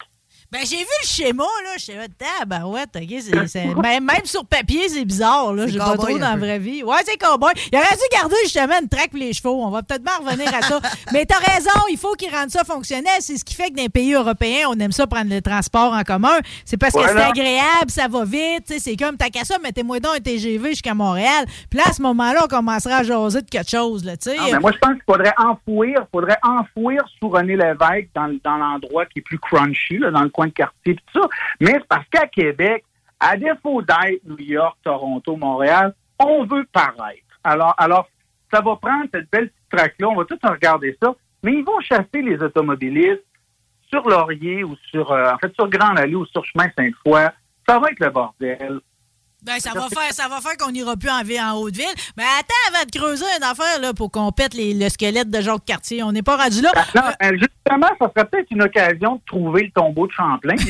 Ben, 0.54 0.60
j'ai 0.70 0.78
vu 0.78 0.84
le 1.02 1.08
schéma, 1.08 1.44
là. 1.44 1.72
Je 1.78 1.84
sais 1.86 1.94
pas, 2.20 2.46
ben 2.46 2.64
ouais, 2.66 2.84
OK. 2.84 3.02
c'est- 3.10 3.48
c'est- 3.48 3.74
même, 3.76 4.06
même 4.06 4.24
sur 4.26 4.46
papier, 4.46 4.88
c'est 4.88 5.04
bizarre, 5.04 5.52
là. 5.54 5.66
C'est 5.66 5.74
J'ai 5.74 5.80
pas 5.80 5.96
cowboy, 5.96 6.12
trop 6.12 6.20
dans 6.20 6.26
un 6.28 6.30
la 6.30 6.34
peu. 6.36 6.40
vraie 6.42 6.60
vie. 6.60 6.84
Ouais, 6.84 6.98
c'est 7.06 7.18
cowboy. 7.18 7.52
Il 7.72 7.78
aurait 7.78 7.88
dû 7.96 8.04
garder 8.12 8.36
justement 8.44 8.76
une 8.80 8.88
traque 8.88 9.10
pour 9.10 9.20
les 9.20 9.34
chevaux. 9.34 9.64
On 9.64 9.70
va 9.72 9.82
peut-être 9.82 10.04
bien 10.04 10.14
revenir 10.24 10.54
à 10.54 10.62
ça. 10.62 10.80
Mais 11.12 11.26
t'as 11.26 11.40
raison, 11.40 11.72
il 11.90 11.98
faut 11.98 12.14
qu'ils 12.14 12.30
rendent 12.34 12.52
ça 12.52 12.64
fonctionnel. 12.64 13.14
C'est 13.20 13.38
ce 13.38 13.44
qui 13.44 13.56
fait 13.56 13.72
que 13.72 13.76
dans 13.78 13.82
les 13.82 13.90
pays 13.90 14.14
européens, 14.14 14.68
on 14.70 14.80
aime 14.80 14.92
ça 14.92 15.08
prendre 15.08 15.30
le 15.34 15.42
transport 15.42 15.92
en 15.92 16.04
commun. 16.04 16.38
C'est 16.66 16.78
parce 16.78 16.94
que 16.94 17.00
Voilà. 17.00 17.20
c'est 17.34 17.42
agréable, 17.42 17.90
ça 17.90 18.08
va 18.08 18.24
vite. 18.24 18.66
tu 18.68 18.74
sais, 18.76 18.80
C'est 18.80 18.96
comme, 18.96 19.18
t'as 19.18 19.30
qu'à 19.30 19.46
ça, 19.46 19.58
mettez-moi 19.58 20.00
donc 20.00 20.16
un 20.18 20.20
TGV 20.20 20.70
jusqu'à 20.70 20.94
Montréal. 20.94 21.46
Puis 21.72 21.80
là, 21.80 21.86
à 21.90 21.94
ce 21.94 22.02
moment-là, 22.04 22.42
on 22.44 22.48
commencera 22.48 22.98
à 22.98 23.04
jaser 23.04 23.42
de 23.42 23.50
quelque 23.50 23.72
chose, 23.72 24.06
là, 24.06 24.16
tu 24.18 24.30
sais. 24.30 24.38
Non, 24.38 24.44
mais 24.52 24.60
moi, 24.60 24.72
je 24.72 24.78
pense 24.78 24.94
qu'il 24.94 25.04
faudrait 25.08 25.34
enfouir, 25.38 26.06
faudrait 26.12 26.38
enfouir 26.44 27.02
sous 27.20 27.30
René 27.30 27.56
Lévesque 27.56 28.10
dans 28.14 28.58
l'endroit 28.58 29.06
qui 29.08 29.20
est 29.20 29.22
plus 29.24 29.40
crunchy, 29.40 29.98
là, 29.98 30.12
dans 30.12 30.22
le 30.22 30.30
coin 30.30 30.43
quartier, 30.50 30.96
tout 30.96 31.22
ça. 31.22 31.28
Mais 31.60 31.74
c'est 31.74 31.88
parce 31.88 32.08
qu'à 32.10 32.28
Québec, 32.28 32.84
à 33.20 33.38
défaut 33.38 33.82
d'être 33.82 34.24
New 34.26 34.40
York, 34.40 34.78
Toronto, 34.84 35.36
Montréal, 35.36 35.94
on 36.20 36.46
veut 36.46 36.66
paraître. 36.72 37.22
Alors, 37.44 37.74
alors, 37.78 38.08
ça 38.52 38.62
va 38.62 38.76
prendre 38.76 39.06
cette 39.14 39.30
belle 39.32 39.50
petite 39.50 39.70
traque-là, 39.72 40.10
on 40.10 40.16
va 40.16 40.26
tout 40.26 40.38
regarder 40.44 40.98
ça, 41.02 41.14
mais 41.42 41.54
ils 41.54 41.64
vont 41.64 41.80
chasser 41.82 42.22
les 42.22 42.42
automobilistes 42.42 43.24
sur 43.90 44.08
Laurier 44.08 44.64
ou 44.64 44.76
sur, 44.90 45.12
euh, 45.12 45.32
en 45.34 45.38
fait, 45.38 45.54
sur 45.54 45.68
Grand 45.70 45.96
Allée 45.96 46.16
ou 46.16 46.26
sur 46.26 46.44
Chemin 46.46 46.68
Sainte-Foy. 46.78 47.28
Ça 47.68 47.80
va 47.80 47.90
être 47.90 48.00
le 48.00 48.10
bordel. 48.10 48.80
Ben, 49.46 49.60
ça 49.60 49.72
va 49.74 49.88
faire, 49.90 50.12
ça 50.14 50.28
va 50.30 50.40
faire 50.42 50.56
qu'on 50.58 50.72
n'ira 50.72 50.96
plus 50.96 51.10
en, 51.10 51.22
ville- 51.24 51.42
en 51.42 51.54
Haute-Ville. 51.58 51.86
Mais 52.18 52.24
attends, 52.40 52.76
avant 52.76 52.86
de 52.86 52.98
creuser 52.98 53.26
une 53.38 53.44
affaire, 53.44 53.80
là, 53.82 53.94
pour 53.94 54.10
qu'on 54.12 54.32
pète 54.32 54.54
les- 54.54 54.74
le 54.74 54.88
squelette 54.90 55.30
de 55.30 55.42
Jacques 55.42 55.66
Cartier. 55.66 56.02
On 56.04 56.12
n'est 56.12 56.22
pas 56.24 56.38
rendu 56.38 56.62
là. 56.62 56.72
Non, 56.96 57.02
euh, 57.24 57.32
justement, 57.38 57.90
ça 58.00 58.12
serait 58.16 58.26
peut-être 58.28 58.52
une 58.52 58.62
occasion 58.64 59.16
de 59.16 59.22
trouver 59.26 59.64
le 59.64 59.72
tombeau 59.72 60.08
de 60.08 60.12
Champlain. 60.14 60.56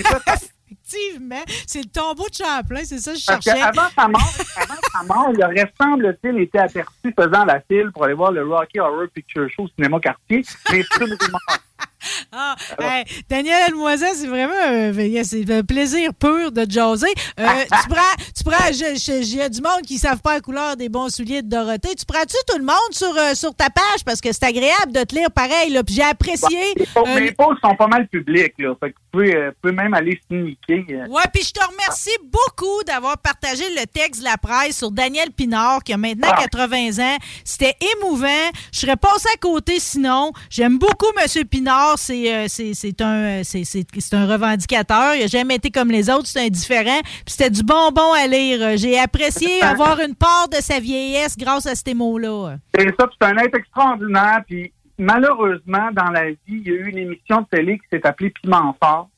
Effectivement, 0.85 1.43
c'est 1.67 1.79
le 1.83 1.89
tombeau 1.89 2.27
de 2.29 2.33
Champlain, 2.35 2.81
c'est 2.83 2.97
ça 2.99 3.13
que 3.13 3.19
je 3.19 3.25
Parce 3.25 3.43
cherchais. 3.43 3.61
qu'avant 3.61 3.87
sa 3.95 4.07
mort, 4.07 4.33
avant 4.57 4.81
sa 4.91 5.03
mort, 5.03 5.29
il 5.33 5.43
aurait, 5.43 5.73
semble-t-il, 5.79 6.39
été 6.39 6.59
aperçu 6.59 7.13
faisant 7.17 7.45
la 7.45 7.61
file 7.61 7.91
pour 7.93 8.03
aller 8.05 8.13
voir 8.15 8.31
le 8.31 8.43
Rocky 8.45 8.79
Horror 8.79 9.05
Picture 9.13 9.47
Show 9.49 9.63
au 9.63 9.67
cinéma 9.69 9.99
quartier. 9.99 10.43
Mais. 10.71 10.83
Ah, 12.35 12.55
hey, 12.79 13.03
Daniel 13.29 13.69
Elmoisin, 13.69 14.07
c'est 14.15 14.27
vraiment 14.27 14.53
un, 14.65 14.91
c'est 15.23 15.49
un 15.51 15.63
plaisir 15.63 16.13
pur 16.13 16.51
de 16.51 16.65
jaser. 16.69 17.07
Euh, 17.39 17.43
tu 17.83 17.89
prends, 17.89 18.23
tu 18.35 18.43
prends, 18.43 18.67
il 18.71 19.35
y 19.35 19.41
a 19.41 19.49
du 19.49 19.61
monde 19.61 19.81
qui 19.85 19.95
ne 19.95 19.99
savent 19.99 20.19
pas 20.21 20.33
la 20.35 20.41
couleur 20.41 20.75
des 20.75 20.89
bons 20.89 21.09
souliers 21.13 21.41
de 21.43 21.49
Dorothée. 21.49 21.95
Tu 21.95 22.05
prends-tu 22.05 22.35
tout 22.47 22.57
le 22.57 22.63
monde 22.65 22.75
sur, 22.91 23.15
euh, 23.17 23.33
sur 23.35 23.53
ta 23.53 23.69
page? 23.69 24.03
Parce 24.05 24.19
que 24.21 24.31
c'est 24.31 24.43
agréable 24.45 24.91
de 24.91 25.03
te 25.03 25.13
lire 25.15 25.29
pareil. 25.31 25.69
Là, 25.71 25.83
puis 25.83 25.95
j'ai 25.95 26.03
apprécié. 26.03 26.73
Bon, 26.95 27.03
euh, 27.07 27.19
mes 27.19 27.31
posts 27.31 27.61
sont 27.63 27.75
pas 27.75 27.87
mal 27.87 28.07
publics. 28.07 28.53
Là, 28.57 28.73
fait 28.79 28.91
que 28.91 28.95
vous 28.95 29.19
pouvez, 29.19 29.35
euh, 29.35 29.49
vous 29.49 29.55
pouvez 29.61 29.73
même 29.73 29.93
aller 29.93 30.19
sneaker. 30.27 30.83
euh. 30.89 31.07
Ouais, 31.07 31.23
puis 31.33 31.43
je 31.43 31.51
te 31.51 31.63
remercie 31.63 32.17
beaucoup 32.23 32.83
d'avoir 32.87 33.17
partagé 33.19 33.63
le 33.75 33.85
texte 33.85 34.21
de 34.21 34.25
la 34.25 34.37
presse 34.37 34.77
sur 34.77 34.91
Daniel 34.91 35.31
Pinard, 35.31 35.83
qui 35.83 35.93
a 35.93 35.97
maintenant 35.97 36.29
Ah. 36.31 36.41
80 36.41 36.99
ans. 36.99 37.17
C'était 37.45 37.75
émouvant. 37.97 38.49
Je 38.71 38.79
serais 38.79 38.97
passé 38.97 39.27
à 39.33 39.37
côté 39.37 39.79
sinon. 39.79 40.31
J'aime 40.49 40.77
beaucoup 40.79 41.07
M. 41.21 41.45
Pinard. 41.45 41.92
C'est 41.97 42.33
euh, 42.33 42.45
c'est- 42.47 42.73
c'est 42.73 43.01
un, 43.01 43.39
euh, 43.39 43.41
c'est- 43.43 43.63
c'est- 43.63 43.85
c'est 43.99 44.15
un 44.15 44.25
revendicateur. 44.27 45.15
Il 45.15 45.21
n'a 45.21 45.27
jamais 45.27 45.55
été 45.55 45.69
comme 45.71 45.89
les 45.91 46.09
autres. 46.09 46.27
C'est 46.27 46.45
indifférent. 46.45 47.01
Puis 47.03 47.23
c'était 47.35 47.49
du 47.49 47.63
bonbon 47.63 48.13
à 48.13 48.27
lire. 48.27 48.59
Euh, 48.61 48.77
J'ai 48.77 48.99
apprécié 48.99 49.61
avoir 49.61 49.99
une 49.99 50.15
part 50.15 50.47
de 50.49 50.55
sa 50.57 50.79
vieillesse 50.79 51.37
grâce 51.37 51.65
à 51.65 51.75
ces 51.75 51.93
mots-là. 51.93 52.55
C'est 52.77 52.87
ça, 52.99 53.07
puis 53.07 53.17
c'est 53.21 53.27
un 53.27 53.37
être 53.37 53.55
extraordinaire. 53.57 54.41
Puis 54.47 54.71
malheureusement, 54.97 55.89
dans 55.93 56.11
la 56.11 56.29
vie, 56.31 56.37
il 56.47 56.67
y 56.67 56.71
a 56.71 56.73
eu 56.73 56.89
une 56.89 56.97
émission 56.97 57.41
de 57.41 57.47
télé 57.57 57.77
qui 57.79 57.85
s'est 57.91 58.05
appelée 58.05 58.31
Piment 58.41 58.75
Fort. 58.81 59.09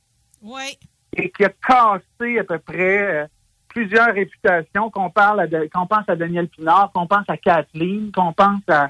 Oui. 0.42 0.78
et 1.18 1.32
qui 1.32 1.46
a 1.46 1.50
cassé 1.66 2.40
à 2.40 2.44
peu 2.44 2.60
près 2.60 3.02
euh, 3.24 3.26
plusieurs 3.70 4.14
réputations, 4.14 4.90
qu'on 4.92 5.10
parle 5.10 5.40
à 5.40 5.48
de- 5.48 5.70
qu'on 5.74 5.88
pense 5.88 6.04
à 6.10 6.16
Daniel 6.18 6.50
Pinard, 6.50 6.92
qu'on 6.94 7.08
pense 7.08 7.24
à 7.30 7.38
Kathleen, 7.38 8.12
qu'on 8.14 8.34
pense 8.34 8.60
à, 8.68 8.90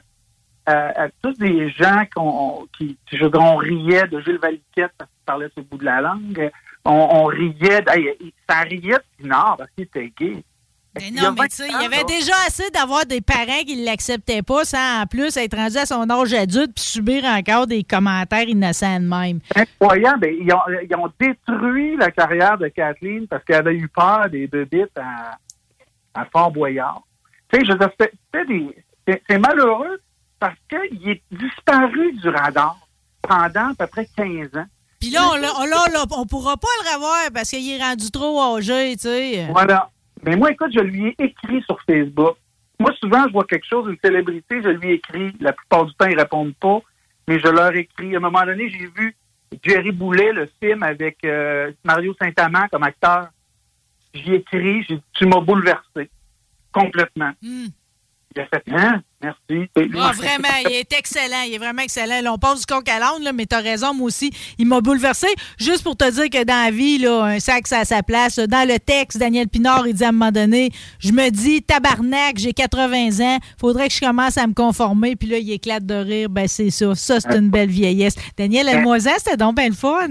à- 0.66 1.03
à 1.03 1.09
tous 1.22 1.38
des 1.38 1.70
gens 1.72 2.03
qui, 2.78 2.97
je 3.11 3.24
veux 3.24 3.30
dire, 3.30 3.41
on 3.41 3.57
riait 3.57 4.07
de 4.07 4.20
Gilles 4.22 4.39
Valiquette 4.41 4.91
parce 4.97 5.09
qu'il 5.09 5.26
parlait 5.26 5.49
sur 5.53 5.59
le 5.61 5.63
bout 5.63 5.78
de 5.78 5.86
la 5.86 6.01
langue. 6.01 6.51
On, 6.84 6.91
on 6.93 7.26
riait, 7.26 7.82
de- 7.82 8.32
ça 8.49 8.59
riait 8.61 8.93
de 8.93 9.03
Pinard 9.24 9.55
parce 9.57 9.70
qu'il 9.72 9.86
était 9.86 10.11
gay. 10.20 10.43
Mais 10.97 11.11
non, 11.11 11.32
mais 11.34 11.41
20 11.41 11.47
tu 11.49 11.55
sais, 11.57 11.68
il 11.68 11.82
y 11.82 11.86
avait 11.86 12.05
déjà 12.05 12.32
assez 12.47 12.70
d'avoir 12.70 13.05
des 13.05 13.20
parents 13.20 13.63
qui 13.68 13.76
ne 13.76 13.84
l'acceptaient 13.86 14.41
pas 14.43 14.63
sans 14.63 15.01
en 15.01 15.05
plus 15.05 15.36
être 15.36 15.57
rendu 15.57 15.76
à 15.78 15.86
son 15.86 16.09
âge 16.09 16.34
adulte 16.34 16.72
puis 16.74 16.86
subir 16.86 17.26
encore 17.26 17.68
des 17.68 17.84
commentaires 17.84 18.47
innocents 18.47 19.01
de 19.01 19.05
même. 19.05 19.39
Incroyable. 19.53 20.20
Ben, 20.22 20.36
Ils 20.39 20.53
ont, 20.53 20.59
ils 20.89 20.95
ont 20.95 21.11
détruit 21.20 21.97
la 21.97 22.11
carrière 22.11 22.57
de 22.57 22.70
Kathleen 22.70 23.28
parce 23.28 23.43
qu'elle 23.43 23.57
avait 23.57 23.76
eu 23.76 23.89
peur 23.89 24.30
des 24.30 24.47
bébites 24.47 24.97
à, 24.97 25.38
à 26.13 26.26
Fort 26.32 26.51
Boyard. 26.51 27.01
Tu 27.51 27.59
sais, 27.59 27.66
je 27.66 27.72
c'était- 27.74 28.45
des- 28.47 29.22
c'est 29.30 29.38
malheureux 29.38 29.99
parce 30.39 30.57
qu'il 30.69 31.09
est 31.09 31.21
disparu 31.31 32.13
du 32.13 32.29
radar 32.29 32.77
pendant 33.21 33.71
à 33.71 33.75
peu 33.77 33.88
près 33.88 34.07
15 34.15 34.55
ans. 34.55 34.65
Puis 34.99 35.09
là, 35.09 35.21
on, 35.31 36.21
on 36.21 36.25
pourra 36.25 36.57
pas 36.57 36.67
le 36.83 36.95
revoir 36.95 37.31
parce 37.33 37.49
qu'il 37.49 37.69
est 37.69 37.81
rendu 37.81 38.09
trop 38.11 38.57
âgé, 38.57 38.95
tu 38.95 39.03
sais. 39.03 39.47
Voilà. 39.51 39.89
Mais 40.23 40.36
moi, 40.36 40.51
écoute, 40.51 40.71
je 40.73 40.79
lui 40.79 41.07
ai 41.07 41.15
écrit 41.19 41.61
sur 41.63 41.79
Facebook. 41.83 42.38
Moi, 42.79 42.91
souvent, 42.99 43.25
je 43.27 43.33
vois 43.33 43.45
quelque 43.45 43.67
chose, 43.67 43.89
une 43.89 43.97
célébrité, 44.03 44.61
je 44.61 44.69
lui 44.69 44.93
écris. 44.93 45.31
La 45.39 45.53
plupart 45.53 45.86
du 45.86 45.93
temps, 45.93 46.07
ils 46.07 46.17
répondent 46.17 46.55
pas, 46.55 46.79
mais 47.27 47.39
je 47.39 47.47
leur 47.47 47.73
écris. 47.75 48.15
À 48.15 48.17
un 48.17 48.21
moment 48.21 48.45
donné, 48.45 48.69
j'ai 48.69 48.88
vu 48.88 49.15
Jerry 49.63 49.91
Boulet, 49.91 50.33
le 50.33 50.49
film 50.61 50.83
avec 50.83 51.17
euh, 51.23 51.71
Mario 51.83 52.15
Saint-Amand 52.19 52.67
comme 52.71 52.83
acteur. 52.83 53.27
J'y 54.13 54.31
ai 54.31 54.36
écrit, 54.36 54.83
j'ai 54.83 54.95
dit, 54.95 55.03
tu 55.13 55.25
m'as 55.25 55.41
bouleversé. 55.41 56.09
Complètement. 56.71 57.31
Hmm. 57.41 57.67
Il 58.36 58.41
a 58.41 58.45
fait, 58.47 58.63
hein? 58.71 59.01
Merci. 59.26 59.69
Ah, 59.99 60.11
vraiment, 60.13 60.47
il 60.69 60.71
est 60.76 60.93
excellent. 60.93 61.41
Il 61.47 61.53
est 61.55 61.57
vraiment 61.57 61.82
excellent. 61.82 62.21
Là, 62.21 62.32
on 62.34 62.38
passe 62.38 62.59
du 62.59 62.65
coq 62.65 62.88
à 62.89 62.99
l'âne, 62.99 63.32
mais 63.36 63.45
t'as 63.45 63.59
raison, 63.61 63.93
moi 63.93 64.07
aussi. 64.07 64.32
Il 64.57 64.67
m'a 64.67 64.82
bouleversé. 64.82 65.28
Juste 65.57 65.84
pour 65.84 65.95
te 65.97 66.09
dire 66.11 66.30
que 66.30 66.43
dans 66.43 66.65
la 66.65 66.71
vie, 66.71 66.97
là, 66.99 67.23
un 67.23 67.39
sac, 67.39 67.67
ça 67.67 67.80
a 67.80 67.86
sa 67.86 68.03
place. 68.03 68.38
Dans 68.38 68.67
le 68.67 68.78
texte, 68.80 69.17
Daniel 69.17 69.47
Pinard, 69.47 69.88
il 69.88 69.93
dit 69.93 70.03
à 70.03 70.09
un 70.09 70.11
moment 70.11 70.32
donné, 70.32 70.69
je 70.99 71.11
me 71.11 71.30
dis, 71.30 71.61
tabarnak, 71.63 72.38
j'ai 72.38 72.53
80 72.53 73.19
ans, 73.21 73.39
faudrait 73.59 73.88
que 73.88 73.93
je 73.93 73.99
commence 73.99 74.38
à 74.38 74.45
me 74.47 74.53
conformer. 74.53 75.15
Puis 75.15 75.28
là, 75.30 75.38
il 75.38 75.51
éclate 75.51 75.86
de 75.86 75.95
rire. 75.95 76.30
Ben, 76.30 76.47
c'est 76.47 76.69
ça. 76.69 76.93
Ça, 76.95 77.19
c'est 77.19 77.36
une 77.38 77.49
belle 77.49 77.69
vieillesse. 77.69 78.15
Daniel 78.38 78.67
Elmoisin, 78.69 79.13
c'était 79.17 79.38
donc 79.38 79.55
bien 79.55 79.69
le 79.69 79.76
fun. 79.76 80.07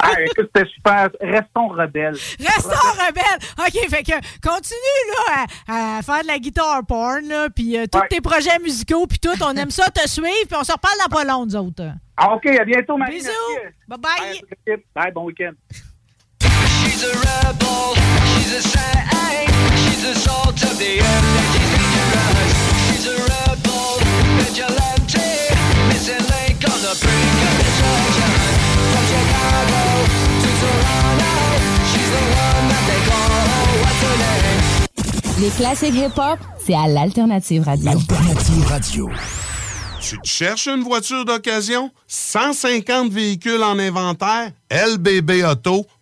ah, 0.00 0.10
écoute, 0.22 0.50
c'était 0.54 0.68
super. 0.70 1.08
Restons 1.20 1.68
rebelles. 1.68 2.16
Restons 2.38 2.90
rebelles. 3.06 3.48
OK, 3.58 3.88
fait 3.90 4.02
que 4.02 4.12
continue, 4.46 5.02
là, 5.28 5.44
à, 5.68 5.98
à 5.98 6.02
faire 6.02 6.22
de 6.22 6.26
la 6.28 6.38
guitare 6.38 6.82
porn, 6.86 7.26
là, 7.28 7.48
puis 7.54 7.76
euh, 7.76 7.86
tous 7.90 7.98
Ouais. 8.02 8.08
tes 8.08 8.20
projets 8.20 8.51
musicaux, 8.60 9.06
puis 9.06 9.18
tout. 9.18 9.42
On 9.42 9.56
aime 9.56 9.70
ça 9.70 9.90
te 9.90 10.08
suivre, 10.08 10.46
puis 10.48 10.56
on 10.58 10.64
se 10.64 10.72
reparle 10.72 10.96
dans 10.98 11.14
pas 11.14 11.24
long, 11.24 11.46
nous 11.46 11.56
autres. 11.56 11.92
Ah, 12.16 12.34
OK, 12.34 12.46
à 12.46 12.64
bientôt, 12.64 12.96
Marie. 12.96 13.18
Bisous. 13.18 13.30
Bye-bye. 13.88 14.42
Bye, 14.94 15.12
bon 15.12 15.24
week-end. 15.24 15.54
She's 16.40 17.04
a 17.04 17.12
rebel, 17.12 17.94
she's 18.34 18.52
a 18.54 18.60
saint, 18.60 19.50
she's 19.76 20.04
a 20.04 20.14
salt 20.14 20.62
of 20.62 20.78
the 20.78 21.00
earth 21.00 21.28
that 21.34 21.48
is 21.54 21.68
dangerous. 21.72 22.52
She's 22.86 23.06
a 23.06 23.16
rebel, 23.16 24.02
vigilante, 24.38 25.30
missing 25.88 26.24
link 26.34 26.60
on 26.66 26.78
the 26.82 26.94
brink 27.00 27.38
of 27.48 27.54
destruction. 27.62 28.30
From 28.90 29.04
Chicago 29.10 29.82
to 30.42 30.48
Toronto, 30.60 31.32
she's 31.90 32.10
the 32.10 32.22
one 32.34 32.64
that 32.68 32.84
they 32.90 33.00
call, 33.08 33.66
what's 33.82 34.02
her 34.02 34.16
name? 34.18 34.51
Les 35.42 35.50
classiques 35.50 35.96
hip-hop, 35.96 36.38
c'est 36.64 36.72
à 36.72 36.86
l'Alternative 36.86 37.64
Radio. 37.64 37.90
Alternative 37.90 38.64
Radio. 38.68 39.10
Tu 40.00 40.16
te 40.20 40.28
cherches 40.28 40.68
une 40.68 40.84
voiture 40.84 41.24
d'occasion? 41.24 41.90
150 42.06 43.10
véhicules 43.10 43.60
en 43.60 43.76
inventaire? 43.76 44.52
LBBauto.com. 44.70 46.01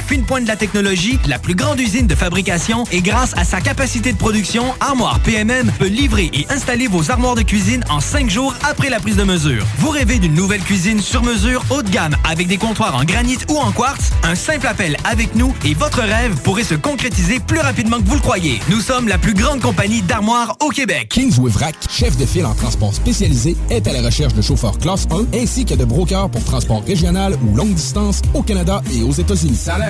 fine 0.00 0.24
pointe 0.24 0.44
de 0.44 0.48
la 0.48 0.56
technologie, 0.56 1.18
la 1.26 1.38
plus 1.38 1.54
grande 1.54 1.80
usine 1.80 2.06
de 2.06 2.14
fabrication 2.14 2.84
et 2.92 3.00
grâce 3.00 3.34
à 3.36 3.44
sa 3.44 3.60
capacité 3.60 4.12
de 4.12 4.18
production, 4.18 4.64
Armoire 4.80 5.20
PMM 5.20 5.70
peut 5.78 5.86
livrer 5.86 6.30
et 6.32 6.46
installer 6.50 6.86
vos 6.86 7.10
armoires 7.10 7.34
de 7.34 7.42
cuisine 7.42 7.84
en 7.88 8.00
cinq 8.00 8.30
jours 8.30 8.54
après 8.68 8.90
la 8.90 9.00
prise 9.00 9.16
de 9.16 9.24
mesure. 9.24 9.64
Vous 9.78 9.90
rêvez 9.90 10.18
d'une 10.18 10.34
nouvelle 10.34 10.62
cuisine 10.62 11.00
sur 11.00 11.22
mesure 11.22 11.64
haut 11.70 11.82
de 11.82 11.90
gamme 11.90 12.16
avec 12.28 12.46
des 12.46 12.56
comptoirs 12.56 12.96
en 12.96 13.04
granit 13.04 13.38
ou 13.48 13.56
en 13.56 13.72
quartz? 13.72 14.10
Un 14.22 14.34
simple 14.34 14.66
appel 14.66 14.96
avec 15.04 15.34
nous 15.34 15.54
et 15.64 15.74
votre 15.74 16.00
rêve 16.00 16.36
pourrait 16.42 16.64
se 16.64 16.74
concrétiser 16.74 17.40
plus 17.40 17.60
rapidement 17.60 17.98
que 17.98 18.06
vous 18.06 18.14
le 18.14 18.20
croyez. 18.20 18.60
Nous 18.68 18.80
sommes 18.80 19.08
la 19.08 19.18
plus 19.18 19.34
grande 19.34 19.60
compagnie 19.60 20.02
d'armoires 20.02 20.56
au 20.60 20.68
Québec. 20.68 21.08
Kings 21.10 21.38
Wivrac, 21.38 21.74
chef 21.90 22.16
de 22.16 22.26
file 22.26 22.46
en 22.46 22.54
transport 22.54 22.94
spécialisé, 22.94 23.56
est 23.70 23.86
à 23.86 23.92
la 23.92 24.02
recherche 24.02 24.34
de 24.34 24.42
chauffeurs 24.42 24.78
classe 24.78 25.06
1 25.10 25.38
ainsi 25.38 25.64
que 25.64 25.74
de 25.74 25.84
brokers 25.84 26.30
pour 26.30 26.44
transport 26.44 26.82
régional 26.86 27.36
ou 27.46 27.56
longue 27.56 27.74
distance 27.74 28.22
au 28.34 28.42
Canada 28.42 28.82
et 28.94 29.02
aux 29.02 29.12
États-Unis. 29.12 29.56
Salaire 29.56 29.89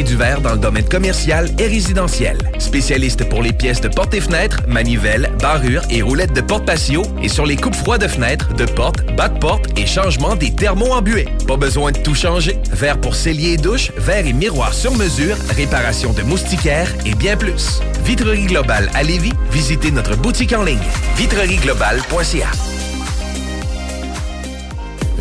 du 0.00 0.16
verre 0.16 0.40
dans 0.40 0.52
le 0.52 0.58
domaine 0.58 0.88
commercial 0.88 1.50
et 1.58 1.66
résidentiel. 1.66 2.38
Spécialiste 2.58 3.28
pour 3.28 3.42
les 3.42 3.52
pièces 3.52 3.82
de 3.82 3.88
portes 3.88 4.14
et 4.14 4.22
fenêtres, 4.22 4.62
manivelles, 4.66 5.30
barrures 5.38 5.82
et 5.90 6.00
roulettes 6.00 6.32
de 6.32 6.40
porte 6.40 6.64
patio 6.64 7.02
et 7.22 7.28
sur 7.28 7.44
les 7.44 7.56
coupes 7.56 7.74
froides 7.74 8.00
de 8.00 8.08
fenêtres, 8.08 8.54
de 8.54 8.64
portes, 8.64 9.04
bas 9.14 9.28
de 9.28 9.38
porte 9.38 9.78
et 9.78 9.86
changement 9.86 10.34
des 10.34 10.54
thermos 10.54 10.92
embués. 10.92 11.28
Pas 11.46 11.58
besoin 11.58 11.92
de 11.92 11.98
tout 11.98 12.14
changer. 12.14 12.56
Verre 12.72 13.00
pour 13.00 13.14
cellier 13.14 13.52
et 13.52 13.56
douche, 13.58 13.92
verre 13.98 14.26
et 14.26 14.32
miroir 14.32 14.72
sur 14.72 14.94
mesure, 14.96 15.36
réparation 15.54 16.14
de 16.14 16.22
moustiquaires 16.22 16.92
et 17.04 17.14
bien 17.14 17.36
plus. 17.36 17.80
Vitrerie 18.04 18.46
Globale 18.46 18.90
à 18.94 19.02
Lévis, 19.02 19.32
visitez 19.50 19.90
notre 19.90 20.16
boutique 20.16 20.54
en 20.54 20.62
ligne 20.62 20.78
vitrerieglobale.ca. 21.16 22.81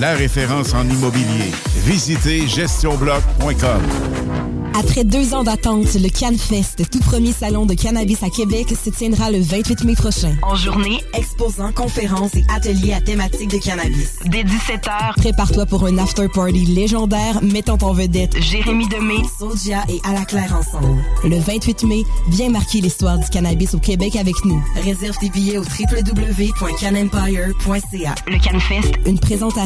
La 0.00 0.14
référence 0.14 0.72
en 0.74 0.88
immobilier. 0.88 1.50
Visitez 1.84 2.46
gestionbloc.com. 2.46 3.80
Après 4.78 5.04
deux 5.04 5.32
ans 5.32 5.42
d'attente, 5.42 5.94
le 5.94 6.10
CanFest, 6.10 6.90
tout 6.90 6.98
premier 7.00 7.32
salon 7.32 7.64
de 7.64 7.72
cannabis 7.72 8.22
à 8.22 8.28
Québec, 8.28 8.66
se 8.84 8.90
tiendra 8.90 9.30
le 9.30 9.40
28 9.40 9.84
mai 9.84 9.94
prochain. 9.94 10.36
En 10.42 10.54
journée, 10.54 11.02
exposants, 11.14 11.72
conférences 11.72 12.34
et 12.34 12.44
ateliers 12.54 12.92
à 12.92 13.00
thématique 13.00 13.48
de 13.50 13.56
cannabis. 13.56 14.16
Dès 14.26 14.42
17h, 14.44 15.14
Prépare-toi 15.16 15.64
pour 15.64 15.86
un 15.86 15.96
after-party 15.96 16.66
légendaire 16.66 17.42
mettant 17.42 17.78
en 17.80 17.94
vedette 17.94 18.38
Jérémy 18.38 18.86
Demé, 18.88 19.14
Sodia 19.38 19.82
et 19.88 19.98
À 20.06 20.12
la 20.12 20.26
Claire 20.26 20.54
ensemble. 20.54 21.02
le 21.24 21.38
28 21.38 21.84
mai. 21.84 22.02
Viens 22.28 22.50
marquer 22.50 22.82
l'histoire 22.82 23.16
du 23.18 23.30
cannabis 23.30 23.72
au 23.72 23.78
Québec 23.78 24.14
avec 24.16 24.34
nous. 24.44 24.62
Réserve 24.84 25.16
tes 25.18 25.30
billets 25.30 25.56
au 25.56 25.62
www.canempire.ca. 25.64 28.14
Le 28.26 28.38
CanFest, 28.38 28.92
Une 29.06 29.18
présentation 29.18 29.65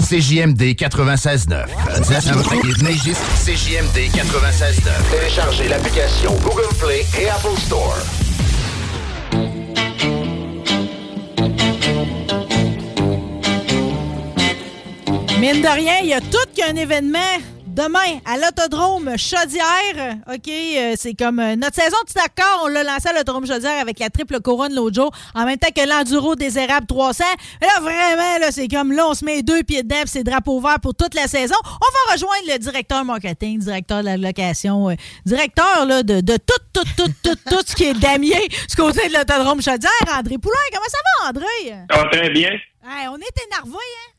CJMD 0.00 0.74
96.9. 0.74 1.66
Venez 2.78 2.94
juste 2.94 3.22
CJMD 3.44 4.10
96.9. 4.12 4.90
Téléchargez 5.10 5.68
l'application 5.68 6.32
Google 6.42 6.68
Play 6.78 7.04
et 7.20 7.28
Apple 7.28 7.58
Store. 7.58 7.96
Mine 15.40 15.60
de 15.60 15.68
rien, 15.68 15.94
il 16.02 16.08
y 16.08 16.14
a 16.14 16.20
tout 16.20 16.46
qu'un 16.54 16.76
événement 16.76 17.18
demain 17.72 18.20
à 18.26 18.36
l'autodrome 18.36 19.16
Chaudière. 19.16 20.16
OK, 20.32 20.48
euh, 20.48 20.94
c'est 20.96 21.14
comme 21.14 21.38
euh, 21.40 21.56
notre 21.56 21.74
saison 21.74 21.96
de 22.06 22.12
d'accord, 22.12 22.62
on 22.64 22.68
l'a 22.68 22.82
lancé 22.84 23.08
à 23.08 23.12
l'autodrome 23.12 23.46
Chaudière 23.46 23.80
avec 23.80 23.98
la 23.98 24.10
triple 24.10 24.40
couronne 24.40 24.74
l'autre 24.74 24.94
jour, 24.94 25.10
en 25.34 25.44
même 25.44 25.56
temps 25.56 25.72
que 25.74 25.88
l'enduro 25.88 26.36
des 26.36 26.58
érables 26.58 26.86
300. 26.86 27.24
Et 27.60 27.64
là, 27.64 27.80
vraiment, 27.80 28.38
là, 28.38 28.52
c'est 28.52 28.68
comme 28.68 28.92
là, 28.92 29.08
on 29.08 29.14
se 29.14 29.24
met 29.24 29.42
deux 29.42 29.62
pieds 29.62 29.82
dedans, 29.82 30.02
c'est 30.06 30.22
drapeau 30.24 30.60
vert 30.60 30.80
pour 30.80 30.94
toute 30.94 31.14
la 31.14 31.26
saison. 31.26 31.56
On 31.64 32.08
va 32.08 32.12
rejoindre 32.12 32.44
le 32.52 32.58
directeur 32.58 33.04
marketing, 33.04 33.58
directeur 33.58 34.00
de 34.00 34.04
la 34.06 34.16
location, 34.16 34.90
euh, 34.90 34.94
directeur 35.24 35.86
là, 35.86 36.02
de, 36.02 36.20
de 36.20 36.36
tout, 36.36 36.62
tout, 36.72 36.84
tout, 36.96 37.12
tout, 37.22 37.36
tout 37.48 37.62
ce 37.66 37.74
qui 37.74 37.84
est 37.84 37.94
damier 37.94 38.48
du 38.48 38.76
côté 38.76 39.08
de 39.08 39.14
l'autodrome 39.14 39.62
Chaudière. 39.62 39.90
André 40.18 40.36
Poulain, 40.38 40.56
comment 40.72 40.88
ça 40.88 40.98
va, 41.22 41.28
André? 41.30 41.74
Ça 41.90 42.02
va 42.02 42.08
très 42.10 42.30
bien. 42.30 42.50
Hey, 42.84 43.08
on 43.08 43.16
est 43.16 43.44
énervé, 43.46 43.78
hein? 43.78 44.11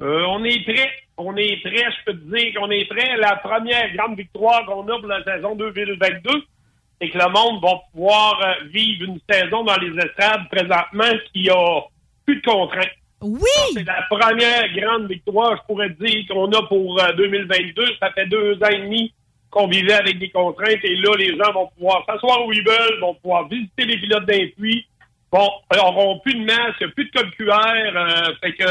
Euh, 0.00 0.24
on 0.28 0.44
est 0.44 0.62
prêt. 0.64 0.90
On 1.16 1.36
est 1.36 1.60
prêt, 1.62 1.84
je 1.98 2.04
peux 2.06 2.18
te 2.18 2.34
dire 2.36 2.54
qu'on 2.54 2.70
est 2.70 2.86
prêt. 2.86 3.16
La 3.18 3.36
première 3.36 3.94
grande 3.94 4.16
victoire 4.16 4.64
qu'on 4.64 4.88
a 4.88 4.98
pour 4.98 5.08
la 5.08 5.22
saison 5.22 5.54
2022, 5.54 6.30
c'est 7.00 7.10
que 7.10 7.18
le 7.18 7.28
monde 7.30 7.62
va 7.62 7.82
pouvoir 7.92 8.40
euh, 8.42 8.64
vivre 8.72 9.04
une 9.04 9.20
saison 9.30 9.64
dans 9.64 9.76
les 9.76 9.92
estrades 10.02 10.48
présentement 10.50 11.12
qui 11.32 11.50
a 11.50 11.80
plus 12.24 12.36
de 12.36 12.42
contraintes. 12.42 12.88
Oui! 13.20 13.40
C'est 13.74 13.86
la 13.86 14.06
première 14.08 14.72
grande 14.74 15.08
victoire, 15.08 15.56
je 15.56 15.66
pourrais 15.66 15.90
te 15.90 16.02
dire, 16.04 16.24
qu'on 16.28 16.50
a 16.52 16.62
pour 16.68 16.98
euh, 17.02 17.12
2022. 17.12 17.84
Ça 18.00 18.10
fait 18.12 18.26
deux 18.26 18.54
ans 18.62 18.68
et 18.70 18.78
demi 18.78 19.12
qu'on 19.50 19.66
vivait 19.66 19.94
avec 19.94 20.18
des 20.18 20.30
contraintes 20.30 20.84
et 20.84 20.96
là, 20.96 21.16
les 21.18 21.36
gens 21.36 21.52
vont 21.52 21.68
pouvoir 21.76 22.04
s'asseoir 22.06 22.46
où 22.46 22.52
ils 22.52 22.64
veulent, 22.64 23.00
vont 23.00 23.14
pouvoir 23.14 23.48
visiter 23.48 23.84
les 23.84 23.98
pilotes 23.98 24.24
d'un 24.24 24.46
puits. 24.56 24.86
Bon, 25.30 25.48
ils 25.72 25.76
n'auront 25.76 26.18
plus 26.20 26.34
de 26.34 26.44
masque, 26.44 26.86
plus 26.94 27.04
de 27.04 27.10
code 27.10 27.30
QR. 27.32 27.50
euh, 27.54 28.34
fait 28.42 28.52
que 28.54 28.64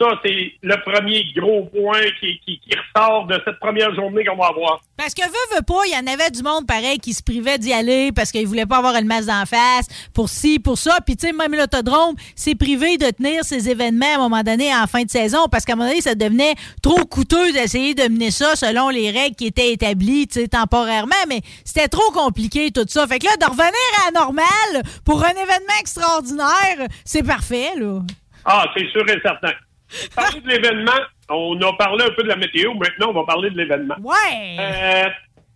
ça, 0.00 0.08
c'est 0.24 0.52
le 0.62 0.76
premier 0.82 1.24
gros 1.36 1.64
point 1.66 2.00
qui, 2.18 2.40
qui, 2.44 2.58
qui 2.60 2.70
ressort 2.74 3.26
de 3.26 3.40
cette 3.44 3.58
première 3.60 3.94
journée 3.94 4.24
qu'on 4.24 4.36
va 4.36 4.46
avoir. 4.46 4.80
Parce 4.96 5.14
que 5.14 5.22
veut, 5.22 5.56
veut 5.56 5.62
pas, 5.62 5.80
il 5.86 5.92
y 5.92 5.96
en 5.96 6.12
avait 6.12 6.30
du 6.30 6.42
monde 6.42 6.66
pareil 6.66 6.98
qui 6.98 7.12
se 7.12 7.22
privait 7.22 7.58
d'y 7.58 7.72
aller 7.72 8.10
parce 8.12 8.32
qu'il 8.32 8.46
voulait 8.46 8.66
pas 8.66 8.78
avoir 8.78 8.96
une 8.96 9.06
masse 9.06 9.26
d'en 9.26 9.44
face 9.44 9.88
pour 10.14 10.28
ci, 10.28 10.58
pour 10.58 10.78
ça. 10.78 10.98
Puis 11.04 11.16
tu 11.16 11.26
sais, 11.26 11.32
même 11.32 11.54
l'autodrome 11.54 12.14
s'est 12.34 12.54
privé 12.54 12.96
de 12.96 13.10
tenir 13.10 13.44
ces 13.44 13.68
événements 13.68 14.06
à 14.06 14.14
un 14.16 14.28
moment 14.28 14.42
donné 14.42 14.74
en 14.74 14.86
fin 14.86 15.02
de 15.02 15.10
saison 15.10 15.48
parce 15.50 15.64
qu'à 15.64 15.74
un 15.74 15.76
moment 15.76 15.88
donné, 15.88 16.00
ça 16.00 16.14
devenait 16.14 16.54
trop 16.82 17.04
coûteux 17.04 17.52
d'essayer 17.52 17.94
de 17.94 18.04
mener 18.04 18.30
ça 18.30 18.56
selon 18.56 18.88
les 18.88 19.10
règles 19.10 19.36
qui 19.36 19.46
étaient 19.46 19.72
établies, 19.72 20.26
tu 20.28 20.40
sais, 20.40 20.48
temporairement. 20.48 21.14
Mais 21.28 21.40
c'était 21.64 21.88
trop 21.88 22.10
compliqué 22.12 22.70
tout 22.70 22.86
ça. 22.88 23.06
Fait 23.06 23.18
que 23.18 23.26
là, 23.26 23.36
de 23.38 23.44
revenir 23.44 23.70
à 24.00 24.12
la 24.12 24.20
normale 24.20 24.82
pour 25.04 25.22
un 25.24 25.30
événement 25.30 25.78
extraordinaire, 25.78 26.88
c'est 27.04 27.22
parfait, 27.22 27.70
là. 27.76 28.00
Ah, 28.44 28.64
c'est 28.74 28.88
sûr 28.88 29.06
et 29.08 29.20
certain. 29.22 29.52
Parler 30.16 30.40
de 30.40 30.48
l'événement, 30.48 31.00
on 31.28 31.60
a 31.62 31.72
parlé 31.74 32.04
un 32.04 32.10
peu 32.10 32.22
de 32.22 32.28
la 32.28 32.36
météo, 32.36 32.74
maintenant 32.74 33.08
on 33.10 33.20
va 33.20 33.24
parler 33.24 33.50
de 33.50 33.56
l'événement. 33.56 33.96
Ouais! 34.02 34.56
Euh, 34.58 35.08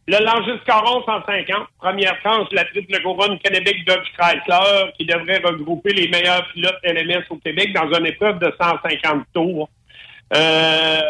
le 0.06 0.22
Langis 0.22 0.60
Caron 0.66 1.02
150, 1.06 1.66
première 1.78 2.20
tranche 2.22 2.48
de 2.50 2.56
la 2.56 2.64
triple 2.64 3.00
couronne 3.02 3.38
Québec 3.38 3.84
Dodge 3.86 4.06
Chrysler, 4.18 4.92
qui 4.98 5.06
devrait 5.06 5.38
regrouper 5.38 5.94
les 5.94 6.08
meilleurs 6.08 6.46
pilotes 6.52 6.78
LMS 6.84 7.24
au 7.30 7.36
Québec 7.36 7.72
dans 7.72 7.90
une 7.94 8.06
épreuve 8.06 8.38
de 8.38 8.52
150 8.60 9.24
tours. 9.32 9.70
Euh, 10.34 11.00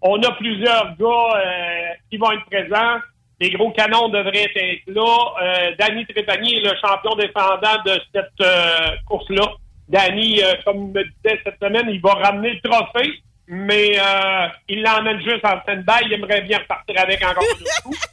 on 0.00 0.22
a 0.22 0.32
plusieurs 0.32 0.96
gars 0.96 1.36
euh, 1.36 1.88
qui 2.10 2.16
vont 2.16 2.30
être 2.32 2.46
présents. 2.46 2.98
Les 3.40 3.50
gros 3.50 3.70
canons 3.72 4.08
devraient 4.08 4.50
être 4.54 4.82
là. 4.86 5.34
Euh, 5.42 5.74
Danny 5.78 6.06
Trépanier 6.06 6.58
est 6.58 6.70
le 6.70 6.76
champion 6.80 7.14
défendant 7.16 7.82
de 7.84 8.00
cette 8.14 9.04
course-là. 9.06 9.52
Danny, 9.90 10.40
euh, 10.42 10.54
comme 10.64 10.92
me 10.92 11.02
disait 11.02 11.40
cette 11.44 11.58
semaine, 11.60 11.88
il 11.90 12.00
va 12.00 12.12
ramener 12.14 12.52
le 12.52 12.60
trophée, 12.70 13.12
mais 13.48 13.98
euh, 13.98 14.46
il 14.68 14.82
l'emmène 14.82 15.20
juste 15.20 15.44
en 15.44 15.60
stand-by. 15.62 16.06
Il 16.06 16.12
aimerait 16.12 16.42
bien 16.42 16.58
repartir 16.58 16.94
avec 17.00 17.22
encore 17.24 17.42
un 17.42 17.82
coup. 17.82 17.94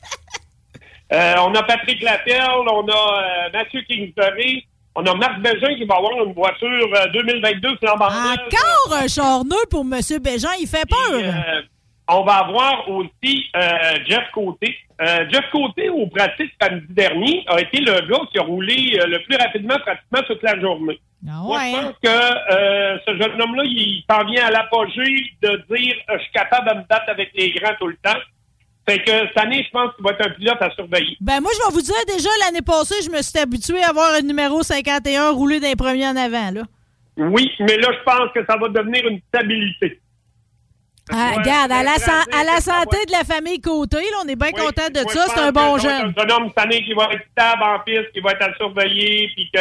Euh, 1.13 1.35
on 1.39 1.55
a 1.55 1.63
Patrick 1.63 2.03
Laperle, 2.03 2.67
on 2.69 2.85
a 2.85 2.91
euh, 2.91 3.49
Mathieu 3.53 3.79
Kingsbury, 3.87 4.67
on 4.93 5.05
a 5.05 5.15
Marc 5.15 5.39
Bégin 5.39 5.73
qui 5.75 5.85
va 5.85 5.95
avoir 5.95 6.21
une 6.25 6.33
voiture 6.33 6.67
euh, 6.95 7.07
2022 7.13 7.77
flambant. 7.77 8.07
Encore 8.07 8.93
un 8.93 9.07
charneux 9.07 9.55
pour 9.69 9.85
M. 9.85 10.01
Bégin, 10.21 10.49
il 10.59 10.67
fait 10.67 10.83
peur. 10.85 11.21
On 12.09 12.23
va 12.23 12.33
avoir 12.35 12.89
aussi 12.89 13.45
euh, 13.55 13.99
Jeff 14.07 14.23
Côté. 14.33 14.75
Euh, 15.01 15.25
Jeff 15.31 15.45
Côté, 15.51 15.89
au 15.89 16.07
pratique 16.07 16.51
samedi 16.59 16.87
dernier, 16.89 17.43
a 17.47 17.61
été 17.61 17.79
le 17.79 18.07
gars 18.07 18.21
qui 18.31 18.39
a 18.39 18.43
roulé 18.43 18.97
euh, 18.99 19.05
le 19.05 19.21
plus 19.23 19.35
rapidement 19.37 19.77
pratiquement 19.79 20.23
toute 20.25 20.41
la 20.41 20.59
journée. 20.59 20.99
Moi, 21.21 21.59
je 21.65 21.75
pense 21.75 21.95
que 22.03 22.09
euh, 22.09 22.97
ce 23.05 23.17
jeune 23.17 23.41
homme-là, 23.41 23.63
il 23.65 24.03
s'en 24.09 24.23
vient 24.25 24.45
à 24.45 24.51
l'apogée 24.51 25.31
de 25.41 25.75
dire 25.75 25.95
je 26.13 26.19
suis 26.19 26.31
capable 26.31 26.69
de 26.69 26.75
me 26.75 26.83
battre 26.87 27.09
avec 27.09 27.31
les 27.35 27.51
grands 27.51 27.75
tout 27.79 27.87
le 27.87 27.97
temps. 27.97 28.19
Fait 28.87 28.99
que 28.99 29.11
cette 29.11 29.37
année, 29.37 29.63
je 29.65 29.69
pense 29.71 29.93
qu'il 29.95 30.05
va 30.05 30.11
être 30.11 30.25
un 30.25 30.29
pilote 30.29 30.61
à 30.61 30.71
surveiller. 30.71 31.17
Ben 31.19 31.41
moi, 31.41 31.51
je 31.53 31.67
vais 31.67 31.73
vous 31.73 31.81
dire, 31.81 31.95
déjà, 32.07 32.29
l'année 32.45 32.61
passée, 32.61 32.95
je 33.03 33.11
me 33.11 33.21
suis 33.21 33.37
habitué 33.37 33.83
à 33.83 33.89
avoir 33.89 34.13
un 34.13 34.21
numéro 34.21 34.63
51 34.63 35.31
roulé 35.31 35.59
d'un 35.59 35.73
premier 35.73 36.07
en 36.07 36.15
avant, 36.15 36.51
là. 36.51 36.61
Oui, 37.17 37.51
mais 37.59 37.77
là, 37.77 37.89
je 37.91 38.03
pense 38.03 38.31
que 38.33 38.45
ça 38.45 38.55
va 38.57 38.69
devenir 38.69 39.05
une 39.07 39.19
stabilité. 39.27 39.99
Ah, 41.11 41.31
regarde, 41.37 41.71
à 41.71 41.83
la, 41.83 41.95
san- 41.95 42.25
à 42.33 42.43
la 42.43 42.59
santé 42.59 42.97
de 43.05 43.11
la 43.11 43.23
famille 43.23 43.61
Côté, 43.61 43.97
là, 43.97 44.17
on 44.23 44.27
est 44.27 44.35
bien 44.35 44.51
content 44.51 44.89
de 44.93 44.99
ça. 45.09 45.25
C'est 45.27 45.39
un 45.39 45.51
bon 45.51 45.77
jeune. 45.77 46.13
Un 46.17 46.21
jeune 46.21 46.31
homme 46.31 46.47
cette 46.49 46.65
année 46.65 46.83
qui 46.83 46.93
va 46.93 47.09
être 47.11 47.23
stable 47.31 47.63
en 47.63 47.79
piste, 47.79 48.11
qui 48.13 48.19
va 48.19 48.31
être 48.31 48.43
à 48.49 48.53
surveiller, 48.55 49.29
puis 49.35 49.49
que 49.53 49.59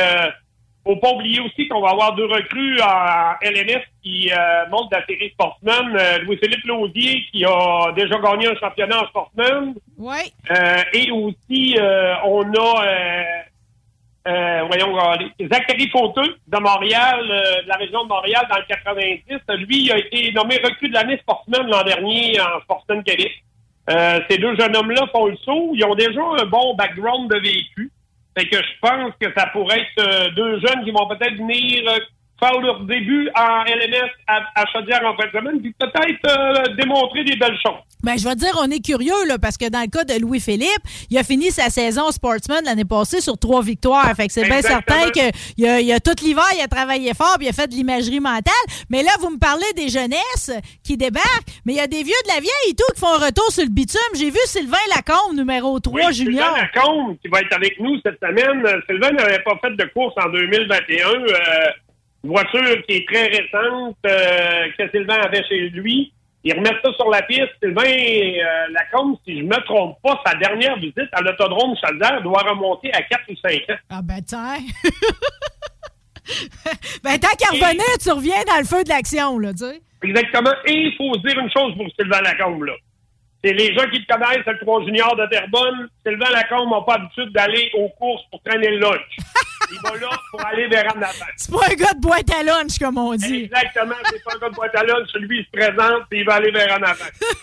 faut 0.84 0.96
pas 0.96 1.10
oublier 1.10 1.40
aussi 1.40 1.66
qu'on 1.66 1.80
va 1.80 1.90
avoir 1.90 2.14
deux 2.14 2.26
recrues 2.26 2.80
en 2.80 3.32
LMS 3.42 3.82
qui 4.04 4.30
euh, 4.32 4.36
montent 4.70 4.88
de 4.92 4.96
la 4.96 5.04
série 5.06 5.30
Sportsman. 5.30 5.96
Euh, 5.96 6.18
Louis-Philippe 6.20 6.64
Laudier 6.64 7.22
qui 7.32 7.44
a 7.44 7.90
déjà 7.96 8.16
gagné 8.20 8.46
un 8.48 8.54
championnat 8.54 9.02
en 9.02 9.06
Sportsman. 9.08 9.74
Oui. 9.98 10.32
Euh, 10.50 10.82
et 10.92 11.10
aussi, 11.10 11.76
euh, 11.80 12.14
on 12.24 12.42
a, 12.54 12.84
euh, 14.26 14.64
voyons, 14.66 14.96
Zachary 15.52 15.88
Fauteux 15.90 16.36
de 16.48 16.58
Montréal, 16.58 17.20
euh, 17.30 17.62
de 17.62 17.68
la 17.68 17.76
région 17.76 18.04
de 18.04 18.08
Montréal, 18.08 18.44
dans 18.50 18.56
le 18.56 18.64
90. 18.68 19.22
Lui, 19.66 19.84
il 19.84 19.92
a 19.92 19.98
été 19.98 20.32
nommé 20.32 20.56
recrue 20.56 20.88
de 20.88 20.94
l'année 20.94 21.18
Sportsman 21.18 21.66
l'an 21.68 21.84
dernier 21.84 22.40
en 22.40 22.60
Sportsman 22.62 23.04
Québec. 23.04 23.32
Euh, 23.88 24.20
ces 24.28 24.38
deux 24.38 24.56
jeunes 24.56 24.76
hommes-là 24.76 25.06
font 25.12 25.26
le 25.26 25.36
saut. 25.36 25.70
Ils 25.74 25.84
ont 25.84 25.94
déjà 25.94 26.20
un 26.40 26.46
bon 26.46 26.74
background 26.74 27.30
de 27.30 27.38
vécu. 27.38 27.90
Fait 28.36 28.48
que 28.48 28.56
je 28.56 28.80
pense 28.80 29.12
que 29.20 29.32
ça 29.36 29.46
pourrait 29.46 29.80
être 29.80 30.34
deux 30.34 30.58
jeunes 30.60 30.84
qui 30.84 30.90
vont 30.90 31.06
peut-être 31.06 31.36
venir 31.36 31.84
faire 32.38 32.60
leur 32.60 32.80
début 32.80 33.28
en 33.34 33.64
LMS 33.64 34.10
à, 34.26 34.40
à 34.54 34.64
Chaudière 34.72 35.00
en 35.04 35.16
fin 35.16 35.26
de 35.26 35.32
semaine, 35.32 35.60
puis 35.60 35.74
peut-être 35.78 36.26
euh, 36.26 36.74
démontrer 36.76 37.24
des 37.24 37.36
belles 37.36 37.58
choses. 37.64 37.80
Ben, 38.02 38.16
je 38.18 38.24
vais 38.24 38.34
te 38.34 38.40
dire, 38.40 38.56
on 38.60 38.70
est 38.70 38.84
curieux, 38.84 39.26
là, 39.26 39.38
parce 39.38 39.56
que 39.56 39.68
dans 39.68 39.80
le 39.80 39.88
cas 39.88 40.04
de 40.04 40.20
Louis-Philippe, 40.20 40.82
il 41.10 41.18
a 41.18 41.24
fini 41.24 41.50
sa 41.50 41.70
saison 41.70 42.10
Sportsman 42.10 42.62
l'année 42.64 42.84
passée 42.84 43.20
sur 43.20 43.38
trois 43.38 43.62
victoires. 43.62 44.12
Fait 44.14 44.26
que 44.26 44.32
c'est 44.32 44.44
bien 44.44 44.62
certain 44.62 45.10
qu'il 45.10 45.66
a, 45.66 45.80
il 45.80 45.92
a 45.92 46.00
tout 46.00 46.14
l'hiver, 46.22 46.44
il 46.56 46.62
a 46.62 46.68
travaillé 46.68 47.14
fort, 47.14 47.36
puis 47.38 47.46
il 47.46 47.50
a 47.50 47.52
fait 47.52 47.66
de 47.68 47.74
l'imagerie 47.74 48.20
mentale. 48.20 48.54
Mais 48.90 49.02
là, 49.02 49.10
vous 49.20 49.30
me 49.30 49.38
parlez 49.38 49.66
des 49.74 49.88
jeunesses 49.88 50.52
qui 50.84 50.96
débarquent, 50.96 51.48
mais 51.64 51.72
il 51.72 51.76
y 51.76 51.80
a 51.80 51.86
des 51.86 52.02
vieux 52.02 52.14
de 52.24 52.28
la 52.28 52.40
vieille 52.40 52.70
et 52.70 52.74
tout 52.74 52.84
qui 52.94 53.00
font 53.00 53.14
un 53.14 53.26
retour 53.26 53.50
sur 53.50 53.64
le 53.64 53.70
bitume. 53.70 54.00
J'ai 54.14 54.30
vu 54.30 54.38
Sylvain 54.44 54.76
Lacombe, 54.94 55.34
numéro 55.34 55.80
3 55.80 56.10
junior. 56.12 56.54
Sylvain 56.54 56.62
Lacombe, 56.62 57.16
qui 57.22 57.28
va 57.28 57.40
être 57.40 57.54
avec 57.54 57.80
nous 57.80 57.98
cette 58.04 58.20
semaine. 58.20 58.64
Euh, 58.66 58.80
Sylvain 58.88 59.10
n'avait 59.10 59.42
pas 59.42 59.58
fait 59.62 59.74
de 59.74 59.84
course 59.92 60.14
en 60.18 60.28
2021. 60.30 61.06
Euh, 61.06 61.26
une 61.85 61.85
voiture 62.26 62.86
qui 62.86 62.96
est 62.96 63.08
très 63.08 63.26
récente, 63.26 63.96
euh, 64.06 64.66
que 64.78 64.90
Sylvain 64.90 65.18
avait 65.22 65.44
chez 65.44 65.70
lui. 65.70 66.12
Ils 66.44 66.54
remettent 66.54 66.80
ça 66.84 66.92
sur 66.94 67.10
la 67.10 67.22
piste. 67.22 67.48
Sylvain 67.60 67.82
euh, 67.82 68.66
Lacombe, 68.70 69.16
si 69.26 69.38
je 69.38 69.44
me 69.44 69.64
trompe 69.64 69.98
pas, 70.02 70.22
sa 70.24 70.34
dernière 70.36 70.76
visite 70.76 71.08
à 71.12 71.20
l'autodrome 71.20 71.74
Chaudière 71.84 72.22
doit 72.22 72.42
remonter 72.42 72.92
à 72.92 73.02
4 73.02 73.22
ou 73.30 73.36
5 73.36 73.52
ans. 73.70 73.78
Ah 73.90 74.00
ben 74.02 74.22
tiens. 74.24 74.58
ben 77.02 77.18
tant 77.18 77.34
qu'à 77.36 77.50
revenir, 77.50 77.84
tu 78.00 78.10
reviens 78.12 78.44
dans 78.46 78.58
le 78.58 78.64
feu 78.64 78.84
de 78.84 78.88
l'action, 78.88 79.38
là, 79.38 79.52
tu 79.52 79.64
sais. 79.64 79.80
Exactement. 80.04 80.52
Et 80.66 80.72
il 80.72 80.94
faut 80.96 81.16
dire 81.16 81.36
une 81.38 81.50
chose 81.50 81.74
pour 81.76 81.86
Sylvain 81.98 82.20
Lacombe, 82.20 82.62
là. 82.62 82.74
C'est 83.42 83.52
les 83.52 83.74
gens 83.74 83.88
qui 83.90 84.04
te 84.04 84.12
connaissent, 84.12 84.42
c'est 84.44 84.52
le 84.52 84.58
3 84.60 84.84
junior 84.84 85.16
de 85.16 85.26
Terrebonne. 85.26 85.88
Sylvain 86.06 86.30
Lacombe 86.30 86.70
n'a 86.70 86.80
pas 86.82 86.98
l'habitude 86.98 87.32
d'aller 87.32 87.70
aux 87.74 87.88
courses 87.98 88.22
pour 88.30 88.40
traîner 88.42 88.70
le 88.70 88.78
lunch. 88.78 89.16
Il 89.70 89.78
va 89.82 89.96
là 89.96 90.10
pour 90.30 90.44
aller 90.46 90.68
vers 90.68 90.84
en 90.96 91.02
avant. 91.02 91.10
C'est 91.36 91.50
pas 91.52 91.66
un 91.70 91.74
gars 91.74 91.92
de 91.94 92.00
boîte 92.00 92.30
à 92.34 92.42
lunch, 92.42 92.78
comme 92.78 92.98
on 92.98 93.14
dit. 93.14 93.44
Exactement, 93.44 93.94
c'est 94.10 94.22
pas 94.24 94.34
un 94.34 94.38
gars 94.38 94.48
de 94.50 94.54
boîte 94.54 94.74
à 94.76 94.82
lunch. 94.84 95.08
Celui, 95.12 95.38
il 95.40 95.44
se 95.44 95.50
présente 95.50 96.02
et 96.12 96.18
il 96.18 96.24
va 96.24 96.34
aller 96.34 96.50
vers 96.50 96.72
en 96.78 96.82
avant. 96.82 97.04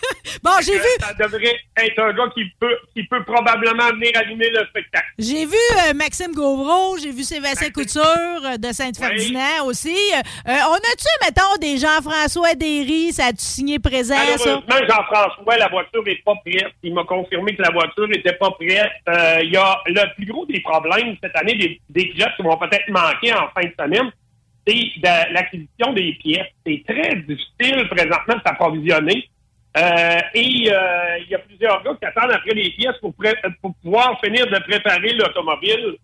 Bon, 0.42 0.50
j'ai 0.62 0.74
Euh, 0.74 0.78
vu, 0.78 0.88
Ça 1.00 1.14
devrait 1.14 1.56
être 1.76 1.98
un 2.00 2.12
gars 2.12 2.28
qui 2.34 2.44
peut, 2.58 2.76
qui 2.94 3.04
peut 3.04 3.22
probablement 3.24 3.88
venir 3.90 4.10
animer 4.16 4.50
le 4.50 4.66
spectacle. 4.66 5.06
j'ai 5.18 5.46
vu 5.46 5.54
euh, 5.88 5.94
Maxime 5.94 6.32
Gauvreau, 6.32 6.96
j'ai 6.98 7.12
vu 7.12 7.22
Sébastien 7.22 7.70
Couture 7.70 8.02
euh, 8.44 8.56
de 8.56 8.72
Sainte-Ferdinand 8.72 9.64
aussi. 9.66 9.94
Euh, 9.94 10.20
on 10.46 10.74
a-tu, 10.74 11.06
mettons, 11.24 11.56
des 11.60 11.78
Jean-François 11.78 12.54
Derry, 12.54 13.12
ça 13.12 13.26
a-tu 13.26 13.44
signé 13.44 13.78
présent? 13.78 14.16
Malheureusement, 14.16 14.86
Jean-François, 14.88 15.56
la 15.56 15.68
voiture 15.68 16.02
n'est 16.04 16.16
pas 16.24 16.34
prête. 16.44 16.72
Il 16.82 16.94
m'a 16.94 17.04
confirmé 17.04 17.54
que 17.54 17.62
la 17.62 17.70
voiture 17.70 18.08
n'était 18.08 18.34
pas 18.34 18.50
prête. 18.50 18.90
Il 19.44 19.50
y 19.52 19.56
a 19.56 19.80
le 19.86 20.14
plus 20.16 20.26
gros 20.26 20.44
des 20.46 20.60
problèmes 20.60 21.16
cette 21.22 21.36
année, 21.36 21.54
des, 21.54 21.80
des 21.90 22.12
qui 22.14 22.42
vont 22.42 22.56
peut-être 22.56 22.88
manquer 22.88 23.32
en 23.34 23.48
fin 23.48 23.66
de 23.66 23.74
semaine, 23.78 24.10
c'est 24.66 25.32
l'acquisition 25.32 25.92
des 25.92 26.14
pièces. 26.14 26.48
C'est 26.66 26.82
très 26.86 27.16
difficile 27.16 27.88
présentement 27.88 28.36
de 28.36 28.42
s'approvisionner. 28.46 29.28
Euh, 29.76 30.18
et 30.34 30.70
euh, 30.70 31.18
il 31.18 31.30
y 31.30 31.34
a 31.34 31.38
plusieurs 31.40 31.82
gars 31.82 31.96
qui 32.00 32.06
attendent 32.06 32.30
après 32.30 32.54
les 32.54 32.70
pièces 32.70 32.96
pour, 33.00 33.12
pouvoir 33.82 34.20
finir 34.22 34.46
de 34.46 34.58
préparer 34.60 35.12
l'automobile. 35.14 35.96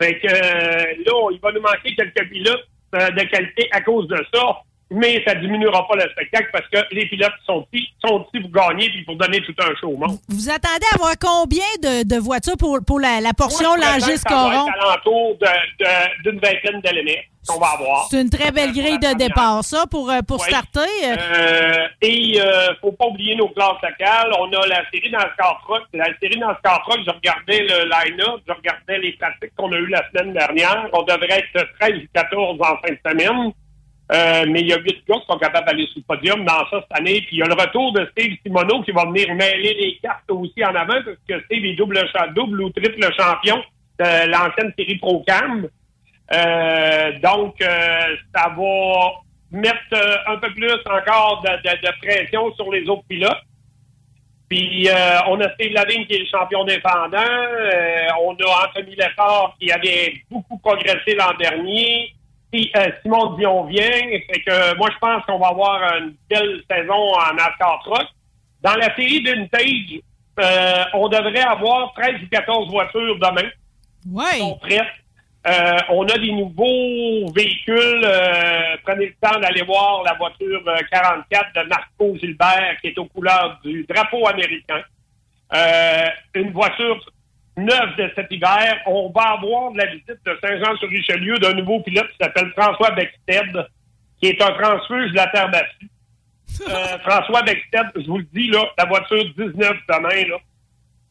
Fait 0.00 0.18
que 0.20 0.28
euh, 0.28 0.94
là, 1.04 1.28
il 1.32 1.40
va 1.42 1.52
nous 1.52 1.60
manquer 1.60 1.94
quelques 1.94 2.28
pilotes 2.30 2.68
de 2.92 3.22
qualité 3.24 3.68
à 3.72 3.80
cause 3.80 4.06
de 4.08 4.24
ça, 4.32 4.62
mais 4.90 5.22
ça 5.26 5.34
diminuera 5.34 5.86
pas 5.88 5.96
le 5.96 6.08
spectacle 6.12 6.48
parce 6.52 6.66
que 6.68 6.78
les 6.94 7.06
pilotes 7.06 7.32
sont 7.44 7.66
ici, 7.72 7.88
sont 8.04 8.24
ici 8.32 8.40
pour 8.42 8.50
gagner 8.50 8.88
puis 8.90 9.04
pour 9.04 9.16
donner 9.16 9.40
tout 9.42 9.54
un 9.58 9.74
show 9.80 9.88
au 9.88 9.96
monde. 9.96 10.18
Vous 10.28 10.48
attendez 10.48 10.86
à 10.92 10.94
avoir 10.96 11.14
combien 11.20 11.64
de, 11.82 12.06
de 12.08 12.16
voitures 12.20 12.56
pour, 12.56 12.78
pour 12.86 13.00
la, 13.00 13.20
la 13.20 13.32
portion 13.32 13.74
Langis-Coron? 13.74 14.66
alentour 14.80 15.36
d'une 16.24 16.38
vingtaine 16.40 16.80
d'éléments 16.82 17.20
qu'on 17.48 17.60
va 17.60 17.66
avoir. 17.78 18.06
C'est 18.10 18.20
une 18.22 18.30
très 18.30 18.50
belle 18.50 18.72
grille 18.72 18.98
de 18.98 19.16
départ, 19.16 19.62
ça, 19.62 19.84
pour, 19.88 20.10
euh, 20.10 20.20
pour 20.26 20.40
Oui. 20.40 20.46
starter. 20.48 20.80
Euh, 21.04 21.16
Euh, 21.36 21.86
et 22.02 22.40
euh, 22.40 22.74
faut 22.80 22.90
pas 22.92 23.06
oublier 23.06 23.36
nos 23.36 23.48
classes 23.50 23.80
locales. 23.82 24.32
On 24.40 24.52
a 24.52 24.66
la 24.66 24.82
série 24.92 25.10
dans 25.10 25.18
le 25.20 25.30
car 25.38 25.60
truck. 25.64 25.82
La 25.92 26.06
série 26.20 26.38
dans 26.40 26.48
le 26.48 26.56
car 26.64 26.82
truck, 26.82 27.00
je 27.06 27.10
regardais 27.12 27.60
le 27.62 27.84
line-up, 27.88 28.40
je 28.48 28.52
regardais 28.52 28.98
les 28.98 29.12
pratiques 29.12 29.52
qu'on 29.56 29.70
a 29.72 29.76
eues 29.76 29.86
la 29.86 30.02
semaine 30.10 30.32
dernière. 30.32 30.88
On 30.92 31.02
devrait 31.02 31.44
être 31.54 31.68
13 31.80 31.92
ou 31.98 32.06
14 32.14 32.60
en 32.60 32.64
fin 32.64 32.92
de 32.92 32.98
semaine. 33.08 33.52
Euh, 34.12 34.44
mais 34.48 34.60
il 34.60 34.68
y 34.68 34.72
a 34.72 34.78
8 34.78 35.02
gars 35.08 35.16
qui 35.18 35.26
sont 35.28 35.38
capables 35.38 35.66
d'aller 35.66 35.86
sur 35.86 35.96
le 35.98 36.02
podium 36.16 36.44
dans 36.44 36.64
ça 36.70 36.80
cette 36.88 36.98
année. 36.98 37.20
Puis 37.22 37.36
il 37.36 37.38
y 37.38 37.42
a 37.42 37.46
le 37.46 37.54
retour 37.54 37.92
de 37.92 38.06
Steve 38.12 38.36
Simoneau 38.44 38.82
qui 38.82 38.92
va 38.92 39.04
venir 39.04 39.34
mêler 39.34 39.74
les 39.74 39.98
cartes 40.02 40.30
aussi 40.30 40.64
en 40.64 40.74
avant 40.76 41.02
parce 41.04 41.16
que 41.28 41.44
Steve 41.46 41.64
est 41.64 41.74
double, 41.74 41.98
double 42.34 42.62
ou 42.62 42.70
triple 42.70 43.00
champion 43.18 43.62
de 43.98 44.30
l'ancienne 44.30 44.72
série 44.78 44.96
Pro-Cam. 44.98 45.66
Euh, 46.32 47.12
donc, 47.22 47.60
euh, 47.60 48.16
ça 48.34 48.48
va 48.56 49.10
mettre 49.50 49.78
euh, 49.94 50.16
un 50.34 50.36
peu 50.36 50.52
plus 50.54 50.72
encore 50.88 51.42
de, 51.42 51.50
de- 51.68 51.86
de 51.86 51.92
pression 52.06 52.52
sur 52.54 52.70
les 52.72 52.88
autres 52.88 53.04
pilotes. 53.08 53.42
Puis, 54.48 54.88
euh, 54.88 55.18
on 55.28 55.40
a 55.40 55.52
Steve 55.54 55.72
Lavigne 55.72 56.06
qui 56.06 56.14
est 56.14 56.18
le 56.20 56.26
champion 56.26 56.64
défendant. 56.64 57.16
Euh, 57.18 58.06
on 58.22 58.34
a 58.34 58.66
Anthony 58.68 58.94
Leffort 58.94 59.56
qui 59.60 59.72
avait 59.72 60.14
beaucoup 60.30 60.58
progressé 60.58 61.14
l'an 61.16 61.32
dernier. 61.38 62.12
Puis, 62.52 62.70
euh, 62.76 62.90
Simon 63.02 63.34
Dion 63.34 63.64
vient. 63.64 63.82
Fait 63.82 64.40
que 64.46 64.50
euh, 64.50 64.74
moi, 64.76 64.88
je 64.92 64.98
pense 64.98 65.24
qu'on 65.24 65.38
va 65.38 65.48
avoir 65.48 65.82
une 65.98 66.14
belle 66.30 66.62
saison 66.70 66.94
en 66.94 67.34
NASCAR 67.34 67.80
Truck. 67.84 68.06
Dans 68.62 68.74
la 68.74 68.94
série 68.94 69.22
Vintage, 69.22 70.00
euh, 70.38 70.84
on 70.94 71.08
devrait 71.08 71.40
avoir 71.40 71.92
13 71.94 72.14
ou 72.22 72.28
14 72.30 72.70
voitures 72.70 73.18
demain. 73.18 73.48
Sont 74.38 74.58
prêtes. 74.58 74.82
Euh, 75.46 75.78
on 75.90 76.04
a 76.08 76.18
des 76.18 76.32
nouveaux 76.32 77.30
véhicules. 77.32 78.02
Euh, 78.04 78.76
prenez 78.84 79.06
le 79.06 79.14
temps 79.20 79.38
d'aller 79.38 79.62
voir 79.62 80.02
la 80.02 80.14
voiture 80.14 80.62
euh, 80.66 80.78
44 80.90 81.54
de 81.54 81.68
Marco 81.68 82.16
Gilbert 82.16 82.76
qui 82.80 82.88
est 82.88 82.98
aux 82.98 83.04
couleurs 83.04 83.60
du 83.64 83.86
drapeau 83.88 84.26
américain. 84.26 84.82
Euh, 85.54 86.08
une 86.34 86.50
voiture 86.50 86.98
neuve 87.56 87.96
de 87.98 88.10
cet 88.14 88.30
hiver. 88.30 88.78
On 88.86 89.10
va 89.14 89.32
avoir 89.38 89.72
de 89.72 89.78
la 89.78 89.86
visite 89.86 90.18
de 90.24 90.38
Saint-Jean-sur-Richelieu 90.42 91.38
d'un 91.38 91.54
nouveau 91.54 91.80
pilote 91.80 92.08
qui 92.10 92.16
s'appelle 92.20 92.50
François 92.56 92.90
Beckstead, 92.92 93.66
qui 94.20 94.28
est 94.28 94.42
un 94.42 94.52
transfuge 94.52 95.10
de 95.12 95.16
la 95.16 95.26
terre 95.28 95.50
battue. 95.50 95.88
Euh, 96.70 96.98
François 97.06 97.42
Beckstead, 97.42 97.86
je 97.96 98.06
vous 98.06 98.16
le 98.16 98.26
dis, 98.32 98.48
là, 98.48 98.64
la 98.78 98.86
voiture 98.86 99.22
19 99.36 99.54
demain, 99.90 100.28
là, 100.30 100.36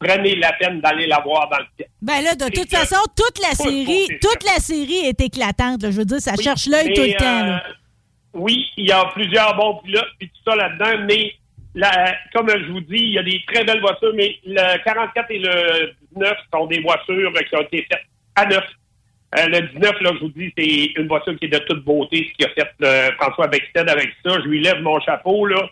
prenez 0.00 0.34
la 0.34 0.52
peine 0.54 0.80
d'aller 0.80 1.06
la 1.06 1.20
voir 1.20 1.48
dans 1.48 1.58
le 1.58 1.66
pit. 1.76 1.86
Ben 2.02 2.20
là, 2.22 2.34
de 2.34 2.46
toute 2.52 2.68
façon, 2.68 2.96
toute 3.16 3.38
la 3.40 3.54
série, 3.54 4.08
toute 4.20 4.42
la 4.44 4.58
série 4.60 5.06
est 5.06 5.20
éclatante. 5.20 5.82
là. 5.84 5.92
Je 5.92 5.98
veux 5.98 6.04
dire, 6.04 6.20
ça 6.20 6.32
Oui, 6.36 6.42
cherche 6.42 6.66
l'œil 6.66 6.92
tout 6.94 7.00
le 7.02 7.16
temps. 7.16 7.44
là. 7.46 7.62
euh, 7.64 7.72
oui, 8.34 8.66
il 8.76 8.88
y 8.88 8.92
a 8.92 9.04
plusieurs 9.14 9.54
bons 9.56 9.76
pilotes 9.84 10.10
et 10.20 10.26
tout 10.26 10.50
ça 10.50 10.56
là-dedans, 10.56 11.04
mais 11.06 11.32
la- 11.76 12.16
comme 12.34 12.50
je 12.50 12.72
vous 12.72 12.80
dis, 12.80 12.96
il 12.98 13.12
y 13.12 13.18
a 13.18 13.22
des 13.22 13.40
très 13.46 13.62
belles 13.64 13.80
voitures, 13.80 14.12
mais 14.16 14.36
le 14.44 14.82
44 14.82 15.30
et 15.30 15.38
le 15.38 15.92
19 16.16 16.36
sont 16.52 16.66
des 16.66 16.80
voitures 16.80 17.32
qui 17.32 17.56
ont 17.56 17.62
été 17.62 17.86
faites 17.90 18.04
à 18.34 18.46
neuf. 18.46 18.64
Euh, 19.36 19.46
le 19.48 19.60
19, 19.74 20.00
là, 20.00 20.10
je 20.14 20.20
vous 20.20 20.28
dis, 20.30 20.52
c'est 20.56 21.00
une 21.00 21.08
voiture 21.08 21.36
qui 21.38 21.46
est 21.46 21.48
de 21.48 21.58
toute 21.58 21.84
beauté, 21.84 22.30
ce 22.30 22.36
qui 22.36 22.44
a 22.44 22.54
fait 22.54 22.70
euh, 22.82 23.10
François 23.18 23.48
Bexted 23.48 23.88
avec 23.88 24.10
ça. 24.24 24.38
Je 24.40 24.48
lui 24.48 24.62
lève 24.62 24.80
mon 24.82 25.00
chapeau, 25.00 25.46
là. 25.46 25.68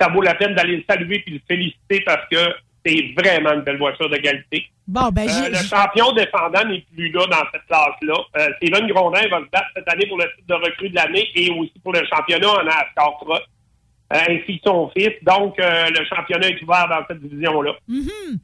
Ça 0.00 0.08
vaut 0.08 0.22
la 0.22 0.34
peine 0.34 0.54
d'aller 0.54 0.78
le 0.78 0.84
saluer 0.88 1.22
et 1.26 1.30
le 1.30 1.40
féliciter 1.46 2.00
parce 2.00 2.26
que 2.30 2.38
c'est 2.84 3.14
vraiment 3.16 3.52
une 3.52 3.62
belle 3.62 3.78
voiture 3.78 4.08
de 4.10 4.16
qualité. 4.16 4.66
Bon, 4.88 5.08
ben, 5.10 5.28
Euh, 5.28 5.48
le 5.48 5.56
champion 5.56 6.12
défendant 6.12 6.64
n'est 6.66 6.84
plus 6.94 7.10
là 7.10 7.26
dans 7.26 7.44
cette 7.52 7.64
classe-là. 7.66 8.14
Euh, 8.36 8.48
Steven 8.56 8.86
Grondin 8.88 9.28
va 9.28 9.38
se 9.38 9.50
battre 9.50 9.68
cette 9.76 9.88
année 9.88 10.06
pour 10.06 10.18
le 10.18 10.24
titre 10.24 10.48
de 10.48 10.54
recrue 10.54 10.90
de 10.90 10.96
l'année 10.96 11.28
et 11.36 11.50
aussi 11.50 11.72
pour 11.82 11.92
le 11.92 12.04
championnat 12.06 12.48
en 12.48 12.64
NASCAR 12.64 13.42
ainsi 14.10 14.58
que 14.58 14.64
son 14.66 14.90
fils. 14.90 15.12
Donc, 15.22 15.56
le 15.58 16.04
championnat 16.04 16.48
est 16.48 16.62
ouvert 16.62 16.88
dans 16.88 17.04
cette 17.08 17.20
division-là. 17.20 17.72
Mhm. 17.88 18.38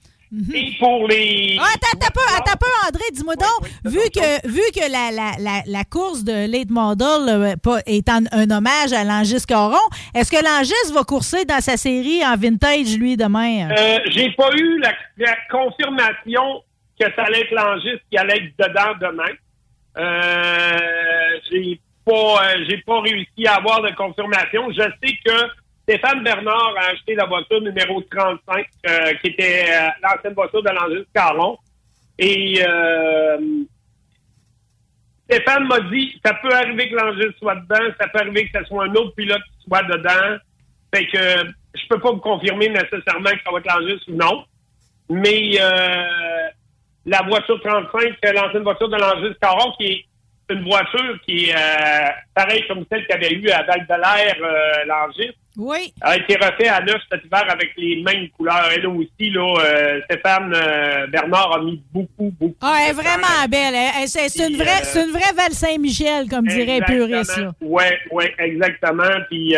Et 0.54 0.76
pour 0.78 1.08
les... 1.08 1.56
Ah, 1.60 1.64
attends, 1.74 1.98
attends 1.98 2.12
peu, 2.14 2.20
attends 2.36 2.52
un 2.52 2.56
peu, 2.56 2.66
André, 2.88 3.02
dis-moi 3.12 3.34
donc, 3.34 3.68
vu 3.84 3.98
que, 4.14 4.46
vu 4.48 4.60
que 4.72 4.80
la, 4.90 5.10
la, 5.10 5.32
la, 5.40 5.62
la 5.66 5.84
course 5.84 6.22
de 6.22 6.46
Late 6.50 6.70
Model 6.70 7.28
euh, 7.66 7.78
est 7.86 8.08
en- 8.08 8.22
un 8.30 8.48
hommage 8.50 8.92
à 8.92 9.02
Langis 9.02 9.44
Coron, 9.48 9.76
est-ce 10.14 10.30
que 10.30 10.36
Langis 10.42 10.92
va 10.94 11.02
courser 11.02 11.44
dans 11.44 11.60
sa 11.60 11.76
série 11.76 12.24
en 12.24 12.36
vintage, 12.36 12.96
lui, 12.96 13.16
demain? 13.16 13.70
Euh, 13.76 13.98
J'ai 14.10 14.30
pas 14.32 14.50
eu 14.56 14.78
la, 14.78 14.92
la 15.18 15.36
confirmation 15.50 16.62
que 17.00 17.06
ça 17.16 17.22
allait 17.24 17.40
être 17.40 17.52
Langis 17.52 17.98
qui 18.10 18.16
allait 18.16 18.36
être 18.36 18.68
dedans 18.68 18.94
demain. 19.10 19.32
Euh, 19.98 20.78
j'ai 21.50 21.80
pas, 22.04 22.12
euh, 22.54 22.64
j'ai 22.68 22.78
pas 22.86 23.00
réussi 23.00 23.46
à 23.46 23.56
avoir 23.56 23.82
de 23.82 23.90
confirmation. 23.94 24.70
Je 24.70 24.82
sais 25.02 25.14
que 25.24 25.32
Stéphane 25.90 26.22
Bernard 26.22 26.74
a 26.76 26.92
acheté 26.92 27.16
la 27.16 27.26
voiture 27.26 27.60
numéro 27.60 28.00
35, 28.00 28.64
euh, 28.86 29.12
qui 29.14 29.30
était 29.30 29.64
euh, 29.68 29.88
l'ancienne 30.00 30.34
voiture 30.34 30.62
de 30.62 30.68
Langis 30.68 31.04
Caron. 31.12 31.58
Et 32.16 32.62
euh, 32.64 33.64
Stéphane 35.24 35.66
m'a 35.66 35.80
dit, 35.80 36.20
ça 36.24 36.34
peut 36.34 36.52
arriver 36.54 36.90
que 36.90 36.94
Langis 36.94 37.34
soit 37.40 37.56
dedans, 37.56 37.92
ça 37.98 38.06
peut 38.06 38.20
arriver 38.20 38.48
que 38.48 38.56
ce 38.56 38.64
soit 38.66 38.84
un 38.84 38.94
autre 38.94 39.16
pilote 39.16 39.42
qui 39.42 39.66
soit 39.66 39.82
dedans. 39.82 40.38
Fait 40.94 41.06
que 41.06 41.50
je 41.74 41.88
peux 41.88 41.98
pas 41.98 42.12
vous 42.12 42.18
confirmer 42.18 42.68
nécessairement 42.68 43.30
que 43.30 43.42
ça 43.44 43.50
va 43.50 43.58
être 43.58 43.66
Langis 43.66 44.00
ou 44.06 44.14
non. 44.14 44.44
Mais 45.08 45.58
la 47.04 47.22
voiture 47.22 47.60
35, 47.64 48.14
euh, 48.26 48.32
l'ancienne 48.32 48.62
voiture 48.62 48.88
de 48.88 48.96
Langis 48.96 49.34
Caron, 49.42 49.72
qui 49.72 49.86
est 49.86 50.04
une 50.50 50.64
voiture 50.64 51.16
qui 51.26 51.46
est 51.50 51.54
euh, 51.54 52.08
pareille 52.34 52.64
comme 52.68 52.84
celle 52.90 53.06
qu'il 53.06 53.14
avait 53.16 53.32
eue 53.32 53.50
à 53.50 53.62
val 53.62 53.86
de 53.88 53.94
l'air 53.94 54.34
euh, 54.42 54.84
Langis, 54.86 55.30
Oui. 55.56 55.92
a 56.00 56.16
été 56.16 56.34
refait 56.36 56.68
à 56.68 56.80
neuf 56.80 57.00
cet 57.10 57.24
hiver 57.24 57.44
avec 57.48 57.70
les 57.76 58.02
mêmes 58.02 58.28
couleurs. 58.30 58.68
Elle 58.74 58.86
aussi, 58.86 59.30
là, 59.30 59.54
euh, 59.64 60.00
Stéphane 60.04 60.52
euh, 60.54 61.06
Bernard 61.08 61.56
a 61.56 61.62
mis 61.62 61.82
beaucoup, 61.92 62.32
beaucoup. 62.38 62.56
Ah, 62.60 62.78
elle 62.84 62.90
est 62.90 62.92
vraiment 62.94 63.46
belle. 63.48 63.74
Elle- 63.74 64.02
elle- 64.02 64.08
C'est 64.08 64.28
c'est 64.28 64.48
une, 64.48 64.56
vraie, 64.56 64.80
euh, 64.82 64.84
c'est 64.84 65.04
une 65.04 65.10
vraie 65.12 65.32
Val 65.36 65.52
Saint-Michel, 65.52 66.28
comme 66.28 66.46
dirait 66.46 66.80
là. 66.80 66.86
Oui, 67.60 67.84
oui, 68.10 68.24
exactement. 68.38 69.02
Puis 69.28 69.54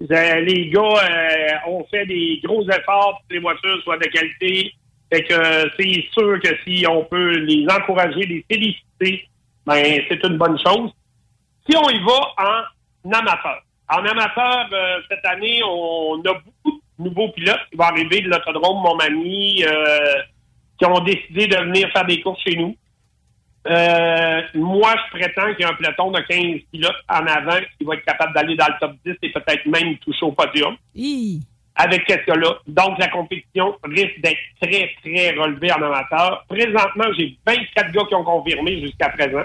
les 0.00 0.70
gars 0.70 1.60
ont 1.66 1.84
fait 1.90 2.06
des 2.06 2.40
gros 2.44 2.62
efforts 2.68 3.18
pour 3.18 3.28
que 3.28 3.34
les 3.34 3.40
voitures 3.40 3.82
soient 3.84 3.98
de 3.98 4.06
qualité. 4.08 4.72
Fait 5.12 5.24
que 5.24 5.34
c'est 5.78 6.04
sûr 6.12 6.38
que 6.40 6.50
si 6.64 6.86
on 6.88 7.04
peut 7.04 7.30
les 7.38 7.66
encourager, 7.68 8.20
les 8.20 8.44
féliciter, 8.48 9.26
ben 9.66 10.00
c'est 10.08 10.24
une 10.24 10.38
bonne 10.38 10.58
chose. 10.58 10.90
Si 11.68 11.76
on 11.76 11.88
y 11.90 11.98
va 12.00 12.66
en 13.04 13.12
amateur. 13.12 13.62
En 13.88 14.04
amateur, 14.04 14.68
euh, 14.72 15.00
cette 15.08 15.24
année, 15.26 15.60
on 15.64 16.20
a 16.20 16.34
beaucoup 16.34 16.80
de 16.98 17.04
nouveaux 17.04 17.28
pilotes 17.32 17.60
qui 17.70 17.76
vont 17.76 17.84
arriver 17.84 18.20
de 18.20 18.28
l'autodrome 18.28 18.82
Montmagny, 18.82 19.64
euh, 19.64 20.14
qui 20.78 20.86
ont 20.86 21.00
décidé 21.00 21.48
de 21.48 21.56
venir 21.56 21.90
faire 21.90 22.06
des 22.06 22.20
courses 22.20 22.40
chez 22.42 22.56
nous. 22.56 22.76
Euh, 23.66 24.42
moi, 24.54 24.94
je 24.96 25.18
prétends 25.18 25.52
qu'il 25.54 25.60
y 25.60 25.64
a 25.64 25.70
un 25.70 25.74
peloton 25.74 26.10
de 26.10 26.20
15 26.20 26.60
pilotes 26.72 27.04
en 27.08 27.26
avant 27.26 27.58
qui 27.76 27.84
va 27.84 27.94
être 27.94 28.04
capable 28.04 28.32
d'aller 28.34 28.56
dans 28.56 28.66
le 28.66 28.74
top 28.80 28.92
10 29.04 29.16
et 29.22 29.32
peut-être 29.32 29.66
même 29.66 29.98
toucher 29.98 30.24
au 30.24 30.32
podium. 30.32 30.76
Avec 31.82 32.04
ce 32.06 32.38
là 32.38 32.58
Donc, 32.66 32.98
la 32.98 33.08
compétition 33.08 33.74
risque 33.84 34.20
d'être 34.20 34.38
très, 34.60 34.90
très 35.02 35.30
relevée 35.30 35.72
en 35.72 35.82
amateur. 35.82 36.44
Présentement, 36.46 37.06
j'ai 37.18 37.36
24 37.46 37.92
gars 37.92 38.04
qui 38.06 38.14
ont 38.14 38.24
confirmé 38.24 38.80
jusqu'à 38.80 39.08
présent. 39.08 39.44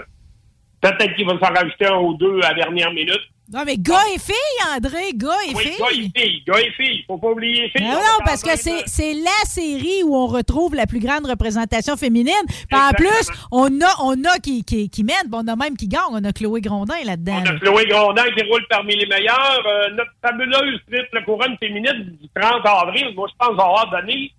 Peut-être 0.82 1.14
qu'il 1.14 1.26
va 1.26 1.38
s'en 1.38 1.54
rajouter 1.54 1.86
un 1.86 1.98
ou 1.98 2.14
deux 2.14 2.40
à 2.42 2.48
la 2.50 2.54
dernière 2.54 2.92
minute. 2.92 3.22
Non, 3.52 3.60
mais 3.64 3.76
gars 3.78 3.94
et 4.14 4.18
filles, 4.18 4.74
André, 4.76 5.12
gars 5.14 5.28
et 5.48 5.54
Oui, 5.54 5.62
filles. 5.62 5.78
gars 5.78 5.86
et 5.90 6.20
filles, 6.20 6.42
gars 6.46 6.60
et 6.60 6.70
filles. 6.72 7.04
Faut 7.06 7.16
pas 7.18 7.28
oublier 7.28 7.62
les 7.62 7.70
filles. 7.70 7.86
Non, 7.88 7.92
On 7.92 8.00
non, 8.00 8.24
parce 8.24 8.42
que 8.42 8.56
c'est 8.56 9.14
la 9.14 9.44
série 9.44 10.02
où 10.04 10.16
on 10.16 10.26
retrouve 10.26 10.74
la 10.74 10.86
plus 10.86 10.98
grande 10.98 11.26
représentation 11.26 11.96
féminine. 11.96 12.32
Puis 12.48 12.78
en 12.78 12.90
plus, 12.90 13.28
on 13.52 13.80
a, 13.80 13.92
on 14.02 14.24
a 14.24 14.38
qui, 14.42 14.64
qui, 14.64 14.90
qui 14.90 15.04
mène, 15.04 15.30
on 15.32 15.46
a 15.46 15.54
même 15.54 15.76
qui 15.76 15.86
gagne. 15.86 16.00
On 16.10 16.24
a 16.24 16.32
Chloé 16.32 16.60
Grondin 16.60 16.96
là-dedans. 17.04 17.42
On 17.42 17.46
a 17.46 17.58
Chloé 17.60 17.86
Grondin 17.86 18.24
qui 18.36 18.42
roule 18.44 18.66
parmi 18.68 18.96
les 18.96 19.06
meilleurs. 19.06 19.62
Euh, 19.66 19.90
notre 19.90 20.10
fabuleuse 20.22 20.80
triple 20.90 21.24
couronne 21.24 21.56
féminine 21.60 22.16
du 22.20 22.28
30 22.40 22.66
avril, 22.66 23.14
moi, 23.14 23.28
je 23.30 23.34
pense 23.38 23.52
avoir 23.60 23.88
donné 23.90 24.32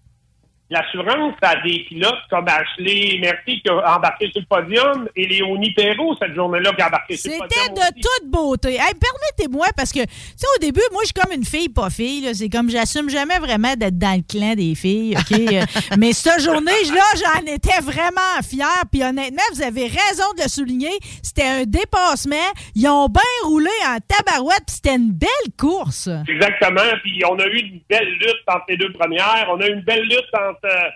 l'assurance 0.69 1.33
à 1.41 1.55
des 1.61 1.85
pilotes 1.87 2.13
comme 2.29 2.45
Ashley 2.47 3.19
Merci 3.21 3.61
qui 3.61 3.69
a 3.69 3.95
embarqué 3.95 4.29
sur 4.31 4.41
le 4.41 4.45
podium 4.47 5.07
et 5.15 5.25
Léonie 5.27 5.73
Perrault 5.73 6.15
cette 6.21 6.35
journée-là 6.35 6.73
qui 6.73 6.81
a 6.81 6.87
embarqué 6.87 7.15
sur 7.17 7.31
le 7.31 7.37
podium. 7.37 7.61
C'était 7.65 7.73
de 7.73 7.95
toute 8.01 8.29
beauté. 8.29 8.73
Hey, 8.73 8.93
Permettez-moi, 8.99 9.67
parce 9.75 9.91
que, 9.93 9.99
tu 10.03 10.09
sais, 10.35 10.47
au 10.55 10.59
début, 10.59 10.81
moi, 10.91 11.01
je 11.03 11.07
suis 11.07 11.13
comme 11.13 11.31
une 11.33 11.45
fille 11.45 11.69
pas 11.69 11.89
fille. 11.89 12.21
là. 12.21 12.33
C'est 12.33 12.49
comme, 12.49 12.69
j'assume 12.69 13.09
jamais 13.09 13.39
vraiment 13.39 13.73
d'être 13.75 13.97
dans 13.97 14.15
le 14.17 14.23
clan 14.27 14.55
des 14.55 14.75
filles, 14.75 15.15
OK? 15.17 15.37
Euh, 15.57 15.63
Mais 15.97 16.11
cette 16.13 16.41
journée-là, 16.41 17.03
j'en 17.15 17.45
étais 17.53 17.79
vraiment 17.81 18.41
fière. 18.47 18.83
Puis 18.91 19.01
honnêtement, 19.03 19.41
vous 19.53 19.61
avez 19.61 19.83
raison 19.83 20.25
de 20.37 20.43
le 20.43 20.49
souligner. 20.49 20.91
C'était 21.23 21.47
un 21.47 21.63
dépassement. 21.63 22.35
Ils 22.75 22.87
ont 22.87 23.07
bien 23.07 23.21
roulé 23.45 23.69
en 23.87 23.97
tabarouette, 24.07 24.63
puis 24.67 24.75
c'était 24.75 24.95
une 24.95 25.11
belle 25.13 25.29
course. 25.57 26.09
Exactement. 26.27 26.81
Puis 27.03 27.21
on 27.29 27.39
a 27.39 27.45
eu 27.45 27.57
une 27.59 27.79
belle 27.89 28.09
lutte 28.19 28.43
entre 28.47 28.65
les 28.69 28.77
deux 28.77 28.91
premières. 28.91 29.47
On 29.49 29.59
a 29.61 29.67
eu 29.67 29.73
une 29.73 29.81
belle 29.81 30.03
lutte 30.03 30.25
entre 30.33 30.56
euh, 30.63 30.89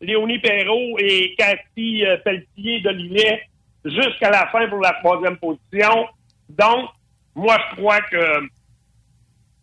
Léonie 0.00 0.38
Perrault 0.38 0.98
et 0.98 1.34
Cathy 1.36 2.06
euh, 2.06 2.16
Pelletier 2.18 2.80
de 2.80 2.90
Lillet 2.90 3.42
jusqu'à 3.84 4.30
la 4.30 4.46
fin 4.48 4.68
pour 4.68 4.80
la 4.80 4.92
troisième 5.02 5.36
position. 5.36 6.06
Donc, 6.48 6.90
moi, 7.34 7.56
je 7.70 7.76
crois 7.76 8.00
que 8.02 8.48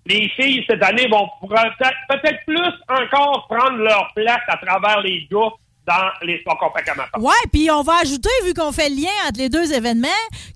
les 0.08 0.30
filles, 0.30 0.64
cette 0.70 0.84
année, 0.84 1.08
vont 1.08 1.28
peut-être 1.42 2.46
plus 2.46 2.72
encore 2.88 3.48
prendre 3.50 3.78
leur 3.78 4.12
place 4.16 4.42
à 4.48 4.58
travers 4.58 5.02
les 5.02 5.28
gars 5.32 5.52
dans 5.86 6.10
les 6.24 6.40
sports 6.40 6.58
compacts 6.58 6.90
amateurs. 6.90 7.22
Ouais, 7.22 7.34
puis 7.52 7.70
on 7.72 7.82
va 7.82 8.00
ajouter, 8.02 8.30
vu 8.46 8.54
qu'on 8.54 8.72
fait 8.72 8.90
le 8.90 8.96
lien 8.96 9.28
entre 9.28 9.40
les 9.40 9.50
deux 9.50 9.72
événements, 9.74 10.08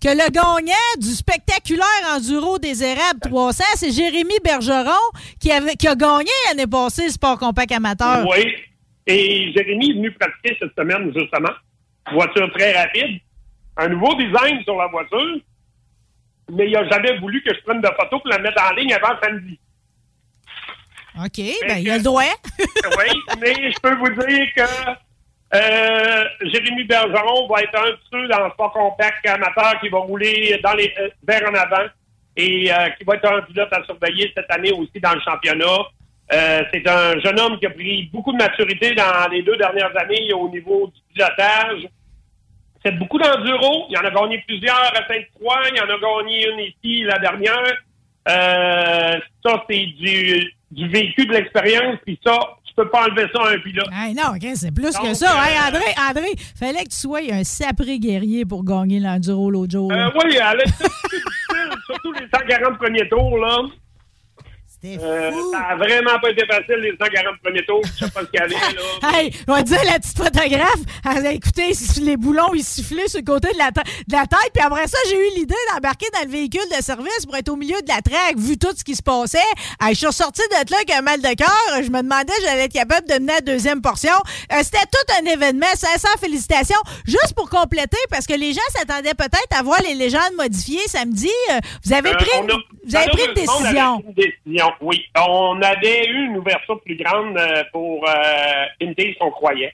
que 0.02 0.10
le 0.10 0.30
gagnant 0.32 0.74
du 0.98 1.10
spectaculaire 1.10 1.86
enduro 2.16 2.58
des 2.58 2.84
érables 2.84 3.20
300, 3.22 3.64
c'est 3.76 3.92
Jérémy 3.92 4.34
Bergeron 4.44 4.92
qui, 5.40 5.52
avait, 5.52 5.76
qui 5.76 5.88
a 5.88 5.96
gagné 5.96 6.32
l'année 6.48 6.68
passée 6.68 7.06
le 7.06 7.12
sport 7.12 7.38
compact 7.38 7.72
amateur. 7.72 8.26
Oui. 8.28 8.46
Et 9.10 9.52
Jérémy 9.54 9.90
est 9.90 9.94
venu 9.94 10.12
pratiquer 10.12 10.56
cette 10.60 10.76
semaine, 10.78 11.12
justement. 11.16 11.50
Voiture 12.12 12.52
très 12.54 12.80
rapide. 12.80 13.20
Un 13.78 13.88
nouveau 13.88 14.14
design 14.14 14.62
sur 14.64 14.78
la 14.78 14.86
voiture. 14.86 15.40
Mais 16.52 16.68
il 16.68 16.74
n'a 16.74 16.88
jamais 16.90 17.18
voulu 17.18 17.42
que 17.42 17.54
je 17.56 17.60
prenne 17.62 17.82
de 17.82 17.88
photos 17.88 18.22
pour 18.22 18.28
la 18.30 18.38
mettre 18.38 18.62
en 18.64 18.76
ligne 18.76 18.94
avant 18.94 19.20
samedi. 19.22 19.60
OK, 21.18 21.42
ben 21.68 21.78
il 21.80 21.90
a 21.90 21.98
le 21.98 22.04
droit. 22.04 22.24
oui, 22.60 23.38
mais 23.42 23.72
je 23.72 23.80
peux 23.82 23.96
vous 23.96 24.10
dire 24.10 24.48
que 24.56 24.62
euh, 25.56 26.24
Jérémy 26.44 26.84
Bergeron 26.84 27.48
va 27.48 27.62
être 27.62 27.80
un 27.80 27.90
de 27.90 27.98
ceux 28.12 28.28
dans 28.28 28.46
le 28.46 28.52
sport 28.52 28.72
compact 28.72 29.28
amateur 29.28 29.80
qui 29.82 29.90
va 29.90 29.98
rouler 29.98 30.60
dans 30.64 30.74
les, 30.74 30.94
euh, 31.00 31.10
vers 31.28 31.50
en 31.50 31.56
avant 31.56 31.88
et 32.36 32.72
euh, 32.72 32.90
qui 32.92 33.04
va 33.04 33.16
être 33.16 33.26
un 33.26 33.42
pilote 33.42 33.74
à 33.74 33.84
surveiller 33.86 34.32
cette 34.36 34.50
année 34.52 34.72
aussi 34.72 35.00
dans 35.02 35.14
le 35.14 35.22
championnat. 35.22 35.80
Euh, 36.32 36.62
c'est 36.74 36.88
un 36.88 37.20
jeune 37.20 37.40
homme 37.40 37.58
qui 37.60 37.66
a 37.66 37.72
pris 37.72 38.10
beaucoup 38.14 38.32
de 38.32 38.38
maturité 38.38 38.94
dans 38.94 39.28
les 39.32 39.42
deux 39.42 39.58
dernières 39.58 39.96
années 39.98 40.32
au 40.34 40.48
niveau 40.50 40.88
du 40.94 41.02
pilotage. 41.14 41.88
C'est 42.86 42.98
beaucoup 42.98 43.18
d'enduro. 43.18 43.88
Il 43.90 43.98
en 43.98 44.02
a 44.06 44.12
gagné 44.12 44.44
plusieurs 44.48 44.76
à 44.96 45.08
Sainte-Croix. 45.08 45.62
Il 45.74 45.82
en 45.82 45.86
a 45.86 45.98
gagné 46.24 46.48
une 46.50 46.60
ici 46.60 47.04
la 47.04 47.18
dernière. 47.20 47.74
Euh, 48.28 49.20
ça, 49.44 49.64
c'est 49.70 49.86
du, 49.86 50.54
du 50.72 50.88
vécu 50.90 51.26
de 51.26 51.34
l'expérience. 51.34 51.98
Puis 52.06 52.20
ça, 52.26 52.38
tu 52.66 52.74
peux 52.76 52.88
pas 52.90 53.06
enlever 53.08 53.28
ça 53.34 53.42
à 53.44 53.54
un 53.54 53.60
pilote. 53.60 53.90
Hey, 53.92 54.14
non, 54.14 54.34
c'est 54.56 54.74
plus 54.74 54.98
que 54.98 55.14
ça. 55.14 55.32
euh, 55.32 55.44
Hey, 55.46 55.58
André, 55.68 55.84
André, 56.10 56.30
fallait 56.58 56.84
que 56.84 56.90
tu 56.90 56.98
sois 56.98 57.20
un 57.32 57.44
sapré 57.44 57.98
guerrier 58.00 58.46
pour 58.46 58.64
gagner 58.64 59.00
l'enduro 59.00 59.50
l'autre 59.50 59.72
jour. 59.72 59.92
oui, 59.92 60.38
elle 60.38 60.60
est 60.62 60.66
difficile, 60.66 61.72
surtout 61.88 62.14
les 62.14 62.28
140 62.34 62.78
premiers 62.78 63.10
tours, 63.10 63.38
là. 63.40 63.58
Euh, 64.86 65.32
ça 65.52 65.60
a 65.72 65.76
vraiment 65.76 66.18
pas 66.22 66.30
été 66.30 66.46
facile, 66.46 66.76
les 66.82 66.92
140 66.92 67.36
premiers 67.44 67.66
tours. 67.66 67.82
Je 68.00 68.06
sais 68.06 68.12
pas 68.12 68.22
ce 68.22 68.26
qu'il 68.28 68.40
y 68.40 68.44
avait, 68.44 68.54
là. 68.56 68.82
Hey, 69.20 69.32
on 69.48 69.54
va 69.54 69.62
dire 69.64 69.80
la 69.84 70.00
petite 70.00 70.18
photographe, 70.18 70.80
elle 71.18 71.28
a 71.28 71.32
écouté 71.34 71.72
les 72.02 72.16
boulons, 72.18 72.54
ils 72.54 72.64
sifflaient 72.64 73.08
sur 73.08 73.20
le 73.20 73.26
côté 73.26 73.52
de 73.52 73.58
la, 73.58 73.72
ta- 73.72 73.84
de 73.84 74.14
la 74.14 74.26
tête. 74.26 74.52
Puis 74.54 74.64
après 74.64 74.88
ça, 74.88 74.98
j'ai 75.10 75.18
eu 75.18 75.36
l'idée 75.36 75.56
d'embarquer 75.74 76.06
dans 76.14 76.22
le 76.26 76.30
véhicule 76.32 76.62
de 76.78 76.82
service 76.82 77.26
pour 77.26 77.36
être 77.36 77.50
au 77.50 77.56
milieu 77.58 77.82
de 77.82 77.88
la 77.88 78.02
traque, 78.02 78.38
vu 78.38 78.58
tout 78.58 78.74
ce 78.78 78.84
qui 78.84 78.96
se 78.96 79.02
passait. 79.04 79.38
Hey, 79.82 79.94
je 79.94 79.98
suis 80.00 80.08
ressortie 80.08 80.42
de 80.50 80.56
là 80.56 80.78
avec 80.78 80.92
un 80.92 81.02
mal 81.02 81.22
de 81.22 81.34
cœur. 81.36 81.50
Je 81.84 81.90
me 81.90 82.02
demandais 82.02 82.32
si 82.38 82.44
j'allais 82.44 82.66
être 82.66 82.74
capable 82.74 83.08
de 83.08 83.16
mener 83.16 83.34
la 83.34 83.42
deuxième 83.42 83.82
portion. 83.82 84.14
Euh, 84.54 84.58
C'était 84.64 84.78
tout 84.92 85.14
un 85.22 85.26
événement. 85.30 85.66
500 85.76 86.08
félicitations. 86.22 86.80
Juste 87.06 87.34
pour 87.36 87.50
compléter, 87.50 87.98
parce 88.10 88.26
que 88.26 88.34
les 88.34 88.54
gens 88.54 88.62
s'attendaient 88.74 89.14
peut-être 89.14 89.58
à 89.58 89.62
voir 89.64 89.82
les 89.82 89.94
légendes 89.96 90.34
modifiées 90.38 90.88
samedi. 90.88 91.30
Euh, 91.52 91.60
vous 91.86 91.94
avez 91.94 92.12
pris, 92.14 92.30
on 92.38 92.48
a- 92.48 92.54
une- 92.54 92.62
vous 92.86 92.96
avez 92.96 93.24
une 93.28 93.34
décision. 93.34 94.00
pris 94.00 94.08
une 94.08 94.14
décision, 94.14 94.69
oui. 94.82 95.06
On 95.18 95.62
avait 95.62 96.08
eu 96.08 96.26
une 96.28 96.38
ouverture 96.38 96.82
plus 96.82 96.96
grande 96.96 97.38
euh, 97.38 97.64
pour 97.72 98.08
euh, 98.08 98.66
Pinties 98.80 99.16
qu'on 99.20 99.32
croyait. 99.32 99.74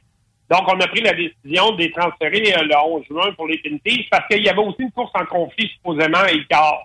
Donc, 0.49 0.61
on 0.67 0.79
a 0.79 0.87
pris 0.87 1.01
la 1.01 1.13
décision 1.13 1.71
de 1.71 1.79
les 1.79 1.91
transférer 1.91 2.53
euh, 2.55 2.63
le 2.63 2.77
11 2.77 3.03
juin 3.09 3.31
pour 3.35 3.47
les 3.47 3.57
Pinties 3.57 4.07
parce 4.11 4.27
qu'il 4.27 4.43
y 4.43 4.49
avait 4.49 4.59
aussi 4.59 4.81
une 4.81 4.91
course 4.91 5.11
en 5.15 5.25
conflit, 5.25 5.67
supposément, 5.69 6.19
à 6.19 6.31
Icar. 6.31 6.81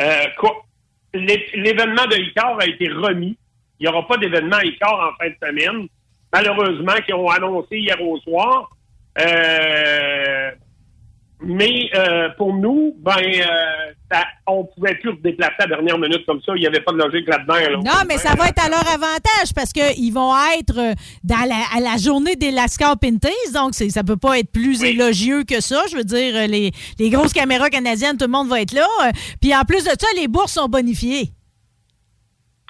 Euh, 0.00 0.26
L'événement 1.12 2.06
de 2.06 2.16
Icar 2.16 2.58
a 2.60 2.66
été 2.66 2.88
remis. 2.88 3.36
Il 3.78 3.86
n'y 3.86 3.92
aura 3.92 4.06
pas 4.06 4.16
d'événement 4.16 4.56
à 4.56 4.64
Icar 4.64 4.94
en 4.94 5.16
fin 5.22 5.30
de 5.30 5.36
semaine. 5.42 5.88
Malheureusement, 6.32 6.94
qu'ils 7.04 7.14
ont 7.14 7.28
annoncé 7.28 7.78
hier 7.78 8.00
au 8.00 8.18
soir. 8.20 8.70
Euh, 9.18 10.50
mais 11.46 11.88
euh, 11.94 12.28
pour 12.36 12.54
nous, 12.54 12.94
ben, 12.98 13.12
euh, 13.18 13.44
ça- 14.10 14.24
on 14.46 14.64
pouvait 14.64 14.94
plus 14.96 15.10
redéplacer 15.10 15.54
à 15.60 15.66
la 15.66 15.76
dernière 15.76 15.98
minute 15.98 16.24
comme 16.26 16.40
ça. 16.42 16.52
Il 16.56 16.60
n'y 16.60 16.66
avait 16.66 16.80
pas 16.80 16.92
de 16.92 16.98
logique 16.98 17.26
là-dedans. 17.28 17.54
là. 17.54 17.76
Non, 17.78 18.06
mais 18.08 18.18
ça 18.18 18.34
va 18.34 18.48
être 18.48 18.64
à 18.64 18.68
leur 18.68 18.86
avantage 18.88 19.52
parce 19.54 19.72
qu'ils 19.72 20.12
vont 20.12 20.32
être 20.58 20.78
euh, 20.78 20.94
dans 21.22 21.46
la, 21.48 21.56
à 21.76 21.80
la 21.80 21.96
journée 21.96 22.36
des 22.36 22.50
Lascar 22.50 22.98
Pinties, 22.98 23.52
donc 23.54 23.74
ça 23.74 24.02
peut 24.04 24.16
pas 24.16 24.38
être 24.38 24.50
plus 24.52 24.82
élogieux 24.82 25.44
que 25.44 25.60
ça. 25.60 25.82
Je 25.90 25.96
veux 25.96 26.04
dire, 26.04 26.34
euh, 26.36 26.46
les, 26.46 26.70
les 26.98 27.10
grosses 27.10 27.32
caméras 27.32 27.70
canadiennes, 27.70 28.16
tout 28.16 28.26
le 28.26 28.32
monde 28.32 28.48
va 28.48 28.60
être 28.60 28.72
là. 28.72 28.86
Puis 29.40 29.54
en 29.54 29.62
plus 29.64 29.84
de 29.84 29.90
ça, 29.90 30.06
les 30.16 30.28
bourses 30.28 30.52
sont 30.54 30.68
bonifiées. 30.68 31.30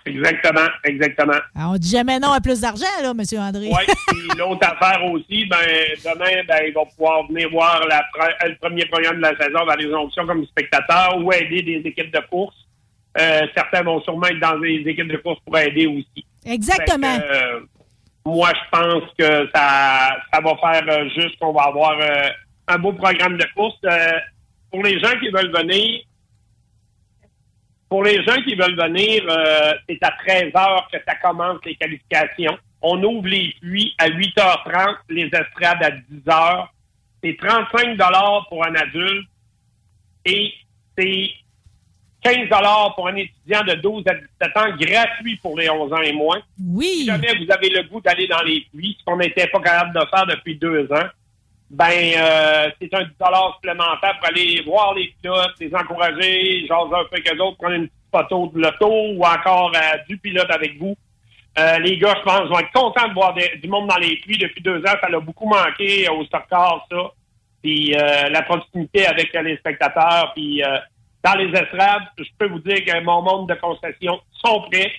Exactement, 0.07 0.69
exactement. 0.85 1.41
Alors, 1.57 1.73
on 1.73 1.77
dit 1.77 1.89
jamais 1.89 2.19
non 2.21 2.33
à 2.33 2.41
plus 2.41 2.61
d'argent, 2.61 2.85
là, 3.03 3.11
M. 3.13 3.41
André. 3.41 3.69
Oui, 3.69 3.95
puis 4.09 4.39
l'autre 4.39 4.67
affaire 4.69 5.03
aussi, 5.07 5.47
ben, 5.47 5.57
demain, 6.05 6.43
ben, 6.47 6.59
ils 6.67 6.75
vont 6.75 6.85
pouvoir 6.87 7.27
venir 7.27 7.49
voir 7.51 7.81
la 7.89 8.03
pre- 8.15 8.49
le 8.49 8.57
premier 8.57 8.85
programme 8.87 9.17
de 9.17 9.23
la 9.23 9.37
saison 9.37 9.65
dans 9.65 9.75
les 9.77 9.87
options 9.87 10.27
comme 10.27 10.45
spectateurs 10.47 11.17
ou 11.19 11.33
aider 11.33 11.63
des 11.63 11.83
équipes 11.89 12.13
de 12.13 12.21
course. 12.31 12.55
Euh, 13.19 13.47
certains 13.57 13.83
vont 13.83 14.03
sûrement 14.03 14.27
être 14.27 14.41
dans 14.41 14.59
des 14.59 14.83
équipes 14.87 15.09
de 15.09 15.17
course 15.17 15.39
pour 15.47 15.57
aider 15.57 15.87
aussi. 15.87 16.27
Exactement. 16.45 17.19
Que, 17.19 17.25
euh, 17.25 17.61
moi, 18.27 18.51
je 18.55 18.79
pense 18.79 19.05
que 19.19 19.49
ça, 19.55 20.17
ça 20.33 20.41
va 20.43 20.55
faire 20.57 20.85
euh, 20.89 21.09
juste 21.17 21.39
qu'on 21.39 21.53
va 21.53 21.63
avoir 21.63 21.99
euh, 22.01 22.29
un 22.69 22.79
beau 22.79 22.93
programme 22.93 23.37
de 23.39 23.47
course. 23.55 23.77
Euh, 23.85 24.13
pour 24.71 24.83
les 24.83 24.99
gens 24.99 25.13
qui 25.21 25.29
veulent 25.31 25.53
venir, 25.57 26.01
pour 27.89 28.03
les 28.05 28.23
gens 28.25 28.41
qui 28.43 28.55
veulent 28.55 28.77
venir, 28.77 29.25
euh, 29.29 29.75
c'est 29.89 30.03
à 30.03 30.13
13 30.27 30.53
heures 30.57 30.89
que 30.93 30.99
ça 31.07 31.15
commence 31.17 31.59
les 31.65 31.77
qualifications. 31.77 32.57
On 32.83 33.03
ouvre 33.03 33.29
les 33.29 33.55
puits 33.61 33.95
à 33.99 34.09
8h30, 34.09 34.97
les 35.11 35.27
estrades 35.27 35.83
à 35.83 35.91
10h. 35.91 36.67
C'est 37.23 37.37
35 37.39 37.97
pour 38.49 38.67
un 38.67 38.75
adulte 38.75 39.29
et 40.27 40.53
c'est 40.97 41.31
15 42.23 42.49
pour 42.95 43.09
un 43.09 43.17
étudiant 43.17 43.63
de 43.65 43.75
12 43.75 44.05
à 44.09 44.15
17 44.15 44.57
ans, 44.57 44.77
gratuit 44.77 45.37
pour 45.37 45.59
les 45.59 45.69
11 45.69 45.93
ans 45.93 46.03
et 46.03 46.13
moins. 46.13 46.41
Oui. 46.59 46.87
Si 46.87 47.07
jamais 47.07 47.35
vous 47.35 47.51
avez 47.53 47.69
le 47.69 47.83
goût 47.85 48.01
d'aller 48.01 48.27
dans 48.27 48.43
les 48.43 48.67
puits, 48.73 48.97
ce 48.99 49.05
qu'on 49.05 49.19
n'était 49.19 49.47
pas 49.49 49.61
capable 49.61 49.95
de 49.95 50.07
faire 50.07 50.27
depuis 50.27 50.57
deux 50.57 50.91
ans, 50.91 51.09
ben 51.71 51.91
euh, 51.91 52.71
c'est 52.81 52.95
un 52.95 53.03
10 53.03 53.11
supplémentaire 53.55 54.19
pour 54.19 54.29
aller 54.29 54.63
voir 54.67 54.95
les 54.95 55.15
pilotes, 55.21 55.55
les 55.61 55.75
encourager, 55.75 56.67
jaser 56.67 56.95
un 56.95 57.05
peu 57.05 57.17
avec 57.17 57.35
eux 57.35 57.41
autres, 57.41 57.57
prendre 57.57 57.75
une 57.75 57.89
petite 57.89 58.11
photo 58.13 58.53
de 58.55 58.61
l'auto 58.61 58.91
ou 58.91 59.25
encore 59.25 59.73
euh, 59.75 59.99
du 60.09 60.19
pilote 60.19 60.51
avec 60.51 60.79
vous. 60.79 60.97
Euh, 61.57 61.79
les 61.79 61.99
gars, 61.99 62.15
je 62.19 62.23
pense, 62.23 62.49
vont 62.49 62.59
être 62.59 62.73
contents 62.73 63.09
de 63.09 63.15
voir 63.15 63.35
du 63.35 63.69
monde 63.69 63.89
dans 63.89 63.99
les 63.99 64.17
puits. 64.17 64.39
Depuis 64.39 64.61
deux 64.61 64.81
ans, 64.81 64.97
ça 65.01 65.09
l'a 65.09 65.21
beaucoup 65.21 65.49
manqué 65.49 66.09
au 66.09 66.25
stockcar, 66.25 66.87
ça. 66.91 67.13
Puis 67.63 67.95
euh, 67.95 68.29
la 68.29 68.43
proximité 68.43 69.07
avec 69.07 69.33
les 69.33 69.57
spectateurs. 69.57 70.33
Puis 70.35 70.63
euh, 70.63 70.79
dans 71.23 71.35
les 71.35 71.49
estrades, 71.51 72.03
je 72.19 72.25
peux 72.39 72.49
vous 72.49 72.59
dire 72.59 72.85
que 72.85 73.01
mon 73.03 73.23
monde 73.23 73.49
de 73.49 73.55
concession 73.55 74.21
sont 74.45 74.63
prêts. 74.71 74.93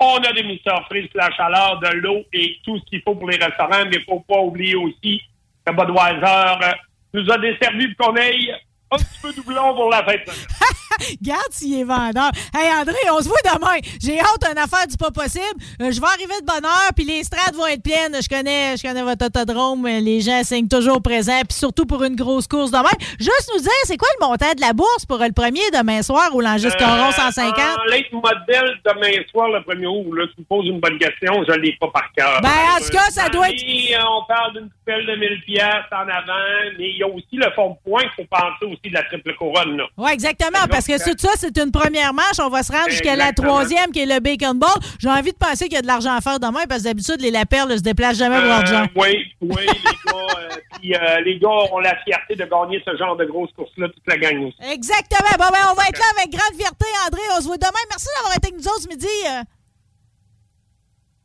On 0.00 0.16
a 0.16 0.32
des 0.32 0.42
mixeurs 0.42 0.84
frises, 0.86 1.08
la 1.14 1.30
chaleur, 1.30 1.78
de 1.78 1.88
l'eau 1.98 2.24
et 2.32 2.56
tout 2.64 2.78
ce 2.78 2.84
qu'il 2.86 3.02
faut 3.02 3.14
pour 3.14 3.28
les 3.28 3.36
restaurants. 3.36 3.84
Mais 3.84 3.96
il 3.96 4.04
faut 4.04 4.20
pas 4.20 4.40
oublier 4.40 4.74
aussi 4.74 5.22
que 5.70 5.76
Budweiser 5.76 6.64
euh, 6.64 6.72
nous 7.14 7.30
a 7.30 7.38
desservi 7.38 7.94
pour 7.94 8.08
qu'on 8.08 8.16
aille 8.16 8.54
un 8.92 8.96
petit 8.96 9.18
peu 9.22 9.32
doublon 9.32 9.74
pour 9.74 9.90
la 9.90 10.04
fête. 10.04 10.28
Garde 11.22 11.40
s'il 11.50 11.78
est 11.80 11.84
vendeur. 11.84 12.30
Hey 12.54 12.68
André, 12.78 12.96
on 13.12 13.20
se 13.22 13.28
voit 13.28 13.38
demain. 13.44 13.78
J'ai 14.02 14.18
hâte 14.20 14.42
d'une 14.46 14.58
affaire 14.58 14.86
du 14.86 14.96
pas 14.96 15.10
possible. 15.10 15.44
Euh, 15.80 15.90
je 15.92 16.00
vais 16.00 16.06
arriver 16.06 16.34
de 16.40 16.44
bonne 16.46 16.64
heure, 16.64 16.90
puis 16.94 17.04
les 17.04 17.22
strades 17.24 17.54
vont 17.54 17.66
être 17.68 17.82
pleines. 17.82 18.16
Je 18.20 18.28
connais, 18.28 18.76
je 18.76 18.82
connais 18.82 19.02
votre 19.02 19.24
autodrome. 19.26 19.86
Les 19.86 20.20
gens 20.20 20.42
signent 20.42 20.68
toujours 20.68 21.00
présents, 21.00 21.40
puis 21.48 21.56
surtout 21.56 21.86
pour 21.86 22.02
une 22.04 22.16
grosse 22.16 22.46
course 22.46 22.70
demain. 22.70 22.90
Juste 23.18 23.50
nous 23.54 23.60
dire, 23.62 23.70
c'est 23.84 23.96
quoi 23.96 24.08
le 24.20 24.26
montant 24.26 24.52
de 24.54 24.60
la 24.60 24.72
bourse 24.72 25.06
pour 25.06 25.18
le 25.18 25.32
premier 25.32 25.62
demain 25.72 26.02
soir 26.02 26.34
au 26.34 26.40
Langis 26.40 26.68
Coron 26.78 27.12
150? 27.12 27.58
Euh, 27.58 27.62
En 27.80 27.84
late 27.90 28.12
modèle 28.12 28.78
demain 28.84 29.22
soir, 29.30 29.48
le 29.48 29.60
1er 29.60 29.86
août, 29.86 30.12
là, 30.14 30.24
tu 30.34 30.40
me 30.40 30.44
poses 30.44 30.66
une 30.66 30.80
bonne 30.80 30.98
question, 30.98 31.44
je 31.48 31.52
ne 31.52 31.58
l'ai 31.58 31.76
pas 31.80 31.88
par 31.88 32.12
cœur. 32.16 32.40
Ben, 32.42 32.48
en 32.76 32.78
tout 32.84 32.90
cas, 32.90 33.08
ça 33.10 33.28
doit 33.28 33.48
être- 33.50 33.62
euh, 33.62 34.02
on 34.20 34.24
parle 34.26 34.52
d'une 34.54 34.68
coupelle 34.68 35.06
de 35.06 35.14
1000 35.16 35.40
pièces 35.46 35.88
en 35.92 36.02
avant, 36.02 36.74
mais 36.78 36.90
il 36.90 36.98
y 36.98 37.02
a 37.02 37.08
aussi 37.08 37.26
le 37.36 37.50
fond 37.54 37.70
de 37.70 37.90
point 37.90 38.02
qu'il 38.02 38.24
faut 38.24 38.28
penser 38.30 38.64
aussi 38.66 38.79
de 38.88 38.94
la 38.94 39.02
triple 39.02 39.34
couronne. 39.36 39.76
Là. 39.76 39.84
Oui, 39.98 40.10
exactement, 40.12 40.66
parce 40.70 40.86
que 40.86 40.96
tout 41.04 41.14
ça, 41.18 41.28
c'est 41.36 41.56
une 41.58 41.70
première 41.70 42.14
manche. 42.14 42.38
On 42.42 42.48
va 42.48 42.62
se 42.62 42.72
rendre 42.72 42.88
jusqu'à 42.88 43.14
la 43.16 43.32
troisième, 43.32 43.92
qui 43.92 44.00
est 44.00 44.06
le 44.06 44.20
Bacon 44.20 44.58
Ball. 44.58 44.70
J'ai 44.98 45.10
envie 45.10 45.32
de 45.32 45.36
penser 45.36 45.64
qu'il 45.64 45.74
y 45.74 45.76
a 45.76 45.82
de 45.82 45.86
l'argent 45.86 46.14
à 46.16 46.20
faire 46.22 46.40
demain, 46.40 46.64
parce 46.68 46.80
que 46.80 46.84
d'habitude, 46.88 47.20
les 47.20 47.30
lapelles 47.30 47.66
ne 47.68 47.76
se 47.76 47.82
déplacent 47.82 48.16
jamais 48.16 48.36
pour 48.36 48.44
Euh, 48.46 48.48
l'argent. 48.48 48.86
oui, 48.96 49.24
oui, 49.42 49.56
les 49.60 49.66
gars. 49.66 50.18
euh, 50.38 50.48
puis 50.80 50.94
euh, 50.94 51.20
les 51.24 51.38
gars 51.38 51.48
ont 51.72 51.78
la 51.80 51.94
fierté 52.04 52.34
de 52.36 52.44
gagner 52.44 52.82
ce 52.86 52.96
genre 52.96 53.16
de 53.16 53.26
grosse 53.26 53.50
course-là, 53.54 53.88
toute 53.88 54.02
la 54.06 54.16
gang 54.16 54.42
aussi. 54.46 54.56
Exactement. 54.72 55.28
Bon, 55.38 55.44
ben, 55.52 55.58
on 55.70 55.74
va 55.74 55.82
être 55.88 55.98
là 55.98 56.04
avec 56.16 56.30
grande 56.30 56.56
fierté, 56.58 56.86
André. 57.06 57.20
On 57.36 57.40
se 57.40 57.46
voit 57.46 57.58
demain. 57.58 57.84
Merci 57.90 58.06
d'avoir 58.16 58.36
été 58.36 58.48
avec 58.48 58.58
nous 58.58 58.66
autres 58.68 58.82
ce 58.82 58.88
midi. 58.88 59.06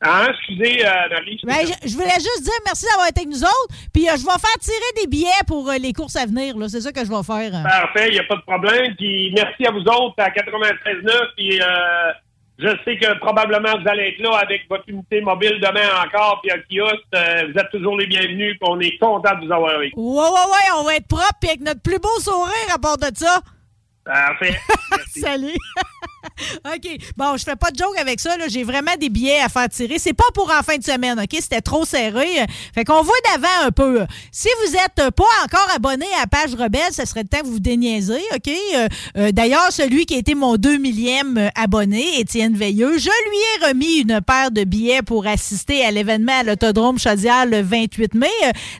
Hein, 0.01 0.27
excusez, 0.29 0.85
euh, 0.85 0.91
Marie. 1.09 1.39
Ben, 1.43 1.65
je, 1.65 1.89
je 1.89 1.93
voulais 1.93 2.09
juste 2.15 2.43
dire 2.43 2.53
merci 2.65 2.85
d'avoir 2.85 3.07
été 3.07 3.21
avec 3.21 3.31
nous 3.31 3.43
autres. 3.43 3.75
Puis 3.93 4.07
euh, 4.07 4.13
je 4.17 4.25
vais 4.25 4.39
faire 4.39 4.59
tirer 4.59 5.01
des 5.01 5.07
billets 5.07 5.43
pour 5.47 5.69
euh, 5.69 5.77
les 5.77 5.93
courses 5.93 6.17
à 6.17 6.25
venir. 6.25 6.53
C'est 6.67 6.81
ça 6.81 6.91
que 6.91 6.99
je 7.03 7.09
vais 7.09 7.23
faire. 7.23 7.63
Parfait, 7.63 8.09
il 8.09 8.13
n'y 8.13 8.19
a 8.19 8.23
pas 8.23 8.35
de 8.35 8.41
problème. 8.41 8.95
Puis 8.95 9.31
merci 9.33 9.65
à 9.65 9.71
vous 9.71 9.79
autres 9.79 10.15
à 10.17 10.29
93.9. 10.29 11.11
Puis 11.37 11.61
euh, 11.61 11.65
je 12.59 12.69
sais 12.83 12.97
que 12.97 13.17
probablement 13.19 13.71
vous 13.81 13.87
allez 13.87 14.09
être 14.09 14.19
là 14.19 14.37
avec 14.37 14.67
votre 14.69 14.83
unité 14.87 15.21
mobile 15.21 15.59
demain 15.61 15.87
encore, 16.05 16.41
puis 16.43 16.51
un 16.51 16.59
kiosque. 16.69 17.05
Vous 17.11 17.59
êtes 17.59 17.71
toujours 17.71 17.97
les 17.97 18.05
bienvenus. 18.07 18.57
Puis 18.59 18.69
on 18.69 18.79
est 18.81 18.97
content 18.97 19.33
de 19.39 19.45
vous 19.47 19.51
avoir 19.53 19.75
avec. 19.75 19.93
Ouais, 19.95 20.03
ouais, 20.03 20.51
ouais. 20.51 20.77
On 20.77 20.83
va 20.83 20.95
être 20.97 21.07
propre 21.07 21.39
puis 21.39 21.49
avec 21.49 21.61
notre 21.61 21.81
plus 21.81 21.99
beau 21.99 22.19
sourire 22.19 22.73
à 22.73 22.77
part 22.77 22.97
de 22.97 23.07
ça. 23.15 23.39
Parfait. 24.03 24.59
Salut. 25.15 25.55
OK. 26.65 26.97
Bon, 27.17 27.37
je 27.37 27.43
fais 27.43 27.55
pas 27.55 27.71
de 27.71 27.77
joke 27.77 27.97
avec 27.99 28.19
ça. 28.19 28.35
J'ai 28.47 28.63
vraiment 28.63 28.95
des 28.99 29.09
billets 29.09 29.39
à 29.39 29.49
faire 29.49 29.69
tirer. 29.69 29.99
C'est 29.99 30.13
pas 30.13 30.25
pour 30.33 30.51
en 30.51 30.63
fin 30.63 30.77
de 30.77 30.83
semaine, 30.83 31.19
OK? 31.19 31.37
C'était 31.39 31.61
trop 31.61 31.85
serré. 31.85 32.27
Fait 32.73 32.83
qu'on 32.83 33.01
voit 33.01 33.15
d'avant 33.31 33.65
un 33.67 33.71
peu. 33.71 34.05
Si 34.31 34.47
vous 34.63 34.75
êtes 34.75 35.11
pas 35.11 35.23
encore 35.43 35.67
abonné 35.75 36.05
à 36.21 36.27
page 36.27 36.53
Rebelle, 36.55 36.91
ce 36.91 37.05
serait 37.05 37.23
le 37.23 37.27
temps 37.27 37.39
que 37.39 37.45
vous 37.45 37.53
vous 37.53 37.59
déniaisez, 37.59 38.21
OK? 38.35 38.49
Euh, 38.75 38.87
euh, 39.17 39.31
D'ailleurs, 39.31 39.71
celui 39.71 40.05
qui 40.05 40.15
a 40.15 40.17
été 40.17 40.35
mon 40.35 40.55
2 40.57 40.77
millième 40.77 41.49
abonné, 41.55 42.19
Étienne 42.19 42.55
Veilleux, 42.55 42.97
je 42.97 43.09
lui 43.09 43.37
ai 43.65 43.67
remis 43.69 43.99
une 44.01 44.19
paire 44.21 44.51
de 44.51 44.63
billets 44.63 45.01
pour 45.01 45.25
assister 45.25 45.85
à 45.85 45.91
l'événement 45.91 46.39
à 46.39 46.43
l'Autodrome 46.43 46.99
Chaudière 46.99 47.45
le 47.45 47.61
28 47.61 48.13
mai. 48.13 48.27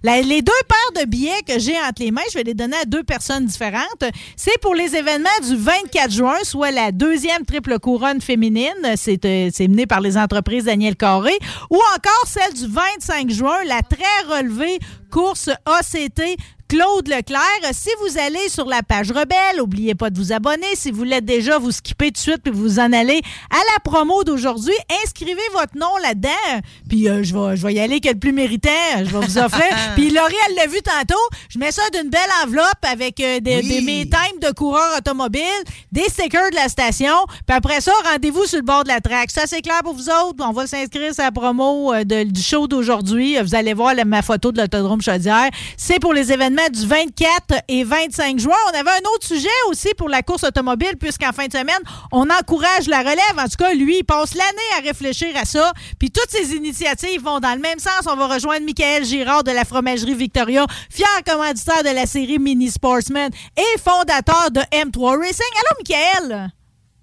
Les 0.03 0.41
deux 0.41 0.51
paires 0.67 1.03
de 1.03 1.09
billets 1.09 1.41
que 1.47 1.59
j'ai 1.59 1.77
entre 1.77 2.01
les 2.01 2.11
mains, 2.11 2.21
je 2.31 2.37
vais 2.37 2.43
les 2.43 2.53
donner 2.53 2.77
à 2.77 2.85
deux 2.85 3.03
personnes 3.03 3.45
différentes. 3.45 4.03
C'est 4.35 4.59
pour 4.61 4.75
les 4.75 4.95
événements 4.95 5.29
du 5.47 5.55
24 5.55 6.11
juin, 6.11 6.37
soit 6.43 6.71
la 6.71 6.91
deuxième 6.91 7.34
triple 7.43 7.79
couronne 7.79 8.21
féminine. 8.21 8.71
C'est 8.95 9.25
euh, 9.25 9.49
c'est 9.51 9.67
mené 9.67 9.85
par 9.85 10.01
les 10.01 10.17
entreprises 10.17 10.65
Daniel 10.65 10.95
Carré. 10.95 11.37
Ou 11.69 11.79
encore 11.95 12.25
celle 12.27 12.53
du 12.53 12.67
25 12.67 13.29
juin, 13.29 13.57
la 13.65 13.81
très 13.81 14.37
relevée 14.37 14.79
course 15.11 15.49
ACT 15.65 16.21
Claude 16.67 17.07
Leclerc. 17.07 17.41
Si 17.73 17.89
vous 18.01 18.17
allez 18.17 18.49
sur 18.49 18.65
la 18.65 18.81
page 18.81 19.11
Rebelle, 19.11 19.57
n'oubliez 19.57 19.93
pas 19.93 20.09
de 20.09 20.17
vous 20.17 20.33
abonner. 20.33 20.65
Si 20.75 20.89
vous 20.89 21.03
l'êtes 21.03 21.23
déjà, 21.25 21.59
vous 21.59 21.71
skippez 21.71 22.07
tout 22.07 22.13
de 22.13 22.17
suite 22.17 22.41
puis 22.43 22.51
vous 22.51 22.79
en 22.79 22.91
allez 22.91 23.21
à 23.51 23.57
la 23.57 23.79
promo 23.83 24.23
d'aujourd'hui. 24.23 24.73
Inscrivez 25.03 25.41
votre 25.53 25.77
nom 25.77 25.95
là-dedans. 26.01 26.61
Puis 26.89 27.07
euh, 27.07 27.21
je, 27.23 27.35
vais, 27.37 27.55
je 27.55 27.65
vais 27.67 27.75
y 27.75 27.79
aller 27.79 27.99
que 27.99 28.09
le 28.09 28.15
plus 28.17 28.31
méritant. 28.33 28.69
Je 28.97 29.03
vais 29.03 29.25
vous 29.25 29.37
offrir. 29.37 29.67
puis 29.95 30.09
Laurie, 30.09 30.33
elle 30.49 30.55
l'a 30.55 30.65
vu 30.65 30.79
tantôt. 30.81 31.21
Je 31.49 31.59
mets 31.59 31.71
ça 31.71 31.83
d'une 31.93 32.09
belle 32.09 32.21
enveloppe 32.43 32.65
avec 32.91 33.19
euh, 33.19 33.39
des, 33.39 33.61
des- 33.61 33.81
mes 33.81 34.09
times 34.09 34.39
de 34.41 34.51
coureur 34.51 34.97
automobile, 34.97 35.43
des 35.91 36.05
stickers 36.05 36.49
de 36.49 36.55
la 36.55 36.67
station. 36.67 37.13
Puis 37.45 37.55
après 37.55 37.79
ça, 37.81 37.91
rendez-vous 38.11 38.45
sur 38.45 38.57
le 38.57 38.63
bord 38.65 38.83
de 38.83 38.89
la 38.89 39.01
track. 39.01 39.29
Ça, 39.29 39.43
c'est 39.45 39.61
clair 39.61 39.81
pour 39.83 39.93
vous 39.93 40.09
autres. 40.09 40.43
On 40.43 40.51
va 40.51 40.65
s'inscrire 40.65 41.13
sur 41.13 41.23
la 41.23 41.31
promo 41.31 41.93
euh, 41.93 42.03
de- 42.03 42.23
du 42.23 42.41
show 42.41 42.67
d'aujourd'hui. 42.67 43.37
Vous 43.39 43.53
allez 43.53 43.75
voir 43.75 43.93
la- 43.93 44.03
ma 44.05 44.23
photo 44.23 44.51
de 44.51 44.59
l'autodrome 44.61 45.01
Chaudière. 45.03 45.49
C'est 45.77 45.99
pour 45.99 46.13
les 46.13 46.31
événements 46.31 46.54
du 46.71 46.87
24 46.87 47.63
et 47.67 47.83
25 47.83 48.39
juin. 48.39 48.55
On 48.71 48.79
avait 48.79 48.91
un 48.91 49.09
autre 49.13 49.25
sujet 49.25 49.49
aussi 49.69 49.89
pour 49.97 50.09
la 50.09 50.21
course 50.21 50.43
automobile, 50.43 50.97
puisqu'en 50.99 51.31
fin 51.31 51.47
de 51.47 51.51
semaine, 51.51 51.79
on 52.11 52.29
encourage 52.29 52.87
la 52.87 52.99
relève. 52.99 53.37
En 53.37 53.43
tout 53.43 53.57
cas, 53.57 53.73
lui, 53.73 53.99
il 53.99 54.03
passe 54.03 54.33
l'année 54.33 54.47
à 54.77 54.81
réfléchir 54.81 55.29
à 55.35 55.45
ça. 55.45 55.71
Puis 55.99 56.11
toutes 56.11 56.29
ces 56.29 56.55
initiatives 56.55 57.23
vont 57.23 57.39
dans 57.39 57.53
le 57.53 57.61
même 57.61 57.79
sens. 57.79 58.07
On 58.07 58.15
va 58.15 58.27
rejoindre 58.27 58.65
Michael 58.65 59.05
Girard 59.05 59.43
de 59.43 59.51
la 59.51 59.65
fromagerie 59.65 60.15
Victoria, 60.15 60.65
fier 60.89 61.07
commanditaire 61.25 61.83
de 61.83 61.93
la 61.93 62.05
série 62.05 62.39
Mini 62.39 62.71
Sportsman 62.71 63.29
et 63.57 63.79
fondateur 63.79 64.51
de 64.51 64.61
M3 64.71 65.19
Racing. 65.19 65.45
Allô, 65.59 65.77
Michael? 65.79 66.51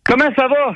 Comment 0.04 0.30
ça 0.36 0.48
va? 0.48 0.74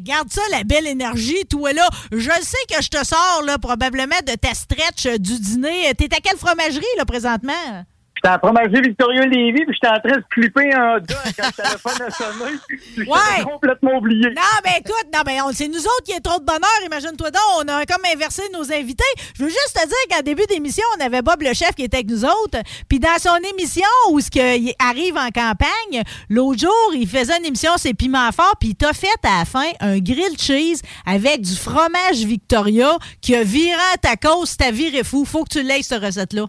Garde 0.00 0.30
ça, 0.30 0.42
la 0.50 0.64
belle 0.64 0.86
énergie, 0.86 1.46
toi 1.48 1.72
là. 1.72 1.88
Je 2.10 2.30
sais 2.42 2.56
que 2.68 2.82
je 2.82 2.88
te 2.88 3.04
sors 3.04 3.42
là, 3.46 3.58
probablement 3.58 4.18
de 4.26 4.34
ta 4.34 4.54
stretch 4.54 5.06
du 5.20 5.38
dîner. 5.38 5.94
T'es 5.96 6.12
à 6.14 6.20
quelle 6.20 6.36
fromagerie 6.38 6.84
là 6.98 7.04
présentement? 7.04 7.84
J'étais 8.24 8.36
en 8.36 8.38
fromagerie 8.38 8.80
Victoria 8.80 9.26
Lévy, 9.26 9.64
puis 9.66 9.74
j'étais 9.74 9.88
en 9.94 10.00
train 10.00 10.16
de 10.16 10.24
flipper 10.32 10.72
un 10.72 10.94
dog 10.98 11.08
quand 11.36 11.46
le 11.46 11.62
téléphone 11.62 12.06
a 12.06 12.10
sonné. 12.10 13.06
Ouais. 13.06 13.44
Complètement 13.44 13.96
oublié. 13.98 14.28
Non, 14.30 14.42
ben 14.64 14.72
écoute, 14.80 15.06
non, 15.12 15.20
ben, 15.26 15.40
on- 15.44 15.52
c'est 15.52 15.68
nous 15.68 15.80
autres 15.80 16.04
qui 16.06 16.12
est 16.12 16.20
trop 16.20 16.38
de 16.38 16.44
bonheur. 16.44 16.62
Imagine-toi 16.86 17.30
donc, 17.30 17.42
on 17.60 17.68
a 17.68 17.84
comme 17.84 18.02
inversé 18.14 18.42
nos 18.54 18.72
invités. 18.72 19.04
Je 19.36 19.42
veux 19.42 19.50
juste 19.50 19.74
te 19.74 19.86
dire 19.86 19.96
qu'en 20.10 20.22
début 20.22 20.44
d'émission, 20.48 20.84
on 20.98 21.04
avait 21.04 21.20
Bob 21.20 21.42
le 21.42 21.52
chef 21.52 21.72
qui 21.74 21.82
était 21.82 21.98
avec 21.98 22.08
nous 22.08 22.24
autres. 22.24 22.58
Puis 22.88 22.98
dans 22.98 23.18
son 23.20 23.36
émission, 23.52 23.84
où 24.10 24.20
ce 24.20 24.30
qu'il 24.30 24.72
arrive 24.78 25.18
en 25.18 25.28
campagne, 25.28 26.02
l'autre 26.30 26.60
jour, 26.60 26.92
il 26.94 27.06
faisait 27.06 27.36
une 27.38 27.44
émission, 27.44 27.72
c'est 27.76 27.92
Piment 27.92 28.32
Fort, 28.32 28.54
puis 28.58 28.70
il 28.70 28.74
t'a 28.74 28.94
fait 28.94 29.06
à 29.24 29.40
la 29.40 29.44
fin 29.44 29.66
un 29.80 29.98
grilled 29.98 30.40
cheese 30.40 30.80
avec 31.04 31.42
du 31.42 31.54
fromage 31.54 32.24
Victoria 32.24 32.96
qui 33.20 33.36
a 33.36 33.42
viré 33.42 33.76
à 33.92 33.98
ta 33.98 34.16
cause, 34.16 34.56
ta 34.56 34.70
viré 34.70 35.04
fou. 35.04 35.26
Faut 35.26 35.44
que 35.44 35.58
tu 35.58 35.62
l'aies, 35.62 35.82
cette 35.82 36.02
recette-là. 36.02 36.46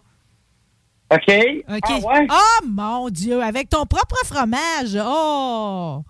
OK? 1.12 1.32
OK. 1.70 1.82
Ah 1.84 2.00
ouais? 2.00 2.28
Oh 2.32 2.66
mon 2.66 3.10
Dieu, 3.10 3.42
avec 3.42 3.70
ton 3.70 3.86
propre 3.86 4.18
fromage. 4.26 4.98
Oh! 5.00 6.04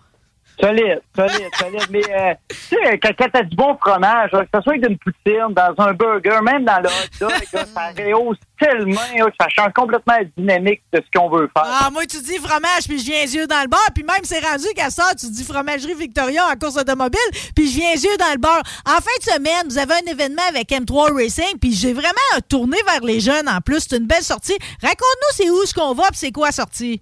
Solide, 0.60 1.02
solide, 1.15 1.49
solide. 1.60 1.88
Mais, 1.90 2.02
euh, 2.10 2.34
tu 2.49 2.56
sais, 2.56 2.99
quand, 2.99 3.11
quand 3.18 3.27
t'as 3.34 3.44
du 3.44 3.56
bon 3.56 3.77
fromage, 3.77 4.32
là, 4.32 4.44
que 4.44 4.49
ce 4.53 4.61
soit 4.61 4.73
avec 4.73 4.90
une 4.90 4.98
poutine, 4.98 5.53
dans 5.53 5.73
un 5.77 5.94
burger, 5.94 6.40
même 6.44 6.64
dans 6.64 6.80
le 6.80 6.88
hot 6.88 7.19
dog, 7.19 7.32
là, 7.53 7.65
ça 7.73 7.91
rehausse 7.98 8.38
tellement, 8.60 9.02
là, 9.18 9.26
que 9.26 9.36
ça 9.40 9.48
change 9.49 9.73
complètement 9.73 10.14
la 10.18 10.23
dynamique 10.38 10.82
de 10.94 11.02
ce 11.02 11.19
qu'on 11.19 11.30
veut 11.30 11.49
faire. 11.53 11.65
Ah, 11.65 11.90
moi, 11.91 12.06
tu 12.06 12.22
dis 12.22 12.38
fromage, 12.38 12.88
puis 12.88 12.99
je 12.99 13.06
viens 13.06 13.22
yeux 13.23 13.48
dans 13.48 13.61
le 13.61 13.68
beurre. 13.68 13.90
Puis 13.94 14.03
même, 14.03 14.23
c'est 14.23 14.40
rendu 14.40 14.65
qu'à 14.76 14.90
ça, 14.90 15.03
tu 15.19 15.30
dis 15.30 15.44
fromagerie 15.44 15.94
Victoria 15.94 16.48
en 16.48 16.56
course 16.56 16.77
automobile, 16.77 17.19
puis 17.56 17.69
je 17.69 17.77
viens 17.77 17.94
yeux 17.94 18.18
dans 18.18 18.32
le 18.32 18.40
beurre. 18.40 18.64
En 18.86 19.02
fin 19.02 19.18
de 19.19 19.23
semaine, 19.23 19.68
vous 19.68 19.77
avez 19.77 19.95
un 19.95 20.11
événement 20.11 20.44
avec 20.48 20.69
M3 20.69 21.14
Racing, 21.14 21.60
puis 21.60 21.73
j'ai 21.73 21.94
vraiment 21.94 22.11
tourné 22.48 22.77
vers 22.88 23.02
les 23.02 23.19
jeunes 23.19 23.49
en 23.49 23.60
plus. 23.60 23.86
C'est 23.90 23.98
une 23.98 24.07
belle 24.07 24.23
sortie. 24.23 24.57
Raconte-nous 24.82 25.34
c'est 25.34 25.49
où 25.49 25.65
ce 25.65 25.73
qu'on 25.73 25.94
va, 25.94 26.03
puis 26.03 26.18
c'est 26.18 26.32
quoi 26.32 26.48
la 26.48 26.52
sortie? 26.52 27.02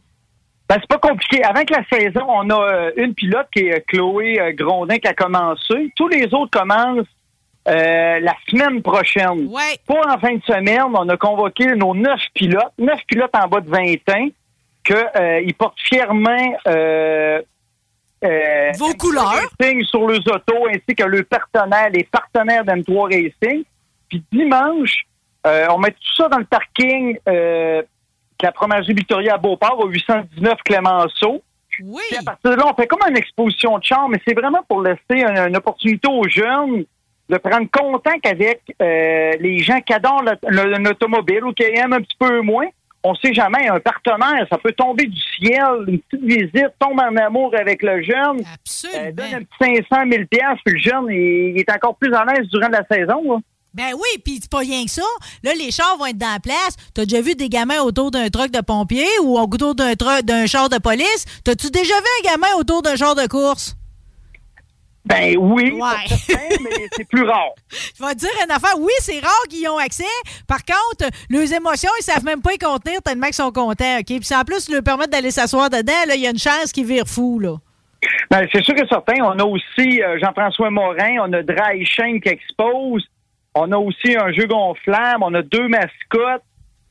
Ben, 0.69 0.77
c'est 0.80 0.88
pas 0.88 1.10
compliqué. 1.10 1.44
Avant 1.44 1.65
que 1.65 1.73
la 1.73 1.84
saison, 1.91 2.26
on 2.27 2.49
a 2.49 2.73
euh, 2.73 2.91
une 2.95 3.14
pilote 3.14 3.48
qui 3.53 3.68
est 3.68 3.76
euh, 3.76 3.80
Chloé 3.88 4.40
euh, 4.40 4.53
Grondin 4.53 4.98
qui 4.98 5.07
a 5.07 5.14
commencé. 5.14 5.91
Tous 5.95 6.07
les 6.07 6.34
autres 6.34 6.52
commencent 6.52 7.06
euh, 7.68 8.19
la 8.19 8.34
semaine 8.48 8.81
prochaine. 8.81 9.49
Pour 9.85 10.07
en 10.07 10.18
fin 10.19 10.35
de 10.35 10.44
semaine, 10.44 10.84
on 10.94 11.10
a 11.10 11.18
convoqué 11.18 11.65
nos 11.76 11.94
neuf 11.94 12.22
pilotes, 12.34 12.73
neuf 12.77 12.99
pilotes 13.07 13.35
en 13.35 13.48
bas 13.48 13.60
de 13.60 13.69
20 13.69 14.10
ans, 14.15 14.27
qu'ils 14.85 15.53
portent 15.56 15.80
fièrement 15.80 16.53
euh, 16.68 17.41
Vos 18.77 18.94
couleurs 18.94 19.49
sur 19.90 20.07
les 20.07 20.19
autos 20.19 20.68
ainsi 20.69 20.95
que 20.95 21.03
le 21.03 21.23
partenaire, 21.23 21.90
les 21.90 22.06
partenaires 22.06 22.64
d'M3 22.64 23.03
Racing. 23.03 23.64
Puis 24.07 24.23
dimanche, 24.31 25.06
on 25.44 25.77
met 25.77 25.91
tout 25.91 26.15
ça 26.15 26.30
dans 26.30 26.38
le 26.38 26.45
parking 26.45 27.18
la 28.44 28.52
fromagerie 28.52 28.94
Victoria 28.94 29.36
à 29.36 29.38
Beauport, 29.38 29.80
au 29.80 29.88
819 29.88 30.53
Clémenceau. 30.65 31.41
Oui. 31.82 32.02
Puis 32.10 32.18
à 32.20 32.24
partir 32.24 32.52
de 32.52 32.56
là, 32.56 32.65
on 32.72 32.76
fait 32.76 32.86
comme 32.88 32.99
une 33.10 33.18
exposition 33.18 33.78
de 33.80 33.84
char, 33.84 34.07
mais 34.07 34.20
c'est 34.28 34.36
vraiment 34.36 34.61
pour 34.68 34.82
laisser 34.82 34.99
une, 35.10 35.38
une 35.49 35.57
opportunité 35.57 36.07
aux 36.07 36.28
jeunes 36.28 36.86
de 37.30 37.38
prendre 37.38 37.68
contact 37.72 38.28
avec 38.28 38.61
euh, 38.82 39.32
les 39.40 39.57
gens 39.60 39.80
qui 39.82 39.94
adorent 39.94 40.24
le- 40.24 40.38
le- 40.49 40.78
l'automobile 40.84 41.44
ou 41.45 41.53
qui 41.53 41.64
aiment 41.64 41.94
un 41.94 42.02
petit 42.02 42.18
peu 42.20 42.41
moins. 42.41 42.68
on 43.06 43.15
sait 43.15 43.34
jamais, 43.34 43.68
un 43.68 43.80
partenaire, 43.82 44.45
ça 44.49 44.57
peut 44.57 44.72
tomber 44.72 45.06
du 45.07 45.20
ciel, 45.20 45.86
une 45.88 45.99
petite 45.99 46.24
visite, 46.26 46.70
tombe 46.80 46.99
en 47.02 47.15
amour 47.18 47.53
avec 47.60 47.82
le 47.84 48.02
jeune, 48.03 48.41
euh, 48.95 49.11
donne 49.11 49.34
un 49.34 49.40
petit 49.44 49.84
500 49.90 50.03
000 50.10 50.24
piastres, 50.30 50.61
puis 50.64 50.76
le 50.76 50.80
jeune, 50.80 51.06
il, 51.10 51.56
il 51.56 51.60
est 51.60 51.72
encore 51.72 51.95
plus 51.98 52.14
à 52.14 52.24
l'aise 52.24 52.48
durant 52.49 52.70
la 52.70 52.86
saison. 52.90 53.22
là. 53.34 53.38
Ben 53.74 53.94
oui, 53.95 54.20
puis 54.24 54.40
c'est 54.41 54.52
pas 54.52 54.60
rien 54.60 54.86
que 54.86 54.91
ça. 54.91 55.02
Là, 55.44 55.54
les 55.56 55.72
chars 55.72 55.98
vont 55.98 56.06
être 56.06 56.18
dans 56.18 56.32
la 56.34 56.40
place. 56.40 56.76
T'as 56.94 57.06
déjà 57.06 57.22
vu 57.22 57.34
des 57.36 57.50
gamins 57.50 57.80
autour 57.82 58.12
d'un 58.12 58.30
truck 58.30 58.52
de 58.52 58.62
pompier 58.62 59.08
ou 59.24 59.40
autour 59.40 59.74
d'un 59.74 59.94
d'un 60.24 60.45
char 60.45 60.70
de 60.70 60.78
police? 60.78 61.26
T'as-tu 61.44 61.70
déjà 61.72 61.95
vu 61.95 62.06
un 62.22 62.32
gamin 62.32 62.54
autour 62.60 62.82
d'un 62.84 62.95
char 62.95 63.16
de 63.16 63.26
course? 63.28 63.76
Ben 65.06 65.36
oui, 65.38 65.72
Ouais. 65.74 66.08
certains, 66.08 66.56
mais 66.62 66.88
c'est 66.95 67.06
plus 67.10 67.24
rare. 67.24 67.50
Je 68.00 68.06
vais 68.06 68.14
te 68.14 68.20
dire 68.20 68.30
une 68.45 68.52
affaire. 68.52 68.76
Oui, 68.80 68.94
c'est 69.00 69.20
rare 69.20 69.44
qu'ils 69.50 69.60
y 69.60 69.68
ont 69.68 69.78
accès. 69.78 70.06
Par 70.48 70.60
contre, 70.64 71.10
leurs 71.30 71.52
émotions, 71.52 71.90
ils 72.00 72.04
savent 72.04 72.24
même 72.24 72.41
pas 72.41 72.54
y 72.54 72.58
contenir 72.58 73.02
tellement 73.02 73.26
qu'ils 73.26 73.36
sont 73.36 73.52
contents, 73.52 73.98
OK? 74.00 74.06
Puis 74.06 74.34
en 74.34 74.44
plus, 74.45 74.70
leur 74.70 74.82
permettre 74.82 75.10
d'aller 75.10 75.32
s'asseoir 75.32 75.70
dedans, 75.70 75.91
là, 76.08 76.16
il 76.16 76.22
y 76.22 76.28
a 76.28 76.30
une 76.30 76.40
chance 76.40 76.72
qu'ils 76.72 76.86
virent 76.86 77.08
fous, 77.08 77.40
là. 77.40 77.56
Ben, 78.32 78.48
c'est 78.54 78.64
sûr 78.64 78.76
et 78.78 78.88
certain. 78.88 79.16
On 79.24 79.38
a 79.40 79.44
aussi 79.44 80.02
euh, 80.02 80.18
Jean-François 80.20 80.70
Morin, 80.70 81.18
on 81.28 81.34
a 81.34 81.41
Dry 81.44 81.86
Shane 81.86 82.22
qui 82.22 82.30
expose, 82.30 83.04
on 83.56 83.72
a 83.72 83.78
aussi 83.78 84.16
un 84.16 84.32
jeu 84.32 84.48
gonflable, 84.48 85.24
on 85.24 85.34
a 85.34 85.42
deux 85.42 85.68
mascottes. 85.68 86.44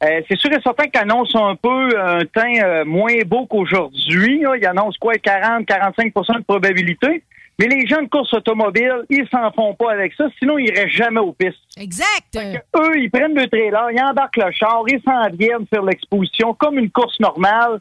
Euh, 0.02 0.20
c'est 0.28 0.38
sûr 0.38 0.50
et 0.52 0.60
certain 0.62 0.88
qu'ils 0.88 1.00
annoncent 1.00 1.38
un 1.38 1.54
peu 1.54 1.98
un 1.98 2.24
teint 2.24 2.60
euh, 2.62 2.84
moins 2.84 3.14
beau 3.24 3.46
qu'aujourd'hui. 3.46 4.42
Ils 4.42 4.66
annoncent 4.66 4.98
quoi, 5.00 5.14
40-45% 5.14 6.38
de 6.38 6.44
probabilité. 6.44 7.22
Mais 7.58 7.66
les 7.66 7.86
gens 7.86 8.02
de 8.02 8.08
course 8.08 8.32
automobile, 8.34 9.04
ils 9.10 9.28
s'en 9.30 9.52
font 9.52 9.74
pas 9.74 9.92
avec 9.92 10.14
ça, 10.14 10.26
sinon 10.38 10.58
ils 10.58 10.66
iraient 10.68 10.88
jamais 10.88 11.20
aux 11.20 11.32
pistes. 11.32 11.58
Exact. 11.76 12.36
Eux, 12.36 12.98
ils 12.98 13.10
prennent 13.10 13.34
le 13.34 13.46
trailer, 13.46 13.90
ils 13.92 14.02
embarquent 14.02 14.38
le 14.38 14.50
char, 14.50 14.82
ils 14.88 15.00
s'en 15.02 15.28
viennent 15.36 15.66
faire 15.68 15.82
l'exposition 15.82 16.54
comme 16.54 16.78
une 16.78 16.90
course 16.90 17.20
normale. 17.20 17.80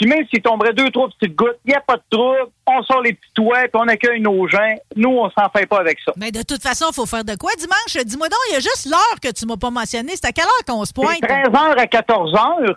Puis 0.00 0.08
même 0.08 0.26
s'il 0.28 0.40
tomberait 0.40 0.72
deux, 0.72 0.88
trois 0.88 1.10
petites 1.10 1.36
gouttes, 1.36 1.58
il 1.66 1.72
n'y 1.72 1.74
a 1.74 1.80
pas 1.82 1.96
de 1.96 2.02
trouble. 2.10 2.50
On 2.66 2.82
sort 2.84 3.02
les 3.02 3.12
petits 3.12 3.32
toits, 3.34 3.64
puis 3.64 3.74
on 3.74 3.86
accueille 3.86 4.20
nos 4.22 4.48
gens. 4.48 4.74
Nous, 4.96 5.10
on 5.10 5.28
s'en 5.28 5.50
fait 5.54 5.66
pas 5.66 5.78
avec 5.78 5.98
ça. 6.02 6.12
Mais 6.16 6.32
de 6.32 6.42
toute 6.42 6.62
façon, 6.62 6.86
il 6.90 6.94
faut 6.94 7.04
faire 7.04 7.22
de 7.22 7.36
quoi 7.36 7.50
dimanche? 7.58 8.02
Dis-moi 8.06 8.28
donc, 8.30 8.38
il 8.48 8.54
y 8.54 8.56
a 8.56 8.60
juste 8.60 8.88
l'heure 8.90 9.20
que 9.22 9.30
tu 9.30 9.44
m'as 9.44 9.58
pas 9.58 9.68
mentionné. 9.68 10.12
C'est 10.14 10.24
à 10.24 10.32
quelle 10.32 10.46
heure 10.46 10.64
qu'on 10.66 10.86
se 10.86 10.94
pointe? 10.94 11.18
C'est 11.20 11.26
13h 11.26 11.54
à 11.54 11.84
14h. 11.84 12.76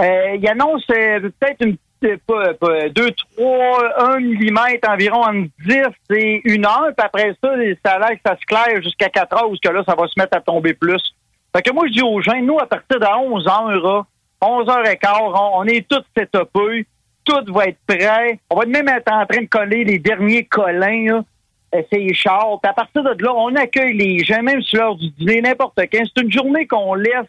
Euh, 0.00 0.36
il 0.36 0.48
annonce 0.48 0.82
euh, 0.90 1.20
peut-être 1.20 1.64
une 1.64 1.76
petite, 2.00 2.20
pas, 2.24 2.54
pas, 2.54 2.88
2, 2.88 3.10
3, 3.36 4.16
1 4.16 4.18
mm 4.18 4.58
environ 4.88 5.20
entre 5.22 5.48
10 5.64 5.76
et 6.10 6.42
1 6.44 6.64
heure. 6.64 6.90
Puis 6.96 7.06
après 7.06 7.36
ça, 7.40 7.50
ça 7.86 7.92
a 7.92 7.98
l'air 8.00 8.10
que 8.10 8.22
ça 8.26 8.36
se 8.36 8.44
claire 8.46 8.82
jusqu'à 8.82 9.10
4 9.10 9.32
heures, 9.36 9.48
où 9.48 9.54
ce 9.54 9.60
que 9.60 9.72
là, 9.72 9.84
ça 9.86 9.94
va 9.94 10.08
se 10.08 10.18
mettre 10.18 10.36
à 10.36 10.40
tomber 10.40 10.74
plus. 10.74 11.14
Fait 11.54 11.62
que 11.62 11.72
moi, 11.72 11.84
je 11.86 11.92
dis 11.92 12.02
aux 12.02 12.20
gens, 12.20 12.40
nous, 12.42 12.58
à 12.58 12.66
partir 12.66 12.98
de 12.98 13.06
11 13.06 13.46
heures, 13.46 14.06
11 14.44 14.66
h 14.66 14.98
15 14.98 15.12
on, 15.20 15.50
on 15.58 15.64
est 15.64 15.86
tous 15.88 16.02
setupés. 16.16 16.86
Tout 17.24 17.52
va 17.52 17.66
être 17.66 17.78
prêt. 17.86 18.38
On 18.50 18.56
va 18.56 18.66
même 18.66 18.88
être 18.88 19.10
en 19.10 19.24
train 19.24 19.42
de 19.42 19.46
coller 19.48 19.84
les 19.84 19.98
derniers 19.98 20.44
collins, 20.44 21.06
là. 21.06 21.24
Euh, 21.74 22.12
chars. 22.12 22.60
Puis 22.62 22.70
à 22.70 22.74
partir 22.74 23.02
de 23.02 23.24
là, 23.24 23.32
on 23.34 23.54
accueille 23.56 23.94
les 23.96 24.22
gens, 24.24 24.42
même 24.42 24.62
sur 24.62 24.78
l'heure 24.78 24.94
du 24.94 25.10
dîner, 25.10 25.40
n'importe 25.40 25.76
quand. 25.90 26.02
C'est 26.14 26.22
une 26.22 26.30
journée 26.30 26.66
qu'on 26.66 26.94
laisse 26.94 27.26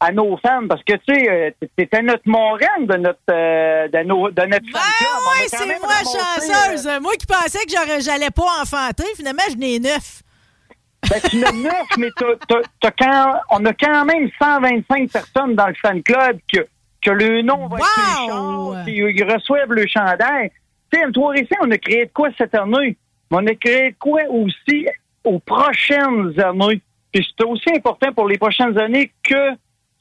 à 0.00 0.10
nos 0.12 0.36
fans 0.38 0.66
parce 0.68 0.82
que, 0.82 0.94
tu 0.94 1.14
sais, 1.14 1.30
euh, 1.30 1.50
t'étais 1.76 2.02
notre 2.02 2.26
moraine 2.28 2.86
de 2.86 2.96
notre, 2.96 3.18
euh, 3.30 3.88
de, 3.88 3.98
nos, 4.02 4.30
de 4.30 4.42
notre 4.42 4.64
Oui, 4.66 4.72
quand 4.74 5.46
c'est 5.58 5.66
moi 5.66 5.88
chanceuse. 6.02 6.88
Moi 7.00 7.12
qui 7.18 7.26
pensais 7.26 7.64
que 7.64 7.70
j'aurais- 7.72 8.00
j'allais 8.00 8.30
pas 8.30 8.46
enfanter, 8.62 9.04
finalement, 9.16 9.42
je 9.50 9.56
n'ai 9.56 9.78
neuf. 9.78 10.22
Ben, 11.10 11.20
tu 11.30 11.36
n'as 11.38 11.52
neuf, 11.52 11.86
mais 11.98 12.08
t'as- 12.16 12.36
t'as- 12.48 12.62
t'as 12.80 12.90
quand, 12.90 13.34
on 13.50 13.64
a 13.64 13.72
quand 13.72 14.04
même 14.04 14.28
125 14.40 15.10
personnes 15.10 15.54
dans 15.54 15.68
le 15.68 15.74
fan 15.74 16.02
club 16.02 16.38
que, 16.52 16.66
que 17.02 17.10
le 17.10 17.42
nom 17.42 17.68
va 17.68 17.76
être 17.78 17.86
chars, 18.26 18.84
puis 18.84 18.96
ils 18.96 19.24
reçoivent 19.32 19.72
le 19.72 19.86
chandail. 19.86 20.50
Tu 20.92 20.98
sais, 20.98 21.06
M3 21.06 21.28
Racing, 21.28 21.58
on 21.62 21.70
a 21.70 21.78
créé 21.78 22.06
de 22.06 22.10
quoi 22.12 22.28
cette 22.36 22.54
année? 22.54 22.96
Mais 23.30 23.38
on 23.38 23.46
a 23.46 23.54
créé 23.54 23.90
de 23.90 23.96
quoi 23.98 24.22
aussi 24.30 24.86
aux 25.24 25.38
prochaines 25.38 26.38
années? 26.40 26.80
Puis 27.12 27.26
c'est 27.38 27.44
aussi 27.44 27.70
important 27.74 28.12
pour 28.12 28.26
les 28.28 28.38
prochaines 28.38 28.76
années 28.78 29.12
que 29.22 29.50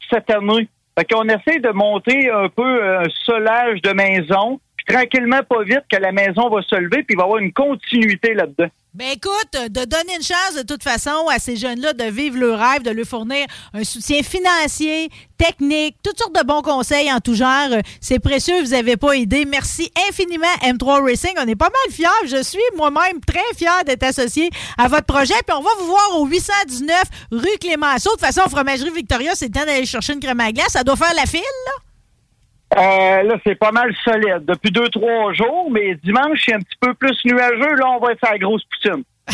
cette 0.09 0.29
année. 0.31 0.67
Fait 0.97 1.05
qu'on 1.11 1.27
essaie 1.27 1.59
de 1.59 1.69
monter 1.69 2.29
un 2.31 2.47
peu 2.49 2.97
un 2.99 3.03
solage 3.25 3.81
de 3.81 3.91
maison, 3.91 4.59
puis 4.77 4.85
tranquillement, 4.95 5.41
pas 5.47 5.63
vite, 5.63 5.83
que 5.91 5.97
la 5.97 6.11
maison 6.11 6.49
va 6.49 6.61
se 6.61 6.75
lever, 6.75 7.03
puis 7.03 7.15
il 7.15 7.17
va 7.17 7.23
y 7.23 7.25
avoir 7.25 7.39
une 7.39 7.53
continuité 7.53 8.33
là-dedans. 8.33 8.69
Ben 8.95 9.09
écoute, 9.09 9.51
de 9.51 9.83
donner 9.83 10.15
une 10.15 10.23
chance 10.23 10.55
de 10.55 10.61
toute 10.61 10.81
façon 10.81 11.27
à 11.29 11.37
ces 11.37 11.57
jeunes-là 11.57 11.91
de 11.91 12.05
vivre 12.05 12.37
leur 12.37 12.57
rêve, 12.57 12.81
de 12.81 12.91
leur 12.91 13.05
fournir 13.05 13.45
un 13.73 13.83
soutien 13.83 14.23
financier, 14.23 15.09
technique, 15.37 15.97
toutes 16.01 16.17
sortes 16.17 16.33
de 16.33 16.45
bons 16.47 16.61
conseils 16.61 17.11
en 17.11 17.19
tout 17.19 17.33
genre. 17.33 17.73
Euh, 17.73 17.81
C'est 17.99 18.19
précieux, 18.19 18.63
vous 18.63 18.69
n'avez 18.69 18.95
pas 18.95 19.17
idée. 19.17 19.43
Merci 19.43 19.91
infiniment 20.07 20.47
M3 20.61 21.03
Racing. 21.03 21.33
On 21.37 21.45
est 21.45 21.57
pas 21.57 21.69
mal 21.69 21.93
fiers. 21.93 22.27
Je 22.27 22.41
suis 22.41 22.57
moi-même 22.77 23.19
très 23.19 23.43
fier 23.57 23.83
d'être 23.85 24.03
associé 24.03 24.49
à 24.77 24.87
votre 24.87 25.07
projet. 25.07 25.35
Puis 25.45 25.57
on 25.57 25.61
va 25.61 25.71
vous 25.77 25.87
voir 25.87 26.21
au 26.21 26.25
819 26.27 27.03
rue 27.33 27.57
Clémenceau. 27.59 28.11
De 28.11 28.15
toute 28.15 28.33
façon, 28.33 28.49
Fromagerie 28.49 28.91
Victoria, 28.91 29.33
c'est 29.35 29.47
le 29.47 29.51
temps 29.51 29.65
d'aller 29.65 29.85
chercher 29.85 30.13
une 30.13 30.21
crème 30.21 30.39
à 30.39 30.53
glace. 30.53 30.71
Ça 30.71 30.85
doit 30.85 30.95
faire 30.95 31.13
la 31.17 31.25
file, 31.25 31.41
là? 31.41 31.71
Euh, 32.75 33.23
là, 33.23 33.35
c'est 33.45 33.55
pas 33.55 33.71
mal 33.71 33.93
solide. 34.03 34.43
Depuis 34.45 34.71
deux, 34.71 34.89
trois 34.89 35.33
jours, 35.33 35.69
mais 35.71 35.95
dimanche, 36.03 36.43
c'est 36.45 36.53
un 36.53 36.59
petit 36.59 36.77
peu 36.79 36.93
plus 36.93 37.17
nuageux. 37.25 37.75
Là, 37.75 37.89
on 37.91 37.99
va 37.99 38.11
être 38.11 38.23
à 38.23 38.31
la 38.31 38.37
grosse 38.37 38.63
poutine. 38.65 39.03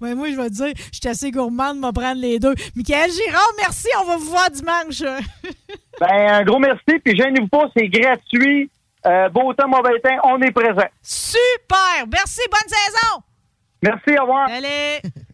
Ouais, 0.00 0.14
moi, 0.14 0.28
je 0.30 0.36
vais 0.36 0.48
te 0.48 0.54
dire, 0.54 0.72
je 0.92 0.98
suis 0.98 1.08
assez 1.08 1.30
gourmande 1.30 1.80
de 1.80 1.86
me 1.86 1.92
prendre 1.92 2.20
les 2.20 2.38
deux. 2.38 2.54
Michael 2.74 3.10
Girard, 3.10 3.52
merci. 3.58 3.88
On 4.00 4.04
va 4.04 4.16
vous 4.16 4.30
voir 4.30 4.50
dimanche. 4.50 5.02
Ben, 5.98 6.30
un 6.30 6.44
gros 6.44 6.58
merci. 6.58 6.98
Puis, 7.02 7.16
gênez-vous 7.16 7.48
pas, 7.48 7.70
c'est 7.74 7.88
gratuit. 7.88 8.70
Euh, 9.06 9.30
beau 9.30 9.54
temps, 9.54 9.66
mauvais 9.66 9.98
temps, 10.00 10.18
on 10.24 10.42
est 10.42 10.50
présent. 10.50 10.86
Super! 11.00 12.06
Merci, 12.12 12.42
bonne 12.50 12.68
saison! 12.68 13.22
Merci, 13.82 14.18
au 14.18 14.22
revoir. 14.22 14.46
Allez! 14.50 15.00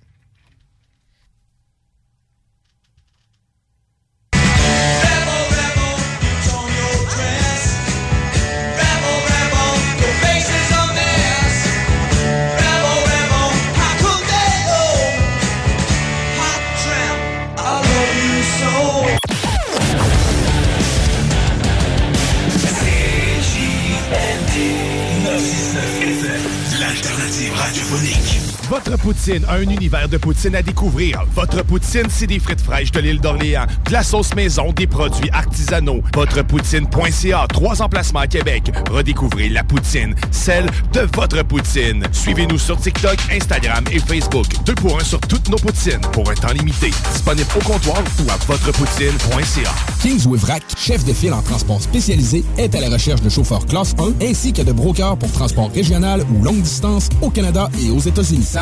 Votre 28.73 28.97
poutine, 28.97 29.45
un 29.51 29.61
univers 29.61 30.09
de 30.09 30.17
poutine 30.17 30.55
à 30.55 30.63
découvrir. 30.63 31.23
Votre 31.35 31.63
poutine, 31.63 32.07
c'est 32.09 32.27
des 32.27 32.39
frites 32.39 32.63
fraîches 32.63 32.91
de 32.91 33.01
l'île 33.01 33.21
d'Orléans, 33.21 33.67
de 33.85 33.93
la 33.93 34.03
sauce 34.03 34.35
maison, 34.35 34.73
des 34.73 34.87
produits 34.87 35.29
artisanaux. 35.31 36.01
Votrepoutine.ca, 36.15 37.47
trois 37.53 37.83
emplacements 37.83 38.21
à 38.21 38.27
Québec. 38.27 38.73
Redécouvrez 38.91 39.51
la 39.51 39.63
poutine, 39.63 40.15
celle 40.31 40.65
de 40.95 41.01
votre 41.15 41.43
poutine. 41.43 42.03
Suivez-nous 42.13 42.57
sur 42.57 42.79
TikTok, 42.79 43.19
Instagram 43.31 43.85
et 43.93 43.99
Facebook. 43.99 44.47
Deux 44.65 44.75
pour 44.77 44.99
un 44.99 45.05
sur 45.05 45.21
toutes 45.21 45.51
nos 45.51 45.59
poutines, 45.59 46.01
pour 46.13 46.31
un 46.31 46.35
temps 46.35 46.55
limité. 46.55 46.93
Disponible 47.13 47.51
au 47.55 47.65
comptoir 47.65 47.99
ou 48.25 48.31
à 48.31 48.37
votrepoutine.ca. 48.47 49.71
Kingsway 50.01 50.39
Vrac, 50.39 50.63
chef 50.79 51.05
de 51.05 51.13
file 51.13 51.35
en 51.35 51.43
transport 51.43 51.83
spécialisé, 51.83 52.43
est 52.57 52.75
à 52.75 52.81
la 52.81 52.89
recherche 52.89 53.21
de 53.21 53.29
chauffeurs 53.29 53.67
classe 53.67 53.95
1 53.99 54.25
ainsi 54.25 54.55
que 54.55 54.63
de 54.63 54.73
brokers 54.73 55.19
pour 55.19 55.31
transport 55.31 55.71
régional 55.75 56.25
ou 56.35 56.43
longue 56.43 56.63
distance 56.63 57.11
au 57.21 57.29
Canada 57.29 57.69
et 57.79 57.91
aux 57.91 58.01
États-Unis. 58.01 58.62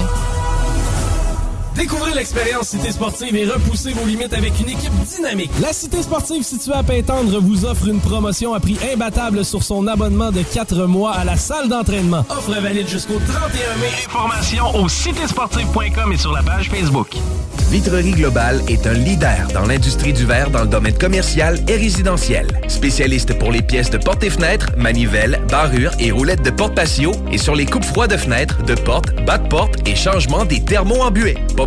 Bye. 0.00 0.39
Découvrez 1.80 2.12
l'expérience 2.12 2.68
Cité 2.68 2.92
Sportive 2.92 3.34
et 3.34 3.46
repoussez 3.46 3.94
vos 3.94 4.04
limites 4.04 4.34
avec 4.34 4.52
une 4.60 4.68
équipe 4.68 4.92
dynamique. 5.16 5.50
La 5.62 5.72
Cité 5.72 6.02
Sportive 6.02 6.42
située 6.42 6.74
à 6.74 6.82
Pintendre 6.82 7.40
vous 7.40 7.64
offre 7.64 7.88
une 7.88 8.00
promotion 8.00 8.52
à 8.52 8.60
prix 8.60 8.76
imbattable 8.92 9.46
sur 9.46 9.62
son 9.62 9.86
abonnement 9.86 10.30
de 10.30 10.42
4 10.42 10.84
mois 10.84 11.12
à 11.12 11.24
la 11.24 11.36
salle 11.36 11.70
d'entraînement. 11.70 12.26
Offre 12.28 12.60
valide 12.60 12.86
jusqu'au 12.86 13.18
31 13.18 13.76
mai. 13.78 13.88
Informations 14.06 14.76
au 14.76 14.90
citésportive.com 14.90 16.12
et 16.12 16.18
sur 16.18 16.32
la 16.32 16.42
page 16.42 16.68
Facebook. 16.68 17.16
Vitrerie 17.70 18.10
Globale 18.10 18.60
est 18.66 18.84
un 18.88 18.94
leader 18.94 19.46
dans 19.54 19.64
l'industrie 19.64 20.12
du 20.12 20.26
verre 20.26 20.50
dans 20.50 20.62
le 20.62 20.66
domaine 20.66 20.98
commercial 20.98 21.60
et 21.68 21.76
résidentiel. 21.76 22.48
Spécialiste 22.66 23.38
pour 23.38 23.52
les 23.52 23.62
pièces 23.62 23.90
de 23.90 23.96
portes 23.96 24.24
et 24.24 24.30
fenêtres, 24.30 24.66
manivelles, 24.76 25.40
barrures 25.48 25.92
et 26.00 26.10
roulettes 26.10 26.42
de 26.42 26.50
porte 26.50 26.74
patio 26.74 27.12
et 27.30 27.38
sur 27.38 27.54
les 27.54 27.66
coupes 27.66 27.84
froides 27.84 28.10
de 28.10 28.16
fenêtres, 28.16 28.60
de 28.64 28.74
portes, 28.74 29.14
bas 29.24 29.38
de 29.38 29.46
porte 29.46 29.88
et 29.88 29.94
changement 29.94 30.44
des 30.44 30.64
thermos 30.64 31.00
en 31.00 31.12
buée. 31.12 31.38
Pas 31.56 31.66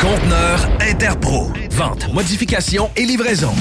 Conteneur 0.00 0.68
Interpro. 0.80 1.48
Vente, 1.72 2.12
modification 2.12 2.90
et 2.96 3.04
livraison. 3.04 3.52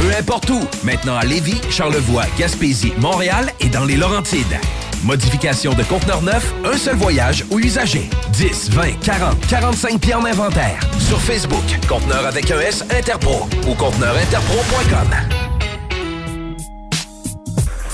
Peu 0.00 0.16
importe 0.18 0.50
où. 0.50 0.60
Maintenant 0.84 1.16
à 1.16 1.24
Lévis, 1.24 1.60
Charlevoix, 1.70 2.24
Gaspésie, 2.38 2.92
Montréal 2.98 3.52
et 3.60 3.68
dans 3.68 3.84
les 3.84 3.96
Laurentides. 3.96 4.58
Modification 5.04 5.72
de 5.74 5.82
conteneur 5.82 6.22
neuf, 6.22 6.54
un 6.64 6.76
seul 6.76 6.96
voyage 6.96 7.44
ou 7.50 7.58
usager. 7.58 8.08
10, 8.32 8.70
20, 8.70 9.00
40, 9.02 9.46
45 9.46 10.00
pieds 10.00 10.14
en 10.14 10.24
inventaire. 10.24 10.78
Sur 10.98 11.20
Facebook, 11.20 11.64
conteneur 11.88 12.26
avec 12.26 12.50
un 12.50 12.60
S 12.60 12.84
Interpro 12.90 13.48
ou 13.68 13.74
conteneurinterpro.com. 13.74 15.08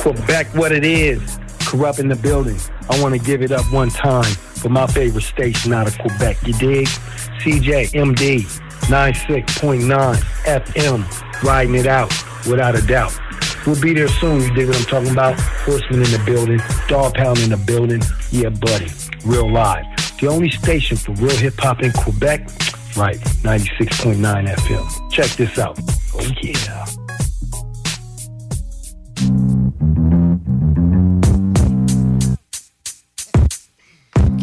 Quebec, 0.02 0.48
what 0.54 0.72
it 0.72 0.84
is. 0.84 1.45
Corrupt 1.66 1.98
in 1.98 2.08
the 2.08 2.16
building. 2.16 2.58
I 2.88 3.00
want 3.02 3.14
to 3.14 3.20
give 3.20 3.42
it 3.42 3.50
up 3.50 3.70
one 3.72 3.90
time 3.90 4.24
for 4.24 4.68
my 4.68 4.86
favorite 4.86 5.22
station 5.22 5.72
out 5.72 5.88
of 5.88 5.98
Quebec. 5.98 6.38
You 6.46 6.52
dig? 6.54 6.86
CJMD 7.42 8.42
96.9 8.86 10.16
FM. 10.44 11.42
Riding 11.42 11.74
it 11.74 11.86
out 11.86 12.12
without 12.46 12.76
a 12.76 12.86
doubt. 12.86 13.18
We'll 13.66 13.80
be 13.80 13.92
there 13.92 14.06
soon. 14.06 14.40
You 14.42 14.54
dig 14.54 14.68
what 14.68 14.76
I'm 14.76 14.84
talking 14.84 15.10
about? 15.10 15.40
Horseman 15.40 16.02
in 16.04 16.10
the 16.12 16.22
building. 16.24 16.60
Dog 16.86 17.14
pound 17.14 17.38
in 17.40 17.50
the 17.50 17.56
building. 17.56 18.00
Yeah, 18.30 18.50
buddy. 18.50 18.86
Real 19.24 19.50
live. 19.50 19.84
The 20.20 20.28
only 20.28 20.50
station 20.50 20.96
for 20.96 21.12
real 21.14 21.36
hip 21.36 21.54
hop 21.58 21.82
in 21.82 21.90
Quebec. 21.92 22.48
Right. 22.96 23.18
96.9 23.42 24.46
FM. 24.46 25.10
Check 25.10 25.30
this 25.30 25.58
out. 25.58 25.78
Oh, 26.14 26.30
yeah. 26.42 26.85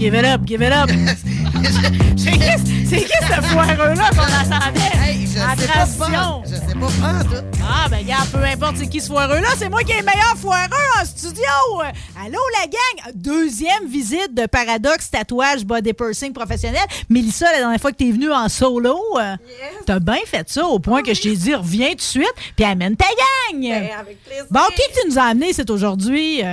Give 0.03 0.15
it 0.15 0.25
up, 0.25 0.41
give 0.43 0.61
it 0.61 0.73
up. 0.73 0.89
c'est 0.89 2.33
qui, 2.33 3.17
ce 3.21 3.41
foireux-là 3.41 4.09
qu'on 4.09 4.53
attendait? 4.53 4.91
Hey, 5.01 5.25
je 5.25 5.39
en 5.39 5.55
sais 5.55 5.97
pas, 5.97 6.41
je 6.45 6.55
sais 6.55 6.75
pas 6.77 6.87
pas 6.99 7.23
tout. 7.23 7.45
Ah, 7.65 7.87
ben, 7.89 7.99
regarde, 7.99 8.29
peu 8.29 8.43
importe 8.43 8.75
c'est 8.79 8.87
qui 8.87 8.99
ce 8.99 9.07
foireux-là, 9.07 9.47
c'est 9.57 9.69
moi 9.69 9.81
qui 9.83 9.93
ai 9.93 9.99
le 9.99 10.03
meilleur 10.03 10.35
foireux 10.35 10.67
en 10.99 11.05
studio. 11.05 11.41
Allô, 12.21 12.37
la 12.59 12.67
gang? 12.67 13.13
Deuxième 13.15 13.87
visite 13.87 14.33
de 14.33 14.45
Paradox 14.45 15.09
Tatouage 15.09 15.63
Body 15.63 15.93
Pursing 15.93 16.33
professionnel. 16.33 16.83
Mélissa, 17.09 17.49
la 17.53 17.59
dernière 17.59 17.79
fois 17.79 17.93
que 17.93 17.97
t'es 17.97 18.11
venue 18.11 18.29
en 18.29 18.49
solo, 18.49 18.99
euh, 19.17 19.37
t'as 19.85 19.99
bien 19.99 20.19
fait 20.25 20.49
ça 20.49 20.65
au 20.65 20.79
point 20.79 21.01
que 21.01 21.13
je 21.13 21.21
t'ai 21.21 21.37
dit, 21.37 21.55
reviens 21.55 21.91
tout 21.91 21.95
de 21.95 22.01
suite, 22.01 22.33
puis 22.57 22.65
amène 22.65 22.97
ta 22.97 23.05
gang. 23.05 23.61
Ben, 23.61 23.89
avec 24.01 24.21
plaisir. 24.25 24.47
Bon, 24.51 24.59
qui 24.75 24.81
que 24.81 25.01
tu 25.01 25.07
nous 25.07 25.17
as 25.17 25.23
amené, 25.23 25.53
c'est 25.53 25.69
aujourd'hui? 25.69 26.43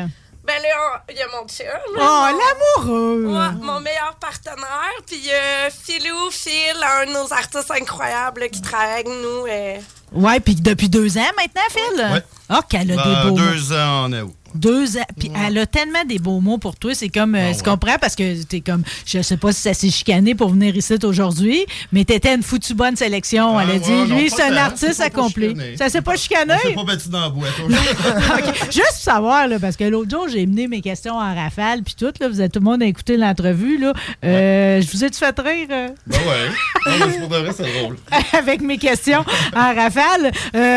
Ben 0.43 0.55
là, 0.63 1.05
il 1.11 1.17
y 1.17 1.21
a 1.23 1.27
mon 1.29 1.47
chum. 1.47 1.67
Oh, 1.89 1.99
mon- 1.99 2.39
l'amoureux! 2.87 3.27
Ouais, 3.27 3.53
mon 3.63 3.81
meilleur 3.81 4.15
partenaire. 4.19 4.91
Puis 5.07 5.23
euh, 5.31 5.69
Philou, 5.71 6.31
Phil, 6.31 6.77
un 6.83 7.07
de 7.07 7.13
nos 7.13 7.33
artistes 7.33 7.71
incroyables 7.71 8.41
là, 8.41 8.49
qui 8.49 8.61
travaille 8.63 8.93
avec 8.95 9.09
nous. 9.09 9.47
euh. 9.47 9.79
Ouais, 10.13 10.41
puis 10.41 10.55
depuis 10.57 10.89
deux 10.89 11.19
ans 11.19 11.31
maintenant, 11.37 11.63
Phil? 11.71 12.13
Ouais. 12.15 12.25
Oh, 12.51 12.61
qu'elle 12.69 12.91
a 12.93 12.97
Ben, 12.97 13.23
des 13.25 13.31
beaux 13.31 13.37
deux 13.37 13.73
ans 13.73 14.05
en 14.07 14.13
août. 14.13 14.35
Deux 14.55 14.97
ans. 14.97 15.05
Puis 15.19 15.31
elle 15.47 15.59
a 15.59 15.67
tellement 15.67 16.05
des 16.07 16.19
beaux 16.19 16.41
mots 16.41 16.59
pour 16.59 16.77
toi. 16.77 16.95
C'est 16.95 17.09
comme, 17.09 17.35
euh, 17.35 17.53
je 17.53 17.63
comprends 17.63 17.97
parce 18.01 18.17
que 18.17 18.43
t'es 18.45 18.61
comme, 18.61 18.83
je 19.07 19.23
sais 19.23 19.37
pas 19.37 19.53
si 19.53 19.61
ça 19.63 19.75
s'est 19.75 19.91
chicané 19.91 20.35
pour 20.35 20.51
venir 20.51 20.77
ici 20.77 20.95
aujourd'hui, 21.05 21.65
mais 21.93 22.05
t'étais 22.05 22.35
une 22.35 22.43
foutue 22.43 22.75
bonne 22.75 22.97
sélection. 22.97 23.59
elle 23.61 23.71
a 23.71 23.79
dit, 23.79 23.91
ouais, 23.91 24.07
lui, 24.07 24.31
c'est 24.31 24.43
un 24.43 24.57
artiste 24.57 25.01
accompli. 25.01 25.55
Ça 25.77 25.89
s'est 25.89 26.03
pas 26.03 26.17
chicané? 26.17 26.55
Pas 26.75 26.85
battu 26.85 27.09
dans 27.09 27.21
la 27.21 27.29
boîte. 27.29 27.53
OK. 27.69 28.55
Juste 28.71 28.87
pour 28.91 28.97
savoir, 29.03 29.49
là, 29.49 29.59
parce 29.59 29.77
que 29.77 29.85
l'autre 29.85 30.11
jour, 30.11 30.27
j'ai 30.29 30.47
mené 30.47 30.69
mes 30.69 30.81
questions 30.81 31.15
en 31.15 31.35
rafale, 31.35 31.83
puis 31.83 31.95
tout, 31.99 32.13
là, 32.21 32.29
vous 32.29 32.41
êtes 32.41 32.53
tout 32.53 32.61
le 32.61 32.65
monde 32.65 32.83
à 32.83 32.87
écouter 32.87 33.17
l'entrevue. 33.17 33.79
là. 33.79 33.93
Euh, 34.25 34.81
Je 34.81 34.91
vous 34.91 35.05
ai-tu 35.05 35.19
fait 35.19 35.39
rire? 35.39 35.69
euh? 35.71 35.89
Ben 36.07 36.17
ouais. 36.19 36.99
Non, 36.99 37.19
pour 37.21 37.29
de 37.29 37.37
vrai, 37.39 37.51
c'est 37.57 37.81
drôle. 37.81 37.97
avec 38.33 38.61
mes 38.63 38.79
questions 38.79 39.25
en 39.55 39.75
rafale. 39.75 40.33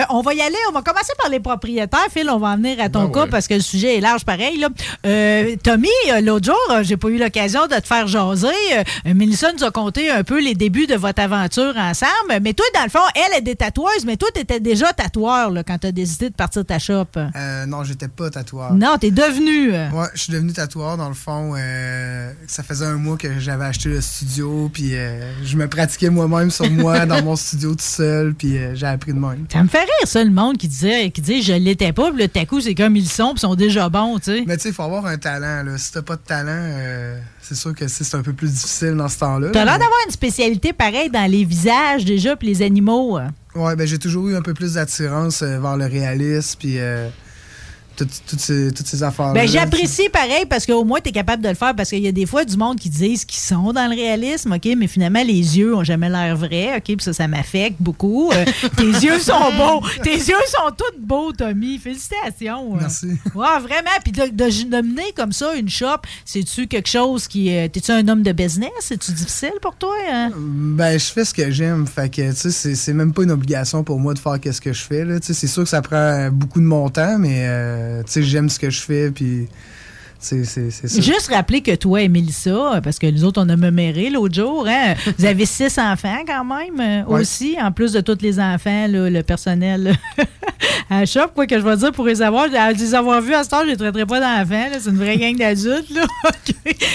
On 0.09 0.21
va 0.21 0.33
y 0.33 0.41
aller. 0.41 0.55
On 0.69 0.73
va 0.73 0.81
commencer 0.81 1.13
par 1.21 1.29
les 1.29 1.39
propriétaires. 1.39 2.07
Phil, 2.13 2.29
on 2.29 2.37
va 2.37 2.49
en 2.49 2.55
venir 2.57 2.77
à 2.79 2.89
ton 2.89 3.09
cas 3.09 3.27
parce 3.27 3.47
que 3.47 3.59
sujet 3.63 3.97
est 3.97 4.01
large 4.01 4.25
pareil. 4.25 4.57
Là. 4.59 4.69
Euh, 5.05 5.55
Tommy, 5.63 5.87
euh, 6.11 6.21
l'autre 6.21 6.45
jour, 6.45 6.57
euh, 6.71 6.83
j'ai 6.83 6.97
pas 6.97 7.07
eu 7.09 7.17
l'occasion 7.17 7.67
de 7.67 7.75
te 7.75 7.87
faire 7.87 8.07
jaser. 8.07 8.47
Euh, 9.07 9.13
Mélissa 9.13 9.51
nous 9.53 9.63
a 9.63 9.71
conté 9.71 10.09
un 10.09 10.23
peu 10.23 10.41
les 10.41 10.53
débuts 10.55 10.87
de 10.87 10.95
votre 10.95 11.21
aventure 11.21 11.73
ensemble. 11.77 12.39
Mais 12.41 12.53
toi, 12.53 12.65
dans 12.75 12.83
le 12.83 12.89
fond, 12.89 12.99
elle 13.15 13.37
est 13.37 13.41
des 13.41 13.55
tatoueuses, 13.55 14.05
mais 14.05 14.17
toi, 14.17 14.29
tu 14.33 14.41
étais 14.41 14.59
déjà 14.59 14.93
tatoueur 14.93 15.49
là, 15.49 15.63
quand 15.63 15.77
tu 15.79 15.87
as 15.87 15.91
décidé 15.91 16.29
de 16.29 16.35
partir 16.35 16.61
de 16.63 16.67
ta 16.67 16.79
shop. 16.79 17.05
Euh, 17.17 17.65
non, 17.65 17.83
j'étais 17.83 18.07
pas 18.07 18.29
tatoueur. 18.29 18.73
Non, 18.73 18.97
t'es 18.99 19.11
devenu. 19.11 19.73
euh. 19.73 19.89
Ouais, 19.91 20.07
je 20.13 20.21
suis 20.23 20.33
devenu 20.33 20.53
tatoueur 20.53 20.97
dans 20.97 21.09
le 21.09 21.15
fond. 21.15 21.55
ça 22.47 22.63
faisait 22.63 22.85
un 22.85 22.95
mois 22.97 23.17
que 23.17 23.39
j'avais 23.39 23.65
acheté 23.65 23.89
le 23.89 24.01
studio, 24.01 24.69
puis 24.73 24.93
je 25.43 25.55
me 25.57 25.67
pratiquais 25.67 26.09
moi-même 26.09 26.51
sur 26.51 26.69
moi 26.69 27.05
dans 27.05 27.21
mon 27.23 27.35
studio 27.35 27.71
tout 27.71 27.77
seul, 27.81 28.33
puis 28.33 28.57
j'ai 28.73 28.85
appris 28.85 29.13
de 29.13 29.19
même. 29.19 29.45
Ça 29.51 29.63
me 29.63 29.67
fait 29.67 29.79
rire, 29.79 30.05
ça, 30.05 30.23
le 30.23 30.31
monde 30.31 30.57
qui 30.57 30.67
disait, 30.67 31.09
qui 31.11 31.21
dit 31.21 31.41
je 31.41 31.53
l'étais 31.53 31.93
pas, 31.93 32.11
puis 32.11 32.29
à 32.35 32.45
coup, 32.45 32.59
c'est 32.61 32.75
comme 32.75 32.95
ils 32.95 33.07
sont, 33.07 33.33
puis 33.33 33.41
ils 33.43 33.45
sont 33.53 33.57
déjà 33.57 33.89
bons, 33.89 34.17
tu 34.19 34.25
sais. 34.31 34.43
Mais 34.47 34.57
tu 34.57 34.63
sais, 34.63 34.69
il 34.69 34.75
faut 34.75 34.83
avoir 34.83 35.05
un 35.05 35.17
talent. 35.17 35.63
Là. 35.63 35.77
Si 35.77 35.91
t'as 35.91 36.01
pas 36.01 36.15
de 36.15 36.21
talent, 36.21 36.49
euh, 36.51 37.19
c'est 37.41 37.55
sûr 37.55 37.73
que 37.73 37.87
c'est 37.87 38.15
un 38.15 38.21
peu 38.21 38.33
plus 38.33 38.49
difficile 38.51 38.95
dans 38.95 39.07
ce 39.09 39.19
temps-là. 39.19 39.49
T'as 39.53 39.63
l'air 39.65 39.73
mais- 39.73 39.79
d'avoir 39.79 39.99
une 40.05 40.11
spécialité 40.11 40.73
pareille 40.73 41.09
dans 41.09 41.29
les 41.29 41.43
visages 41.45 42.05
déjà, 42.05 42.35
puis 42.35 42.47
les 42.47 42.61
animaux. 42.61 43.17
euh. 43.17 43.27
Ouais, 43.55 43.75
ben 43.75 43.85
j'ai 43.87 43.99
toujours 43.99 44.29
eu 44.29 44.35
un 44.35 44.41
peu 44.41 44.53
plus 44.55 44.73
d'attirance 44.73 45.43
euh, 45.43 45.59
vers 45.59 45.77
le 45.77 45.85
réalisme, 45.85 46.57
puis 46.59 46.79
euh, 46.79 47.07
toutes, 47.95 48.39
ces, 48.39 48.71
toutes 48.71 48.87
ces 48.87 49.03
affaires-là. 49.03 49.33
Ben, 49.33 49.47
j'apprécie 49.47 50.09
pareil 50.09 50.45
parce 50.49 50.65
qu'au 50.65 50.83
moins, 50.83 50.99
tu 51.01 51.09
es 51.09 51.11
capable 51.11 51.43
de 51.43 51.49
le 51.49 51.55
faire 51.55 51.75
parce 51.75 51.89
qu'il 51.89 51.99
y 52.03 52.07
a 52.07 52.11
des 52.11 52.25
fois 52.25 52.45
du 52.45 52.57
monde 52.57 52.79
qui 52.79 52.89
disent 52.89 53.25
qu'ils 53.25 53.39
sont 53.41 53.71
dans 53.73 53.89
le 53.89 53.95
réalisme, 53.95 54.51
OK, 54.53 54.67
mais 54.77 54.87
finalement, 54.87 55.23
les 55.23 55.57
yeux 55.57 55.75
ont 55.75 55.83
jamais 55.83 56.09
l'air 56.09 56.35
vrais, 56.35 56.75
OK, 56.77 56.83
puis 56.83 56.97
ça, 57.01 57.13
ça 57.13 57.27
m'affecte 57.27 57.77
beaucoup. 57.79 58.31
Euh, 58.31 58.45
tes 58.77 58.85
yeux 58.85 59.19
sont 59.19 59.51
beaux. 59.57 59.81
Tes 60.03 60.15
yeux 60.15 60.35
sont 60.47 60.71
tous 60.77 60.99
beaux, 60.99 61.31
Tommy. 61.31 61.77
Félicitations. 61.77 62.75
Merci. 62.75 63.07
Ouais, 63.35 63.59
vraiment. 63.61 63.89
Puis 64.03 64.11
de, 64.11 64.23
de, 64.27 64.69
de 64.69 64.81
mener 64.87 65.11
comme 65.15 65.31
ça 65.31 65.53
une 65.55 65.69
shop, 65.69 65.97
c'est-tu 66.25 66.67
quelque 66.67 66.89
chose 66.89 67.27
qui. 67.27 67.53
euh, 67.55 67.67
T'es-tu 67.67 67.91
un 67.91 68.07
homme 68.07 68.23
de 68.23 68.31
business? 68.31 68.71
C'est-tu 68.81 69.11
difficile 69.11 69.53
pour 69.61 69.75
toi? 69.75 69.93
hein? 70.11 70.31
Ben, 70.35 70.97
je 70.99 71.05
fais 71.05 71.25
ce 71.25 71.33
que 71.33 71.49
j'aime. 71.51 71.87
Fait 71.87 72.09
que, 72.09 72.31
tu 72.31 72.51
sais, 72.51 72.75
c'est- 72.75 72.93
même 72.93 73.13
pas 73.13 73.23
une 73.23 73.31
obligation 73.31 73.83
pour 73.83 73.99
moi 73.99 74.13
de 74.13 74.19
faire 74.19 74.39
qu'est-ce 74.39 74.61
que 74.61 74.73
je 74.73 74.81
fais. 74.81 75.03
là. 75.05 75.19
Tu 75.19 75.27
sais, 75.27 75.33
C'est 75.33 75.47
sûr 75.47 75.63
que 75.63 75.69
ça 75.69 75.81
prend 75.81 76.29
beaucoup 76.31 76.59
de 76.59 76.65
mon 76.65 76.89
temps, 76.89 77.17
mais, 77.19 77.43
euh, 77.45 77.82
tu 78.03 78.11
sais, 78.11 78.23
j'aime 78.23 78.49
ce 78.49 78.59
que 78.59 78.69
je 78.69 78.81
fais, 78.81 79.11
puis, 79.11 79.47
c'est 80.23 80.43
c'est- 80.45 80.71
c'est 80.71 80.87
ça. 80.87 81.01
Juste 81.01 81.27
rappeler 81.31 81.61
que 81.61 81.75
toi 81.75 82.01
et 82.01 82.07
Mélissa, 82.07 82.79
parce 82.83 82.97
que 82.99 83.07
nous 83.07 83.23
autres, 83.25 83.41
on 83.43 83.49
a 83.49 83.55
méméré 83.55 84.09
l'autre 84.09 84.33
jour, 84.35 84.65
hein, 84.67 84.95
vous 85.17 85.25
avez 85.25 85.45
six 85.45 85.77
enfants 85.77 86.23
quand 86.25 86.43
même 86.45 86.79
euh, 86.79 87.03
Ouais. 87.11 87.21
aussi, 87.21 87.57
en 87.61 87.71
plus 87.71 87.91
de 87.93 88.01
tous 88.01 88.17
les 88.21 88.39
enfants, 88.39 88.87
là, 88.87 89.09
le 89.09 89.21
personnel 89.23 89.95
à 90.89 91.01
la 91.01 91.05
shop, 91.05 91.29
quoi 91.35 91.45
que 91.47 91.59
je 91.59 91.63
vais 91.63 91.77
dire 91.77 91.91
pour 91.91 92.05
les 92.05 92.21
avoir. 92.21 92.45
À 92.53 92.71
les 92.71 92.95
avoir 92.95 93.21
vus 93.21 93.33
à 93.33 93.43
ce 93.43 93.49
temps, 93.49 93.61
je 93.63 93.67
les 93.69 93.77
traiterai 93.77 94.05
pas 94.05 94.19
d'enfants. 94.19 94.69
là. 94.71 94.77
C'est 94.79 94.89
une 94.89 94.97
vraie 94.97 95.17
gang 95.17 95.35
d'adultes 95.37 95.89
là, 95.91 96.05
qui- 96.45 96.53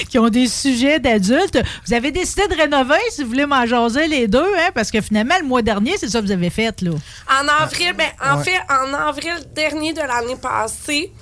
qui 0.09 0.19
ont 0.19 0.29
des 0.29 0.47
sujets 0.49 0.99
d'adultes. 0.99 1.59
Vous 1.87 1.93
avez 1.95 2.11
décidé 2.11 2.43
de 2.49 2.55
rénover, 2.55 2.95
si 3.11 3.23
vous 3.23 3.29
voulez 3.29 3.47
m'en 3.47 3.67
jaser 3.67 4.07
les 4.09 4.27
deux, 4.29 4.39
hein, 4.39 4.71
parce 4.75 4.91
que 4.91 5.01
finalement, 5.01 5.35
le 5.41 5.47
mois 5.47 5.63
dernier, 5.63 5.93
c'est 5.99 6.09
ça 6.09 6.21
que 6.21 6.27
vous 6.27 6.33
avez 6.33 6.51
fait. 6.51 6.81
Là. 6.83 6.91
En 7.29 7.63
avril, 7.63 7.93
ben, 7.97 8.07
en 8.25 8.39
Ouais. 8.39 8.45
fait, 8.45 8.59
en 8.71 8.95
avril 8.95 9.33
dernier 9.55 9.93
de 9.93 9.99
l'année 10.01 10.37
passée, 10.41 11.13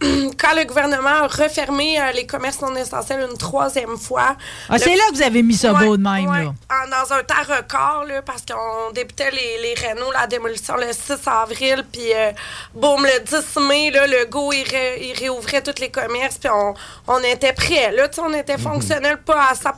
quand 0.38 0.54
le 0.56 0.64
gouvernement 0.64 1.24
a 1.24 1.26
refermé 1.26 2.00
euh, 2.00 2.12
les 2.12 2.26
commerces 2.26 2.60
non 2.60 2.74
essentiels 2.76 3.26
une 3.30 3.36
troisième 3.36 3.96
fois. 3.96 4.36
Ah, 4.68 4.78
c'est 4.78 4.94
là 4.94 5.02
que 5.10 5.16
vous 5.16 5.22
avez 5.22 5.42
mis 5.42 5.54
ça 5.54 5.72
Ouais, 5.72 5.84
beau 5.86 5.96
de 5.96 6.02
même. 6.02 6.28
ouais. 6.28 6.44
Là. 6.44 6.52
En- 6.70 6.88
dans 6.88 7.12
un 7.14 7.22
temps 7.22 7.34
record, 7.48 8.04
là, 8.06 8.22
parce 8.22 8.42
qu'on 8.42 8.92
débutait 8.92 9.30
les, 9.32 9.60
les 9.62 9.74
rénaux, 9.74 10.10
la 10.12 10.26
démolition 10.26 10.76
le 10.76 10.92
6 10.92 11.14
avril, 11.26 11.84
puis 11.92 12.12
euh, 12.14 12.30
boum, 12.74 13.04
le 13.04 13.20
10 13.24 13.60
mai, 13.68 13.90
là, 13.90 14.06
le 14.06 14.26
go, 14.26 14.52
il, 14.52 14.62
ré- 14.62 15.00
il 15.10 15.18
réouvrait 15.18 15.62
tous 15.62 15.80
les 15.80 15.90
commerces, 15.90 16.38
puis 16.38 16.48
on, 16.52 16.74
on 17.08 17.18
était 17.20 17.52
prêts. 17.52 17.90
Là, 17.92 18.08
Tu 18.08 18.16
sais, 18.16 18.22
on 18.24 18.32
était 18.32 18.58
fonctionnel, 18.58 19.18
pas 19.18 19.48
à 19.50 19.54
100 19.54 19.70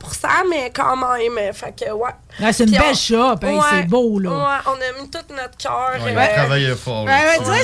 mais 0.51 0.71
quand 0.75 0.97
même. 0.97 1.53
Fait 1.55 1.75
que, 1.75 1.91
ouais. 1.93 2.11
Ah, 2.43 2.53
c'est 2.53 2.65
une 2.65 2.71
belle 2.73 2.83
on- 2.91 2.95
shop, 2.95 3.37
hein, 3.43 3.55
Ouais, 3.55 3.61
c'est 3.71 3.87
beau. 3.89 4.19
Là. 4.19 4.31
Ouais, 4.31 4.37
on 4.67 4.73
a 4.99 5.03
mis 5.03 5.09
tout 5.11 5.19
notre 5.35 5.57
cœur. 5.57 5.93
Ouais, 6.05 6.13
il 6.13 6.17
euh, 6.19 6.21
a 6.21 6.29
travaillé 6.29 6.75
fort. 6.77 7.07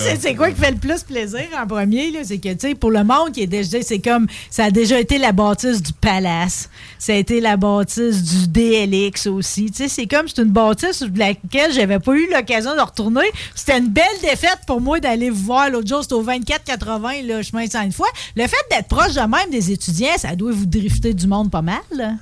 C'est- 0.01 0.16
c'est 0.20 0.35
quoi 0.35 0.49
qui 0.51 0.57
fait 0.61 0.70
le 0.70 0.78
plus 0.78 1.03
plaisir 1.03 1.45
en 1.57 1.66
premier? 1.66 2.11
là? 2.11 2.20
C'est 2.24 2.39
pour 2.78 2.90
le 2.90 3.05
monde 3.05 3.32
qui 3.32 3.43
est 3.43 3.47
déjà, 3.47 3.81
c'est 3.82 3.98
comme, 3.98 4.27
ça 4.51 4.64
a 4.64 4.70
déjà 4.70 4.98
été 4.98 5.18
la 5.18 5.32
bâtisse 5.32 5.82
du 5.82 5.93
Palace. 5.93 6.68
Ça 6.98 7.12
a 7.12 7.16
été 7.16 7.40
la 7.40 7.56
bâtisse 7.56 8.23
du 8.23 8.48
DLX 8.48 9.27
aussi. 9.27 9.70
C'est 9.73 10.06
comme, 10.06 10.28
c'est 10.28 10.43
une 10.43 10.51
bâtisse 10.51 10.98
sur 10.98 11.09
laquelle 11.14 11.73
j'avais 11.73 11.98
pas 11.98 12.12
eu 12.12 12.28
l'occasion 12.31 12.74
de 12.74 12.81
retourner. 12.81 13.31
C'était 13.55 13.78
une 13.78 13.89
belle 13.89 14.05
défaite 14.23 14.60
pour 14.66 14.81
moi 14.81 15.01
d'aller 15.01 15.31
voir 15.31 15.70
l'autre 15.70 15.89
jour. 15.89 16.02
C'était 16.02 16.14
au 16.14 16.24
24-80, 16.24 17.27
là, 17.27 17.43
chemin 17.43 17.66
Sainte-Foy. 17.66 18.09
Le 18.36 18.47
fait 18.47 18.56
d'être 18.70 18.89
proche 18.89 19.14
de 19.14 19.20
même 19.20 19.51
des 19.51 19.73
étudiants, 19.73 20.16
ça 20.16 20.35
doit 20.36 20.52
vous 20.52 20.66
drifter 20.66 21.14
du 21.14 21.27
monde 21.27 21.51
pas 21.51 21.62
mal. 21.62 22.18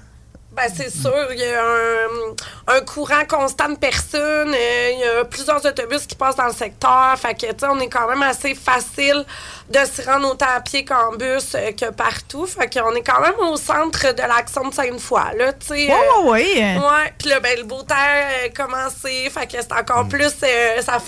Ben, 0.56 0.68
c'est 0.72 0.90
sûr, 0.90 1.12
il 1.32 1.38
y 1.38 1.44
a 1.44 1.60
un, 1.60 2.63
un 2.76 2.80
courant 2.80 3.24
constant 3.28 3.68
de 3.68 3.76
personnes. 3.76 4.52
euh, 4.54 4.90
Il 4.92 4.98
y 5.00 5.20
a 5.20 5.24
plusieurs 5.24 5.64
autobus 5.64 6.06
qui 6.06 6.14
passent 6.14 6.36
dans 6.36 6.46
le 6.46 6.52
secteur. 6.52 7.14
Fait 7.18 7.34
que, 7.34 7.46
tu 7.46 7.58
sais, 7.58 7.66
on 7.70 7.78
est 7.80 7.88
quand 7.88 8.08
même 8.08 8.22
assez 8.22 8.54
facile 8.54 9.24
de 9.70 9.78
se 9.78 10.02
rendre 10.08 10.30
autant 10.30 10.46
à 10.54 10.60
pied 10.60 10.84
qu'en 10.84 11.12
bus 11.16 11.54
euh, 11.54 11.72
que 11.72 11.90
partout. 11.90 12.46
Fait 12.46 12.68
qu'on 12.68 12.94
est 12.94 13.02
quand 13.02 13.20
même 13.20 13.34
au 13.50 13.56
centre 13.56 14.12
de 14.12 14.22
l'action 14.22 14.68
de 14.68 14.74
Sainte-Foy, 14.74 15.36
là, 15.38 15.52
tu 15.54 15.66
sais. 15.68 15.88
Ouais, 15.88 15.92
euh, 15.92 16.30
ouais, 16.30 16.76
ouais. 16.76 17.12
Puis 17.18 17.28
là, 17.30 17.40
ben, 17.40 17.56
le 17.58 17.64
beau 17.64 17.82
temps 17.82 17.94
a 17.94 18.48
commencé. 18.50 19.30
Fait 19.30 19.46
que 19.46 19.52
c'est 19.60 19.72
encore 19.72 20.06
plus, 20.08 20.32
euh, 20.42 20.82
ça 20.82 20.98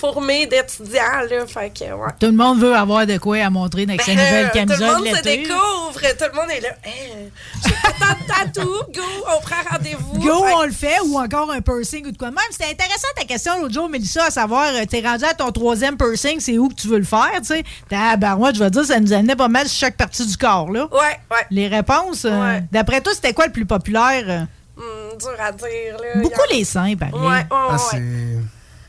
d'étudiants, 0.47 1.21
là. 1.29 1.45
Fait 1.47 1.71
que, 1.71 1.83
ouais. 1.85 2.11
Tout 2.19 2.27
le 2.27 2.31
monde 2.31 2.59
veut 2.59 2.75
avoir 2.75 3.05
de 3.05 3.17
quoi 3.17 3.37
à 3.37 3.49
montrer 3.49 3.83
avec 3.83 4.01
sa 4.01 4.13
Ben, 4.13 4.17
nouvelle 4.17 4.45
euh, 4.45 4.49
camisole 4.49 4.77
Tout 4.77 4.83
le 4.83 4.91
monde 4.97 5.11
de 5.11 5.15
se 5.17 5.21
découvre. 5.21 5.99
Tout 5.99 6.25
le 6.31 6.35
monde 6.41 6.51
est 6.51 6.61
là. 6.61 6.69
Hey, 6.83 7.31
j'ai 7.65 7.73
pas 7.73 7.93
tant 7.99 8.13
de 8.13 8.53
tatou. 8.53 8.73
Go, 8.93 9.01
on 9.27 9.41
prend 9.41 9.61
rendez-vous. 9.71 10.19
Go, 10.19 10.45
Fait 10.45 10.53
on 10.53 10.63
le 10.63 10.71
fait, 10.71 10.99
ou 11.05 11.17
encore 11.19 11.51
un 11.51 11.56
piercing 11.61 12.05
ou 12.07 12.11
de 12.11 12.17
quoi 12.17 12.29
même. 12.29 12.37
C'était 12.51 12.71
intéressant 12.71 13.07
ta 13.15 13.25
question 13.25 13.59
l'autre 13.61 13.73
jour, 13.73 13.89
Mélissa, 13.89 14.25
à 14.25 14.29
savoir, 14.31 14.67
euh, 14.73 14.85
t'es 14.89 15.01
rendu 15.01 15.23
à 15.25 15.33
ton 15.33 15.51
troisième 15.51 15.97
piercing, 15.97 16.39
c'est 16.39 16.57
où 16.57 16.69
que 16.69 16.75
tu 16.75 16.87
veux 16.87 16.97
le 16.99 17.03
faire, 17.03 17.31
tu 17.37 17.45
sais? 17.45 17.63
Tabarouette, 17.89 18.55
je 18.55 18.63
vais 18.63 18.69
dire, 18.71 18.85
ça 18.85 18.99
nous 18.99 19.13
amenait 19.13 19.35
pas 19.35 19.47
mal 19.47 19.67
sur 19.67 19.79
chaque 19.79 19.97
partie 19.97 20.25
du 20.25 20.37
corps, 20.37 20.71
là. 20.71 20.87
Ouais, 20.91 20.99
ouais. 21.31 21.45
Les 21.51 21.67
réponses, 21.67 22.25
euh, 22.25 22.59
d'après 22.71 23.01
toi, 23.01 23.13
c'était 23.13 23.33
quoi 23.33 23.45
le 23.47 23.51
plus 23.51 23.65
populaire? 23.65 24.47
Hum, 24.77 25.17
dur 25.19 25.29
à 25.39 25.51
dire, 25.51 25.97
là. 26.01 26.21
Beaucoup 26.21 26.41
les 26.51 26.63
seins, 26.63 26.95
pareil. 26.95 27.13
Ouais, 27.15 27.27
ouais, 27.27 27.45
Ah, 27.51 27.77
ouais. 27.93 27.99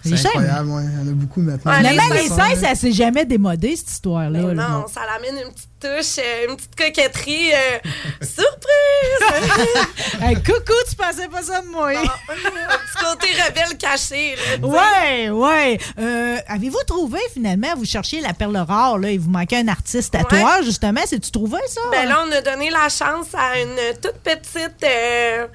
C'est 0.04 0.26
incroyable, 0.26 0.68
ouais. 0.70 0.82
Il 0.84 0.98
y 1.06 1.08
en 1.08 1.12
a 1.12 1.14
beaucoup 1.14 1.40
maintenant. 1.40 1.72
Finalement, 1.74 2.14
les 2.14 2.28
seins, 2.28 2.56
ça 2.56 2.74
s'est 2.74 2.92
jamais 2.92 3.24
démodé, 3.24 3.76
cette 3.76 3.90
histoire-là. 3.90 4.40
là. 4.40 4.54
Non, 4.54 4.86
ça 4.92 5.00
l'amène 5.06 5.44
une 5.46 5.52
petite 5.52 5.68
touche, 5.80 6.18
euh, 6.24 6.46
une 6.48 6.56
petite 6.56 6.74
coquetterie. 6.76 7.52
euh, 7.52 7.78
surprise! 8.22 10.20
Hey, 10.20 10.34
coucou, 10.36 10.72
tu 10.88 10.96
pensais 10.96 11.28
pas 11.28 11.42
ça 11.42 11.60
de 11.60 11.66
moi? 11.68 11.90
un 11.90 12.02
petit 12.78 13.04
côté 13.04 13.28
rebelle 13.42 13.76
caché. 13.78 14.34
Là. 14.60 14.66
Ouais, 14.66 15.30
ouais. 15.30 15.78
Euh, 15.98 16.36
Avez-vous 16.48 16.82
trouvé 16.86 17.18
finalement, 17.32 17.68
vous 17.76 17.84
cherchiez 17.84 18.20
la 18.20 18.34
perle 18.34 18.56
rare, 18.56 18.98
là, 18.98 19.10
il 19.10 19.20
vous 19.20 19.30
manquait 19.30 19.58
un 19.58 19.68
artiste 19.68 20.12
tatoueur, 20.12 20.62
justement? 20.62 21.00
C'est-tu 21.06 21.30
trouvé 21.30 21.58
ça? 21.68 21.80
Ben 21.90 22.08
là, 22.08 22.24
on 22.26 22.32
a 22.32 22.40
donné 22.40 22.70
la 22.70 22.88
chance 22.88 23.26
à 23.34 23.58
une 23.60 23.76
toute 24.00 24.18
petite, 24.22 24.82
euh, 24.84 25.46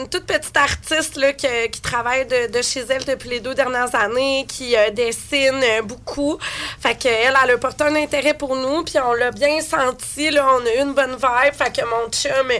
une 0.00 0.08
toute 0.08 0.24
petite 0.26 0.56
artiste 0.56 1.16
là, 1.16 1.32
que- 1.32 1.66
qui 1.68 1.80
travaille 1.80 2.26
de, 2.26 2.52
de 2.56 2.62
chez 2.62 2.84
elle 2.88 3.04
depuis 3.04 3.28
les 3.30 3.40
deux 3.40 3.54
dernières 3.54 3.77
années, 3.94 4.44
qui 4.48 4.76
euh, 4.76 4.90
dessine 4.90 5.60
euh, 5.62 5.82
beaucoup. 5.82 6.38
Fait 6.80 6.94
qu'elle, 6.94 7.34
elle 7.44 7.50
a 7.50 7.58
porté 7.58 7.84
un 7.84 7.94
intérêt 7.96 8.34
pour 8.34 8.56
nous, 8.56 8.82
puis 8.84 8.94
on 9.04 9.12
l'a 9.12 9.30
bien 9.30 9.60
senti. 9.60 10.30
Là, 10.30 10.46
on 10.60 10.66
a 10.66 10.74
eu 10.74 10.86
une 10.86 10.94
bonne 10.94 11.12
vibe. 11.16 11.54
Fait 11.54 11.72
que 11.74 11.84
mon 11.84 12.10
chum, 12.10 12.50
euh, 12.50 12.58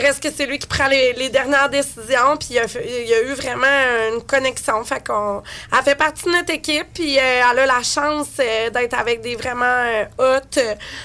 reste 0.00 0.22
que 0.22 0.28
c'est 0.34 0.46
lui 0.46 0.58
qui 0.58 0.66
prend 0.66 0.86
les, 0.88 1.12
les 1.14 1.28
dernières 1.28 1.68
décisions, 1.70 2.36
puis 2.38 2.48
il 2.50 3.06
y 3.08 3.14
a 3.14 3.22
eu 3.22 3.32
vraiment 3.34 3.66
une 4.12 4.22
connexion. 4.22 4.84
Fait 4.84 5.04
qu'on, 5.06 5.42
elle 5.76 5.84
fait 5.84 5.94
partie 5.94 6.24
de 6.26 6.30
notre 6.30 6.52
équipe, 6.52 6.86
puis 6.94 7.18
euh, 7.18 7.20
elle 7.52 7.58
a 7.60 7.66
la 7.66 7.82
chance 7.82 8.28
euh, 8.40 8.70
d'être 8.70 8.94
avec 8.98 9.20
des 9.20 9.36
vraiment 9.36 9.84
hot 10.18 10.60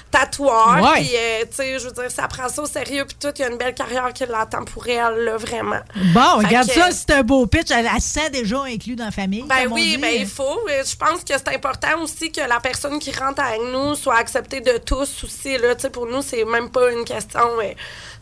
tatoueurs. 0.09 0.93
Puis, 0.95 1.09
tu 1.49 1.55
sais, 1.55 1.79
je 1.79 1.85
veux 1.85 1.91
dire, 1.91 2.09
ça 2.11 2.27
prend 2.27 2.49
ça 2.49 2.61
au 2.61 2.65
sérieux, 2.65 3.05
puis 3.05 3.17
tout, 3.19 3.29
il 3.37 3.41
y 3.41 3.45
a 3.45 3.49
une 3.49 3.57
belle 3.57 3.73
carrière 3.73 4.11
qui 4.13 4.25
l'attend 4.25 4.63
pour 4.65 4.87
elle, 4.87 5.23
là, 5.25 5.37
vraiment. 5.37 5.79
Bon, 6.13 6.39
Fait 6.41 6.47
regarde 6.47 6.67
que- 6.67 6.73
ça, 6.73 6.91
c'est 6.91 7.11
un 7.11 7.21
beau 7.23 7.45
pitch. 7.45 7.71
Elle, 7.71 7.89
elle 7.93 8.01
se 8.01 8.09
sent 8.09 8.29
déjà 8.29 8.61
inclus 8.63 8.95
dans 8.95 9.05
la 9.05 9.11
famille. 9.11 9.40
Ben 9.47 9.63
comme 9.63 9.71
on 9.73 9.75
oui, 9.75 9.91
dit. 9.91 9.97
ben 9.97 10.13
il 10.19 10.27
faut. 10.27 10.59
Je 10.67 10.95
pense 10.95 11.23
que 11.23 11.33
c'est 11.37 11.49
important 11.49 12.01
aussi 12.01 12.31
que 12.31 12.41
la 12.41 12.59
personne 12.59 12.99
qui 12.99 13.11
rentre 13.11 13.41
avec 13.41 13.61
nous 13.71 13.95
soit 13.95 14.15
acceptée 14.15 14.61
de 14.61 14.77
tous 14.77 15.23
aussi. 15.23 15.57
Là, 15.57 15.75
pour 15.91 16.05
nous, 16.07 16.21
c'est 16.21 16.43
même 16.45 16.69
pas 16.69 16.91
une 16.91 17.03
question. 17.05 17.57
mais 17.57 17.75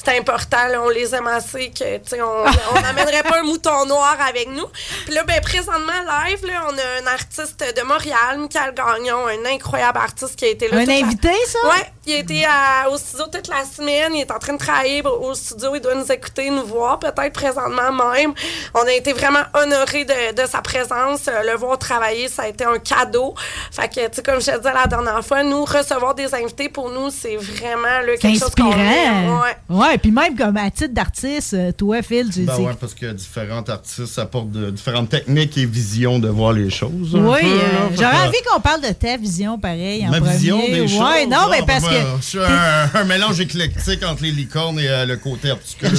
c'est 0.03 0.17
important. 0.17 0.67
là, 0.67 0.81
on 0.81 0.89
les 0.89 1.13
aime 1.13 1.27
assez 1.27 1.71
que 1.71 1.97
on 2.21 2.45
on 2.77 2.81
n'amènerait 2.81 3.23
pas 3.23 3.39
un 3.39 3.43
mouton 3.43 3.85
noir 3.85 4.17
avec 4.27 4.49
nous. 4.49 4.67
Puis 5.05 5.13
là, 5.13 5.23
ben, 5.23 5.41
présentement, 5.41 5.91
live, 6.27 6.45
là, 6.45 6.65
on 6.69 6.77
a 6.77 7.01
un 7.03 7.07
artiste 7.13 7.59
de 7.59 7.81
Montréal, 7.83 8.37
Michael 8.39 8.73
Gagnon, 8.73 9.27
un 9.27 9.45
incroyable 9.45 9.97
artiste 9.97 10.35
qui 10.35 10.45
a 10.45 10.49
été 10.49 10.67
là. 10.67 10.77
Un 10.77 10.85
la- 10.85 10.93
invité, 10.93 11.33
ça? 11.47 11.59
Ouais, 11.69 11.91
il 12.09 12.15
a 12.15 12.19
été 12.19 12.45
à- 12.45 12.89
au 12.89 12.97
studio 12.97 13.25
toute 13.31 13.47
la 13.47 13.63
semaine. 13.65 14.13
Il 14.15 14.21
est 14.21 14.31
en 14.31 14.39
train 14.39 14.53
de 14.53 14.57
travailler 14.57 15.01
au 15.05 15.33
studio. 15.33 15.75
Il 15.75 15.81
doit 15.81 15.95
nous 15.95 16.11
écouter, 16.11 16.49
nous 16.49 16.65
voir, 16.65 16.99
peut-être 16.99 17.33
présentement 17.33 17.91
même. 18.13 18.33
On 18.73 18.81
a 18.85 18.91
été 18.93 19.13
vraiment 19.13 19.43
honorés 19.53 20.05
de, 20.05 20.41
de 20.41 20.47
sa 20.47 20.61
présence. 20.61 21.27
Euh, 21.27 21.51
Le 21.51 21.57
voir 21.57 21.77
travailler, 21.77 22.27
ça 22.27 22.43
a 22.43 22.47
été 22.47 22.63
un 22.65 22.79
cadeau. 22.79 23.33
Fait 23.71 23.87
que, 23.87 24.01
tu 24.07 24.15
sais, 24.15 24.23
comme 24.23 24.39
je 24.41 24.45
te 24.47 24.57
disais 24.57 24.73
la 24.73 24.87
dernière 24.87 25.23
fois, 25.23 25.43
nous, 25.43 25.63
recevoir 25.65 26.15
des 26.15 26.33
invités, 26.33 26.69
pour 26.69 26.89
nous, 26.89 27.09
c'est 27.09 27.35
vraiment 27.35 27.99
C'est 28.05 28.17
quelque 28.17 28.39
chose 28.39 28.55
qu'on 28.55 28.71
aime. 28.71 28.79
inspirant. 28.79 29.41
Ouais. 29.41 29.57
Ouais, 29.89 29.97
puis 29.97 30.11
même 30.11 30.35
comme 30.35 30.57
à 30.57 30.69
titre 30.71 30.93
d'artiste, 30.93 31.53
euh, 31.53 31.71
toi, 31.71 32.01
Phil, 32.01 32.29
tu 32.33 32.41
Ben 32.41 32.55
ouais, 32.57 32.73
parce 32.79 32.93
que 32.93 33.07
différents 33.11 33.63
artistes 33.67 34.17
apportent 34.19 34.51
de- 34.51 34.71
différentes 34.71 35.09
techniques 35.09 35.57
et 35.57 35.65
visions 35.65 36.19
de 36.19 36.29
voir 36.29 36.53
les 36.53 36.69
choses. 36.69 37.13
Oui, 37.15 37.39
euh, 37.43 37.89
j'aurais 37.95 38.27
envie 38.27 38.41
qu'on 38.51 38.59
parle 38.59 38.81
de 38.81 38.91
ta 38.93 39.17
vision, 39.17 39.59
pareil, 39.59 40.05
en 40.07 40.11
Ma 40.11 40.17
premier. 40.19 40.31
vision 40.33 40.57
des 40.59 40.87
choses. 40.87 40.99
Ouais, 41.01 41.25
non, 41.25 41.47
mais 41.51 41.61
parce 41.65 41.83
que... 41.87 41.98
Je 42.21 42.25
suis 42.25 42.39
un, 42.39 42.89
un 42.93 43.03
mélange 43.05 43.39
éclectique 43.39 44.03
entre 44.03 44.23
les 44.23 44.31
licornes 44.31 44.79
et 44.79 44.87
euh, 44.87 45.05
le 45.05 45.17
côté 45.17 45.51
obscur. 45.51 45.89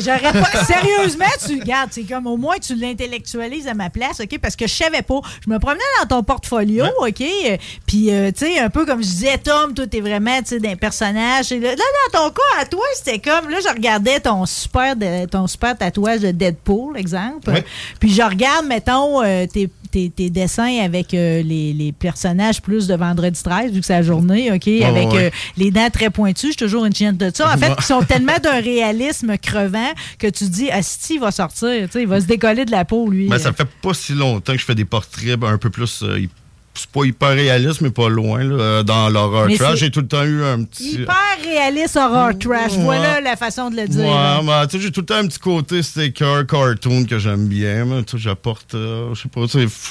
J'aurais 0.00 0.32
pas. 0.32 0.64
Sérieusement, 0.64 1.24
tu 1.46 1.58
regardes, 1.60 1.90
c'est 1.92 2.02
comme 2.04 2.26
au 2.26 2.36
moins 2.36 2.56
tu 2.58 2.74
l'intellectualises 2.74 3.66
à 3.68 3.74
ma 3.74 3.90
place, 3.90 4.20
OK? 4.20 4.38
Parce 4.40 4.56
que 4.56 4.66
je 4.66 4.74
savais 4.74 5.02
pas. 5.02 5.20
Je 5.46 5.50
me 5.50 5.58
promenais 5.58 5.80
dans 6.02 6.16
ton 6.16 6.22
portfolio, 6.22 6.84
OK? 7.00 7.20
euh, 7.20 7.56
Puis, 7.86 8.10
euh, 8.12 8.30
tu 8.36 8.46
sais, 8.46 8.58
un 8.58 8.70
peu 8.70 8.84
comme 8.86 9.02
je 9.02 9.08
disais, 9.08 9.38
Tom, 9.38 9.74
toi, 9.74 9.86
t'es 9.86 10.00
vraiment, 10.00 10.38
tu 10.40 10.48
sais, 10.48 10.58
d'un 10.60 10.76
personnage. 10.76 11.50
Là, 11.50 11.74
dans 12.12 12.18
ton 12.20 12.30
cas, 12.30 12.60
à 12.62 12.66
toi, 12.66 12.84
c'était 12.96 13.18
comme, 13.18 13.50
là, 13.50 13.58
je 13.66 13.72
regardais 13.72 14.20
ton 14.20 14.44
super, 14.46 14.96
de- 14.96 15.26
ton 15.26 15.46
super 15.46 15.76
tatouage 15.76 16.20
de 16.20 16.30
Deadpool, 16.30 16.96
exemple. 16.98 17.50
Ouais. 17.50 17.64
Puis, 18.00 18.12
je 18.12 18.22
regarde, 18.22 18.66
mettons, 18.66 19.22
euh, 19.22 19.46
tes, 19.46 19.68
tes- 19.90 20.10
tes 20.10 20.28
dessins 20.30 20.80
avec 20.82 21.14
euh, 21.14 21.42
les, 21.42 21.72
les 21.72 21.92
personnages 21.92 22.60
plus 22.60 22.86
de 22.86 22.94
Vendredi 22.94 23.42
13, 23.42 23.72
vu 23.72 23.80
que 23.80 23.86
c'est 23.86 23.94
la 23.94 24.02
journée, 24.02 24.52
OK? 24.52 24.66
Avec 24.88 25.08
ouais. 25.12 25.26
euh, 25.26 25.30
les 25.56 25.70
dents 25.70 25.90
très 25.90 26.10
pointues. 26.10 26.48
Je 26.48 26.52
suis 26.52 26.56
toujours 26.56 26.84
une 26.84 26.94
chienne 26.94 27.16
de 27.16 27.30
ça. 27.34 27.52
En 27.52 27.56
fait, 27.56 27.72
ils 27.78 27.84
sont 27.84 28.02
tellement 28.02 28.38
d'un 28.42 28.60
réalisme 28.60 29.36
crevant 29.38 29.92
que 30.18 30.26
tu 30.26 30.44
dis, 30.48 30.70
Asti, 30.70 31.14
il 31.14 31.20
va 31.20 31.30
sortir. 31.30 31.88
Il 31.94 32.06
va 32.06 32.20
se 32.20 32.26
décoller 32.26 32.64
de 32.64 32.70
la 32.70 32.84
peau, 32.84 33.08
lui. 33.08 33.28
Ben, 33.28 33.38
ça 33.38 33.52
fait 33.52 33.68
pas 33.82 33.94
si 33.94 34.12
longtemps 34.12 34.52
que 34.52 34.58
je 34.58 34.64
fais 34.64 34.74
des 34.74 34.84
portraits 34.84 35.36
ben, 35.36 35.48
un 35.48 35.58
peu 35.58 35.70
plus. 35.70 36.02
euh, 36.02 36.26
c'est 36.78 36.90
pas 36.90 37.04
hyper 37.04 37.30
réaliste, 37.30 37.80
mais 37.80 37.90
pas 37.90 38.08
loin. 38.08 38.42
là, 38.44 38.82
dans 38.82 39.08
l'horreur 39.08 39.46
Mais 39.46 39.56
trash, 39.56 39.78
j'ai 39.80 39.90
tout 39.90 40.00
le 40.00 40.08
temps 40.08 40.24
eu 40.24 40.42
un 40.44 40.62
petit. 40.64 41.02
Hyper 41.02 41.14
réaliste 41.44 41.96
horror 41.96 42.30
trash. 42.38 42.72
Voilà 42.78 43.20
la 43.20 43.36
façon 43.36 43.70
de 43.70 43.76
le 43.76 43.88
dire. 43.88 44.04
Ouais, 44.04 44.42
mais, 44.44 44.66
tu 44.68 44.76
sais, 44.78 44.82
j'ai 44.84 44.90
tout 44.92 45.00
le 45.00 45.06
temps 45.06 45.16
un 45.16 45.26
petit 45.26 45.38
côté 45.38 45.82
sticker, 45.82 46.46
cartoon 46.46 47.04
que 47.04 47.18
j'aime 47.18 47.46
bien. 47.48 48.02
tu 48.06 48.12
sais, 48.16 48.18
J'apporte, 48.22 48.74
euh, 48.74 49.14
je 49.14 49.22
sais 49.22 49.28
pas, 49.28 49.40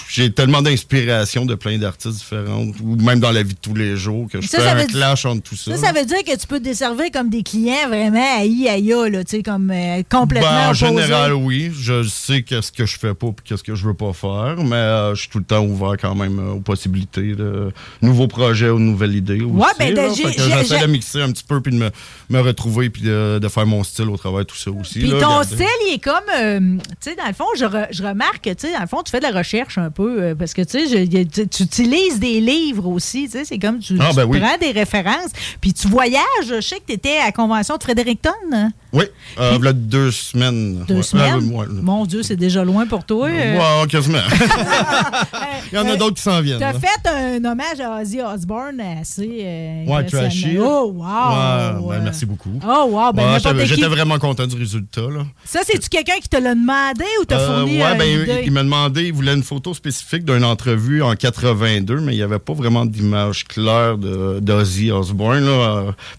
j'ai 0.09 0.31
tellement 0.31 0.61
d'inspiration 0.61 1.45
de 1.45 1.55
plein 1.55 1.77
d'artistes 1.77 2.17
différents, 2.17 2.65
ou 2.83 2.95
même 2.97 3.19
dans 3.19 3.31
la 3.31 3.43
vie 3.43 3.53
de 3.53 3.59
tous 3.59 3.73
les 3.73 3.95
jours, 3.97 4.27
que 4.31 4.39
je 4.41 4.47
Ça, 4.47 4.57
fais 4.59 4.63
ça 4.63 4.71
un 4.71 4.75
veut- 4.75 4.85
clash 4.87 5.25
entre 5.25 5.41
tout 5.43 5.55
ça. 5.55 5.75
Ça, 5.75 5.87
ça 5.87 5.91
veut 5.93 6.05
dire 6.05 6.23
que 6.25 6.35
tu 6.37 6.47
peux 6.47 6.59
te 6.59 6.63
desservir 6.63 7.05
comme 7.13 7.29
des 7.29 7.43
clients 7.43 7.87
vraiment 7.87 8.37
aïe 8.39 8.67
aïe 8.69 8.87
là, 9.11 9.23
tu 9.23 9.37
sais, 9.37 9.43
comme 9.43 9.71
euh, 9.71 10.01
complètement 10.09 10.47
Ben, 10.49 10.67
en 10.67 10.71
opposés. 10.71 10.85
général, 11.01 11.33
oui. 11.33 11.71
Je 11.79 12.03
sais 12.03 12.43
qu'est-ce 12.43 12.71
que 12.71 12.85
je 12.85 12.97
fais 12.97 13.13
pas 13.13 13.27
et 13.27 13.33
qu'est-ce 13.43 13.63
que 13.63 13.75
je 13.75 13.85
veux 13.85 13.93
pas 13.93 14.13
faire, 14.13 14.55
mais 14.63 14.75
euh, 14.75 15.15
je 15.15 15.21
suis 15.21 15.29
tout 15.29 15.39
le 15.39 15.43
temps 15.45 15.63
ouvert 15.65 15.93
quand 15.99 16.15
même 16.15 16.37
aux 16.39 16.59
possibilités 16.59 16.76
de 16.85 17.71
nouveaux 18.01 18.27
projets, 18.27 18.69
aux 18.69 18.79
nouvelles 18.79 19.15
idées. 19.15 19.41
Aussi, 19.41 19.65
ben, 19.79 19.93
là. 19.95 20.07
j'ai- 20.15 20.23
que 20.23 20.29
j'ai- 20.31 20.37
j'essaie 20.51 20.79
j'ai- 20.79 20.85
de 20.85 20.91
mixer 20.91 21.21
un 21.21 21.31
petit 21.31 21.43
peu 21.43 21.59
puis 21.61 21.71
de 21.73 21.77
me, 21.77 21.89
me 22.29 22.39
retrouver 22.39 22.89
puis 22.89 23.01
de, 23.03 23.39
de 23.41 23.47
faire 23.47 23.65
mon 23.65 23.83
style 23.83 24.09
au 24.09 24.17
travers 24.17 24.39
de 24.39 24.43
tout 24.45 24.55
ça 24.55 24.71
aussi. 24.71 24.99
Puis 24.99 25.07
là, 25.09 25.19
ton 25.19 25.27
regardez. 25.27 25.55
style, 25.55 25.65
il 25.89 25.93
est 25.95 26.03
comme, 26.03 26.13
euh, 26.35 26.59
tu 27.01 27.09
sais, 27.09 27.15
dans 27.15 27.27
le 27.27 27.33
fond, 27.33 27.45
je, 27.57 27.65
re- 27.65 27.87
je 27.91 28.03
remarque 28.03 28.41
que, 28.43 28.49
tu 28.51 28.67
sais, 28.67 28.73
dans 28.73 28.81
le 28.81 28.87
fond, 28.87 29.01
tu 29.03 29.11
fais 29.11 29.19
de 29.19 29.25
la 29.25 29.31
recherche 29.37 29.77
un 29.77 29.89
peu, 29.89 30.21
euh, 30.21 30.35
parce 30.35 30.53
que, 30.53 30.61
tu 30.61 30.87
sais, 30.87 31.07
tu 31.47 31.63
utilises 31.63 32.19
des 32.19 32.39
livres 32.39 32.87
aussi, 32.87 33.25
tu 33.25 33.31
sais, 33.31 33.45
c'est 33.45 33.59
comme, 33.59 33.79
tu, 33.79 33.95
Ah, 33.99 34.07
tu 34.11 34.15
ben 34.15 34.25
oui. 34.25 34.39
prends 34.39 34.57
des 34.59 34.71
références, 34.71 35.31
puis 35.61 35.73
tu 35.73 35.87
voyages, 35.87 36.21
je 36.47 36.61
sais 36.61 36.77
que 36.77 36.85
tu 36.87 36.93
étais 36.93 37.17
à 37.17 37.25
la 37.25 37.31
convention 37.31 37.77
de 37.77 37.83
Fredericton. 37.83 38.29
hein? 38.53 38.69
Oui, 38.93 39.03
euh, 39.39 39.51
voilà 39.57 39.73
deux 39.73 40.11
semaines. 40.11 40.85
Deux 40.87 40.95
Ouais. 40.97 41.03
semaines? 41.03 41.49
Ouais, 41.51 41.57
ouais. 41.59 41.81
Mon 41.81 42.05
Dieu, 42.05 42.23
c'est 42.23 42.37
déjà 42.37 42.63
loin 42.63 42.85
pour 42.87 43.03
toi. 43.05 43.27
euh. 43.27 43.57
Ouais, 43.57 43.87
quasiment. 43.87 44.17
Il 45.71 45.75
y 45.75 45.79
en 45.79 45.87
a 45.89 45.95
d'autres 45.95 46.15
qui 46.15 46.21
s'en 46.21 46.41
viennent. 46.41 46.59
Là. 46.73 46.79
fait 46.79 47.09
un 47.09 47.45
hommage 47.45 47.79
à 47.79 48.01
Ozzy 48.01 48.21
Osbourne 48.21 48.79
assez 49.01 49.41
euh, 49.43 49.85
Ouais, 49.85 50.05
trashy. 50.05 50.57
Oh, 50.59 50.91
wow! 50.95 51.87
Ouais, 51.87 51.97
ben, 51.97 52.03
merci 52.05 52.25
beaucoup. 52.25 52.59
Oh, 52.65 52.87
wow! 52.91 53.13
Ben, 53.13 53.33
Ouais, 53.33 53.39
j'étais- 53.39 53.75
qui- 53.75 53.81
vraiment 53.83 54.19
content 54.19 54.45
du 54.47 54.55
résultat. 54.55 55.01
Là. 55.01 55.25
Ça, 55.45 55.59
c'est-tu 55.65 55.89
quelqu'un 55.89 56.19
qui 56.21 56.29
te 56.29 56.37
l'a 56.37 56.53
demandé 56.55 57.05
ou 57.21 57.25
t'a 57.25 57.39
Euh, 57.39 57.57
fourni 57.59 57.77
ouais, 57.77 57.83
euh, 57.83 57.95
ben, 57.95 58.07
une 58.21 58.37
il, 58.41 58.45
il 58.45 58.51
m'a 58.51 58.63
demandé, 58.63 59.03
il 59.05 59.13
voulait 59.13 59.33
une 59.33 59.43
photo 59.43 59.73
spécifique 59.73 60.25
d'une 60.25 60.43
entrevue 60.43 61.01
en 61.01 61.15
82, 61.15 61.99
mais 62.01 62.13
il 62.13 62.17
n'y 62.17 62.21
avait 62.23 62.39
pas 62.39 62.53
vraiment 62.53 62.85
d'image 62.85 63.45
claire 63.45 63.97
d'Ozzy 63.97 64.91
Osbourne. 64.91 65.47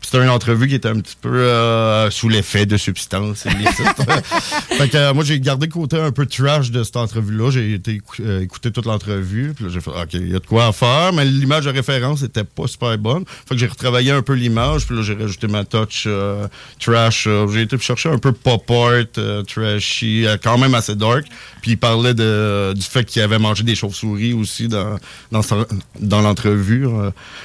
C'était 0.00 0.22
une 0.22 0.30
entrevue 0.30 0.68
qui 0.68 0.74
était 0.74 0.88
un 0.88 1.00
petit 1.00 1.16
peu 1.20 1.28
euh, 1.36 2.10
sous 2.10 2.28
l'effet 2.28 2.66
de 2.66 2.76
substances 2.76 3.44
fait 4.68 4.88
que, 4.88 5.12
moi, 5.12 5.24
j'ai 5.24 5.40
gardé 5.40 5.66
le 5.66 5.72
côté 5.72 5.98
un 5.98 6.12
peu 6.12 6.26
trash 6.26 6.70
de 6.70 6.82
cette 6.82 6.96
entrevue-là. 6.96 7.50
J'ai 7.50 7.74
été 7.74 8.00
écouter 8.40 8.70
toute 8.70 8.86
l'entrevue. 8.86 9.52
Puis 9.54 9.66
j'ai 9.68 9.80
fait, 9.80 9.90
OK, 9.90 10.14
il 10.14 10.32
y 10.32 10.36
a 10.38 10.40
de 10.40 10.46
quoi 10.46 10.66
à 10.66 10.72
faire, 10.72 11.12
mais 11.12 11.24
l'image 11.24 11.66
de 11.66 11.70
référence 11.70 12.22
était 12.22 12.44
pas 12.44 12.66
super 12.66 12.96
bonne. 12.98 13.24
Fait 13.26 13.54
que 13.54 13.58
j'ai 13.60 13.66
retravaillé 13.66 14.10
un 14.10 14.22
peu 14.22 14.32
l'image. 14.34 14.86
Puis 14.86 14.96
là, 14.96 15.02
j'ai 15.02 15.14
rajouté 15.14 15.46
ma 15.46 15.64
touch 15.64 16.04
euh, 16.06 16.46
trash. 16.80 17.26
euh, 17.26 17.46
j'ai 17.48 17.62
été 17.62 17.78
chercher 17.78 18.08
un 18.08 18.18
peu 18.18 18.32
pop 18.32 18.70
art, 18.70 19.04
euh, 19.18 19.42
trashy, 19.42 20.26
quand 20.42 20.58
même 20.58 20.74
assez 20.74 20.94
dark. 20.94 21.24
Puis 21.62 21.72
il 21.72 21.76
parlait 21.78 22.14
de, 22.14 22.72
du 22.74 22.82
fait 22.82 23.04
qu'il 23.04 23.20
avait 23.22 23.38
mangé 23.38 23.62
des 23.64 23.74
chauves-souris 23.74 24.32
aussi 24.32 24.68
dans, 24.68 24.96
dans, 25.30 25.42
sa- 25.42 25.66
dans 26.00 26.20
l'entrevue. 26.22 26.86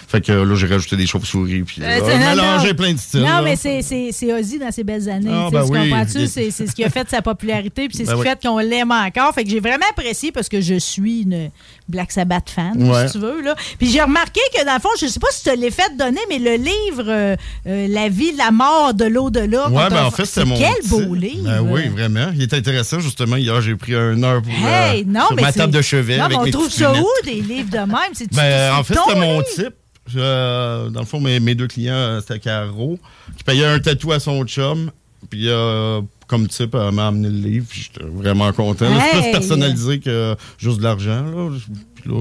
fait 0.08 0.22
que 0.22 0.32
là, 0.32 0.56
j'ai 0.56 0.68
rajouté 0.68 0.96
des 0.96 1.08
chauves-souris. 1.08 1.64
Puis 1.64 1.82
mélangé 1.82 2.74
plein 2.74 2.94
de 2.94 3.00
styles. 3.00 3.22
Non, 3.22 3.26
là. 3.28 3.42
mais 3.42 3.56
c'est- 3.56 3.82
c'est 3.82 4.10
c'est 4.12 4.34
Ozzy 4.34 4.60
dans 4.60 4.72
ses 4.72 4.84
belles 4.84 5.10
années. 5.10 5.30
Ah, 5.32 5.50
ben 5.52 5.64
oui. 5.70 5.90
comprends-tu? 5.90 6.28
C'est 6.28 6.52
c'est 6.52 6.68
ce 6.68 6.74
qui 6.76 6.84
a 6.84 6.90
fait 6.90 7.10
sa 7.10 7.22
popularité, 7.22 7.88
puis 7.88 7.98
c'est 7.98 8.04
Ben 8.06 8.12
ce 8.12 8.16
qui 8.16 8.22
oui. 8.22 8.28
fait 8.28 8.48
qu'on 8.48 8.60
l'aime 8.60 8.92
encore. 8.92 9.34
Fait 9.34 9.44
que 9.44 9.50
j'ai 9.50 9.60
vraiment 9.60 9.86
apprécié 9.90 10.32
parce 10.32 10.50
que 10.50 10.62
je 10.62 10.76
suis 10.76 11.22
une 11.22 11.50
Black 11.90 12.12
Sabbath 12.12 12.50
fan, 12.50 12.73
Ouais. 12.78 13.08
si 13.08 13.14
tu 13.14 13.20
veux. 13.20 13.42
Là. 13.42 13.56
Puis 13.78 13.90
j'ai 13.90 14.02
remarqué 14.02 14.40
que 14.56 14.66
dans 14.66 14.74
le 14.76 14.80
fond, 14.80 14.90
je 15.00 15.08
sais 15.08 15.20
pas 15.20 15.28
si 15.32 15.44
tu 15.44 15.50
te 15.50 15.56
l'ai 15.56 15.72
fait 15.72 15.96
donner, 15.98 16.22
mais 16.30 16.40
le 16.40 16.56
livre 16.56 17.04
euh, 17.08 17.36
euh, 17.68 17.88
La 17.90 18.10
vie, 18.10 18.32
la 18.38 18.52
mort 18.52 18.94
de 18.94 19.06
l'au-delà. 19.06 19.64
Qu'on 19.68 19.72
ben 19.72 20.06
en 20.06 20.12
fait, 20.12 20.26
c'était 20.26 20.46
mon. 20.46 20.58
Quel 20.58 20.88
beau 20.90 21.14
livre! 21.16 21.44
Ben 21.44 21.62
oui, 21.62 21.88
vraiment. 21.90 22.32
Il 22.36 22.42
est 22.42 22.54
intéressant, 22.54 23.00
justement. 23.00 23.36
Hier, 23.38 23.60
j'ai 23.62 23.76
pris 23.76 23.94
une 23.94 24.24
heure 24.24 24.42
pour. 24.42 24.52
euh, 24.54 24.92
Hey, 24.94 25.06
non, 25.06 25.28
sur 25.28 25.36
mais 25.36 25.42
ma 25.44 25.52
c'est- 25.52 25.60
table 25.60 25.74
de 25.74 25.82
chevet. 25.82 26.18
Non, 26.18 26.26
avec 26.26 26.38
mais 26.40 26.48
on 26.48 26.52
trouve 26.52 26.70
ça 26.72 26.94
où, 26.94 27.08
des 27.26 27.42
livres 27.42 27.70
de 27.70 27.78
même? 27.78 28.14
C'est 28.14 28.32
Ben, 28.34 28.74
en 28.76 28.84
fait, 28.84 28.96
c'était 28.96 29.20
mon 29.20 29.42
type. 29.42 29.74
Euh, 30.18 30.90
dans 30.90 31.00
le 31.00 31.06
fond, 31.06 31.22
mes, 31.22 31.40
mes 31.40 31.56
deux 31.56 31.68
clients, 31.68 31.94
euh, 31.94 32.20
c'était 32.20 32.40
Caro, 32.40 33.00
qui 33.38 33.44
payait 33.46 33.66
un 33.66 33.80
tatou 33.80 34.12
à 34.12 34.20
son 34.20 34.44
chum. 34.46 34.92
Puis, 35.30 35.46
euh, 35.48 36.02
comme 36.28 36.50
type, 36.50 36.76
elle 36.76 36.92
m'a 36.94 37.08
amené 37.08 37.30
le 37.30 37.38
livre. 37.50 37.68
J'étais 37.72 38.04
vraiment 38.04 38.52
content. 38.52 38.90
là. 38.90 38.98
C'est 39.12 39.18
Hey! 39.18 39.24
plus 39.24 39.32
personnalisé 39.32 40.00
que 40.02 40.36
juste 40.58 40.80
de 40.80 40.84
l'argent. 40.84 41.24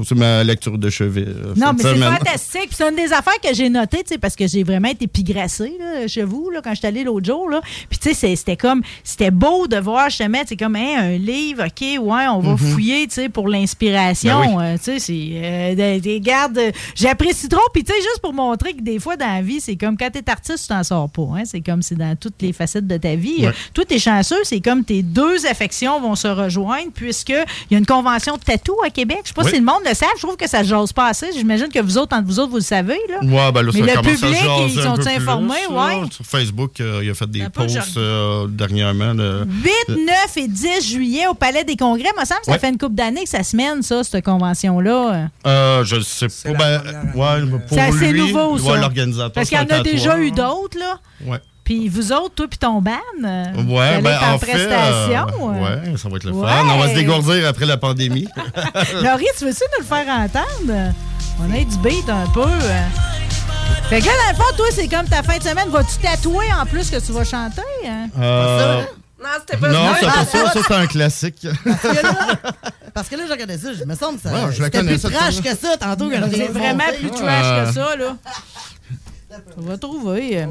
C'est 0.05 0.15
ma 0.15 0.45
lecture 0.45 0.79
de 0.79 0.91
chevet. 0.91 1.25
euh, 1.27 1.55
Non, 1.57 1.73
mais 1.73 1.83
c'est 1.83 1.97
fantastique. 1.97 2.69
C'est 2.71 2.89
une 2.89 2.97
des 2.97 3.13
affaires 3.13 3.41
que 3.43 3.53
j'ai 3.55 3.69
notées, 3.69 4.05
parce 4.21 4.37
que 4.37 4.47
j'ai 4.47 4.63
vraiment 4.63 4.89
été 4.89 5.07
pigrassée 5.07 5.73
là, 5.79 6.07
chez 6.09 6.23
vous 6.23 6.51
là, 6.51 6.61
quand 6.63 6.71
je 6.71 6.77
suis 6.79 6.87
allée 6.87 7.05
l'autre 7.05 7.27
jour. 7.27 7.49
Là. 7.49 7.61
Puis 7.91 7.99
tu 7.99 8.15
sais, 8.15 8.37
c'était 8.37 8.57
comme, 8.57 8.83
c'était 9.05 9.31
beau 9.31 9.67
de 9.67 9.77
voir 9.77 10.09
justement, 10.11 10.39
c'est 10.47 10.57
comme 10.57 10.77
hein, 10.77 10.97
un 10.99 11.17
livre, 11.19 11.65
OK, 11.67 11.81
ouais, 11.81 11.99
on 12.29 12.39
va 12.41 12.51
Mhm. 12.53 12.59
fouiller, 12.59 13.07
tu 13.09 13.15
sais, 13.15 13.29
pour 13.29 13.49
l'inspiration. 13.49 14.57
Ben 14.57 14.61
Euh, 14.63 14.77
tu 14.79 14.85
sais, 14.85 14.99
c'est 14.99 15.31
euh, 15.35 16.19
gardes. 16.21 16.59
euh, 16.59 16.71
J'apprécie 16.95 17.49
trop. 17.49 17.61
Puis 17.73 17.85
tu 17.85 17.93
sais, 17.93 17.99
juste 18.01 18.21
pour 18.23 18.33
montrer 18.33 18.75
que 18.75 18.83
des 18.83 18.99
fois 18.99 19.17
dans 19.17 19.27
la 19.27 19.43
vie, 19.43 19.61
c'est 19.61 19.77
comme 19.77 19.97
quand 19.97 20.11
t'es 20.11 20.29
artiste, 20.31 20.63
tu 20.63 20.69
t'en 20.69 20.83
sors 20.85 21.09
pas. 21.11 21.23
Hein? 21.37 21.43
C'est 21.45 21.61
comme 21.61 21.83
c'est 21.83 21.95
dans 21.97 22.15
toutes 22.17 22.41
les 22.43 22.53
facettes 22.53 22.87
de 22.87 22.97
ta 22.97 23.15
vie. 23.15 23.47
Ouais. 23.47 23.53
Toi, 23.75 23.85
t'es 23.85 23.99
chanceux, 23.99 24.43
c'est 24.45 24.61
comme 24.61 24.85
tes 24.85 25.03
deux 25.03 25.47
affections 25.47 26.01
vont 26.01 26.15
se 26.15 26.29
rejoindre 26.29 26.91
puisqu'il 26.95 27.45
y 27.71 27.75
a 27.75 27.79
une 27.79 27.87
convention 27.87 28.37
de 28.37 28.43
tatou 28.43 28.75
à 28.85 28.91
Québec. 28.91 29.19
Je 29.25 29.29
sais 29.29 29.35
pas 29.35 29.43
Oui. 29.45 29.51
si 29.51 29.57
le 29.59 29.65
monde 29.65 29.72
le 29.87 29.95
sait. 29.95 30.07
Je 30.17 30.23
trouve 30.23 30.37
que 30.37 30.49
ça 30.49 30.59
se 30.63 30.69
jase 30.69 30.93
pas 30.93 31.09
assez. 31.09 31.31
J'imagine 31.33 31.69
que 31.69 31.79
vous 31.81 31.99
autres, 31.99 32.17
entre 32.17 32.27
vous 32.27 32.39
autres, 32.39 32.51
vous 32.51 32.57
le 32.57 32.63
savez. 32.63 32.99
Là. 33.09 33.19
Ouais, 33.23 33.53
ben 33.53 33.63
là, 33.63 33.71
Mais 33.75 33.81
ça 33.81 33.87
le 33.87 33.93
à 33.99 34.03
public, 34.03 34.19
se 34.19 34.27
jaser 34.27 34.43
ils 34.69 34.81
un 34.81 34.83
sont 34.83 34.95
peu 34.97 35.03
plus, 35.03 35.13
informés, 35.17 35.55
là. 35.71 35.77
ouais. 36.01 36.03
Sur 36.11 36.25
Facebook, 36.27 36.81
euh, 36.81 37.01
il 37.03 37.11
a 37.11 37.15
fait 37.15 37.31
des 37.31 37.41
je 37.41 37.49
posts 37.49 37.97
euh, 37.97 38.47
dernièrement. 38.49 39.15
de- 39.15 39.47
8, 39.89 39.97
9 40.07 40.37
et 40.37 40.49
10 40.49 40.89
juillet 40.93 41.27
au 41.29 41.35
Palais 41.35 41.65
des 41.65 41.77
Congrès. 41.77 42.09
Il 42.17 42.21
me 42.21 42.25
semble 42.27 42.41
que 42.41 42.47
ça 42.47 42.53
Ouais. 42.53 42.59
fait 42.59 42.69
une 42.71 42.79
couple 42.79 42.95
d'années 42.95 43.25
que 43.25 43.29
ça 43.31 43.43
se 43.43 43.57
mène, 43.57 43.83
ça, 43.83 44.03
cette 44.05 44.25
convention-là. 44.25 45.29
Euh, 45.47 45.85
je 45.85 46.01
sais 46.01 46.27
pas. 46.53 46.53
Ben, 46.59 46.83
ouais, 47.15 47.41
pour 47.69 47.77
C'est 47.79 47.81
assez 47.81 48.13
lui, 48.13 48.21
nouveau, 48.33 48.55
ouais, 48.59 48.73
ça. 48.75 48.81
l'organisateur. 48.81 49.33
Parce 49.33 49.49
qu'il 49.49 49.59
y 49.59 49.61
en 49.61 49.67
a 49.79 49.83
déjà 49.83 50.19
eu 50.19 50.31
d'autres, 50.31 50.79
là. 50.79 50.99
Ouais. 51.25 51.39
Puis 51.65 51.89
vous 51.89 52.13
autres, 52.13 52.35
toi 52.35 52.47
puis 52.49 52.59
ton 52.59 52.81
ban, 52.83 52.91
euh, 53.25 53.45
Ouais, 53.69 54.01
ben 54.03 54.19
en 54.21 54.35
en 54.35 54.39
fait, 54.39 54.53
prestation. 54.53 55.27
euh, 55.55 55.55
euh. 55.55 55.91
ouais, 55.93 55.97
ça 55.97 56.09
va 56.09 56.17
être 56.17 56.25
le 56.25 56.33
Ouais. 56.33 56.49
fun. 56.51 56.67
On 56.75 56.79
va 56.79 56.89
se 56.89 56.95
dégourdir 56.95 57.47
après 57.49 57.67
la 57.67 57.77
pandémie. 57.77 58.27
Laurie, 59.03 59.27
tu 59.39 59.45
veux-tu 59.45 59.63
nous 59.79 59.81
le 59.81 59.85
faire 59.85 60.07
entendre? 60.09 60.93
On 61.41 61.53
a 61.53 61.59
du 61.65 61.79
beat 61.79 62.09
un 62.09 62.27
peu. 62.35 62.45
Fait 63.89 64.01
que 64.01 64.07
là, 64.07 64.13
dans 64.27 64.31
le 64.39 64.45
fond, 64.45 64.57
toi, 64.57 64.67
c'est 64.73 64.89
comme 64.89 65.07
ta 65.07 65.23
fin 65.23 65.39
de 65.39 65.43
semaine. 65.43 65.69
Vas-tu 65.69 65.99
tatouer 66.03 66.47
en 66.61 66.67
plus 66.67 66.91
que 66.91 66.97
tu 66.99 67.13
vas 67.13 67.25
chanter? 67.25 67.63
hein? 67.87 68.09
Euh, 68.21 68.83
Non, 69.23 69.29
c'était 69.41 69.57
pas 69.59 69.69
non, 69.69 69.95
ça. 69.95 69.99
c'est 70.01 70.07
pas 70.07 70.25
ça. 70.47 70.53
Ça, 70.53 70.61
c'est 70.67 70.75
un 70.75 70.87
classique. 70.87 71.47
Parce 72.95 73.09
que 73.09 73.17
là, 73.17 73.23
je 73.27 73.33
regardais 73.33 73.57
ça, 73.59 73.69
je 73.73 73.85
me 73.85 73.95
semble 73.95 74.19
que 74.19 74.29
ça, 74.29 74.35
Ouais, 74.35 74.53
je 74.53 74.59
la 74.61 74.65
c'était 74.67 74.79
connais, 74.79 74.99
plus 74.99 75.11
trash 75.11 75.41
que 75.41 75.49
ça 75.57 75.77
tantôt. 75.79 76.11
C'est 76.11 76.49
vraiment 76.49 76.85
plus 76.99 77.11
trash 77.11 77.67
que 77.67 77.73
ça, 77.73 77.97
là. 77.97 78.17
On 79.57 79.63
va 79.63 79.79
trouver. 79.79 80.45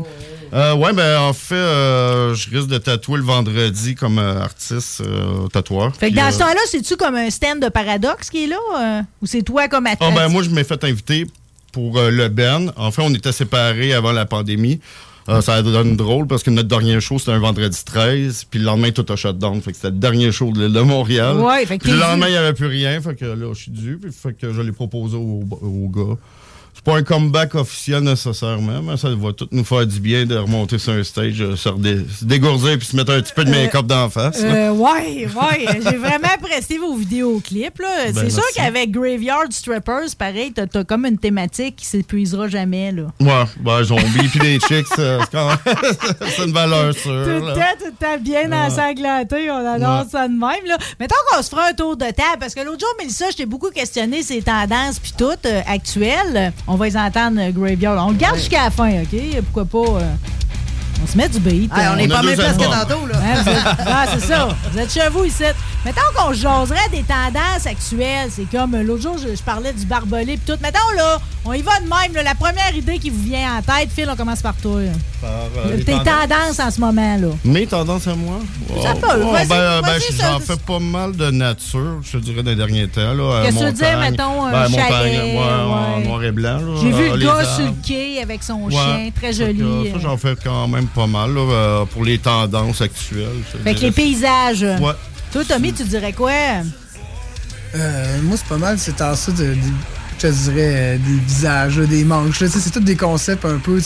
euh. 0.53 0.73
Ouais, 0.75 0.93
ben 0.93 1.19
en 1.21 1.33
fait, 1.33 1.55
euh, 1.55 2.33
je 2.33 2.49
risque 2.49 2.67
de 2.67 2.77
tatouer 2.77 3.17
le 3.17 3.23
vendredi 3.23 3.95
comme 3.95 4.19
euh, 4.19 4.41
artiste 4.41 5.01
euh, 5.01 5.47
tatoueur. 5.47 5.95
Fait 5.95 6.11
que 6.11 6.15
dans 6.15 6.31
ce 6.31 6.39
temps-là, 6.39 6.59
c'est-tu 6.67 6.95
comme 6.95 7.15
un 7.15 7.29
stand 7.29 7.61
de 7.61 7.69
paradoxe 7.69 8.29
qui 8.29 8.45
est 8.45 8.47
là? 8.47 9.03
ou 9.21 9.25
c'est 9.25 9.41
toi 9.43 9.67
comme 9.67 9.87
Ah 9.87 9.91
athlète? 9.91 10.15
ben 10.15 10.27
moi, 10.29 10.43
je 10.43 10.49
m'ai 10.49 10.63
fait 10.63 10.83
inviter 10.83 11.27
pour 11.71 11.99
le 12.01 12.27
Ben. 12.27 12.71
En 12.75 12.91
fait, 12.91 13.01
on 13.01 13.13
était 13.13 13.31
séparés 13.31 13.93
avant 13.93 14.11
la 14.11 14.25
pandémie. 14.25 14.79
Euh, 15.29 15.39
ça 15.39 15.61
donne 15.61 15.95
drôle 15.95 16.25
parce 16.25 16.41
que 16.41 16.49
notre 16.49 16.67
dernier 16.67 16.99
show, 16.99 17.19
c'était 17.19 17.31
un 17.31 17.39
vendredi 17.39 17.79
13, 17.85 18.45
puis 18.49 18.59
le 18.59 18.65
lendemain, 18.65 18.89
tout 18.89 19.05
a 19.07 19.15
shutdown. 19.15 19.61
Fait 19.61 19.69
que 19.71 19.77
c'était 19.77 19.91
le 19.91 19.97
dernier 19.97 20.31
show 20.31 20.51
de 20.51 20.59
l'île 20.63 20.73
de 20.73 20.81
Montréal. 20.81 21.37
Ouais, 21.37 21.63
fait 21.67 21.77
que 21.77 21.83
Puis 21.83 21.91
le 21.91 21.99
lendemain, 21.99 22.27
il 22.27 22.31
n'y 22.31 22.37
avait 22.37 22.53
plus 22.53 22.65
rien. 22.65 22.99
Fait 22.99 23.15
que 23.15 23.25
là, 23.25 23.53
je 23.53 23.59
suis 23.61 23.71
dû. 23.71 23.99
Puis 24.01 24.11
fait 24.11 24.33
que 24.33 24.51
je 24.51 24.61
l'ai 24.61 24.71
proposé 24.71 25.15
au, 25.17 25.43
au 25.61 25.87
gars. 25.89 26.17
C'est 26.73 26.83
pas 26.85 26.97
un 26.97 27.03
comeback 27.03 27.53
officiel 27.55 27.99
nécessairement, 28.01 28.81
mais 28.81 28.97
ça 28.97 29.09
va 29.13 29.33
tout 29.33 29.47
nous 29.51 29.63
faire 29.63 29.85
du 29.85 29.99
bien 29.99 30.25
de 30.25 30.35
remonter 30.35 30.79
sur 30.79 30.93
un 30.93 31.03
stage, 31.03 31.39
euh, 31.41 31.55
se, 31.55 31.69
se 31.69 32.25
dégourdir 32.25 32.77
puis 32.79 32.87
se 32.87 32.95
mettre 32.95 33.11
un 33.11 33.21
petit 33.21 33.33
peu 33.35 33.43
de 33.45 33.51
make-up 33.51 33.85
d'en 33.85 34.09
face. 34.09 34.39
Euh, 34.43 34.71
ouais, 34.71 35.27
ouais. 35.27 35.67
J'ai 35.83 35.97
vraiment 35.97 36.29
apprécié 36.33 36.79
vos 36.79 36.95
vidéoclips. 36.95 37.77
Ben, 37.77 38.13
c'est 38.15 38.29
sûr 38.31 38.43
qu'avec 38.55 38.89
Graveyard 38.91 39.45
Strippers, 39.51 40.15
pareil, 40.17 40.53
t'as 40.53 40.65
as 40.79 40.83
comme 40.83 41.05
une 41.05 41.17
thématique 41.19 41.75
qui 41.75 41.85
s'épuisera 41.85 42.47
jamais. 42.47 42.91
Là. 42.91 43.03
Ouais, 43.19 43.43
ben, 43.59 43.83
zombie 43.83 44.27
puis 44.29 44.39
des 44.39 44.59
chicks, 44.59 44.87
c'est 44.95 46.43
une 46.45 46.51
valeur 46.53 46.93
sûre. 46.93 47.23
Tout 47.25 47.45
le 47.45 47.53
temps, 47.53 47.61
tout 47.79 47.85
le 47.85 47.91
temps 48.05 48.17
bien 48.19 48.51
ensanglanté. 48.51 49.51
On 49.51 49.67
adore 49.67 50.01
Ouais. 50.01 50.07
ça 50.11 50.27
de 50.27 50.33
même. 50.33 50.65
Là. 50.65 50.77
Mettons 50.99 51.15
qu'on 51.31 51.43
se 51.43 51.49
fera 51.49 51.67
un 51.69 51.73
tour 51.73 51.97
de 51.97 52.05
table, 52.05 52.37
parce 52.39 52.55
que 52.55 52.61
l'autre 52.61 52.79
jour, 52.79 52.89
Mélissa, 52.99 53.25
je 53.31 53.37
t'ai 53.37 53.45
beaucoup 53.45 53.69
questionné 53.69 54.23
ces 54.23 54.41
tendances 54.41 54.99
puis 54.99 55.13
toutes 55.17 55.45
euh, 55.45 55.61
actuelles. 55.67 56.53
On 56.67 56.75
va 56.75 56.85
les 56.85 56.97
entendre, 56.97 57.39
euh, 57.39 57.51
Graveyard. 57.51 58.05
On 58.05 58.11
le 58.11 58.17
garde 58.17 58.37
jusqu'à 58.37 58.65
la 58.65 58.69
fin, 58.71 59.01
OK? 59.01 59.19
Pourquoi 59.51 59.65
pas... 59.65 60.01
euh, 60.99 61.03
on 61.03 61.07
se 61.11 61.17
met 61.17 61.29
du 61.29 61.39
beat. 61.39 61.71
Hey, 61.75 61.87
on 61.89 61.93
euh. 61.95 61.97
est 61.97 62.07
pas 62.07 62.21
mal 62.21 62.35
presque 62.35 62.57
tantôt, 62.59 63.05
là. 63.07 63.15
Hein, 63.23 63.41
êtes- 63.45 63.65
ah, 63.87 64.05
c'est 64.13 64.25
ça. 64.25 64.47
Vous 64.71 64.79
êtes 64.79 64.91
chez 64.93 65.09
vous 65.09 65.25
ici. 65.25 65.43
Mettons 65.85 66.01
qu'on 66.15 66.33
jaserait 66.33 66.89
des 66.91 67.03
tendances 67.03 67.65
actuelles. 67.65 68.29
C'est 68.29 68.49
comme 68.51 68.75
euh, 68.75 68.83
l'autre 68.83 69.01
jour, 69.03 69.17
je, 69.17 69.35
je 69.35 69.41
parlais 69.41 69.73
du 69.73 69.85
barbelé 69.85 70.37
puis 70.37 70.53
tout. 70.53 70.59
Mettons, 70.61 70.79
là, 70.95 71.19
on 71.45 71.53
y 71.53 71.61
va 71.61 71.79
de 71.79 71.83
même. 71.85 72.13
là. 72.13 72.23
la 72.23 72.35
première 72.35 72.75
idée 72.75 72.99
qui 72.99 73.09
vous 73.09 73.23
vient 73.23 73.57
en 73.57 73.61
tête, 73.61 73.89
Phil, 73.95 74.07
on 74.11 74.15
commence 74.15 74.41
par 74.41 74.55
toi. 74.55 74.81
là. 74.81 74.91
Par, 75.21 75.29
euh, 75.65 75.77
Tes 75.77 75.83
tendances. 75.85 76.05
tendances 76.05 76.59
en 76.59 76.71
ce 76.71 76.79
moment, 76.79 77.17
là. 77.17 77.27
Mes 77.43 77.65
tendances 77.65 78.07
à 78.07 78.15
moi? 78.15 78.35
Ça 78.81 78.93
Oh, 78.95 78.99
peut, 78.99 79.07
oh, 79.23 79.31
ben, 79.33 79.51
euh, 79.55 79.81
ben, 79.81 79.93
j'en 80.11 80.39
ça- 80.39 80.45
fais 80.45 80.59
pas 80.65 80.79
mal 80.79 81.15
de 81.15 81.29
nature, 81.31 81.97
je 82.03 82.11
te 82.13 82.17
dirais, 82.17 82.43
dans 82.43 82.49
les 82.51 82.55
derniers 82.55 82.87
temps. 82.87 83.13
là, 83.13 83.41
Qu'est-ce 83.43 83.55
que 83.55 83.59
tu 83.59 83.63
euh, 83.63 83.67
veux 83.67 83.73
dire, 83.73 83.91
montagne. 83.93 84.11
mettons, 84.11 84.45
un 84.45 84.51
Ben, 84.51 84.69
montagne, 84.69 84.87
chalet, 84.89 85.35
ouais, 85.35 85.39
en 85.39 85.99
noir 86.01 86.23
et 86.23 86.31
blanc. 86.31 86.57
là, 86.57 86.79
J'ai 86.81 86.91
vu 86.91 87.09
euh, 87.09 87.15
le 87.17 87.25
gars 87.25 87.31
arbres. 87.37 87.55
sur 87.55 87.65
le 87.65 87.73
quai 87.87 88.21
avec 88.21 88.43
son 88.43 88.61
Ouais. 88.63 88.71
chien, 88.73 89.09
très 89.15 89.29
que, 89.29 89.35
joli. 89.35 89.61
euh, 89.61 89.93
Ça, 89.93 89.99
j'en 89.99 90.17
fais 90.17 90.35
quand 90.43 90.67
même 90.67 90.80
pas 90.87 91.07
mal 91.07 91.33
là, 91.33 91.39
euh, 91.41 91.85
pour 91.85 92.03
les 92.03 92.17
tendances 92.17 92.81
actuelles. 92.81 93.27
Fait 93.63 93.73
que 93.75 93.79
les 93.81 93.91
paysages. 93.91 94.63
Ouais. 94.63 94.93
Toi, 95.31 95.43
Tommy, 95.47 95.73
tu 95.73 95.83
dirais 95.83 96.13
quoi? 96.13 96.31
Euh, 97.75 98.21
moi, 98.23 98.35
c'est 98.37 98.47
pas 98.47 98.57
mal, 98.57 98.77
c'est 98.77 99.01
en 99.01 99.15
ça 99.15 99.31
de, 99.31 99.37
de- 99.37 99.55
je 100.17 100.27
te 100.27 100.31
dirais, 100.33 100.55
euh, 100.59 100.97
des 100.97 101.19
visages, 101.25 101.77
des 101.77 102.03
manches. 102.03 102.43
C'est 102.45 102.69
tous 102.71 102.79
des 102.81 102.95
concepts 102.97 103.45
un 103.45 103.57
peu. 103.57 103.79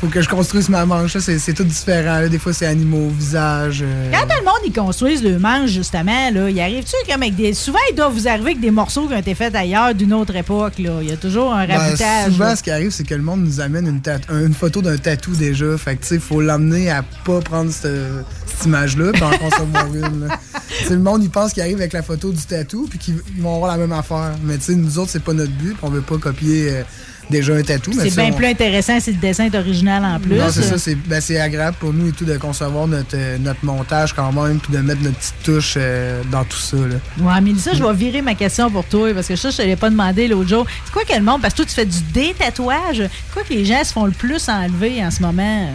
Faut 0.00 0.06
que 0.06 0.22
je 0.22 0.28
construise 0.28 0.68
ma 0.68 0.86
manche. 0.86 1.18
C'est 1.18 1.52
tout 1.54 1.64
différent. 1.64 2.20
là. 2.20 2.28
Des 2.28 2.38
fois, 2.38 2.52
c'est 2.52 2.66
animaux, 2.66 3.08
visages. 3.08 3.80
euh, 3.82 4.10
Quand 4.12 4.22
tout 4.28 4.36
le 4.38 4.44
monde 4.44 4.60
y 4.64 4.70
construise 4.72 5.24
le 5.24 5.40
manche, 5.40 5.70
justement, 5.70 6.30
là, 6.30 6.48
il 6.48 6.60
arrive-tu 6.60 6.94
comme 7.10 7.20
avec 7.22 7.34
des. 7.34 7.52
Souvent, 7.52 7.80
il 7.90 7.96
doit 7.96 8.08
vous 8.08 8.28
arriver 8.28 8.50
avec 8.52 8.60
des 8.60 8.70
morceaux 8.70 9.08
qui 9.08 9.14
ont 9.14 9.18
été 9.18 9.34
faits 9.34 9.56
ailleurs 9.56 9.94
d'une 9.96 10.12
autre 10.12 10.36
époque. 10.36 10.74
Là. 10.78 10.98
Il 11.02 11.08
y 11.08 11.12
a 11.12 11.16
toujours 11.16 11.52
un 11.52 11.66
Ben, 11.66 11.76
raboutage. 11.78 12.30
souvent, 12.32 12.44
là. 12.44 12.54
ce 12.56 12.62
qui 12.62 12.70
arrive, 12.70 12.90
c'est 12.92 13.02
que 13.02 13.14
le 13.16 13.22
monde 13.22 13.40
nous 13.44 13.60
amène 13.60 13.88
une, 13.88 14.00
tat- 14.00 14.20
une 14.30 14.54
photo 14.54 14.82
d'un 14.82 14.96
tatou 14.98 15.32
déjà. 15.34 15.76
Fait 15.76 15.96
que, 15.96 16.02
tu 16.02 16.08
sais, 16.08 16.14
il 16.14 16.20
faut 16.20 16.40
l'amener 16.40 16.90
à 16.92 17.02
pas 17.24 17.40
prendre 17.40 17.72
cette, 17.72 17.90
cette 18.46 18.66
image-là 18.66 19.10
puis 19.12 19.22
en 19.24 19.30
concevoir 19.30 19.86
une. 19.92 20.28
le 20.90 20.98
monde, 20.98 21.24
il 21.24 21.30
pense 21.30 21.52
qu'il 21.52 21.62
arrive 21.64 21.78
avec 21.78 21.92
la 21.92 22.02
photo 22.04 22.30
du 22.30 22.42
tatou 22.44 22.86
puis 22.88 23.00
qu'ils 23.00 23.20
ils 23.36 23.42
vont 23.42 23.56
avoir 23.56 23.72
la 23.72 23.78
même 23.78 23.92
affaire. 23.98 24.30
Mais, 24.44 24.58
tu 24.58 24.62
sais, 24.66 24.74
nous 24.76 24.96
autres, 25.00 25.10
c'est 25.10 25.24
pas 25.24 25.32
notre 25.32 25.50
but. 25.52 25.70
puis 25.70 25.78
On 25.82 25.88
veut 25.90 26.02
pas 26.02 26.18
copier 26.18 26.68
euh, 26.70 26.82
déjà 27.30 27.54
un 27.54 27.62
tatou. 27.62 27.90
mais 27.94 28.08
C'est 28.10 28.16
bien 28.20 28.30
on- 28.32 28.36
plus 28.36 28.46
intéressant 28.46 28.98
si 29.00 29.12
le 29.12 29.18
dessin 29.18 29.44
est 29.46 29.54
original 29.54 30.04
en 30.04 30.18
plus. 30.18 30.36
Non, 30.36 30.50
c'est 30.50 30.62
ça, 30.62 30.78
c'est 30.78 30.94
ben, 30.94 31.22
agréable 31.40 31.76
pour 31.80 31.92
nous 31.92 32.08
et 32.08 32.12
tout 32.12 32.24
de 32.24 32.36
concevoir 32.38 32.86
notre, 32.86 33.14
euh, 33.16 33.38
notre 33.38 33.64
montage 33.64 34.12
quand 34.14 34.32
même, 34.32 34.58
puis 34.60 34.72
de 34.72 34.78
mettre 34.78 35.02
notre 35.02 35.16
petite 35.16 35.34
touche 35.44 35.74
euh, 35.76 36.22
dans 36.30 36.44
tout 36.44 36.56
ça. 36.56 36.76
Là. 36.76 36.96
Ouais, 37.34 37.40
Mélissa, 37.40 37.72
je 37.74 37.82
vais 37.84 37.92
virer 37.94 38.22
ma 38.22 38.34
question 38.34 38.70
pour 38.70 38.84
toi 38.84 39.12
parce 39.14 39.26
que 39.28 39.36
ça, 39.36 39.50
je 39.50 39.56
te 39.56 39.62
l'ai 39.62 39.76
pas 39.76 39.90
demandé 39.90 40.28
l'autre 40.28 40.48
jour. 40.48 40.66
C'est 40.84 40.92
quoi 40.92 41.04
que 41.04 41.14
le 41.14 41.22
monde, 41.22 41.42
parce 41.42 41.54
que 41.54 41.58
toi, 41.58 41.66
tu 41.66 41.74
fais 41.74 41.86
du 41.86 42.00
détatouage, 42.12 42.96
c'est 43.02 43.32
quoi 43.32 43.42
que 43.42 43.52
les 43.52 43.64
gens 43.64 43.82
se 43.84 43.92
font 43.92 44.06
le 44.06 44.12
plus 44.12 44.48
enlever 44.48 45.04
en 45.04 45.10
ce 45.10 45.22
moment? 45.22 45.68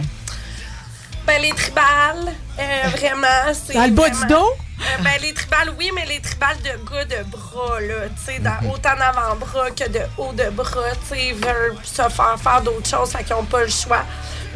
Ben, 1.26 1.40
les 1.40 1.50
tribales, 1.50 2.34
euh, 2.58 2.62
vraiment. 2.96 3.26
Dans 3.74 3.84
le 3.86 3.90
bas 3.92 4.02
vraiment- 4.08 4.20
du 4.20 4.26
dos? 4.28 4.63
Euh, 4.80 5.02
ben, 5.02 5.12
les 5.22 5.32
tribales, 5.32 5.70
oui, 5.78 5.90
mais 5.94 6.04
les 6.06 6.20
tribales 6.20 6.56
de 6.58 6.90
gars 6.90 7.04
de 7.04 7.22
bras, 7.30 7.80
là. 7.80 8.08
Tu 8.08 8.32
sais, 8.32 8.38
dans- 8.40 8.58
autant 8.72 8.96
d'avant-bras 8.96 9.70
que 9.70 9.88
de 9.88 10.00
haut 10.18 10.32
de 10.32 10.50
bras, 10.50 10.90
tu 11.08 11.14
sais, 11.14 11.26
ils 11.28 11.34
veulent 11.34 11.76
se 11.84 12.02
faire 12.02 12.36
faire 12.42 12.60
d'autres 12.62 12.88
choses, 12.88 13.10
fait 13.12 13.22
qu'ils 13.24 13.36
n'ont 13.36 13.44
pas 13.44 13.62
le 13.62 13.68
choix. 13.70 14.02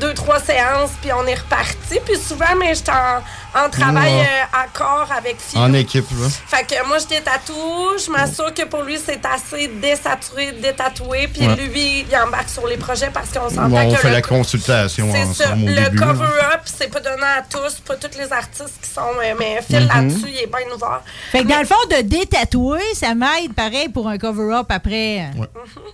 Deux, 0.00 0.14
trois 0.14 0.38
séances, 0.40 0.90
puis 1.02 1.10
on 1.12 1.26
est 1.26 1.34
reparti. 1.34 1.98
Puis 2.04 2.16
souvent, 2.18 2.54
mais 2.58 2.70
je 2.70 2.80
suis 2.80 2.90
en, 2.90 3.64
en 3.64 3.68
travail 3.70 4.12
Ouais. 4.14 4.22
euh, 4.22 4.58
à 4.58 4.66
corps 4.72 5.08
avec 5.16 5.36
Phil. 5.40 5.58
En 5.58 5.72
équipe, 5.72 6.06
là. 6.12 6.28
Fait 6.46 6.64
que 6.64 6.86
moi, 6.86 6.98
je 6.98 7.06
détatoue, 7.06 7.98
je 8.04 8.10
m'assure 8.10 8.52
que 8.54 8.64
pour 8.64 8.82
lui, 8.82 8.98
c'est 9.04 9.20
assez 9.26 9.66
désaturé, 9.68 10.52
détatoué. 10.52 11.28
Puis 11.28 11.46
Ouais. 11.46 11.56
lui, 11.56 12.06
il 12.10 12.16
embarque 12.16 12.48
sur 12.48 12.66
les 12.66 12.76
projets 12.76 13.10
parce 13.12 13.30
qu'on 13.30 13.48
s'entend 13.48 13.68
Bon, 13.68 13.78
on 13.88 13.90
que 13.92 13.96
fait 13.98 14.08
le 14.08 14.14
la 14.14 14.22
co- 14.22 14.36
consultation 14.36 15.08
c'est 15.12 15.42
ça. 15.44 15.54
Le 15.56 15.98
cover-up, 15.98 16.60
c'est 16.64 16.90
pas 16.92 17.00
donné 17.00 17.22
à 17.22 17.42
tous, 17.42 17.80
pas 17.80 17.96
tous 17.96 18.16
les 18.18 18.32
artistes 18.32 18.74
qui 18.82 18.88
sont. 18.90 19.00
euh, 19.00 19.34
mais 19.38 19.60
Phil, 19.68 19.80
Mhm. 19.80 19.88
là-dessus, 19.88 20.28
il 20.28 20.38
est 20.42 20.46
bien 20.46 20.74
ouvert. 20.74 21.02
Fait 21.32 21.42
que 21.42 21.48
dans 21.48 21.58
le 21.58 21.64
fond, 21.66 21.74
de 21.90 22.02
détatouer, 22.02 22.80
ça 22.94 23.14
m'aide 23.14 23.52
pareil 23.54 23.88
pour 23.88 24.08
un 24.08 24.18
cover-up 24.18 24.66
après. 24.70 25.30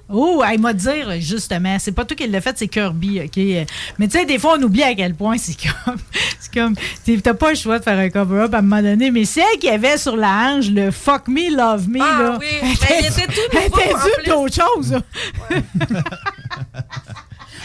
Oh, 0.09 0.43
il 0.53 0.61
m'a 0.61 0.73
dire, 0.73 1.13
justement, 1.21 1.77
c'est 1.79 1.93
pas 1.93 2.05
toi 2.05 2.17
qui 2.17 2.27
l'as 2.27 2.41
fait, 2.41 2.57
c'est 2.59 2.69
Kirby, 2.69 3.21
OK? 3.25 3.67
Mais 3.99 4.09
tu 4.09 4.19
sais, 4.19 4.25
des 4.25 4.39
fois, 4.39 4.57
on 4.59 4.63
oublie 4.63 4.83
à 4.83 4.95
quel 4.95 5.15
point 5.15 5.37
c'est 5.39 5.57
comme. 5.57 5.97
C'est 6.41 6.53
comme. 6.53 6.75
T'as 7.23 7.35
pas 7.35 7.51
le 7.51 7.57
choix 7.57 7.79
de 7.79 7.85
faire 7.85 7.99
un 7.99 8.11
cover-up 8.11 8.53
à 8.55 8.59
un 8.59 8.63
moment 8.63 8.83
donné, 8.83 9.11
mais 9.11 9.25
celle 9.25 9.59
qui 9.61 9.69
avait 9.69 9.97
sur 9.97 10.17
la 10.17 10.29
hanche 10.53 10.69
le 10.69 10.91
Fuck 10.91 11.29
Me, 11.29 11.55
Love 11.57 11.89
Me, 11.89 12.01
Ah 12.01 12.23
là. 12.23 12.39
oui, 12.39 12.47
elle 12.63 12.97
il 13.01 13.07
était 13.07 13.27
tout 13.27 13.41
elle 13.57 14.31
d'autre 14.31 14.55
chose, 14.55 14.93
là. 14.93 15.01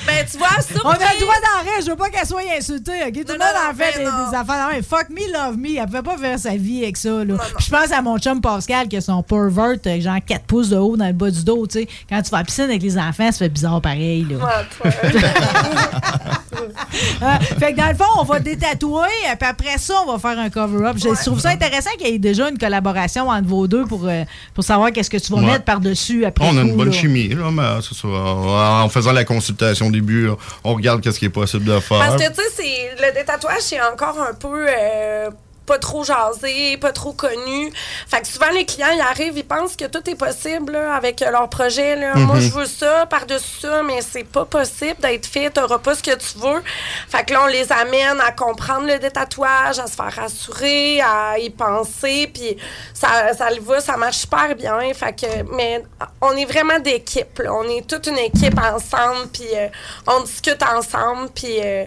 Ben, 0.09 0.25
tu 0.31 0.37
vois, 0.37 0.47
On 0.85 0.89
a 0.89 0.93
le 0.93 1.19
droit 1.21 1.35
rire, 1.63 1.83
je 1.85 1.89
veux 1.91 1.95
pas 1.95 2.09
qu'elle 2.09 2.25
soit 2.25 2.41
insultée, 2.57 2.91
OK? 3.07 3.13
Tout 3.13 3.33
le 3.33 3.37
monde 3.39 3.69
en 3.69 3.73
fait 3.75 3.93
ben 3.97 4.05
des, 4.05 4.05
non. 4.05 4.29
des 4.31 4.35
affaires. 4.35 4.69
Non, 4.73 4.81
fuck 4.81 5.09
me, 5.09 5.31
love 5.31 5.57
me. 5.57 5.77
Elle 5.77 5.85
pouvait 5.85 6.01
pas 6.01 6.17
faire 6.17 6.39
sa 6.39 6.55
vie 6.55 6.83
avec 6.83 6.97
ça, 6.97 7.23
là. 7.23 7.35
Puis 7.57 7.65
je 7.65 7.69
pense 7.69 7.91
à 7.91 8.01
mon 8.01 8.17
chum 8.17 8.41
Pascal 8.41 8.87
qui 8.87 8.97
a 8.97 9.01
son 9.01 9.21
pervert, 9.21 9.75
euh, 9.85 10.01
genre 10.01 10.17
4 10.25 10.45
pouces 10.45 10.69
de 10.69 10.77
haut 10.77 10.97
dans 10.97 11.05
le 11.07 11.13
bas 11.13 11.29
du 11.29 11.43
dos, 11.43 11.67
tu 11.67 11.79
sais. 11.81 11.87
Quand 12.09 12.21
tu 12.21 12.31
vas 12.31 12.37
à 12.37 12.41
la 12.41 12.45
piscine 12.45 12.63
avec 12.65 12.81
les 12.81 12.97
enfants, 12.97 13.31
ça 13.31 13.37
fait 13.37 13.49
bizarre 13.49 13.81
pareil, 13.81 14.25
là. 14.29 14.63
Ah, 17.21 17.39
fait 17.39 17.73
que 17.73 17.77
dans 17.77 17.87
le 17.87 17.95
fond, 17.95 18.03
on 18.19 18.23
va 18.23 18.39
détatouer, 18.39 19.01
euh, 19.29 19.35
puis 19.39 19.47
après 19.49 19.77
ça, 19.77 19.93
on 20.05 20.11
va 20.11 20.19
faire 20.19 20.37
un 20.39 20.49
cover-up. 20.49 20.97
Je 20.97 21.09
trouve 21.25 21.39
ça 21.39 21.49
intéressant 21.49 21.91
qu'il 21.97 22.07
y 22.07 22.15
ait 22.15 22.19
déjà 22.19 22.49
une 22.49 22.57
collaboration 22.57 23.29
entre 23.29 23.47
vos 23.47 23.67
deux 23.67 23.85
pour, 23.85 24.05
euh, 24.07 24.23
pour 24.53 24.63
savoir 24.63 24.91
qu'est-ce 24.91 25.09
que 25.09 25.17
tu 25.17 25.31
vas 25.31 25.39
Ouais. 25.39 25.45
mettre 25.45 25.63
par-dessus 25.65 26.25
après. 26.25 26.45
On 26.49 26.57
a 26.57 26.61
une 26.61 26.71
coup, 26.71 26.77
bonne 26.77 26.89
là. 26.89 26.93
chimie, 26.93 27.29
là, 27.29 27.49
mais 27.51 27.81
c'est 27.81 27.95
ça. 27.95 28.07
En 28.07 28.89
faisant 28.89 29.11
la 29.13 29.23
consultation 29.23 29.87
au 29.87 29.91
on 30.63 30.73
regarde 30.75 31.01
qu'est-ce 31.01 31.19
qui 31.19 31.25
est 31.25 31.29
possible 31.29 31.65
de 31.65 31.79
faire. 31.79 31.99
Parce 31.99 32.15
que, 32.21 32.29
tu 32.29 32.41
sais, 32.55 32.95
le 32.99 33.13
détatouage, 33.13 33.61
c'est 33.61 33.81
encore 33.81 34.19
un 34.19 34.33
peu. 34.33 34.65
euh, 34.69 35.29
pas 35.69 35.77
trop 35.77 36.03
jasé, 36.03 36.77
pas 36.77 36.91
trop 36.91 37.13
connu. 37.13 37.71
Fait 38.07 38.21
que 38.21 38.27
souvent, 38.27 38.49
les 38.53 38.65
clients, 38.65 38.87
ils 38.93 39.01
arrivent, 39.01 39.37
ils 39.37 39.45
pensent 39.45 39.75
que 39.75 39.85
tout 39.85 40.09
est 40.09 40.15
possible 40.15 40.73
là, 40.73 40.95
avec 40.95 41.19
leur 41.21 41.47
projet. 41.49 41.95
Là. 41.95 42.15
Moi, 42.15 42.35
Mhm. 42.37 42.41
je 42.41 42.49
veux 42.57 42.65
ça, 42.65 43.05
par-dessus 43.05 43.59
ça, 43.61 43.83
mais 43.83 43.99
c'est 44.01 44.23
pas 44.23 44.45
possible 44.45 44.99
d'être 44.99 45.27
fait. 45.27 45.51
T'auras 45.51 45.77
pas 45.77 45.93
ce 45.95 46.01
que 46.03 46.15
tu 46.15 46.37
veux. 46.39 46.61
Fait 47.07 47.23
que 47.23 47.33
là, 47.33 47.41
on 47.43 47.47
les 47.47 47.71
amène 47.71 48.19
à 48.25 48.31
comprendre 48.31 48.87
le 48.87 48.97
détatouage, 48.97 49.77
à 49.77 49.85
se 49.87 49.95
faire 49.95 50.11
rassurer, 50.15 51.01
à 51.01 51.37
y 51.37 51.49
penser, 51.51 52.29
puis 52.33 52.57
ça, 52.93 53.33
ça 53.37 53.49
le 53.51 53.61
va, 53.61 53.79
ça 53.79 53.95
marche 53.97 54.17
super 54.17 54.55
bien. 54.55 54.79
Fait 54.95 55.13
que, 55.13 55.55
mais 55.55 55.83
on 56.21 56.31
est 56.35 56.45
vraiment 56.45 56.79
d'équipe. 56.79 57.37
là. 57.43 57.53
On 57.53 57.63
est 57.69 57.85
toute 57.87 58.07
une 58.07 58.17
équipe 58.17 58.57
ensemble, 58.59 59.27
puis 59.31 59.43
euh, 59.55 59.67
on 60.07 60.23
discute 60.23 60.63
ensemble, 60.63 61.29
puis... 61.35 61.57
euh, 61.63 61.85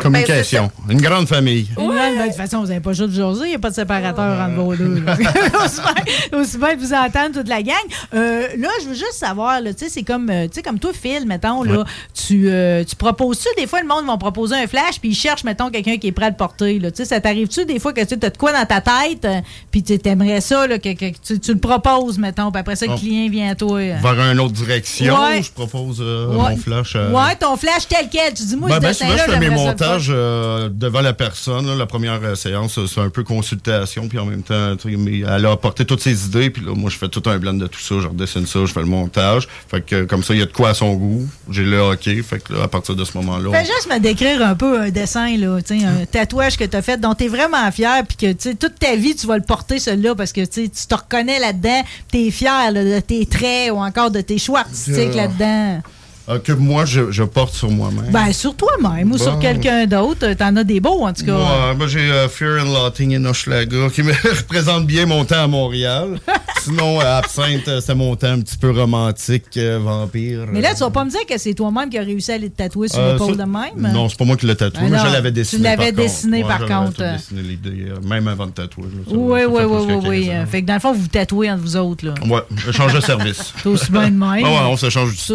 Communication. 0.00 0.70
Une 0.88 1.00
grande 1.00 1.26
famille. 1.28 1.68
Ouais, 1.76 1.86
ben, 2.16 2.22
de 2.22 2.26
toute 2.28 2.36
façon, 2.36 2.60
vous 2.60 2.66
n'avez 2.66 2.80
pas 2.80 2.92
juste 2.92 3.13
jaser, 3.14 3.44
il 3.44 3.48
n'y 3.50 3.54
a 3.54 3.58
pas 3.58 3.70
de 3.70 3.74
séparateur 3.74 4.40
entre 4.40 4.54
vos 4.54 4.74
deux. 4.74 5.02
aussi, 5.64 5.80
bien, 5.80 6.40
aussi 6.40 6.58
bien 6.58 6.76
vous 6.76 6.92
entendre 6.92 7.34
toute 7.34 7.48
la 7.48 7.62
gang. 7.62 7.74
Euh, 8.14 8.48
là, 8.58 8.68
je 8.82 8.88
veux 8.88 8.94
juste 8.94 9.14
savoir, 9.14 9.60
tu 9.62 9.72
sais, 9.76 9.88
c'est 9.88 10.02
comme, 10.02 10.28
euh, 10.30 10.46
comme 10.64 10.78
toi, 10.78 10.90
Phil, 10.92 11.26
mettons, 11.26 11.62
là, 11.62 11.84
tu, 12.12 12.48
euh, 12.48 12.84
tu 12.84 12.96
proposes-tu, 12.96 13.48
des 13.60 13.66
fois, 13.66 13.80
le 13.80 13.86
monde 13.88 14.06
va 14.06 14.16
proposer 14.16 14.56
un 14.56 14.66
flash, 14.66 15.00
puis 15.00 15.10
ils 15.10 15.14
cherchent, 15.14 15.44
mettons, 15.44 15.70
quelqu'un 15.70 15.96
qui 15.96 16.08
est 16.08 16.12
prêt 16.12 16.26
à 16.26 16.30
le 16.30 16.36
porter, 16.36 16.78
là. 16.78 16.90
Tu 16.90 16.98
sais, 16.98 17.04
ça 17.04 17.20
t'arrive-tu 17.20 17.64
des 17.64 17.78
fois 17.78 17.92
que 17.92 18.04
tu 18.04 18.14
as 18.14 18.30
de 18.30 18.36
quoi 18.36 18.52
dans 18.52 18.64
ta 18.66 18.80
tête, 18.80 19.24
euh, 19.24 19.40
puis 19.70 19.82
tu 19.82 19.98
aimerais 20.04 20.40
ça, 20.40 20.66
là, 20.66 20.78
que, 20.78 20.92
que 20.94 21.06
tu, 21.24 21.38
tu 21.38 21.52
le 21.54 21.58
proposes, 21.60 22.18
mettons, 22.18 22.50
puis 22.50 22.60
après 22.60 22.76
ça, 22.76 22.86
le 22.86 22.92
Oh. 22.92 22.96
client 22.96 23.28
vient 23.30 23.50
à 23.50 23.54
toi. 23.54 23.78
Vers 23.80 24.20
une 24.32 24.40
autre 24.40 24.52
direction, 24.52 25.14
Ouais. 25.20 25.42
je 25.42 25.50
propose 25.52 26.00
Ouais. 26.00 26.06
mon 26.50 26.56
flash. 26.56 26.94
Ouais, 26.94 27.36
ton 27.38 27.56
flash 27.56 27.88
tel 27.88 28.08
quel. 28.10 28.32
Tu 28.34 28.44
dis, 28.44 28.56
moi, 28.56 28.68
Ben, 28.68 28.76
ce 28.76 28.80
ben, 28.80 28.92
souvent, 29.10 29.22
je 29.26 29.32
fais 29.32 29.38
mes 29.40 29.50
montages 29.50 30.08
devant 30.08 31.00
la 31.00 31.12
personne. 31.12 31.66
là. 31.66 31.74
La 31.74 31.86
première 31.86 32.36
séance, 32.36 32.78
un 33.04 33.10
peu 33.10 33.22
consultation, 33.22 34.08
puis 34.08 34.18
en 34.18 34.26
même 34.26 34.42
temps, 34.42 34.76
mais 34.84 35.20
elle 35.20 35.46
a 35.46 35.52
apporté 35.52 35.84
toutes 35.84 36.00
ses 36.00 36.26
idées, 36.26 36.50
puis 36.50 36.64
là, 36.64 36.72
moi, 36.74 36.90
je 36.90 36.98
fais 36.98 37.08
tout 37.08 37.22
un 37.26 37.38
blend 37.38 37.54
de 37.54 37.66
tout 37.66 37.80
ça, 37.80 37.96
je 38.00 38.06
redessine 38.06 38.46
ça, 38.46 38.60
je 38.64 38.72
fais 38.72 38.80
le 38.80 38.86
montage. 38.86 39.48
Fait 39.68 39.80
que 39.80 39.94
euh, 39.94 40.06
comme 40.06 40.22
ça, 40.22 40.34
il 40.34 40.40
y 40.40 40.42
a 40.42 40.46
de 40.46 40.52
quoi 40.52 40.70
à 40.70 40.74
son 40.74 40.94
goût. 40.94 41.26
J'ai 41.50 41.64
le 41.64 41.78
hockey, 41.78 42.22
fait 42.22 42.40
que 42.40 42.52
là, 42.52 42.64
à 42.64 42.68
partir 42.68 42.94
de 42.96 43.04
ce 43.04 43.16
moment-là. 43.18 43.50
Fais 43.50 43.64
juste 43.64 43.88
me 43.90 43.98
décrire 43.98 44.42
un 44.42 44.54
peu 44.54 44.80
un 44.80 44.90
dessin, 44.90 45.36
là, 45.36 45.60
tu 45.62 45.78
sais, 45.78 45.84
un 45.84 46.06
tatouage 46.06 46.56
que 46.56 46.64
tu 46.64 46.76
as 46.76 46.82
fait 46.82 46.98
dont 46.98 47.14
tu 47.14 47.24
es 47.24 47.28
vraiment 47.28 47.70
fier, 47.70 48.02
puis 48.06 48.16
que 48.16 48.52
toute 48.52 48.78
ta 48.78 48.96
vie, 48.96 49.14
tu 49.14 49.26
vas 49.26 49.36
le 49.36 49.44
porter, 49.44 49.78
celui-là, 49.78 50.14
parce 50.14 50.32
que 50.32 50.44
tu 50.44 50.68
te 50.68 50.94
reconnais 50.94 51.38
là-dedans, 51.38 51.82
tu 52.10 52.18
es 52.18 52.30
fier 52.30 52.70
là, 52.70 52.84
de 52.84 53.00
tes 53.00 53.26
traits 53.26 53.70
ou 53.70 53.76
encore 53.76 54.10
de 54.10 54.20
tes 54.20 54.38
choix 54.38 54.60
artistiques 54.60 55.14
là-dedans. 55.14 55.82
Euh, 56.28 56.38
que 56.38 56.52
moi, 56.52 56.84
je, 56.84 57.10
je 57.10 57.22
porte 57.22 57.54
sur 57.54 57.70
moi-même. 57.70 58.10
Ben, 58.10 58.32
sur 58.32 58.54
toi-même 58.56 59.12
ou 59.12 59.18
sur 59.18 59.38
quelqu'un 59.38 59.86
d'autre, 59.86 60.32
t'en 60.34 60.56
as 60.56 60.64
des 60.64 60.80
beaux, 60.80 61.04
en 61.04 61.12
tout 61.12 61.24
cas. 61.26 61.34
Ouais, 61.36 61.74
moi, 61.76 61.86
j'ai 61.86 62.00
euh, 62.10 62.28
Fear 62.28 62.62
and 62.64 62.72
Loathing 62.72 63.14
in 63.16 63.24
Hochelaga 63.26 63.90
qui 63.92 64.02
me 64.02 64.12
représente 64.36 64.86
bien 64.86 65.06
mon 65.06 65.24
temps 65.24 65.42
à 65.42 65.46
Montréal. 65.46 66.18
Sinon, 66.62 67.00
euh, 67.00 67.18
Absinthe, 67.18 67.68
euh, 67.68 67.80
c'est 67.84 67.94
mon 67.94 68.16
temps 68.16 68.28
un 68.32 68.40
petit 68.40 68.56
peu 68.56 68.70
romantique, 68.70 69.44
euh, 69.58 69.78
vampire. 69.82 70.46
Mais 70.50 70.62
là, 70.62 70.72
tu 70.72 70.80
vas 70.80 70.90
pas 70.90 71.04
me 71.04 71.10
dire 71.10 71.26
que 71.28 71.36
c'est 71.36 71.52
toi-même 71.52 71.90
qui 71.90 71.98
as 71.98 72.02
réussi 72.02 72.32
à 72.32 72.36
aller 72.36 72.48
te 72.48 72.56
tatouer 72.56 72.88
sur 72.88 73.00
Euh, 73.00 73.12
l'épaule 73.12 73.36
de 73.36 73.42
même? 73.42 73.92
Non, 73.92 74.08
c'est 74.08 74.16
pas 74.18 74.24
moi 74.24 74.36
qui 74.36 74.46
l'ai 74.46 74.56
tatoué, 74.56 74.84
mais 74.84 74.96
non, 74.96 75.04
je 75.06 75.12
l'avais 75.12 75.28
tu 75.28 75.34
dessiné. 75.34 75.62
l'avais 75.64 75.92
par 75.92 76.02
dessiné, 76.04 76.40
contre. 76.42 76.58
par 76.58 76.60
Ouais, 76.80 76.86
contre. 76.86 77.12
dessiné 77.12 77.42
l'idée, 77.42 77.84
euh, 77.90 78.00
même 78.08 78.28
avant 78.28 78.46
de 78.46 78.52
tatouer. 78.52 78.84
Oui, 79.08 79.40
oui, 79.46 79.62
oui, 79.64 79.78
oui, 79.86 79.94
15 80.00 80.04
oui. 80.08 80.30
Fait 80.50 80.62
que 80.62 80.66
dans 80.66 80.74
le 80.74 80.80
fond, 80.80 80.92
vous 80.94 81.02
vous 81.02 81.08
tatouez 81.08 81.50
entre 81.50 81.60
vous 81.62 81.76
autres, 81.76 82.06
là. 82.06 82.14
Ouais, 82.26 82.40
échange 82.66 82.94
de 82.94 83.00
service. 83.00 83.52
C'est 83.62 83.68
aussi 83.68 83.90
bien 83.92 84.04
de 84.10 84.16
même. 84.16 84.20
Ah 84.22 84.48
ouais, 84.50 84.58
on 84.70 84.76
s'échange 84.78 85.10
du 85.10 85.16
temps. 85.18 85.34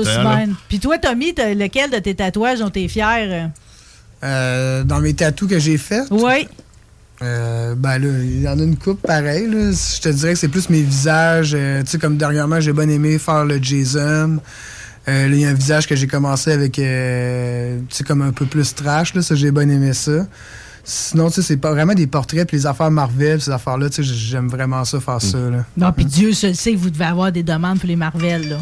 Puis 0.79 0.87
toi, 0.87 0.97
Tommy, 0.97 1.33
t'as 1.33 1.53
lequel 1.53 1.91
de 1.91 1.97
tes 1.97 2.15
tatouages 2.15 2.59
dont 2.59 2.69
t'es 2.69 2.87
fier? 2.87 3.49
Euh, 4.23 4.83
dans 4.85 5.01
mes 5.01 5.13
tatous 5.13 5.49
que 5.49 5.59
j'ai 5.59 5.77
faits? 5.77 6.05
Oui. 6.09 6.47
ben 7.19 7.75
là, 7.83 7.97
il 7.97 8.43
y 8.43 8.47
en 8.47 8.57
a 8.57 8.63
une 8.63 8.77
coupe 8.77 9.01
pareil. 9.01 9.49
là. 9.49 9.71
Je 9.71 9.99
te 9.99 10.07
dirais 10.07 10.31
que 10.31 10.39
c'est 10.39 10.47
plus 10.47 10.69
mes 10.69 10.81
visages. 10.81 11.51
euh, 11.53 11.83
tu 11.83 11.91
sais, 11.91 11.97
comme 11.97 12.15
dernièrement, 12.15 12.61
j'ai 12.61 12.71
bien 12.71 12.87
aimé 12.87 13.19
faire 13.19 13.43
le 13.43 13.61
Jason. 13.61 14.39
Euh, 15.09 15.27
là, 15.27 15.35
il 15.35 15.41
y 15.41 15.45
a 15.45 15.49
un 15.49 15.53
visage 15.53 15.85
que 15.85 15.97
j'ai 15.97 16.07
commencé 16.07 16.53
avec, 16.53 16.79
euh, 16.79 17.79
tu 17.89 17.97
sais, 17.97 18.03
comme 18.05 18.21
un 18.21 18.31
peu 18.31 18.45
plus 18.45 18.73
trash. 18.73 19.13
Là, 19.15 19.21
ça, 19.21 19.35
j'ai 19.35 19.51
bien 19.51 19.67
aimé 19.67 19.91
ça. 19.91 20.27
Sinon, 20.85 21.27
tu 21.27 21.35
sais, 21.35 21.41
c'est 21.41 21.57
pas 21.57 21.71
vraiment 21.71 21.93
des 21.93 22.07
portraits. 22.07 22.47
Puis 22.47 22.55
les 22.55 22.65
affaires 22.65 22.89
Marvel, 22.89 23.41
ces 23.41 23.51
affaires-là, 23.51 23.89
tu 23.89 24.01
sais, 24.01 24.13
j'aime 24.13 24.47
vraiment 24.47 24.85
ça, 24.85 25.01
faire 25.01 25.21
ça. 25.21 25.37
Là. 25.37 25.65
Non, 25.75 25.91
puis 25.91 26.05
Dieu 26.05 26.31
seul 26.31 26.55
sait 26.55 26.71
que 26.71 26.77
vous 26.77 26.89
devez 26.89 27.05
avoir 27.05 27.33
des 27.33 27.43
demandes 27.43 27.79
pour 27.79 27.87
les 27.89 27.97
Marvel, 27.97 28.47
là. 28.47 28.57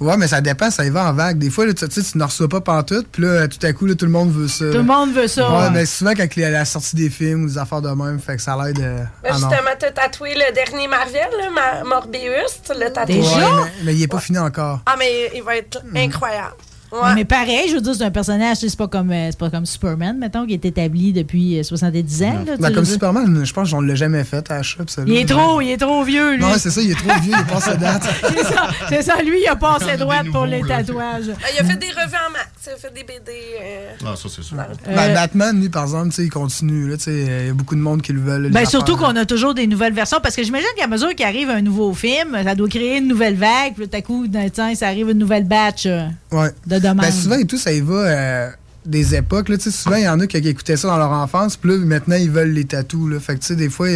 Ouais, 0.00 0.16
mais 0.18 0.28
ça 0.28 0.40
dépend, 0.40 0.70
ça 0.70 0.84
y 0.84 0.90
va 0.90 1.08
en 1.08 1.12
vague. 1.14 1.38
Des 1.38 1.48
fois, 1.50 1.64
là, 1.66 1.72
tu 1.72 1.88
tu 1.88 2.02
sais, 2.02 2.10
tu 2.12 2.18
ne 2.18 2.24
reçois 2.24 2.48
pas 2.48 2.60
pantoute, 2.60 3.06
puis 3.10 3.22
là, 3.22 3.48
tout 3.48 3.58
à 3.66 3.72
coup, 3.72 3.86
là, 3.86 3.94
tout 3.94 4.04
le 4.04 4.10
monde 4.10 4.30
veut 4.30 4.48
ça. 4.48 4.66
Tout 4.70 4.76
le 4.78 4.82
monde 4.82 5.14
veut 5.14 5.26
ça. 5.28 5.50
Ouais, 5.50 5.56
ouais. 5.64 5.70
mais 5.70 5.86
souvent, 5.86 6.12
quand 6.14 6.26
il 6.36 6.40
y 6.40 6.44
a 6.44 6.50
la 6.50 6.64
sortie 6.66 6.96
des 6.96 7.08
films 7.10 7.44
ou 7.44 7.46
des 7.48 7.56
affaires 7.58 7.80
de 7.80 7.88
même, 7.90 8.18
fait 8.20 8.36
que 8.36 8.42
ça 8.42 8.56
l'aide. 8.62 8.78
euh, 8.80 9.04
ah 9.24 9.32
justement, 9.32 9.70
t'as 9.78 9.90
tatoué 9.92 10.34
le 10.34 10.52
dernier 10.54 10.86
Marvel, 10.88 11.28
là, 11.38 11.50
Ma- 11.50 11.84
Morbius, 11.84 12.60
tu 12.66 12.78
l'as 12.78 12.90
tatoué. 12.90 13.20
Ouais, 13.20 13.24
mais, 13.64 13.72
mais 13.84 13.94
il 13.94 14.02
est 14.02 14.06
pas 14.08 14.20
fini 14.20 14.38
encore. 14.38 14.80
Ah, 14.86 14.96
mais 14.98 15.30
il 15.34 15.42
va 15.42 15.56
être 15.56 15.80
incroyable. 15.94 16.54
Ouais, 16.92 17.14
Mais 17.14 17.24
pareil, 17.24 17.68
je 17.68 17.74
veux 17.74 17.80
dire, 17.80 17.94
c'est 17.94 18.04
un 18.04 18.10
personnage, 18.10 18.58
tu 18.58 18.60
sais, 18.62 18.68
c'est 18.70 18.78
pas 18.78 18.88
comme 18.88 19.10
euh, 19.10 19.26
c'est 19.30 19.38
pas 19.38 19.50
comme 19.50 19.66
Superman, 19.66 20.16
mettons, 20.18 20.46
qui 20.46 20.54
est 20.54 20.64
établi 20.64 21.12
depuis 21.12 21.58
euh, 21.58 21.62
70 21.62 22.22
ans. 22.22 22.26
là, 22.46 22.56
Ben, 22.58 22.72
comme. 22.72 22.84
Superman, 22.84 23.44
je 23.44 23.52
pense 23.52 23.70
qu'on 23.70 23.80
l'a 23.80 23.94
jamais 23.94 24.22
fait 24.24 24.50
à 24.50 24.56
la 24.58 24.62
shop. 24.62 24.84
ça, 24.86 25.02
Il 25.06 25.14
est 25.16 25.28
trop, 25.28 25.60
il 25.60 25.70
est 25.70 25.76
trop 25.76 26.02
vieux, 26.04 26.34
lui. 26.34 26.42
Non, 26.42 26.48
c'est 26.58 26.70
ça, 26.70 26.80
il 26.80 26.90
est 26.92 26.94
trop 26.94 27.18
vieux, 27.20 27.32
il 27.34 27.40
est 27.40 27.52
passé 27.52 27.76
date. 27.76 28.02
c'est 28.36 28.44
ça, 28.44 28.68
c'est 28.88 29.02
ça, 29.02 29.16
lui, 29.22 29.40
il 29.42 29.48
a 29.48 29.56
passé 29.56 29.96
droite 29.96 30.26
pour 30.32 30.46
les 30.46 30.60
tatouages. 30.62 31.24
Ah, 31.42 31.46
il 31.54 31.60
a 31.60 31.64
fait 31.64 31.76
des 31.76 31.88
revues 31.88 32.16
en 32.28 32.32
max, 32.32 32.48
il 32.66 32.72
a 32.72 32.76
fait 32.76 32.94
des 32.94 33.02
BD. 33.02 33.32
euh, 33.62 33.90
Ah, 34.06 34.14
ça, 34.16 34.28
c'est 34.34 34.42
sûr. 34.42 34.56
Ben, 34.86 35.14
Batman, 35.14 35.60
lui, 35.60 35.68
par 35.68 35.82
exemple, 35.84 36.10
tu 36.10 36.16
sais, 36.16 36.24
il 36.24 36.30
continue. 36.30 36.88
là, 36.88 36.96
tu 36.96 37.04
sais, 37.04 37.12
Il 37.40 37.46
y 37.46 37.50
a 37.50 37.52
beaucoup 37.52 37.74
de 37.74 37.80
monde 37.80 38.02
qui 38.02 38.12
le 38.12 38.20
veulent. 38.20 38.50
Ben, 38.50 38.64
surtout 38.64 38.96
qu'on 38.96 39.14
a 39.16 39.24
toujours 39.24 39.54
des 39.54 39.66
nouvelles 39.66 39.92
versions, 39.92 40.18
parce 40.22 40.36
que 40.36 40.42
j'imagine 40.42 40.68
qu'à 40.76 40.86
mesure 40.86 41.14
qu'il 41.14 41.26
arrive 41.26 41.50
un 41.50 41.62
nouveau 41.62 41.92
film, 41.94 42.36
ça 42.44 42.54
doit 42.54 42.68
créer 42.68 42.98
une 42.98 43.08
nouvelle 43.08 43.34
vague, 43.36 43.74
puis 43.76 43.88
tout 43.88 43.96
à 43.96 44.02
coup, 44.02 44.26
d'un 44.28 44.48
temps, 44.48 44.74
ça 44.74 44.86
arrive 44.88 45.10
une 45.10 45.18
nouvelle 45.18 45.44
batch 45.44 45.84
euh, 45.86 46.06
Ouais. 46.36 46.50
de 46.66 46.78
demandes. 46.78 47.00
Ben, 47.00 47.10
souvent 47.10 47.36
et 47.36 47.46
tout, 47.46 47.58
ça 47.58 47.72
y 47.72 47.80
va 47.80 47.94
euh, 47.94 48.50
des 48.86 49.14
époques. 49.14 49.48
Là, 49.48 49.56
tu 49.56 49.64
sais, 49.64 49.70
souvent, 49.70 49.96
il 49.96 50.04
y 50.04 50.08
en 50.08 50.18
a 50.20 50.26
qui, 50.26 50.40
qui 50.40 50.48
écoutaient 50.48 50.76
ça 50.76 50.88
dans 50.88 50.96
leur 50.98 51.10
enfance, 51.12 51.56
puis 51.56 51.70
là, 51.70 51.76
maintenant, 51.78 52.16
ils 52.16 52.30
veulent 52.30 52.52
les 52.52 52.64
tatous. 52.64 53.10
Là. 53.10 53.20
Fait 53.20 53.34
que, 53.34 53.40
tu 53.40 53.46
sais, 53.48 53.56
des 53.56 53.68
fois, 53.70 53.88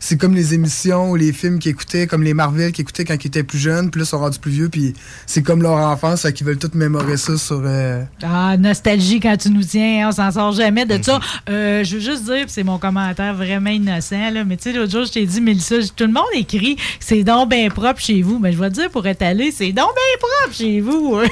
c'est 0.00 0.16
comme 0.18 0.34
les 0.34 0.54
émissions 0.54 1.10
ou 1.10 1.16
les 1.16 1.32
films 1.32 1.58
qu'ils 1.58 1.72
écoutaient, 1.72 2.06
comme 2.06 2.22
les 2.22 2.34
Marvel 2.34 2.72
qu'ils 2.72 2.82
écoutaient 2.82 3.04
quand 3.04 3.16
ils 3.22 3.26
étaient 3.28 3.42
plus 3.42 3.58
jeunes, 3.58 3.90
puis 3.90 4.00
là, 4.00 4.04
ils 4.04 4.08
sont 4.08 4.18
rendus 4.18 4.38
plus 4.38 4.50
vieux, 4.50 4.68
puis 4.68 4.94
c'est 5.26 5.42
comme 5.42 5.62
leur 5.62 5.72
enfance, 5.78 6.22
fait 6.22 6.32
qu'ils 6.32 6.46
veulent 6.46 6.58
tout 6.58 6.70
mémorer 6.74 7.16
ça 7.16 7.36
sur. 7.36 7.60
euh, 7.64 8.02
Ah, 8.22 8.56
nostalgie 8.56 9.20
quand 9.20 9.36
tu 9.36 9.50
nous 9.50 9.62
tiens, 9.64 10.06
hein, 10.06 10.08
on 10.10 10.12
s'en 10.12 10.30
sort 10.30 10.52
jamais 10.52 10.84
de 10.86 11.02
ça. 11.02 11.16
Mhm. 11.18 11.22
Euh, 11.50 11.84
je 11.84 11.94
veux 11.96 12.00
juste 12.00 12.24
dire, 12.24 12.42
puis 12.44 12.50
c'est 12.52 12.64
mon 12.64 12.78
commentaire 12.78 13.34
vraiment 13.34 13.70
innocent, 13.70 14.30
là, 14.30 14.44
mais 14.44 14.56
tu 14.56 14.64
sais, 14.64 14.72
l'autre 14.72 14.92
jour, 14.92 15.04
je 15.04 15.12
t'ai 15.12 15.26
dit, 15.26 15.40
Mélissa, 15.40 15.76
tout 15.96 16.04
le 16.04 16.12
monde 16.12 16.24
écrit 16.34 16.76
que 16.76 16.82
c'est 17.00 17.22
donc 17.24 17.50
bien 17.50 17.68
propre 17.70 18.00
chez 18.00 18.22
vous, 18.22 18.38
mais 18.38 18.52
je 18.52 18.58
vais 18.58 18.68
te 18.70 18.74
dire, 18.74 18.90
pour 18.90 19.06
étaler, 19.06 19.50
c'est 19.50 19.72
donc 19.72 19.90
bien 19.94 20.18
propre 20.20 20.54
chez 20.56 20.80
vous. 20.80 21.18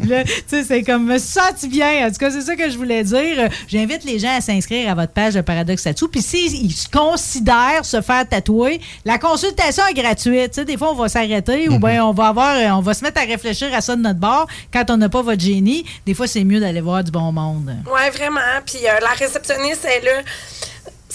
Puis 0.00 0.08
là, 0.08 0.24
tu 0.24 0.32
sais, 0.46 0.64
c'est 0.64 0.82
comme, 0.82 1.06
me 1.06 1.18
senti 1.48 1.68
bien. 1.68 2.06
En 2.06 2.10
tout 2.10 2.18
cas, 2.18 2.30
c'est 2.30 2.42
ça 2.42 2.56
que 2.56 2.70
je 2.70 2.76
voulais 2.76 3.02
dire. 3.04 3.48
J'invite 3.68 4.04
les 4.04 4.18
gens 4.18 4.36
à 4.36 4.40
s'inscrire 4.40 4.90
à 4.90 4.94
votre 4.94 5.12
page 5.12 5.34
de 5.34 5.40
Paradoxe 5.40 5.82
Tattoo. 5.82 6.08
Puis 6.08 6.22
s'ils 6.22 6.74
considèrent 6.92 7.84
se 7.84 8.00
faire 8.00 8.28
tatouer, 8.28 8.80
la 9.04 9.18
consultation 9.18 9.84
est 9.86 9.94
gratuite. 9.94 10.52
Tu 10.52 10.60
sais, 10.60 10.64
des 10.64 10.76
fois, 10.76 10.92
on 10.92 10.94
va 10.94 11.08
s'arrêter 11.08 11.68
ou 11.68 11.78
bien 11.78 12.04
on 12.04 12.12
va 12.12 12.28
avoir, 12.28 12.78
on 12.78 12.80
va 12.80 12.94
se 12.94 13.04
mettre 13.04 13.20
à 13.20 13.24
réfléchir 13.24 13.72
à 13.74 13.80
ça 13.80 13.96
de 13.96 14.02
notre 14.02 14.20
bord 14.20 14.46
quand 14.72 14.90
on 14.90 14.96
n'a 14.96 15.08
pas 15.08 15.22
votre 15.22 15.40
génie. 15.40 15.84
Des 16.06 16.14
fois, 16.14 16.26
c'est 16.26 16.44
mieux 16.44 16.60
d'aller 16.60 16.80
voir 16.80 17.04
du 17.04 17.10
bon 17.10 17.32
monde. 17.32 17.74
Ouais, 17.92 18.10
vraiment. 18.10 18.40
Puis 18.64 18.78
euh, 18.86 19.00
la 19.00 19.10
réceptionniste 19.10 19.84
est 19.84 20.04
là. 20.04 20.22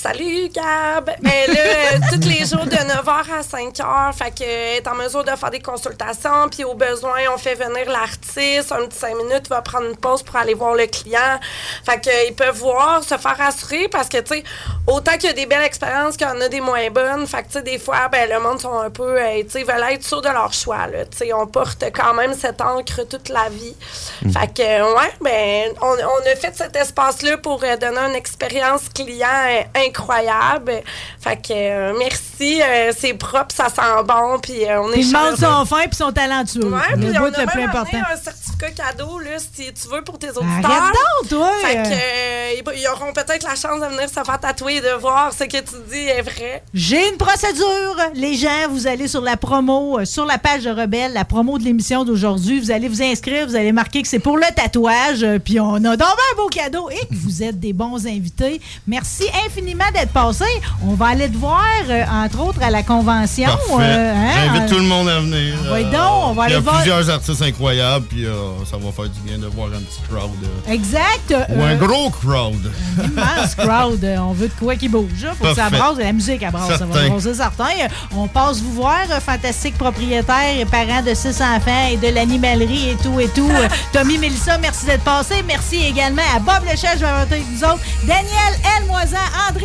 Salut 0.02 0.48
Gab! 0.48 1.12
Elle 1.26 1.52
est 1.52 1.54
là 1.54 1.60
euh, 1.60 1.98
tous 2.14 2.26
les 2.26 2.46
jours 2.46 2.64
de 2.64 2.72
9h 2.72 3.10
à 3.10 3.42
5h. 3.42 4.14
Fait 4.14 4.32
qu'elle 4.32 4.78
est 4.78 4.88
en 4.88 4.96
mesure 4.96 5.26
de 5.26 5.32
faire 5.32 5.52
des 5.52 5.60
consultations. 5.60 6.48
Puis 6.50 6.64
au 6.64 6.74
besoin, 6.74 7.18
on 7.36 7.38
fait 7.38 7.56
venir 7.56 7.92
l'artiste. 7.92 8.72
Un 8.72 8.88
petit 8.88 8.98
5 8.98 9.18
minutes, 9.18 9.42
il 9.48 9.50
va 9.50 9.62
prendre 9.62 9.88
une 9.88 9.98
pause 9.98 10.24
pour 10.24 10.38
aller 10.38 10.54
voir 10.54 10.74
le 10.76 10.86
client. 10.86 11.38
Fait 11.84 12.00
qu'ils 12.00 12.34
peuvent 12.34 12.56
voir, 12.56 13.04
se 13.04 13.18
faire 13.18 13.36
rassurer 13.36 13.90
parce 13.90 14.08
que, 14.08 14.20
tu 14.20 14.36
sais, 14.36 14.44
autant 14.88 15.18
qu'il 15.18 15.26
y 15.26 15.32
a 15.32 15.34
des 15.34 15.46
belles 15.46 15.66
expériences 15.66 16.16
qu'il 16.16 16.28
y 16.28 16.30
en 16.30 16.40
a 16.40 16.48
des 16.48 16.62
moins 16.62 16.90
bonnes. 16.92 17.28
Fait 17.28 17.44
que, 17.44 17.48
tu 17.48 17.54
sais, 17.56 17.62
des 17.62 17.78
fois, 17.78 18.08
ben, 18.10 18.30
le 18.30 18.40
monde 18.40 18.62
sont 18.62 18.80
un 18.80 18.90
peu, 18.90 19.22
euh, 19.22 19.44
tu 19.44 19.50
sais, 19.50 19.64
veulent 19.64 19.84
être 19.92 20.06
sûrs 20.06 20.22
de 20.22 20.30
leur 20.30 20.54
choix, 20.54 20.88
là. 20.88 21.04
Tu 21.08 21.18
sais, 21.18 21.34
on 21.34 21.46
porte 21.46 21.84
quand 21.94 22.14
même 22.14 22.34
cette 22.36 22.62
encre 22.62 23.06
toute 23.06 23.28
la 23.28 23.50
vie. 23.50 23.76
Fait 24.22 24.48
que, 24.54 24.62
euh, 24.62 24.96
ouais, 24.96 25.12
ben, 25.20 25.74
on, 25.82 25.88
on 25.88 26.32
a 26.32 26.36
fait 26.38 26.56
cet 26.56 26.78
espace-là 26.78 27.38
pour 27.38 27.62
euh, 27.66 27.76
donner 27.76 28.00
une 28.00 28.16
expérience 28.16 28.88
client 28.88 29.28
euh, 29.28 29.89
incroyable. 29.90 30.82
Fait 31.20 31.36
que, 31.36 31.52
euh, 31.54 31.94
merci. 31.98 32.62
Euh, 32.62 32.92
c'est 32.98 33.14
propre, 33.14 33.54
ça 33.56 33.70
sent 33.70 33.82
bon, 34.08 34.40
puis 34.42 34.66
euh, 34.66 34.82
on 34.82 34.92
est 34.92 34.98
monde 35.04 35.12
chaleureux. 35.12 35.36
sont 35.38 35.66
fins 35.66 35.88
puis 35.88 35.96
sont 35.96 36.12
talentueux. 36.12 36.64
Ouais, 36.72 36.80
puis 36.98 37.10
on 37.20 37.26
a 37.26 37.32
plus 37.48 37.60
même 37.60 37.70
important. 37.70 37.98
amené 37.98 38.14
un 38.14 38.18
certificat 38.18 38.72
cadeau, 38.72 39.20
là, 39.20 39.32
si 39.40 39.74
tu 39.74 39.88
veux, 39.92 40.04
pour 40.04 40.18
tes 40.18 40.30
auditeurs. 40.30 40.72
Arrête 40.72 40.94
donc, 41.22 41.30
toi! 41.30 41.50
Fait 41.62 41.76
que, 41.76 41.90
euh, 41.92 42.54
ils- 42.74 42.80
ils 42.82 42.88
auront 42.88 43.12
peut-être 43.14 43.44
la 43.44 43.56
chance 43.56 43.80
de 43.82 43.86
venir 43.88 44.08
se 44.08 44.14
faire 44.24 44.40
tatouer 44.40 44.76
et 44.78 44.82
de 44.82 44.94
voir 45.00 45.34
ce 45.34 45.44
que 45.44 45.58
tu 45.58 45.76
dis 45.92 45.98
est 46.08 46.22
vrai. 46.22 46.64
J'ai 46.74 47.10
une 47.10 47.18
procédure. 47.18 47.66
Les 48.14 48.36
gens, 48.36 48.68
vous 48.70 48.88
allez 48.88 49.08
sur 49.08 49.22
la 49.22 49.38
promo, 49.38 50.04
sur 50.06 50.26
la 50.26 50.38
page 50.38 50.64
de 50.64 50.70
Rebelle, 50.72 51.14
la 51.14 51.26
promo 51.26 51.58
de 51.58 51.64
l'émission 51.64 52.04
d'aujourd'hui. 52.06 52.60
Vous 52.60 52.72
allez 52.72 52.88
vous 52.88 53.02
inscrire, 53.02 53.48
vous 53.48 53.56
allez 53.56 53.72
marquer 53.72 54.02
que 54.02 54.08
c'est 54.08 54.20
pour 54.20 54.38
le 54.38 54.46
tatouage. 54.56 55.26
Puis 55.44 55.60
on 55.60 55.76
a 55.76 55.98
donc 55.98 56.08
un 56.32 56.36
beau 56.38 56.48
cadeau 56.48 56.90
et 56.90 57.00
que 57.08 57.14
vous 57.16 57.44
êtes 57.44 57.60
des 57.60 57.74
bons 57.74 58.06
invités. 58.08 58.62
Merci 58.88 59.26
infiniment 59.46 59.79
d'être 59.94 60.12
passé. 60.12 60.46
On 60.86 60.94
va 60.94 61.08
aller 61.08 61.30
te 61.30 61.38
voir, 61.38 61.64
euh, 61.90 62.04
entre 62.12 62.42
autres, 62.42 62.62
à 62.62 62.70
la 62.70 62.84
convention. 62.84 63.50
Euh, 63.80 64.14
hein, 64.14 64.32
J'invite 64.46 64.64
euh, 64.64 64.70
tout 64.70 64.76
le 64.82 64.88
monde 64.88 65.10
à 65.10 65.20
venir. 65.20 65.56
Ouais, 65.72 65.84
Euh, 65.86 65.92
donc, 65.92 66.28
on 66.28 66.34
va 66.34 66.48
Il 66.48 66.52
y 66.52 66.54
aller 66.54 66.56
a 66.56 66.60
voir- 66.60 66.76
plusieurs 66.82 67.10
artistes 67.10 67.42
incroyables, 67.42 68.06
puis 68.08 68.26
euh, 68.26 68.34
ça 68.70 68.78
va 68.78 68.92
faire 68.92 69.06
du 69.10 69.20
bien 69.22 69.38
de 69.38 69.48
voir 69.48 69.68
un 69.70 69.80
petit 69.82 70.02
crowd. 70.10 70.30
euh, 70.44 70.72
Exact. 70.72 71.34
ou 71.50 71.62
un 71.62 71.70
euh, 71.72 71.76
gros 71.78 72.10
crowd. 72.10 72.72
immense 73.04 73.56
crowd. 73.56 74.04
Euh, 74.04 74.18
On 74.20 74.34
veut 74.34 74.48
de 74.48 74.54
quoi 74.54 74.76
qui 74.76 74.88
bouge. 74.90 75.26
Pour 75.40 75.50
que 75.50 75.56
ça 75.56 75.64
Parfait. 75.70 75.78
brasse. 75.78 75.98
La 75.98 76.12
musique, 76.14 76.42
elle 76.44 76.52
brasse. 76.52 76.78
Ça 76.78 76.86
va 76.86 77.10
brasser 77.10 77.34
certain. 77.34 77.64
Euh, 77.82 77.88
On 78.16 78.28
passe 78.28 78.60
vous 78.60 78.74
voir, 78.74 79.00
euh, 79.12 79.20
fantastique 79.20 79.78
propriétaire 79.78 80.58
et 80.60 80.66
parent 80.66 81.02
de 81.06 81.14
six 81.14 81.42
enfants 81.42 81.88
et 81.92 81.98
de 81.98 82.14
l'animalerie 82.14 82.90
et 82.92 82.96
tout 82.96 83.20
et 83.20 83.28
tout. 83.30 83.50
Euh, 83.50 83.68
Tommy 83.94 84.18
Mélissa, 84.18 84.58
merci 84.58 84.86
d'être 84.86 85.04
passé. 85.04 85.44
Merci 85.48 85.84
également 85.86 86.22
à 86.36 86.40
Bob 86.40 86.64
Lechelle, 86.66 86.96
je 86.96 87.00
vais 87.06 87.06
avec 87.08 87.44
nous 87.52 87.64
autres. 87.64 87.80
Daniel 88.04 88.54
L. 88.80 88.86
Moisan, 88.88 89.18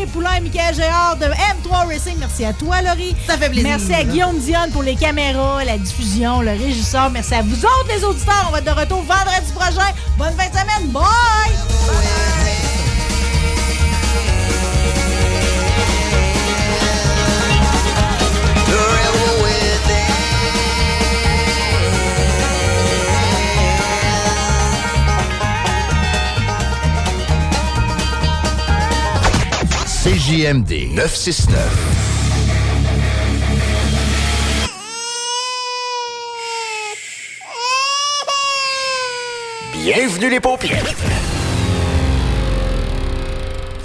André 0.05 0.13
Poulain, 0.13 0.41
Michael 0.41 0.75
Gérard 0.75 1.17
de 1.17 1.25
M3 1.25 1.87
Racing. 1.87 2.17
Merci 2.19 2.45
à 2.45 2.53
toi, 2.53 2.83
Laurie. 2.83 3.17
Ça 3.27 3.39
fait 3.39 3.49
plaisir. 3.49 3.71
Merci 3.71 3.95
à 3.95 4.05
Guillaume 4.05 4.39
Dionne 4.39 4.71
pour 4.71 4.83
les 4.83 4.97
caméras, 4.97 5.65
la 5.65 5.79
diffusion, 5.79 6.43
le 6.43 6.51
régisseur. 6.51 7.11
Merci 7.11 7.35
à 7.35 7.43
vous 7.43 7.65
autres, 7.65 7.89
les 7.89 8.05
auditeurs. 8.05 8.45
On 8.49 8.53
va 8.53 8.59
être 8.59 8.65
de 8.65 8.81
retour 8.81 9.03
vendredi 9.03 9.53
prochain. 9.55 9.93
Bonne 10.19 10.35
fin 10.37 10.49
de 10.49 10.53
semaine. 10.53 10.91
Bye! 10.91 12.64
CJMD 30.05 30.93
969. 30.93 31.57
Bienvenue 39.73 40.29
les 40.29 40.41
paupières. 40.41 40.85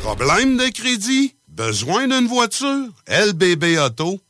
Problème 0.03 0.57
de 0.57 0.67
crédit? 0.73 1.35
Besoin 1.47 2.09
d'une 2.09 2.27
voiture? 2.27 2.89
lbbauto.com 3.07 4.28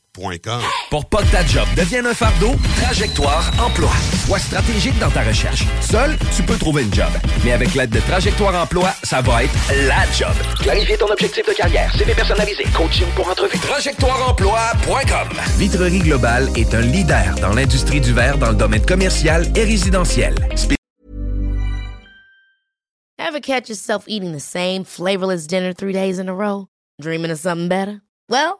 Pour 0.90 1.08
pas 1.08 1.22
que 1.22 1.30
ta 1.30 1.44
job 1.46 1.66
devienne 1.76 2.04
un 2.06 2.14
fardeau, 2.14 2.52
Trajectoire 2.82 3.48
Emploi. 3.64 3.90
Sois 4.26 4.40
stratégique 4.40 4.98
dans 4.98 5.08
ta 5.10 5.22
recherche. 5.22 5.64
Seul, 5.80 6.16
tu 6.36 6.42
peux 6.42 6.56
trouver 6.56 6.82
une 6.82 6.92
job. 6.92 7.08
Mais 7.44 7.52
avec 7.52 7.74
l'aide 7.74 7.90
de 7.90 8.00
Trajectoire 8.00 8.60
Emploi, 8.60 8.90
ça 9.04 9.20
va 9.22 9.44
être 9.44 9.52
la 9.86 10.10
job. 10.12 10.34
Clarifier 10.60 10.96
ton 10.98 11.06
objectif 11.10 11.46
de 11.46 11.52
carrière, 11.52 11.94
CV 11.96 12.12
personnalisé, 12.14 12.64
coaching 12.74 13.06
pour 13.14 13.28
entrevue. 13.28 13.56
TrajectoireEmploi.com 13.58 15.28
Vitrerie 15.58 16.00
Globale 16.00 16.48
est 16.56 16.74
un 16.74 16.80
leader 16.80 17.36
dans 17.40 17.54
l'industrie 17.54 18.00
du 18.00 18.12
verre 18.12 18.36
dans 18.36 18.50
le 18.50 18.56
domaine 18.56 18.84
commercial 18.84 19.46
et 19.56 19.62
résidentiel. 19.64 20.34
Spé- 20.56 20.74
Ever 23.18 23.40
catch 23.40 23.68
yourself 23.68 24.04
eating 24.08 24.32
the 24.36 24.40
same 24.40 24.84
flavorless 24.84 25.46
dinner 25.46 25.72
three 25.72 25.92
days 25.92 26.18
in 26.18 26.28
a 26.28 26.34
row? 26.34 26.66
Dreaming 27.00 27.30
of 27.30 27.38
something 27.38 27.68
better? 27.68 28.00
Well, 28.28 28.59